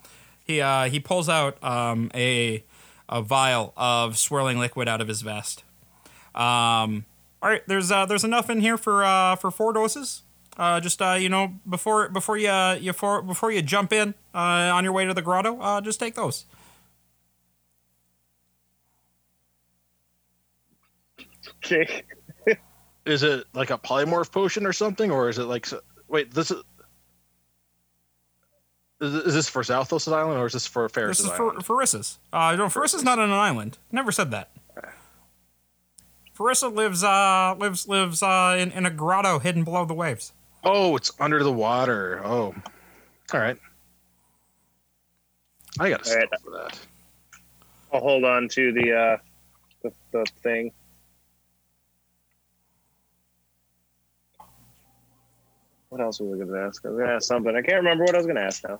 he 0.43 0.61
uh, 0.61 0.83
he 0.83 0.99
pulls 0.99 1.29
out 1.29 1.57
um, 1.63 2.11
a 2.13 2.63
a 3.09 3.23
vial 3.23 3.73
of 3.75 4.19
swirling 4.19 4.59
liquid 4.59 4.87
out 4.87 5.01
of 5.01 5.07
his 5.07 5.21
vest. 5.23 5.63
Um, 6.35 7.05
all 7.43 7.49
right, 7.49 7.61
there's 7.67 7.91
uh, 7.91 8.05
there's 8.05 8.23
enough 8.23 8.49
in 8.49 8.61
here 8.61 8.77
for 8.77 9.03
uh, 9.03 9.35
for 9.35 9.51
four 9.51 9.73
doses. 9.73 10.21
Uh, 10.55 10.79
just 10.79 11.01
uh, 11.01 11.17
you 11.19 11.27
know, 11.27 11.55
before 11.67 12.07
before 12.07 12.37
you 12.37 12.47
uh, 12.47 12.77
you 12.79 12.93
for, 12.93 13.21
before 13.21 13.51
you 13.51 13.61
jump 13.61 13.91
in 13.91 14.15
uh, 14.33 14.37
on 14.37 14.85
your 14.85 14.93
way 14.93 15.03
to 15.03 15.13
the 15.13 15.21
grotto, 15.21 15.59
uh, 15.59 15.81
just 15.81 15.99
take 15.99 16.15
those. 16.15 16.45
Okay. 21.57 22.03
is 23.05 23.23
it 23.23 23.45
like 23.53 23.71
a 23.71 23.77
polymorph 23.77 24.31
potion 24.31 24.65
or 24.65 24.71
something, 24.71 25.11
or 25.11 25.27
is 25.27 25.37
it 25.37 25.43
like? 25.43 25.67
Wait, 26.07 26.33
this 26.33 26.49
is. 26.49 26.63
Is 29.01 29.15
is 29.15 29.33
this 29.33 29.49
for 29.49 29.63
Zalthos' 29.63 30.09
island 30.09 30.39
or 30.39 30.45
is 30.45 30.53
this 30.53 30.65
for 30.65 30.87
Ferris' 30.87 31.17
This 31.17 31.25
is 31.25 31.33
for 31.33 31.49
island? 31.49 31.65
Farissa's. 31.65 32.19
Uh, 32.31 32.55
no, 32.55 32.67
Farissa's 32.67 33.03
not 33.03 33.19
on 33.19 33.29
an 33.29 33.35
island. 33.35 33.79
Never 33.91 34.13
said 34.13 34.31
that. 34.31 34.49
Farissa 36.37 36.73
lives 36.73 37.03
uh 37.03 37.55
lives 37.57 37.87
lives 37.87 38.23
uh 38.23 38.55
in, 38.59 38.71
in 38.71 38.85
a 38.85 38.89
grotto 38.89 39.39
hidden 39.39 39.63
below 39.63 39.85
the 39.85 39.93
waves. 39.93 40.33
Oh, 40.63 40.95
it's 40.95 41.11
under 41.19 41.43
the 41.43 41.51
water. 41.51 42.21
Oh, 42.23 42.55
all 43.33 43.39
right. 43.39 43.57
I 45.79 45.89
got 45.89 46.03
to 46.03 46.09
All 46.09 46.15
right. 46.15 46.27
stop 46.29 46.41
for 46.41 46.51
that. 46.51 46.79
I'll 47.91 47.99
hold 47.99 48.23
on 48.25 48.47
to 48.49 48.71
the 48.73 48.93
uh, 48.93 49.17
the, 49.83 49.93
the 50.11 50.25
thing. 50.41 50.71
What 55.89 56.01
else 56.01 56.19
was 56.19 56.33
I 56.33 56.43
going 56.43 56.47
to 56.47 56.65
ask? 56.65 56.83
I 56.85 56.89
was 56.89 56.97
going 56.97 57.07
to 57.07 57.13
ask 57.13 57.27
something. 57.27 57.55
I 57.55 57.61
can't 57.61 57.77
remember 57.77 58.05
what 58.05 58.15
I 58.15 58.17
was 58.17 58.25
going 58.25 58.37
to 58.37 58.41
ask 58.41 58.63
now. 58.67 58.79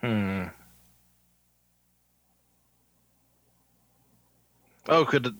Hmm. 0.00 0.44
Oh, 4.88 5.04
could 5.04 5.26
uh, 5.26 5.30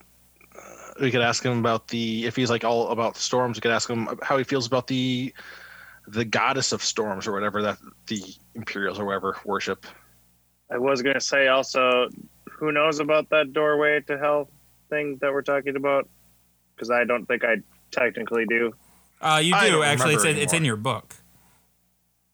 we 1.00 1.10
could 1.10 1.22
ask 1.22 1.44
him 1.44 1.58
about 1.58 1.88
the 1.88 2.26
if 2.26 2.36
he's 2.36 2.50
like 2.50 2.64
all 2.64 2.88
about 2.90 3.16
storms? 3.16 3.56
We 3.56 3.60
could 3.60 3.72
ask 3.72 3.88
him 3.88 4.08
how 4.22 4.38
he 4.38 4.44
feels 4.44 4.66
about 4.66 4.86
the 4.86 5.34
the 6.08 6.24
goddess 6.24 6.72
of 6.72 6.82
storms 6.82 7.26
or 7.26 7.32
whatever 7.32 7.62
that 7.62 7.78
the 8.06 8.22
Imperials 8.54 8.98
or 8.98 9.04
whatever 9.04 9.36
worship. 9.44 9.86
I 10.70 10.78
was 10.78 11.02
going 11.02 11.14
to 11.14 11.20
say 11.20 11.48
also, 11.48 12.08
who 12.50 12.72
knows 12.72 12.98
about 12.98 13.28
that 13.30 13.52
doorway 13.52 14.00
to 14.06 14.18
hell 14.18 14.48
thing 14.88 15.18
that 15.20 15.32
we're 15.32 15.42
talking 15.42 15.76
about? 15.76 16.08
Because 16.74 16.90
I 16.90 17.04
don't 17.04 17.26
think 17.26 17.44
I 17.44 17.56
technically 17.90 18.46
do. 18.46 18.72
Uh, 19.20 19.40
you 19.42 19.52
do 19.60 19.82
actually. 19.82 20.14
It's, 20.14 20.24
remember 20.24 20.42
it's 20.42 20.52
in 20.52 20.64
your 20.64 20.76
book. 20.76 21.16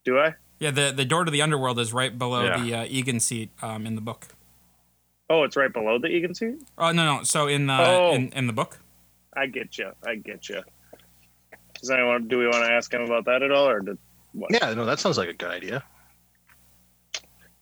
Do 0.04 0.18
I? 0.18 0.34
Yeah, 0.58 0.70
the 0.70 0.92
the 0.94 1.04
door 1.04 1.24
to 1.24 1.30
the 1.30 1.42
underworld 1.42 1.78
is 1.78 1.92
right 1.92 2.16
below 2.16 2.44
Yeah. 2.44 2.62
the 2.62 2.74
uh, 2.74 2.86
Egan 2.88 3.20
seat 3.20 3.50
um, 3.62 3.86
in 3.86 3.94
the 3.94 4.00
book. 4.00 4.28
Oh, 5.30 5.42
it's 5.42 5.56
right 5.56 5.72
below 5.72 5.98
the 5.98 6.08
Egan 6.08 6.34
seat? 6.34 6.56
Oh 6.78 6.90
no 6.92 7.04
no. 7.16 7.22
So 7.22 7.46
in 7.48 7.66
the 7.66 7.74
Oh. 7.78 8.12
in, 8.14 8.30
in 8.32 8.46
the 8.46 8.52
book. 8.52 8.78
I 9.36 9.46
get 9.46 9.76
you. 9.78 9.92
I 10.06 10.16
get 10.16 10.48
you. 10.48 10.62
Does 11.80 11.90
anyone? 11.90 12.26
Do 12.28 12.38
we 12.38 12.46
want 12.46 12.64
to 12.64 12.72
ask 12.72 12.92
him 12.92 13.02
about 13.02 13.24
that 13.26 13.42
at 13.42 13.52
all, 13.52 13.68
or 13.68 13.80
did, 13.80 13.98
what? 14.32 14.50
Yeah, 14.52 14.72
no, 14.74 14.84
that 14.84 14.98
sounds 14.98 15.16
like 15.18 15.28
a 15.28 15.32
good 15.34 15.50
idea. 15.50 15.84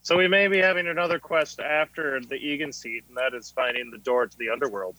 So 0.01 0.17
we 0.17 0.27
may 0.27 0.47
be 0.47 0.57
having 0.57 0.87
another 0.87 1.19
quest 1.19 1.59
after 1.59 2.21
the 2.21 2.35
Egan 2.35 2.71
seat, 2.71 3.03
and 3.09 3.17
that 3.17 3.33
is 3.33 3.51
finding 3.51 3.91
the 3.91 3.97
door 3.97 4.25
to 4.25 4.37
the 4.37 4.49
underworld. 4.49 4.95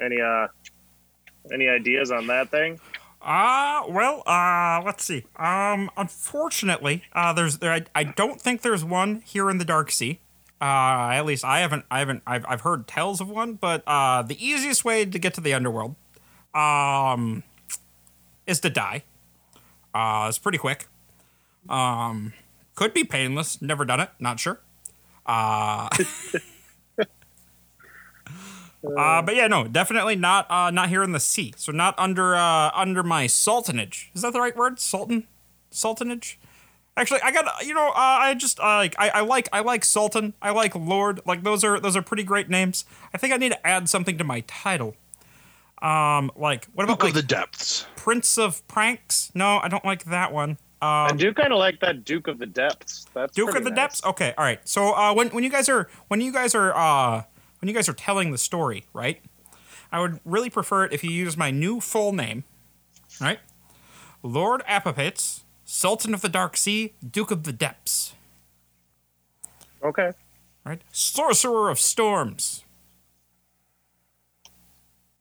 Any 0.00 0.20
uh, 0.20 0.46
any 1.52 1.68
ideas 1.68 2.10
on 2.12 2.28
that 2.28 2.50
thing? 2.50 2.80
Uh, 3.20 3.82
well, 3.88 4.22
uh, 4.26 4.80
let's 4.84 5.04
see. 5.04 5.24
Um, 5.36 5.90
unfortunately, 5.96 7.02
uh, 7.12 7.32
there's 7.32 7.58
there. 7.58 7.72
I, 7.72 7.84
I 7.94 8.04
don't 8.04 8.40
think 8.40 8.62
there's 8.62 8.84
one 8.84 9.22
here 9.26 9.50
in 9.50 9.58
the 9.58 9.64
Dark 9.64 9.90
Sea. 9.90 10.20
Uh, 10.62 11.10
at 11.10 11.26
least 11.26 11.44
I 11.44 11.58
haven't. 11.58 11.84
I 11.90 11.98
haven't. 11.98 12.22
I've, 12.24 12.44
I've 12.48 12.60
heard 12.60 12.86
tales 12.86 13.20
of 13.20 13.28
one, 13.28 13.54
but 13.54 13.82
uh, 13.84 14.22
the 14.22 14.36
easiest 14.44 14.84
way 14.84 15.04
to 15.04 15.18
get 15.18 15.34
to 15.34 15.40
the 15.40 15.52
underworld, 15.52 15.96
um, 16.54 17.42
is 18.46 18.60
to 18.60 18.70
die. 18.70 19.02
Uh, 19.92 20.26
it's 20.28 20.38
pretty 20.38 20.58
quick. 20.58 20.86
Um, 21.68 22.32
could 22.76 22.94
be 22.94 23.02
painless. 23.02 23.60
Never 23.60 23.84
done 23.84 23.98
it. 23.98 24.10
Not 24.20 24.38
sure. 24.38 24.60
Uh, 25.26 25.88
uh, 26.98 27.04
but 29.22 29.34
yeah, 29.34 29.48
no, 29.48 29.66
definitely 29.66 30.14
not. 30.14 30.48
Uh, 30.48 30.70
not 30.70 30.90
here 30.90 31.02
in 31.02 31.10
the 31.10 31.20
sea. 31.20 31.54
So 31.56 31.72
not 31.72 31.98
under 31.98 32.36
uh, 32.36 32.70
under 32.72 33.02
my 33.02 33.26
sultanage. 33.26 34.14
Is 34.14 34.22
that 34.22 34.32
the 34.32 34.40
right 34.40 34.56
word? 34.56 34.78
Sultan, 34.78 35.26
sultanage. 35.72 36.36
Actually, 36.96 37.22
I 37.22 37.32
got 37.32 37.64
you 37.66 37.72
know. 37.74 37.88
Uh, 37.88 37.92
I 37.96 38.34
just 38.34 38.60
uh, 38.60 38.64
like 38.76 38.94
I, 38.98 39.08
I 39.10 39.20
like 39.22 39.48
I 39.52 39.60
like 39.60 39.84
sultan. 39.84 40.34
I 40.42 40.50
like 40.50 40.74
lord. 40.74 41.20
Like 41.24 41.42
those 41.42 41.64
are 41.64 41.80
those 41.80 41.96
are 41.96 42.02
pretty 42.02 42.22
great 42.22 42.48
names. 42.50 42.84
I 43.14 43.18
think 43.18 43.32
I 43.32 43.36
need 43.38 43.52
to 43.52 43.66
add 43.66 43.88
something 43.88 44.18
to 44.18 44.24
my 44.24 44.40
title. 44.46 44.94
Um, 45.80 46.30
like 46.36 46.66
what 46.74 46.84
about 46.84 46.98
Book 46.98 47.04
like 47.04 47.10
of 47.10 47.14
the 47.16 47.22
depths. 47.22 47.86
Prince 47.96 48.36
of 48.38 48.66
Pranks? 48.68 49.32
No, 49.34 49.58
I 49.58 49.68
don't 49.68 49.84
like 49.84 50.04
that 50.04 50.32
one. 50.32 50.58
I 50.82 51.08
Um, 51.10 51.16
do 51.16 51.32
kind 51.32 51.52
of 51.52 51.58
like 51.58 51.80
that 51.80 52.04
Duke 52.04 52.28
of 52.28 52.38
the 52.38 52.46
Depths. 52.46 53.06
That's 53.14 53.34
Duke 53.34 53.56
of 53.56 53.64
the 53.64 53.70
nice. 53.70 53.76
Depths. 53.76 54.04
Okay, 54.04 54.34
all 54.36 54.44
right. 54.44 54.60
So 54.68 54.94
uh, 54.94 55.14
when 55.14 55.28
when 55.28 55.44
you 55.44 55.50
guys 55.50 55.68
are 55.68 55.88
when 56.08 56.20
you 56.20 56.32
guys 56.32 56.54
are 56.54 56.76
uh, 56.76 57.22
when 57.60 57.68
you 57.68 57.74
guys 57.74 57.88
are 57.88 57.94
telling 57.94 58.32
the 58.32 58.38
story, 58.38 58.84
right? 58.92 59.20
I 59.90 60.00
would 60.00 60.20
really 60.24 60.50
prefer 60.50 60.84
it 60.84 60.92
if 60.92 61.02
you 61.04 61.10
use 61.10 61.36
my 61.36 61.50
new 61.50 61.80
full 61.80 62.12
name, 62.12 62.44
right? 63.20 63.38
Lord 64.22 64.62
Apopates, 64.68 65.42
Sultan 65.74 66.12
of 66.12 66.20
the 66.20 66.28
Dark 66.28 66.58
Sea, 66.58 66.92
Duke 67.08 67.30
of 67.30 67.44
the 67.44 67.52
Depths, 67.52 68.12
Okay. 69.82 70.12
right? 70.66 70.82
Sorcerer 70.92 71.70
of 71.70 71.78
Storms. 71.80 72.62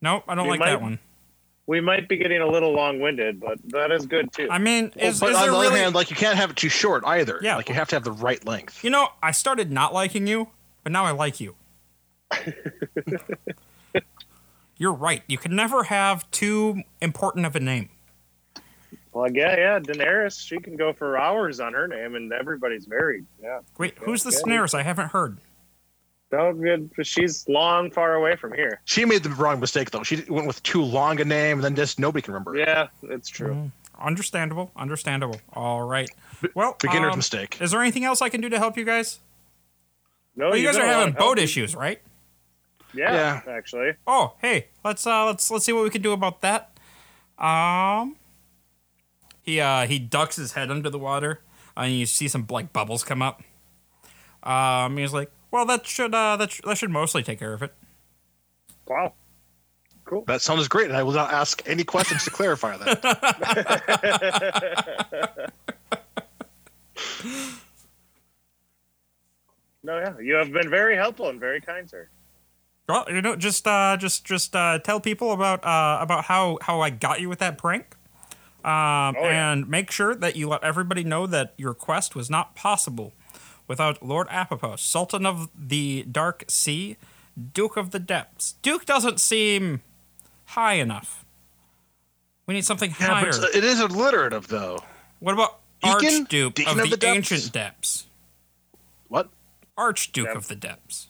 Nope, 0.01 0.25
I 0.27 0.35
don't 0.35 0.43
You 0.43 0.51
like 0.51 0.59
might- 0.59 0.69
that 0.71 0.81
one. 0.81 0.99
We 1.67 1.79
might 1.79 2.09
be 2.09 2.17
getting 2.17 2.41
a 2.41 2.47
little 2.47 2.73
long-winded, 2.73 3.39
but 3.39 3.59
that 3.69 3.91
is 3.91 4.05
good 4.05 4.33
too. 4.33 4.49
I 4.51 4.57
mean, 4.57 4.91
is, 4.97 5.21
but 5.21 5.29
is 5.29 5.35
on 5.37 5.41
there 5.43 5.51
the 5.51 5.57
other 5.57 5.67
really? 5.69 5.79
hand, 5.79 5.95
like 5.95 6.09
you 6.09 6.17
can't 6.17 6.35
have 6.37 6.49
it 6.49 6.57
too 6.57 6.67
short 6.67 7.03
either. 7.05 7.39
Yeah. 7.41 7.55
Like 7.55 7.69
you 7.69 7.75
have 7.75 7.87
to 7.89 7.95
have 7.95 8.03
the 8.03 8.11
right 8.11 8.45
length. 8.45 8.83
You 8.83 8.89
know, 8.89 9.07
I 9.23 9.31
started 9.31 9.71
not 9.71 9.93
liking 9.93 10.27
you, 10.27 10.49
but 10.83 10.91
now 10.91 11.05
I 11.05 11.11
like 11.11 11.39
you. 11.39 11.55
You're 14.77 14.91
right. 14.91 15.23
You 15.27 15.37
can 15.37 15.55
never 15.55 15.83
have 15.83 16.29
too 16.31 16.81
important 17.01 17.45
of 17.45 17.55
a 17.55 17.61
name. 17.61 17.87
Well, 19.13 19.29
yeah, 19.31 19.57
yeah. 19.57 19.79
Daenerys, 19.79 20.39
she 20.39 20.57
can 20.57 20.77
go 20.77 20.93
for 20.93 21.17
hours 21.17 21.59
on 21.59 21.73
her 21.73 21.87
name, 21.87 22.15
and 22.15 22.31
everybody's 22.31 22.87
married. 22.87 23.25
Yeah. 23.41 23.59
Wait, 23.77 23.97
who's 23.99 24.23
the 24.23 24.31
Yeah. 24.31 24.53
Daenerys? 24.59 24.73
I 24.73 24.83
haven't 24.83 25.09
heard. 25.09 25.37
No 26.31 26.53
good. 26.53 26.89
but 26.95 27.05
She's 27.05 27.45
long, 27.49 27.91
far 27.91 28.13
away 28.13 28.37
from 28.37 28.53
here. 28.53 28.79
She 28.85 29.03
made 29.03 29.23
the 29.23 29.29
wrong 29.31 29.59
mistake 29.59 29.91
though. 29.91 30.03
She 30.03 30.23
went 30.29 30.47
with 30.47 30.63
too 30.63 30.81
long 30.81 31.19
a 31.19 31.25
name, 31.25 31.57
and 31.57 31.63
then 31.63 31.75
just 31.75 31.99
nobody 31.99 32.21
can 32.21 32.33
remember. 32.33 32.55
Yeah, 32.55 32.87
it's 33.03 33.27
true. 33.27 33.53
Mm, 33.53 33.71
Understandable. 33.99 34.71
Understandable. 34.77 35.41
All 35.53 35.81
right. 35.83 36.09
Well, 36.55 36.77
Beginner's 36.79 37.11
um, 37.13 37.19
mistake. 37.19 37.61
Is 37.61 37.71
there 37.71 37.81
anything 37.81 38.05
else 38.05 38.21
I 38.21 38.29
can 38.29 38.39
do 38.39 38.47
to 38.49 38.57
help 38.59 38.77
you 38.77 38.85
guys? 38.85 39.19
No, 40.37 40.51
Oh, 40.51 40.55
you 40.55 40.65
guys 40.65 40.77
are 40.77 40.85
having 40.85 41.13
boat 41.13 41.37
help. 41.37 41.39
issues, 41.39 41.75
right? 41.75 42.01
Yeah, 42.93 43.41
actually. 43.49 43.91
Oh, 44.07 44.33
hey, 44.41 44.67
let's 44.85 45.05
uh 45.05 45.25
let's 45.25 45.51
let's 45.51 45.65
see 45.65 45.73
what 45.73 45.83
we 45.83 45.89
can 45.89 46.01
do 46.01 46.13
about 46.13 46.39
that. 46.41 46.71
Um 47.37 48.15
He 49.41 49.59
uh 49.59 49.87
he 49.87 49.99
ducks 49.99 50.35
his 50.35 50.53
head 50.53 50.69
under 50.71 50.89
the 50.89 50.99
water, 50.99 51.41
and 51.75 51.91
you 51.93 52.05
see 52.05 52.27
some 52.27 52.45
like 52.49 52.71
bubbles 52.73 53.03
come 53.03 53.21
up. 53.21 53.41
Um, 54.43 54.97
he's 54.97 55.13
like, 55.13 55.31
"Well, 55.51 55.65
that 55.65 55.85
should 55.85 56.13
uh 56.13 56.37
that 56.37 56.51
sh- 56.51 56.61
that 56.65 56.77
should 56.77 56.91
mostly 56.91 57.23
take 57.23 57.39
care 57.39 57.53
of 57.53 57.61
it." 57.63 57.73
Wow. 58.87 59.13
Cool. 60.05 60.23
That 60.25 60.41
sounds 60.41 60.67
great, 60.67 60.87
and 60.87 60.97
I 60.97 61.03
will 61.03 61.13
not 61.13 61.31
ask 61.31 61.61
any 61.65 61.83
questions 61.83 62.23
to 62.25 62.31
clarify 62.31 62.75
that. 62.77 63.01
No, 69.83 69.97
yeah, 69.97 70.13
you 70.19 70.35
have 70.35 70.51
been 70.51 70.69
very 70.69 70.95
helpful 70.95 71.29
and 71.29 71.39
very 71.39 71.59
kind, 71.59 71.89
sir. 71.89 72.07
Well, 72.87 73.05
you 73.09 73.21
know, 73.21 73.35
just 73.35 73.65
uh, 73.67 73.97
just 73.97 74.25
just 74.25 74.55
uh, 74.55 74.79
tell 74.79 74.99
people 74.99 75.31
about 75.31 75.63
uh, 75.65 75.97
about 76.01 76.25
how 76.25 76.59
how 76.61 76.81
I 76.81 76.89
got 76.89 77.19
you 77.21 77.29
with 77.29 77.39
that 77.39 77.57
prank, 77.57 77.95
um, 78.65 79.15
Oh, 79.17 79.23
yeah. 79.23 79.51
and 79.51 79.67
make 79.69 79.91
sure 79.91 80.15
that 80.15 80.35
you 80.35 80.47
let 80.47 80.63
everybody 80.63 81.03
know 81.03 81.27
that 81.27 81.53
your 81.57 81.73
quest 81.73 82.15
was 82.15 82.29
not 82.29 82.55
possible 82.55 83.13
without 83.67 84.03
Lord 84.05 84.27
Apopos, 84.29 84.79
Sultan 84.79 85.25
of 85.25 85.49
the 85.57 86.03
Dark 86.09 86.45
Sea, 86.47 86.97
Duke 87.53 87.77
of 87.77 87.91
the 87.91 87.99
Depths. 87.99 88.55
Duke 88.61 88.85
doesn't 88.85 89.19
seem 89.19 89.81
high 90.45 90.73
enough. 90.73 91.23
We 92.45 92.53
need 92.55 92.65
something 92.65 92.89
yeah, 92.99 93.07
higher. 93.07 93.25
but 93.31 93.35
it's- 93.35 93.55
it 93.55 93.63
is 93.63 93.79
alliterative, 93.79 94.47
though. 94.47 94.79
what 95.19 95.33
about 95.33 95.59
Deacon? 95.83 96.21
Archduke 96.21 96.53
Deacon 96.55 96.71
of, 96.73 96.77
of 96.79 96.83
the, 96.85 96.89
the 96.91 96.97
Depths? 96.97 97.15
Ancient 97.31 97.53
Depths? 97.53 98.07
What? 99.07 99.29
Archduke 99.77 100.27
Yep. 100.27 100.35
of 100.35 100.47
the 100.47 100.55
Depths. 100.55 101.07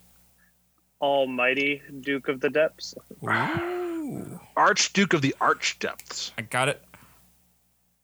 Almighty 1.01 1.81
Duke 2.01 2.27
of 2.27 2.41
the 2.41 2.49
Depths. 2.49 2.93
Ooh. 3.23 4.39
Archduke 4.55 5.13
of 5.13 5.21
the 5.21 5.35
Arch 5.41 5.79
Depths. 5.79 6.31
I 6.37 6.43
got 6.43 6.69
it. 6.69 6.83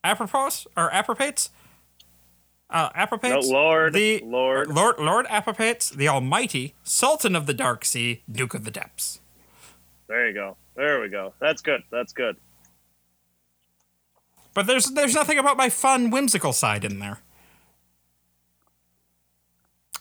Apropos 0.03 0.67
or 0.75 0.89
apropates? 0.91 1.49
Uh, 2.69 2.89
No. 3.23 3.39
Lord, 3.39 3.93
the 3.93 4.21
Lord. 4.25 4.67
Lord 4.67 4.99
Lord 4.99 5.25
Apropates, 5.27 5.89
the 5.89 6.07
Almighty, 6.09 6.75
Sultan 6.83 7.35
of 7.35 7.45
the 7.45 7.53
Dark 7.53 7.85
Sea, 7.85 8.23
Duke 8.29 8.53
of 8.53 8.65
the 8.65 8.71
Depths. 8.71 9.21
There 10.07 10.27
you 10.27 10.33
go. 10.33 10.57
There 10.75 10.99
we 10.99 11.07
go. 11.09 11.33
That's 11.39 11.61
good. 11.61 11.83
That's 11.91 12.11
good. 12.13 12.35
But 14.53 14.67
there's 14.67 14.91
there's 14.91 15.13
nothing 15.15 15.39
about 15.39 15.55
my 15.55 15.69
fun, 15.69 16.09
whimsical 16.09 16.51
side 16.51 16.83
in 16.83 16.99
there. 16.99 17.19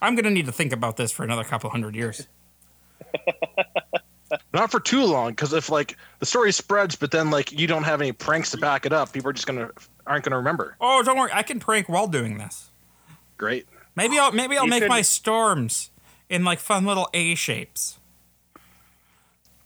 I'm 0.03 0.15
gonna 0.17 0.31
need 0.31 0.47
to 0.47 0.53
think 0.53 0.73
about 0.73 0.97
this 0.97 1.13
for 1.13 1.23
another 1.25 1.45
couple 1.45 1.71
hundred 1.71 1.95
years. 1.95 2.27
Not 4.57 4.71
for 4.71 4.81
too 4.81 5.05
long, 5.05 5.33
because 5.33 5.53
if 5.53 5.69
like 5.69 5.99
the 6.19 6.25
story 6.25 6.51
spreads, 6.51 6.97
but 6.97 7.11
then 7.11 7.31
like 7.31 7.53
you 7.53 7.67
don't 7.67 7.85
have 7.85 8.01
any 8.01 8.13
pranks 8.13 8.53
to 8.53 8.57
back 8.57 8.87
it 8.87 8.93
up, 8.93 9.13
people 9.13 9.29
are 9.29 9.35
just 9.35 9.47
gonna 9.47 9.69
aren't 10.07 10.25
gonna 10.25 10.39
remember. 10.39 10.77
Oh, 10.81 11.03
don't 11.03 11.19
worry, 11.19 11.31
I 11.35 11.43
can 11.43 11.61
prank 11.61 11.91
while 11.91 12.07
doing 12.07 12.39
this. 12.39 12.71
Great. 13.37 13.67
Maybe 13.95 14.19
I'll 14.19 14.33
maybe 14.33 14.57
I'll 14.57 14.65
You 14.65 14.71
make 14.71 14.85
could- 14.85 14.89
my 14.89 15.03
storms 15.03 15.91
in 16.31 16.43
like 16.43 16.59
fun 16.59 16.87
little 16.87 17.07
A 17.13 17.35
shapes. 17.35 17.99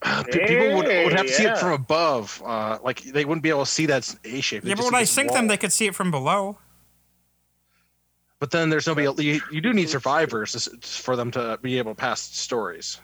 P- 0.03 0.39
people 0.39 0.75
would, 0.75 0.87
would 0.87 1.13
have 1.13 1.25
to 1.27 1.31
see 1.31 1.45
it 1.45 1.57
from 1.57 1.71
above. 1.71 2.43
Uh, 2.45 2.79
like 2.83 3.01
they 3.01 3.23
wouldn't 3.23 3.43
be 3.43 3.49
able 3.49 3.63
to 3.63 3.71
see 3.71 3.85
that 3.85 4.13
A 4.25 4.41
shape. 4.41 4.63
They'd 4.63 4.71
Yeah, 4.71 4.75
but 4.75 4.81
just 4.81 4.91
when 4.91 4.91
see 4.91 4.97
I 4.97 5.01
this 5.03 5.11
sink 5.11 5.31
them, 5.31 5.47
they 5.47 5.55
could 5.55 5.71
see 5.71 5.85
it 5.87 5.95
from 5.95 6.11
below. 6.11 6.57
But 8.39 8.51
then 8.51 8.69
there's 8.69 8.87
nobody. 8.87 9.23
You, 9.23 9.39
you 9.51 9.61
do 9.61 9.71
need 9.71 9.87
survivors 9.87 10.67
for 10.83 11.15
them 11.15 11.31
to 11.31 11.59
be 11.61 11.77
able 11.77 11.91
to 11.91 11.95
pass 11.95 12.19
stories. 12.19 12.99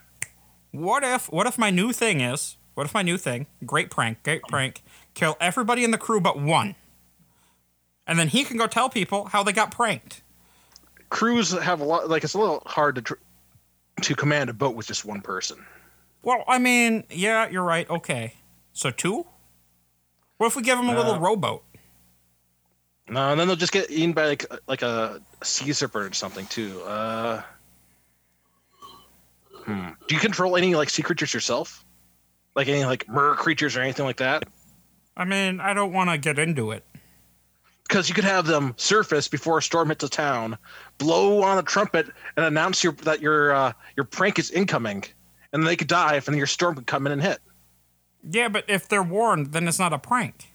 What 0.72 1.04
if 1.04 1.32
what 1.32 1.48
if 1.48 1.58
my 1.58 1.70
new 1.70 1.92
thing 1.92 2.22
is 2.22 2.58
what 2.74 2.86
if 2.86 2.94
my 2.94 3.02
new 3.02 3.18
thing, 3.18 3.48
great 3.66 3.90
prank, 3.90 4.22
great 4.24 4.44
prank, 4.44 4.84
kill 5.14 5.36
everybody 5.40 5.84
in 5.84 5.92
the 5.92 5.98
crew 5.98 6.20
but 6.22 6.40
one. 6.40 6.76
And 8.06 8.18
then 8.20 8.28
he 8.28 8.44
can 8.44 8.58
go 8.58 8.68
tell 8.68 8.90
people 8.90 9.26
how 9.26 9.44
they 9.44 9.52
got 9.52 9.72
pranked. 9.72 10.22
Crews 11.10 11.52
have 11.52 11.82
a 11.82 11.84
lot. 11.84 12.10
Like 12.10 12.24
it's 12.24 12.34
a 12.36 12.40
little 12.40 12.62
hard 12.66 12.96
to 12.96 13.02
tr- 13.02 13.14
to 14.02 14.16
command 14.16 14.50
a 14.50 14.54
boat 14.54 14.76
with 14.76 14.88
just 14.88 15.06
one 15.06 15.22
person. 15.22 15.66
Well, 16.22 16.44
I 16.48 16.60
mean, 16.60 17.04
yeah, 17.10 17.50
you're 17.50 17.64
right. 17.64 17.90
Okay. 17.90 18.36
So 18.74 18.92
two? 18.92 19.26
What 20.38 20.48
if 20.48 20.56
we 20.56 20.62
give 20.62 20.78
him 20.78 20.90
a 20.90 20.96
little 20.96 21.14
Uh, 21.14 21.20
rowboat? 21.20 21.64
No, 23.10 23.32
and 23.32 23.40
then 23.40 23.48
they'll 23.48 23.56
just 23.58 23.72
get 23.72 23.90
eaten 23.90 24.14
by 24.14 24.28
like 24.28 24.46
like 24.68 24.82
a 24.82 25.22
sea 25.42 25.74
serpent 25.74 26.12
or 26.12 26.14
something 26.14 26.46
too. 26.48 26.82
Uh, 26.84 27.42
hmm. 29.68 29.90
Do 30.08 30.16
you 30.16 30.22
control 30.22 30.58
any 30.58 30.74
like 30.76 30.90
sea 30.90 31.04
creatures 31.04 31.34
yourself? 31.34 31.86
Like 32.56 32.68
any 32.68 32.86
like 32.86 33.08
mer 33.08 33.36
creatures 33.36 33.78
or 33.78 33.82
anything 33.82 34.06
like 34.06 34.18
that? 34.18 34.46
I 35.16 35.26
mean, 35.26 35.60
I 35.60 35.74
don't 35.74 35.94
want 35.94 36.10
to 36.10 36.18
get 36.18 36.40
into 36.40 36.72
it. 36.72 36.84
Because 37.88 38.10
you 38.10 38.16
could 38.16 38.24
have 38.24 38.46
them 38.46 38.74
surface 38.78 39.28
before 39.28 39.58
a 39.58 39.62
storm 39.62 39.90
hits 39.90 40.04
a 40.04 40.10
town, 40.10 40.58
blow 40.98 41.42
on 41.42 41.58
a 41.58 41.64
trumpet, 41.64 42.08
and 42.36 42.46
announce 42.46 42.84
your 42.84 42.94
that 43.04 43.22
your 43.22 43.54
uh, 43.54 43.74
your 43.96 44.04
prank 44.04 44.40
is 44.40 44.52
incoming, 44.52 45.06
and 45.54 45.66
they 45.66 45.76
could 45.76 45.88
dive, 45.88 46.28
and 46.28 46.34
then 46.34 46.38
your 46.38 46.48
storm 46.48 46.76
could 46.76 46.88
come 46.88 47.06
in 47.06 47.14
and 47.14 47.22
hit. 47.22 47.40
Yeah, 48.30 48.50
but 48.50 48.66
if 48.68 48.90
they're 48.90 49.04
warned, 49.04 49.54
then 49.54 49.68
it's 49.68 49.80
not 49.80 49.94
a 49.94 50.00
prank. 50.00 50.54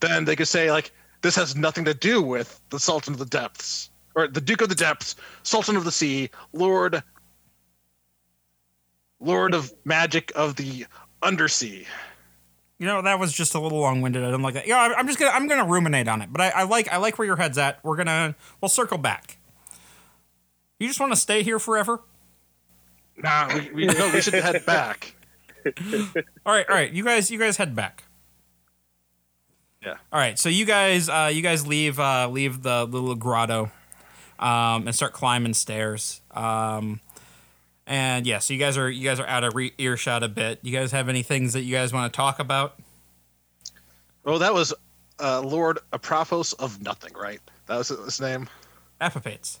Then 0.00 0.24
they 0.24 0.36
could 0.36 0.48
say 0.48 0.70
like 0.70 0.92
this 1.22 1.36
has 1.36 1.56
nothing 1.56 1.84
to 1.84 1.94
do 1.94 2.20
with 2.20 2.60
the 2.70 2.80
Sultan 2.80 3.12
of 3.12 3.18
the 3.18 3.26
Depths 3.26 3.90
or 4.16 4.26
the 4.26 4.40
Duke 4.40 4.62
of 4.62 4.68
the 4.68 4.74
Depths, 4.74 5.14
Sultan 5.44 5.76
of 5.76 5.84
the 5.84 5.92
Sea, 5.92 6.30
Lord, 6.52 7.02
Lord 9.20 9.54
of 9.54 9.72
Magic 9.84 10.32
of 10.34 10.56
the 10.56 10.86
Undersea. 11.22 11.86
You 12.78 12.86
know, 12.86 13.00
that 13.02 13.18
was 13.20 13.32
just 13.32 13.54
a 13.54 13.60
little 13.60 13.78
long-winded. 13.78 14.24
I 14.24 14.30
don't 14.30 14.42
like 14.42 14.54
that. 14.54 14.66
Yeah, 14.66 14.94
I'm 14.96 15.06
just 15.06 15.18
gonna 15.18 15.30
I'm 15.30 15.46
gonna 15.46 15.64
ruminate 15.64 16.08
on 16.08 16.20
it. 16.20 16.32
But 16.32 16.40
I, 16.40 16.48
I 16.48 16.62
like 16.64 16.88
I 16.88 16.96
like 16.96 17.18
where 17.18 17.26
your 17.26 17.36
head's 17.36 17.56
at. 17.56 17.82
We're 17.84 17.96
gonna 17.96 18.34
we'll 18.60 18.68
circle 18.68 18.98
back. 18.98 19.38
You 20.78 20.88
just 20.88 21.00
want 21.00 21.12
to 21.12 21.16
stay 21.18 21.42
here 21.42 21.58
forever? 21.58 22.02
Nah, 23.16 23.48
we, 23.54 23.70
we, 23.72 23.86
no, 23.86 24.10
we 24.12 24.20
should 24.20 24.34
head 24.34 24.66
back. 24.66 25.14
All 26.44 26.52
right, 26.52 26.68
all 26.68 26.76
right. 26.76 26.92
You 26.92 27.02
guys, 27.02 27.28
you 27.28 27.40
guys 27.40 27.56
head 27.56 27.74
back. 27.74 28.04
Yeah. 29.82 29.94
All 30.12 30.20
right. 30.20 30.38
So 30.38 30.48
you 30.48 30.64
guys, 30.64 31.08
uh, 31.08 31.28
you 31.32 31.42
guys 31.42 31.66
leave 31.66 31.98
uh, 31.98 32.28
leave 32.28 32.62
the 32.62 32.84
little 32.84 33.16
grotto, 33.16 33.72
um, 34.38 34.86
and 34.86 34.94
start 34.94 35.12
climbing 35.12 35.54
stairs. 35.54 36.20
Um, 36.32 37.00
and 37.86 38.26
yeah, 38.26 38.40
so 38.40 38.52
you 38.54 38.60
guys 38.60 38.76
are 38.76 38.90
you 38.90 39.04
guys 39.08 39.20
are 39.20 39.26
out 39.26 39.44
of 39.44 39.54
re- 39.54 39.72
earshot 39.78 40.22
a 40.22 40.28
bit. 40.28 40.58
You 40.62 40.72
guys 40.72 40.92
have 40.92 41.08
any 41.08 41.22
things 41.22 41.52
that 41.52 41.62
you 41.62 41.74
guys 41.74 41.92
want 41.92 42.12
to 42.12 42.16
talk 42.16 42.38
about? 42.40 42.78
Oh, 44.24 44.38
that 44.38 44.52
was 44.52 44.74
uh, 45.20 45.40
Lord 45.40 45.78
Aprophos 45.92 46.52
of 46.58 46.82
Nothing, 46.82 47.12
right? 47.14 47.40
That 47.66 47.78
was 47.78 47.88
his 47.88 48.20
name. 48.20 48.48
Apopates. 49.00 49.60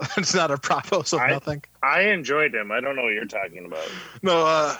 it's 0.16 0.34
not 0.34 0.50
Aprophos 0.50 1.12
of 1.12 1.20
I- 1.20 1.30
Nothing. 1.30 1.62
I 1.82 2.02
enjoyed 2.02 2.54
him. 2.54 2.72
I 2.72 2.80
don't 2.80 2.96
know 2.96 3.02
what 3.02 3.12
you're 3.12 3.24
talking 3.26 3.66
about. 3.66 3.88
No, 4.22 4.44
uh, 4.46 4.76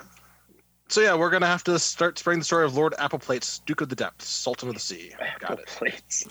so 0.92 1.00
yeah, 1.00 1.14
we're 1.14 1.30
gonna 1.30 1.46
have 1.46 1.64
to 1.64 1.78
start 1.78 2.18
spreading 2.18 2.40
the 2.40 2.44
story 2.44 2.64
of 2.64 2.76
Lord 2.76 2.94
Appleplates, 2.98 3.60
Duke 3.64 3.80
of 3.80 3.88
the 3.88 3.96
Depths, 3.96 4.28
Sultan 4.28 4.68
of 4.68 4.74
the 4.74 4.80
Sea. 4.80 5.12
Got 5.40 5.60
it. 5.60 6.26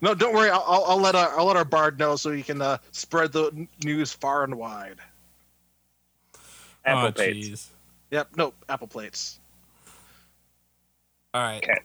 No, 0.00 0.14
don't 0.14 0.34
worry. 0.34 0.50
I'll, 0.50 0.64
I'll, 0.66 0.84
I'll 0.84 1.00
let 1.00 1.14
our, 1.14 1.38
I'll 1.38 1.46
let 1.46 1.56
our 1.56 1.64
bard 1.64 1.98
know 1.98 2.16
so 2.16 2.30
he 2.30 2.42
can 2.42 2.60
uh, 2.60 2.78
spread 2.92 3.32
the 3.32 3.66
news 3.84 4.12
far 4.12 4.44
and 4.44 4.54
wide. 4.56 4.98
Apple 6.84 7.08
oh, 7.08 7.12
plates. 7.12 7.48
jeez. 7.48 7.66
Yep. 8.10 8.36
No, 8.36 8.52
apple 8.68 8.86
plates. 8.86 9.38
All 11.34 11.42
right. 11.42 11.62
Okay. 11.62 11.78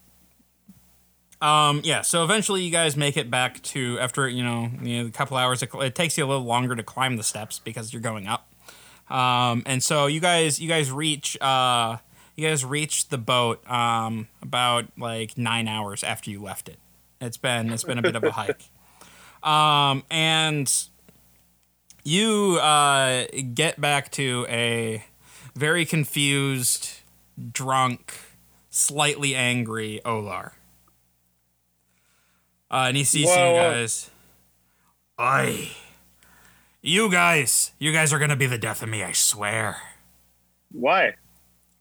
Um, 1.41 1.82
yeah, 1.84 2.02
so 2.02 2.24
eventually 2.24 2.64
you 2.64 2.72
guys 2.72 2.95
make 2.95 3.18
it 3.18 3.30
back 3.30 3.61
to 3.64 3.99
after 3.99 4.30
you 4.30 4.44
know, 4.44 4.70
you 4.82 5.03
know 5.03 5.07
a 5.07 5.11
couple 5.11 5.36
hours. 5.36 5.61
It, 5.61 5.70
it 5.76 5.94
takes 5.94 6.18
you 6.18 6.24
a 6.24 6.28
little 6.28 6.45
longer 6.45 6.76
to 6.76 6.84
climb 6.84 7.18
the 7.18 7.24
steps 7.24 7.60
because 7.60 7.91
you're 7.91 8.02
going 8.02 8.28
up. 8.28 8.53
Um, 9.10 9.64
and 9.66 9.84
so 9.84 10.08
you 10.08 10.20
guys 10.20 10.60
you 10.60 10.68
guys 10.68 10.92
reach 10.92 11.40
uh, 11.42 11.98
you 12.36 12.48
guys 12.48 12.66
reach 12.66 13.10
the 13.10 13.18
boat 13.18 13.70
um, 13.70 14.28
about 14.42 14.86
like 14.98 15.38
nine 15.38 15.68
hours 15.68 16.04
after 16.04 16.30
you 16.30 16.42
left 16.42 16.70
it. 16.70 16.80
It's 17.22 17.38
been 17.38 17.72
it's 17.72 17.84
been 17.84 18.00
a 18.00 18.02
bit 18.02 18.16
of 18.16 18.24
a 18.24 18.32
hike. 18.34 18.64
Um, 19.44 20.04
and 20.10 20.72
you 22.04 22.58
uh, 22.62 23.26
get 23.54 23.80
back 23.80 24.12
to 24.12 24.46
a 24.50 25.04
very 25.56 25.86
confused, 25.86 26.90
drunk, 27.52 28.14
slightly 28.70 29.36
angry 29.36 30.02
Olar. 30.06 30.54
Uh, 32.72 32.86
and 32.88 32.98
he 32.98 33.04
sees 33.04 33.28
Whoa, 33.28 33.50
you 33.50 33.56
whoa. 33.56 33.72
guys. 33.72 34.10
I. 35.18 35.72
You 36.85 37.10
guys, 37.10 37.72
you 37.80 37.93
guys 37.93 38.11
are 38.11 38.19
gonna 38.19 38.35
be 38.35 38.45
the 38.45 38.57
death 38.57 38.84
of 38.84 38.89
me, 38.89 39.03
I 39.03 39.14
swear. 39.14 39.77
Why? 40.73 41.14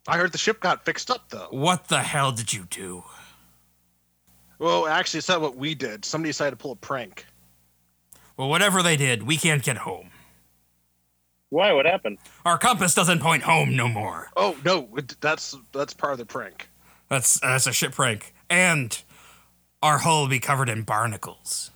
I 0.06 0.16
heard 0.16 0.30
the 0.30 0.38
ship 0.38 0.60
got 0.60 0.84
fixed 0.84 1.10
up 1.10 1.28
though. 1.28 1.48
What 1.50 1.88
the 1.88 1.98
hell 2.00 2.30
did 2.30 2.52
you 2.52 2.66
do? 2.70 3.02
Well, 4.60 4.86
actually, 4.86 5.18
it's 5.18 5.28
not 5.28 5.40
what 5.40 5.56
we 5.56 5.74
did. 5.74 6.04
Somebody 6.04 6.28
decided 6.30 6.52
to 6.52 6.56
pull 6.56 6.70
a 6.70 6.76
prank. 6.76 7.26
Well, 8.36 8.48
whatever 8.48 8.80
they 8.80 8.96
did, 8.96 9.24
we 9.24 9.36
can't 9.36 9.62
get 9.62 9.78
home. 9.78 10.10
Why? 11.50 11.72
What 11.72 11.84
happened? 11.84 12.18
Our 12.46 12.56
compass 12.58 12.94
doesn't 12.94 13.20
point 13.20 13.42
home 13.42 13.74
no 13.74 13.88
more. 13.88 14.30
Oh 14.36 14.56
no, 14.64 14.88
it- 14.96 15.16
that's 15.20 15.56
that's 15.72 15.94
part 15.94 16.12
of 16.12 16.18
the 16.20 16.26
prank. 16.26 16.68
That's 17.08 17.40
that's 17.40 17.66
a 17.66 17.72
ship 17.72 17.92
prank. 17.92 18.32
And 18.48 19.02
our 19.82 19.98
hull 19.98 20.22
will 20.22 20.28
be 20.28 20.38
covered 20.38 20.68
in 20.68 20.82
barnacles. 20.82 21.72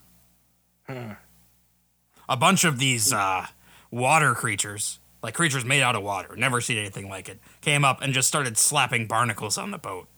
Hmm. 0.88 1.12
A 2.28 2.36
bunch 2.36 2.64
of 2.64 2.78
these 2.78 3.12
uh, 3.12 3.46
water 3.90 4.34
creatures, 4.34 4.98
like 5.22 5.34
creatures 5.34 5.64
made 5.64 5.82
out 5.82 5.94
of 5.94 6.02
water, 6.02 6.34
never 6.36 6.60
seen 6.60 6.78
anything 6.78 7.08
like 7.08 7.28
it, 7.28 7.38
came 7.60 7.84
up 7.84 8.02
and 8.02 8.12
just 8.12 8.28
started 8.28 8.56
slapping 8.58 9.06
barnacles 9.06 9.56
on 9.58 9.70
the 9.70 9.78
boat. 9.78 10.08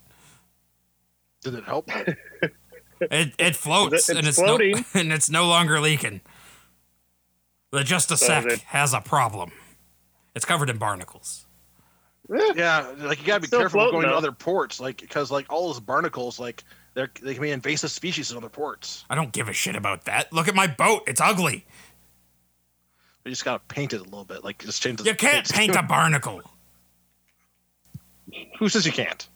Did 1.43 1.55
it 1.55 1.65
help? 1.65 1.91
It 3.01 3.33
it 3.39 3.55
floats 3.55 3.95
It's 3.95 4.09
and 4.09 4.27
it's 4.27 4.39
floating. 4.41 4.73
no, 4.75 4.83
and 5.01 5.13
it's 5.13 5.31
no 5.31 5.47
longer 5.47 5.79
leaking. 5.81 6.21
The 7.71 7.85
just 7.85 8.09
a 8.11 8.15
Does 8.15 8.21
sec 8.27 8.45
it? 8.47 8.59
has 8.63 8.93
a 8.93 9.01
problem. 9.01 9.53
It's 10.35 10.45
covered 10.45 10.69
in 10.69 10.79
barnacles. 10.79 11.47
yeah, 12.57 12.93
like 12.99 13.21
you 13.21 13.27
gotta 13.27 13.43
be 13.43 13.47
careful 13.47 13.63
with 13.63 13.71
floating, 13.91 14.01
going 14.01 14.07
to 14.11 14.17
other 14.17 14.33
ports, 14.33 14.81
like 14.81 15.01
because 15.01 15.31
like 15.31 15.47
all 15.49 15.69
those 15.69 15.79
barnacles, 15.79 16.41
like 16.41 16.65
they're 16.95 17.09
they 17.23 17.35
can 17.35 17.43
be 17.43 17.53
invasive 17.53 17.93
species 17.93 18.33
in 18.33 18.37
other 18.37 18.49
ports. 18.49 19.05
I 19.09 19.15
don't 19.15 19.31
give 19.31 19.49
a 19.49 19.53
shit 19.53 19.77
about 19.77 20.07
that. 20.07 20.33
Look 20.33 20.49
at 20.49 20.57
my 20.57 20.67
boat. 20.67 21.05
It's 21.07 21.21
ugly. 21.21 21.67
You 23.29 23.33
just 23.33 23.45
gotta 23.45 23.63
paint 23.69 23.93
it 23.93 24.01
a 24.01 24.05
little 24.05 24.25
bit, 24.25 24.43
like 24.43 24.57
just 24.59 24.81
change 24.81 24.99
the. 24.99 25.05
You 25.05 25.15
can't 25.15 25.47
paint 25.47 25.77
a 25.77 25.83
barnacle. 25.83 26.41
Who 28.59 28.71
says 28.71 28.87
you 28.87 28.93
can't? 28.93 29.29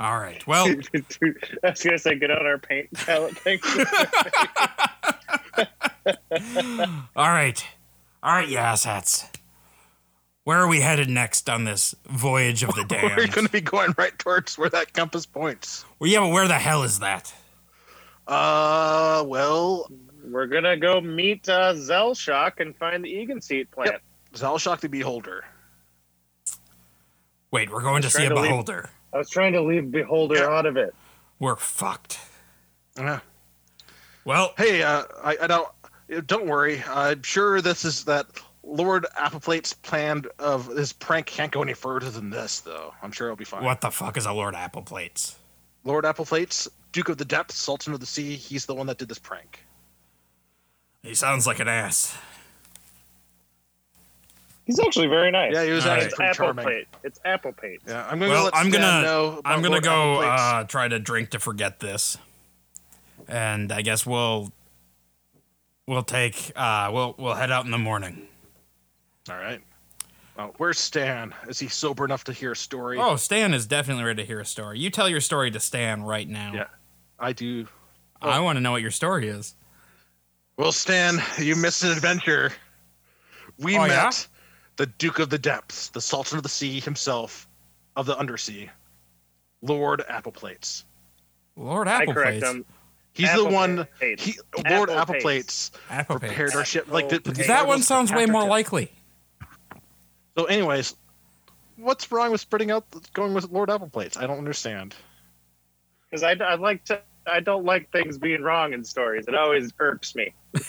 All 0.00 0.18
right. 0.18 0.44
Well, 0.48 0.66
I 0.68 0.74
was 0.74 0.88
gonna 1.82 1.98
say, 1.98 2.18
get 2.18 2.32
out 2.32 2.44
our 2.44 2.58
paint 2.58 2.92
palette 2.92 3.38
thing. 3.38 3.60
all 7.16 7.30
right. 7.30 7.64
All 8.20 8.32
right, 8.32 8.48
you 8.48 8.58
asshats. 8.58 9.30
Where 10.42 10.58
are 10.58 10.66
we 10.66 10.80
headed 10.80 11.08
next 11.08 11.48
on 11.48 11.62
this 11.64 11.94
voyage 12.06 12.64
of 12.64 12.74
the 12.74 12.84
day? 12.84 13.02
We're 13.16 13.28
going 13.28 13.46
to 13.46 13.52
be 13.52 13.60
going 13.60 13.94
right 13.96 14.18
towards 14.18 14.58
where 14.58 14.70
that 14.70 14.92
compass 14.92 15.26
points. 15.26 15.84
Well, 15.98 16.10
yeah, 16.10 16.20
but 16.20 16.30
where 16.30 16.48
the 16.48 16.54
hell 16.54 16.82
is 16.82 16.98
that? 16.98 17.32
Uh, 18.26 19.22
well, 19.26 19.88
We're 20.30 20.46
gonna 20.46 20.76
go 20.76 21.00
meet 21.00 21.48
uh, 21.48 21.74
Zelshock 21.74 22.60
and 22.60 22.76
find 22.76 23.04
the 23.04 23.08
Egan 23.08 23.40
seed 23.40 23.70
plant. 23.70 23.90
Yep. 23.92 24.02
Zalshok 24.34 24.80
the 24.80 24.88
Beholder. 24.88 25.44
Wait, 27.50 27.70
we're 27.70 27.80
going 27.82 28.02
to 28.02 28.10
see 28.10 28.24
a 28.24 28.26
trying 28.26 28.34
to 28.36 28.40
leave- 28.42 28.50
beholder. 28.50 28.90
I 29.12 29.18
was 29.18 29.30
trying 29.30 29.52
to 29.54 29.62
leave 29.62 29.90
Beholder 29.90 30.36
Yeah. 30.36 30.48
out 30.50 30.66
of 30.66 30.76
it. 30.76 30.94
We're 31.38 31.56
fucked. 31.56 32.18
Yeah. 32.96 33.20
Well, 34.24 34.52
Hey, 34.58 34.82
uh, 34.82 35.04
I, 35.22 35.36
I 35.42 35.46
don't. 35.46 35.68
Don't 36.26 36.46
worry. 36.46 36.82
I'm 36.86 37.22
sure 37.22 37.60
this 37.62 37.84
is 37.84 38.04
that 38.04 38.26
Lord 38.62 39.06
Appleplate's 39.16 39.72
plan 39.74 40.24
of 40.38 40.66
his 40.68 40.92
prank 40.92 41.26
can't 41.26 41.52
go 41.52 41.62
any 41.62 41.74
further 41.74 42.10
than 42.10 42.28
this, 42.30 42.60
though. 42.60 42.92
I'm 43.02 43.12
sure 43.12 43.28
it'll 43.28 43.36
be 43.36 43.44
fine. 43.44 43.62
what 43.64 43.80
the 43.80 43.90
fuck 43.90 44.16
is 44.16 44.26
a 44.26 44.32
Lord 44.32 44.54
Apple 44.54 44.82
Plates? 44.82 45.36
Lord 45.84 46.04
Appleplate's 46.04 46.68
Duke 46.92 47.08
of 47.10 47.16
the 47.18 47.24
Depths, 47.24 47.56
Sultan 47.56 47.92
of 47.94 48.00
the 48.00 48.06
Sea. 48.06 48.36
He's 48.36 48.66
the 48.66 48.74
one 48.74 48.86
that 48.88 48.98
did 48.98 49.08
this 49.08 49.18
prank. 49.18 49.64
He 51.02 51.14
sounds 51.14 51.46
like 51.46 51.60
an 51.60 51.68
ass. 51.68 52.16
He's 54.66 54.78
actually 54.80 55.06
very 55.06 55.30
nice. 55.30 55.54
Yeah, 55.54 55.64
he 55.64 55.70
was 55.70 55.86
All 55.86 55.92
actually 55.92 56.02
right. 56.04 56.06
It's 56.06 56.14
pretty 56.16 56.30
Apple 56.30 56.44
charming. 56.46 56.66
Pate. 56.66 56.88
It's 57.02 57.20
Apple 57.24 57.52
Pate. 57.52 57.80
Yeah, 57.86 58.06
I'm 58.10 58.18
gonna 58.18 58.32
Well, 58.32 58.44
let 58.44 58.54
I'm 58.56 58.68
Stan 58.70 58.80
gonna- 58.82 59.02
know 59.02 59.40
I'm 59.44 59.62
gonna 59.62 59.70
Lord 59.72 59.84
go 59.84 60.22
Appleplate's. 60.22 60.42
uh, 60.42 60.64
try 60.64 60.88
to 60.88 60.98
drink 60.98 61.30
to 61.30 61.38
forget 61.38 61.80
this, 61.80 62.18
and 63.26 63.72
I 63.72 63.80
guess 63.80 64.04
we'll 64.04 64.52
we'll 65.86 66.02
take 66.02 66.52
uh, 66.54 66.90
we'll 66.92 67.14
we'll 67.18 67.34
head 67.34 67.50
out 67.50 67.64
in 67.64 67.70
the 67.70 67.78
morning. 67.78 68.26
All 69.30 69.36
right. 69.38 69.62
Well, 70.36 70.54
where's 70.58 70.78
Stan? 70.78 71.34
Is 71.48 71.58
he 71.58 71.68
sober 71.68 72.04
enough 72.04 72.24
to 72.24 72.32
hear 72.34 72.52
a 72.52 72.56
story? 72.56 72.98
Oh, 72.98 73.16
Stan 73.16 73.54
is 73.54 73.66
definitely 73.66 74.04
ready 74.04 74.22
to 74.22 74.26
hear 74.26 74.40
a 74.40 74.44
story. 74.46 74.78
You 74.78 74.90
tell 74.90 75.08
your 75.08 75.20
story 75.20 75.50
to 75.50 75.60
Stan 75.60 76.02
right 76.02 76.28
now. 76.28 76.52
Yeah. 76.54 76.66
I 77.18 77.32
do. 77.32 77.66
I 78.20 78.38
want 78.40 78.56
to 78.56 78.60
know 78.60 78.72
what 78.72 78.82
your 78.82 78.90
story 78.90 79.28
is. 79.28 79.54
Well, 80.58 80.72
Stan, 80.72 81.22
you 81.38 81.54
missed 81.54 81.84
an 81.84 81.92
adventure. 81.92 82.52
We 83.58 83.76
Oh, 83.76 83.82
met 83.82 83.88
yeah? 83.90 84.10
the 84.76 84.86
Duke 84.86 85.20
of 85.20 85.30
the 85.30 85.38
Depths, 85.38 85.88
the 85.90 86.00
Sultan 86.00 86.36
of 86.36 86.42
the 86.42 86.48
Sea 86.48 86.80
himself, 86.80 87.46
of 87.94 88.06
the 88.06 88.18
Undersea, 88.18 88.68
Lord 89.62 90.02
Appleplates. 90.08 90.84
Lord 91.56 91.86
I 91.86 92.02
Apple 92.02 92.14
correct 92.14 92.42
him. 92.44 92.64
He's 93.12 93.28
Apple 93.28 93.44
the 93.44 93.50
one. 93.50 93.86
Plates. 93.98 94.24
He, 94.24 94.38
Lord 94.68 94.90
Apple 94.90 95.14
Appleplates 95.14 95.70
Apple 95.90 96.18
prepared 96.18 96.50
Plates. 96.50 96.56
our 96.56 96.64
ship. 96.64 96.88
Like 96.88 97.08
the, 97.08 97.16
Apple 97.16 97.32
That 97.46 97.66
one 97.68 97.82
sounds 97.82 98.12
way 98.12 98.26
more 98.26 98.42
tip. 98.42 98.50
likely. 98.50 98.92
So, 100.36 100.44
anyways, 100.44 100.94
what's 101.76 102.10
wrong 102.12 102.30
with 102.32 102.40
spreading 102.40 102.70
out, 102.72 102.84
going 103.12 103.32
with 103.34 103.48
Lord 103.50 103.70
Appleplates? 103.70 104.16
I 104.16 104.26
don't 104.26 104.38
understand. 104.38 104.94
Because 106.10 106.22
I, 106.24 106.32
I 106.32 106.54
like 106.56 106.84
to. 106.86 107.00
I 107.28 107.40
don't 107.40 107.64
like 107.64 107.90
things 107.92 108.18
being 108.18 108.42
wrong 108.42 108.72
in 108.72 108.84
stories. 108.84 109.26
It 109.28 109.34
always 109.34 109.72
irks 109.78 110.14
me. 110.14 110.34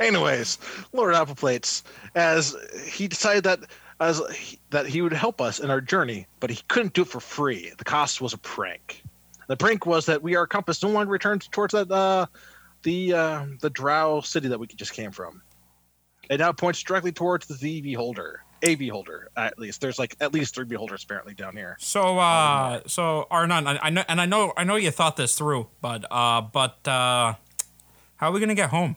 Anyways, 0.00 0.58
Lord 0.92 1.14
Appleplates, 1.14 1.82
as 2.14 2.56
he 2.84 3.08
decided 3.08 3.44
that 3.44 3.60
as 4.00 4.22
he, 4.34 4.58
that 4.70 4.86
he 4.86 5.02
would 5.02 5.12
help 5.12 5.40
us 5.40 5.60
in 5.60 5.70
our 5.70 5.80
journey, 5.80 6.26
but 6.40 6.50
he 6.50 6.62
couldn't 6.68 6.94
do 6.94 7.02
it 7.02 7.08
for 7.08 7.20
free. 7.20 7.72
The 7.76 7.84
cost 7.84 8.20
was 8.20 8.32
a 8.32 8.38
prank. 8.38 9.02
The 9.46 9.56
prank 9.56 9.84
was 9.84 10.06
that 10.06 10.22
we 10.22 10.36
our 10.36 10.46
compass 10.46 10.82
no 10.82 10.90
longer 10.90 11.10
returns 11.10 11.48
towards 11.48 11.72
that 11.72 11.90
uh, 11.90 12.26
the 12.82 13.12
uh, 13.12 13.46
the 13.60 13.70
Drow 13.70 14.20
city 14.20 14.48
that 14.48 14.58
we 14.58 14.66
just 14.68 14.92
came 14.92 15.10
from. 15.10 15.42
It 16.30 16.38
now 16.38 16.52
points 16.52 16.82
directly 16.82 17.12
towards 17.12 17.46
the 17.46 17.80
beholder, 17.80 18.42
a 18.62 18.74
beholder 18.74 19.28
at 19.36 19.58
least. 19.58 19.80
There's 19.80 19.98
like 19.98 20.16
at 20.20 20.32
least 20.32 20.54
three 20.54 20.64
beholders 20.64 21.04
apparently 21.04 21.34
down 21.34 21.56
here. 21.56 21.76
So, 21.80 22.18
uh, 22.18 22.80
so 22.86 23.26
Arnon, 23.30 23.66
I, 23.66 23.78
I 23.82 23.90
know, 23.90 24.04
and 24.08 24.20
I 24.20 24.26
know, 24.26 24.52
I 24.56 24.64
know 24.64 24.76
you 24.76 24.90
thought 24.90 25.16
this 25.16 25.36
through, 25.36 25.68
but, 25.80 26.04
uh, 26.10 26.40
but, 26.42 26.86
uh, 26.86 27.34
how 28.16 28.28
are 28.28 28.32
we 28.32 28.40
gonna 28.40 28.54
get 28.54 28.70
home? 28.70 28.96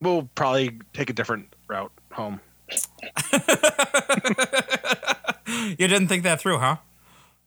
We'll 0.00 0.28
probably 0.34 0.78
take 0.92 1.10
a 1.10 1.12
different 1.12 1.54
route 1.68 1.92
home. 2.12 2.40
You 5.46 5.88
didn't 5.88 6.08
think 6.08 6.22
that 6.24 6.40
through, 6.40 6.58
huh? 6.58 6.76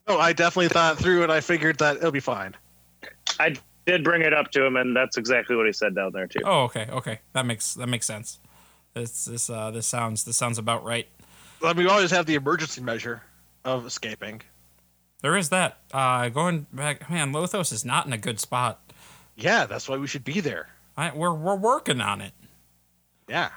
Oh, 0.08 0.18
I 0.18 0.34
definitely 0.34 0.70
thought 0.70 0.98
through, 0.98 1.24
and 1.24 1.32
I 1.32 1.42
figured 1.42 1.80
that 1.80 1.98
it'll 1.98 2.12
be 2.12 2.20
fine. 2.20 2.56
I 3.40 3.56
did 3.86 4.04
bring 4.04 4.22
it 4.22 4.34
up 4.34 4.52
to 4.52 4.64
him, 4.64 4.76
and 4.76 4.96
that's 4.96 5.18
exactly 5.18 5.56
what 5.56 5.66
he 5.66 5.74
said 5.74 5.96
down 5.96 6.12
there 6.14 6.28
too. 6.28 6.42
Oh, 6.46 6.64
okay, 6.64 6.88
okay, 6.90 7.20
that 7.34 7.46
makes 7.46 7.74
that 7.74 7.88
makes 7.88 8.06
sense. 8.06 8.40
This 9.00 9.26
this 9.26 9.50
uh 9.50 9.72
this 9.72 9.88
sounds 9.88 10.24
this 10.24 10.38
sounds 10.38 10.58
about 10.58 10.84
right. 10.84 11.08
Mean, 11.62 11.76
we 11.76 11.88
always 11.88 12.12
have 12.12 12.26
the 12.26 12.36
emergency 12.36 12.82
measure 12.82 13.22
of 13.66 13.86
escaping. 13.86 14.42
There 15.22 15.36
is 15.36 15.50
that. 15.50 15.80
Uh, 15.92 16.30
going 16.30 16.68
back, 16.72 17.10
man, 17.10 17.32
Lothos 17.32 17.72
is 17.72 17.84
not 17.84 18.06
in 18.06 18.14
a 18.14 18.18
good 18.18 18.40
spot. 18.40 18.80
Yeah, 19.36 19.66
that's 19.66 19.90
why 19.90 19.98
we 19.98 20.08
should 20.08 20.24
be 20.24 20.40
there. 20.40 20.70
I, 20.96 21.12
we're 21.16 21.34
we're 21.34 21.56
working 21.56 22.02
on 22.02 22.22
it. 22.22 22.34
Yeah. 23.28 23.50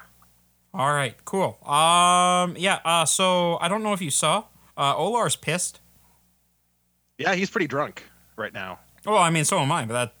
All 0.73 0.93
right, 0.93 1.15
cool. 1.25 1.57
Um, 1.67 2.55
yeah. 2.57 2.79
Uh, 2.85 3.05
so 3.05 3.57
I 3.61 3.67
don't 3.67 3.83
know 3.83 3.93
if 3.93 4.01
you 4.01 4.11
saw. 4.11 4.45
Uh, 4.77 4.95
Olar's 4.95 5.35
pissed. 5.35 5.79
Yeah, 7.17 7.35
he's 7.35 7.49
pretty 7.49 7.67
drunk 7.67 8.03
right 8.35 8.53
now. 8.53 8.79
Well, 9.05 9.17
I 9.17 9.29
mean, 9.29 9.45
so 9.45 9.59
am 9.59 9.71
I, 9.71 9.85
but 9.85 9.93
that 9.93 10.13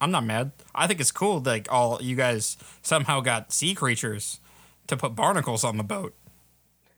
I'm 0.00 0.10
not 0.10 0.24
mad. 0.24 0.52
I 0.74 0.86
think 0.86 1.00
it's 1.00 1.12
cool 1.12 1.40
that 1.40 1.50
like, 1.50 1.72
all 1.72 1.98
you 2.00 2.16
guys 2.16 2.56
somehow 2.82 3.20
got 3.20 3.52
sea 3.52 3.74
creatures 3.74 4.40
to 4.86 4.96
put 4.96 5.14
barnacles 5.14 5.64
on 5.64 5.76
the 5.76 5.84
boat. 5.84 6.14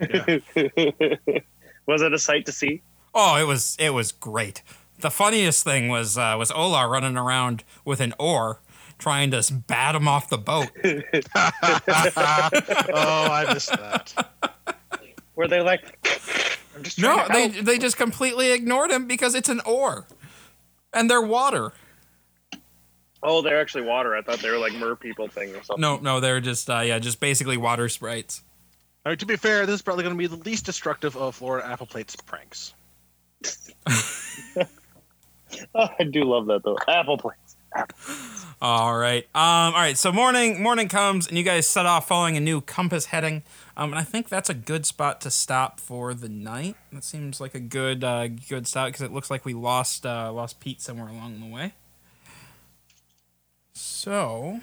Yeah. 0.01 0.39
Was 1.87 2.03
it 2.03 2.13
a 2.13 2.19
sight 2.19 2.47
to 2.47 2.53
see? 2.53 2.83
Oh, 3.15 3.37
it 3.37 3.47
was 3.47 3.77
it 3.79 3.91
was 3.91 4.13
great. 4.13 4.63
The 5.01 5.11
funniest 5.11 5.65
thing 5.65 5.89
was 5.89 6.17
uh, 6.17 6.37
was 6.39 6.51
Olar 6.53 6.89
running 6.89 7.17
around 7.17 7.65
with 7.85 8.01
an 8.01 8.15
oar, 8.19 8.61
trying 8.99 9.33
to 9.33 9.53
bat 9.53 9.95
him 9.97 10.07
off 10.09 10.29
the 10.29 10.39
boat. 10.39 10.71
oh, 10.85 11.03
I 13.31 13.51
missed 13.53 13.71
that. 13.71 14.55
Were 15.35 15.49
they 15.49 15.61
like? 15.61 15.99
I'm 16.77 16.83
just 16.85 17.01
No, 17.01 17.27
to 17.27 17.33
they 17.33 17.49
help." 17.49 17.67
they 17.67 17.79
just 17.79 17.97
completely 17.97 18.53
ignored 18.53 18.91
him 18.91 19.07
because 19.07 19.35
it's 19.35 19.49
an 19.49 19.61
oar, 19.67 20.07
and 20.95 21.11
they're 21.11 21.21
water. 21.21 21.73
Oh, 23.23 23.41
they're 23.41 23.61
actually 23.61 23.85
water. 23.85 24.17
I 24.17 24.23
thought 24.23 24.41
they 24.41 24.51
were 24.51 24.59
like 24.59 24.75
mer 24.75 24.97
people 24.97 25.29
thing 25.29 25.51
or 25.51 25.63
something. 25.63 25.81
No, 25.81 25.99
no, 25.99 26.21
they're 26.21 26.41
just 26.41 26.69
uh, 26.69 26.81
yeah, 26.81 26.99
just 26.99 27.21
basically 27.21 27.57
water 27.57 27.89
sprites. 27.89 28.43
I 29.05 29.11
mean, 29.11 29.19
to 29.19 29.27
be 29.27 29.37
fair, 29.37 29.67
this 29.67 29.77
is 29.77 29.83
probably 29.83 30.05
going 30.05 30.15
to 30.15 30.19
be 30.19 30.27
the 30.27 30.43
least 30.43 30.65
destructive 30.65 31.17
of 31.17 31.35
Florida 31.35 31.67
Apple 31.67 31.87
Plate's 31.87 32.17
pranks. 32.17 32.75
Oh, 33.87 34.65
I 35.99 36.05
do 36.05 36.25
love 36.25 36.47
that 36.47 36.63
though. 36.65 36.79
Apple 36.89 37.19
plates. 37.19 37.57
All 38.61 38.97
right. 38.97 39.25
Um, 39.35 39.75
all 39.75 39.81
right. 39.81 39.99
So 39.99 40.13
morning 40.13 40.63
morning 40.63 40.89
comes 40.89 41.27
and 41.27 41.37
you 41.37 41.43
guys 41.43 41.67
set 41.67 41.87
off 41.87 42.07
following 42.07 42.37
a 42.37 42.41
new 42.41 42.61
compass 42.61 43.07
heading. 43.07 43.43
Um, 43.77 43.91
and 43.91 43.99
I 43.99 44.05
think 44.05 44.29
that's 44.29 44.51
a 44.51 44.55
good 44.55 44.85
spot 44.85 45.21
to 45.23 45.31
stop 45.31 45.81
for 45.81 46.15
the 46.15 46.29
night. 46.29 46.77
That 46.93 47.03
seems 47.03 47.41
like 47.41 47.55
a 47.55 47.61
good 47.61 48.05
uh, 48.05 48.29
good 48.29 48.67
stop 48.67 48.89
because 48.89 49.03
it 49.03 49.13
looks 49.13 49.31
like 49.31 49.45
we 49.45 49.55
lost 49.55 50.07
uh, 50.07 50.33
lost 50.33 50.61
Pete 50.61 50.81
somewhere 50.81 51.09
along 51.09 51.41
the 51.41 51.47
way. 51.47 51.73
So 53.85 54.61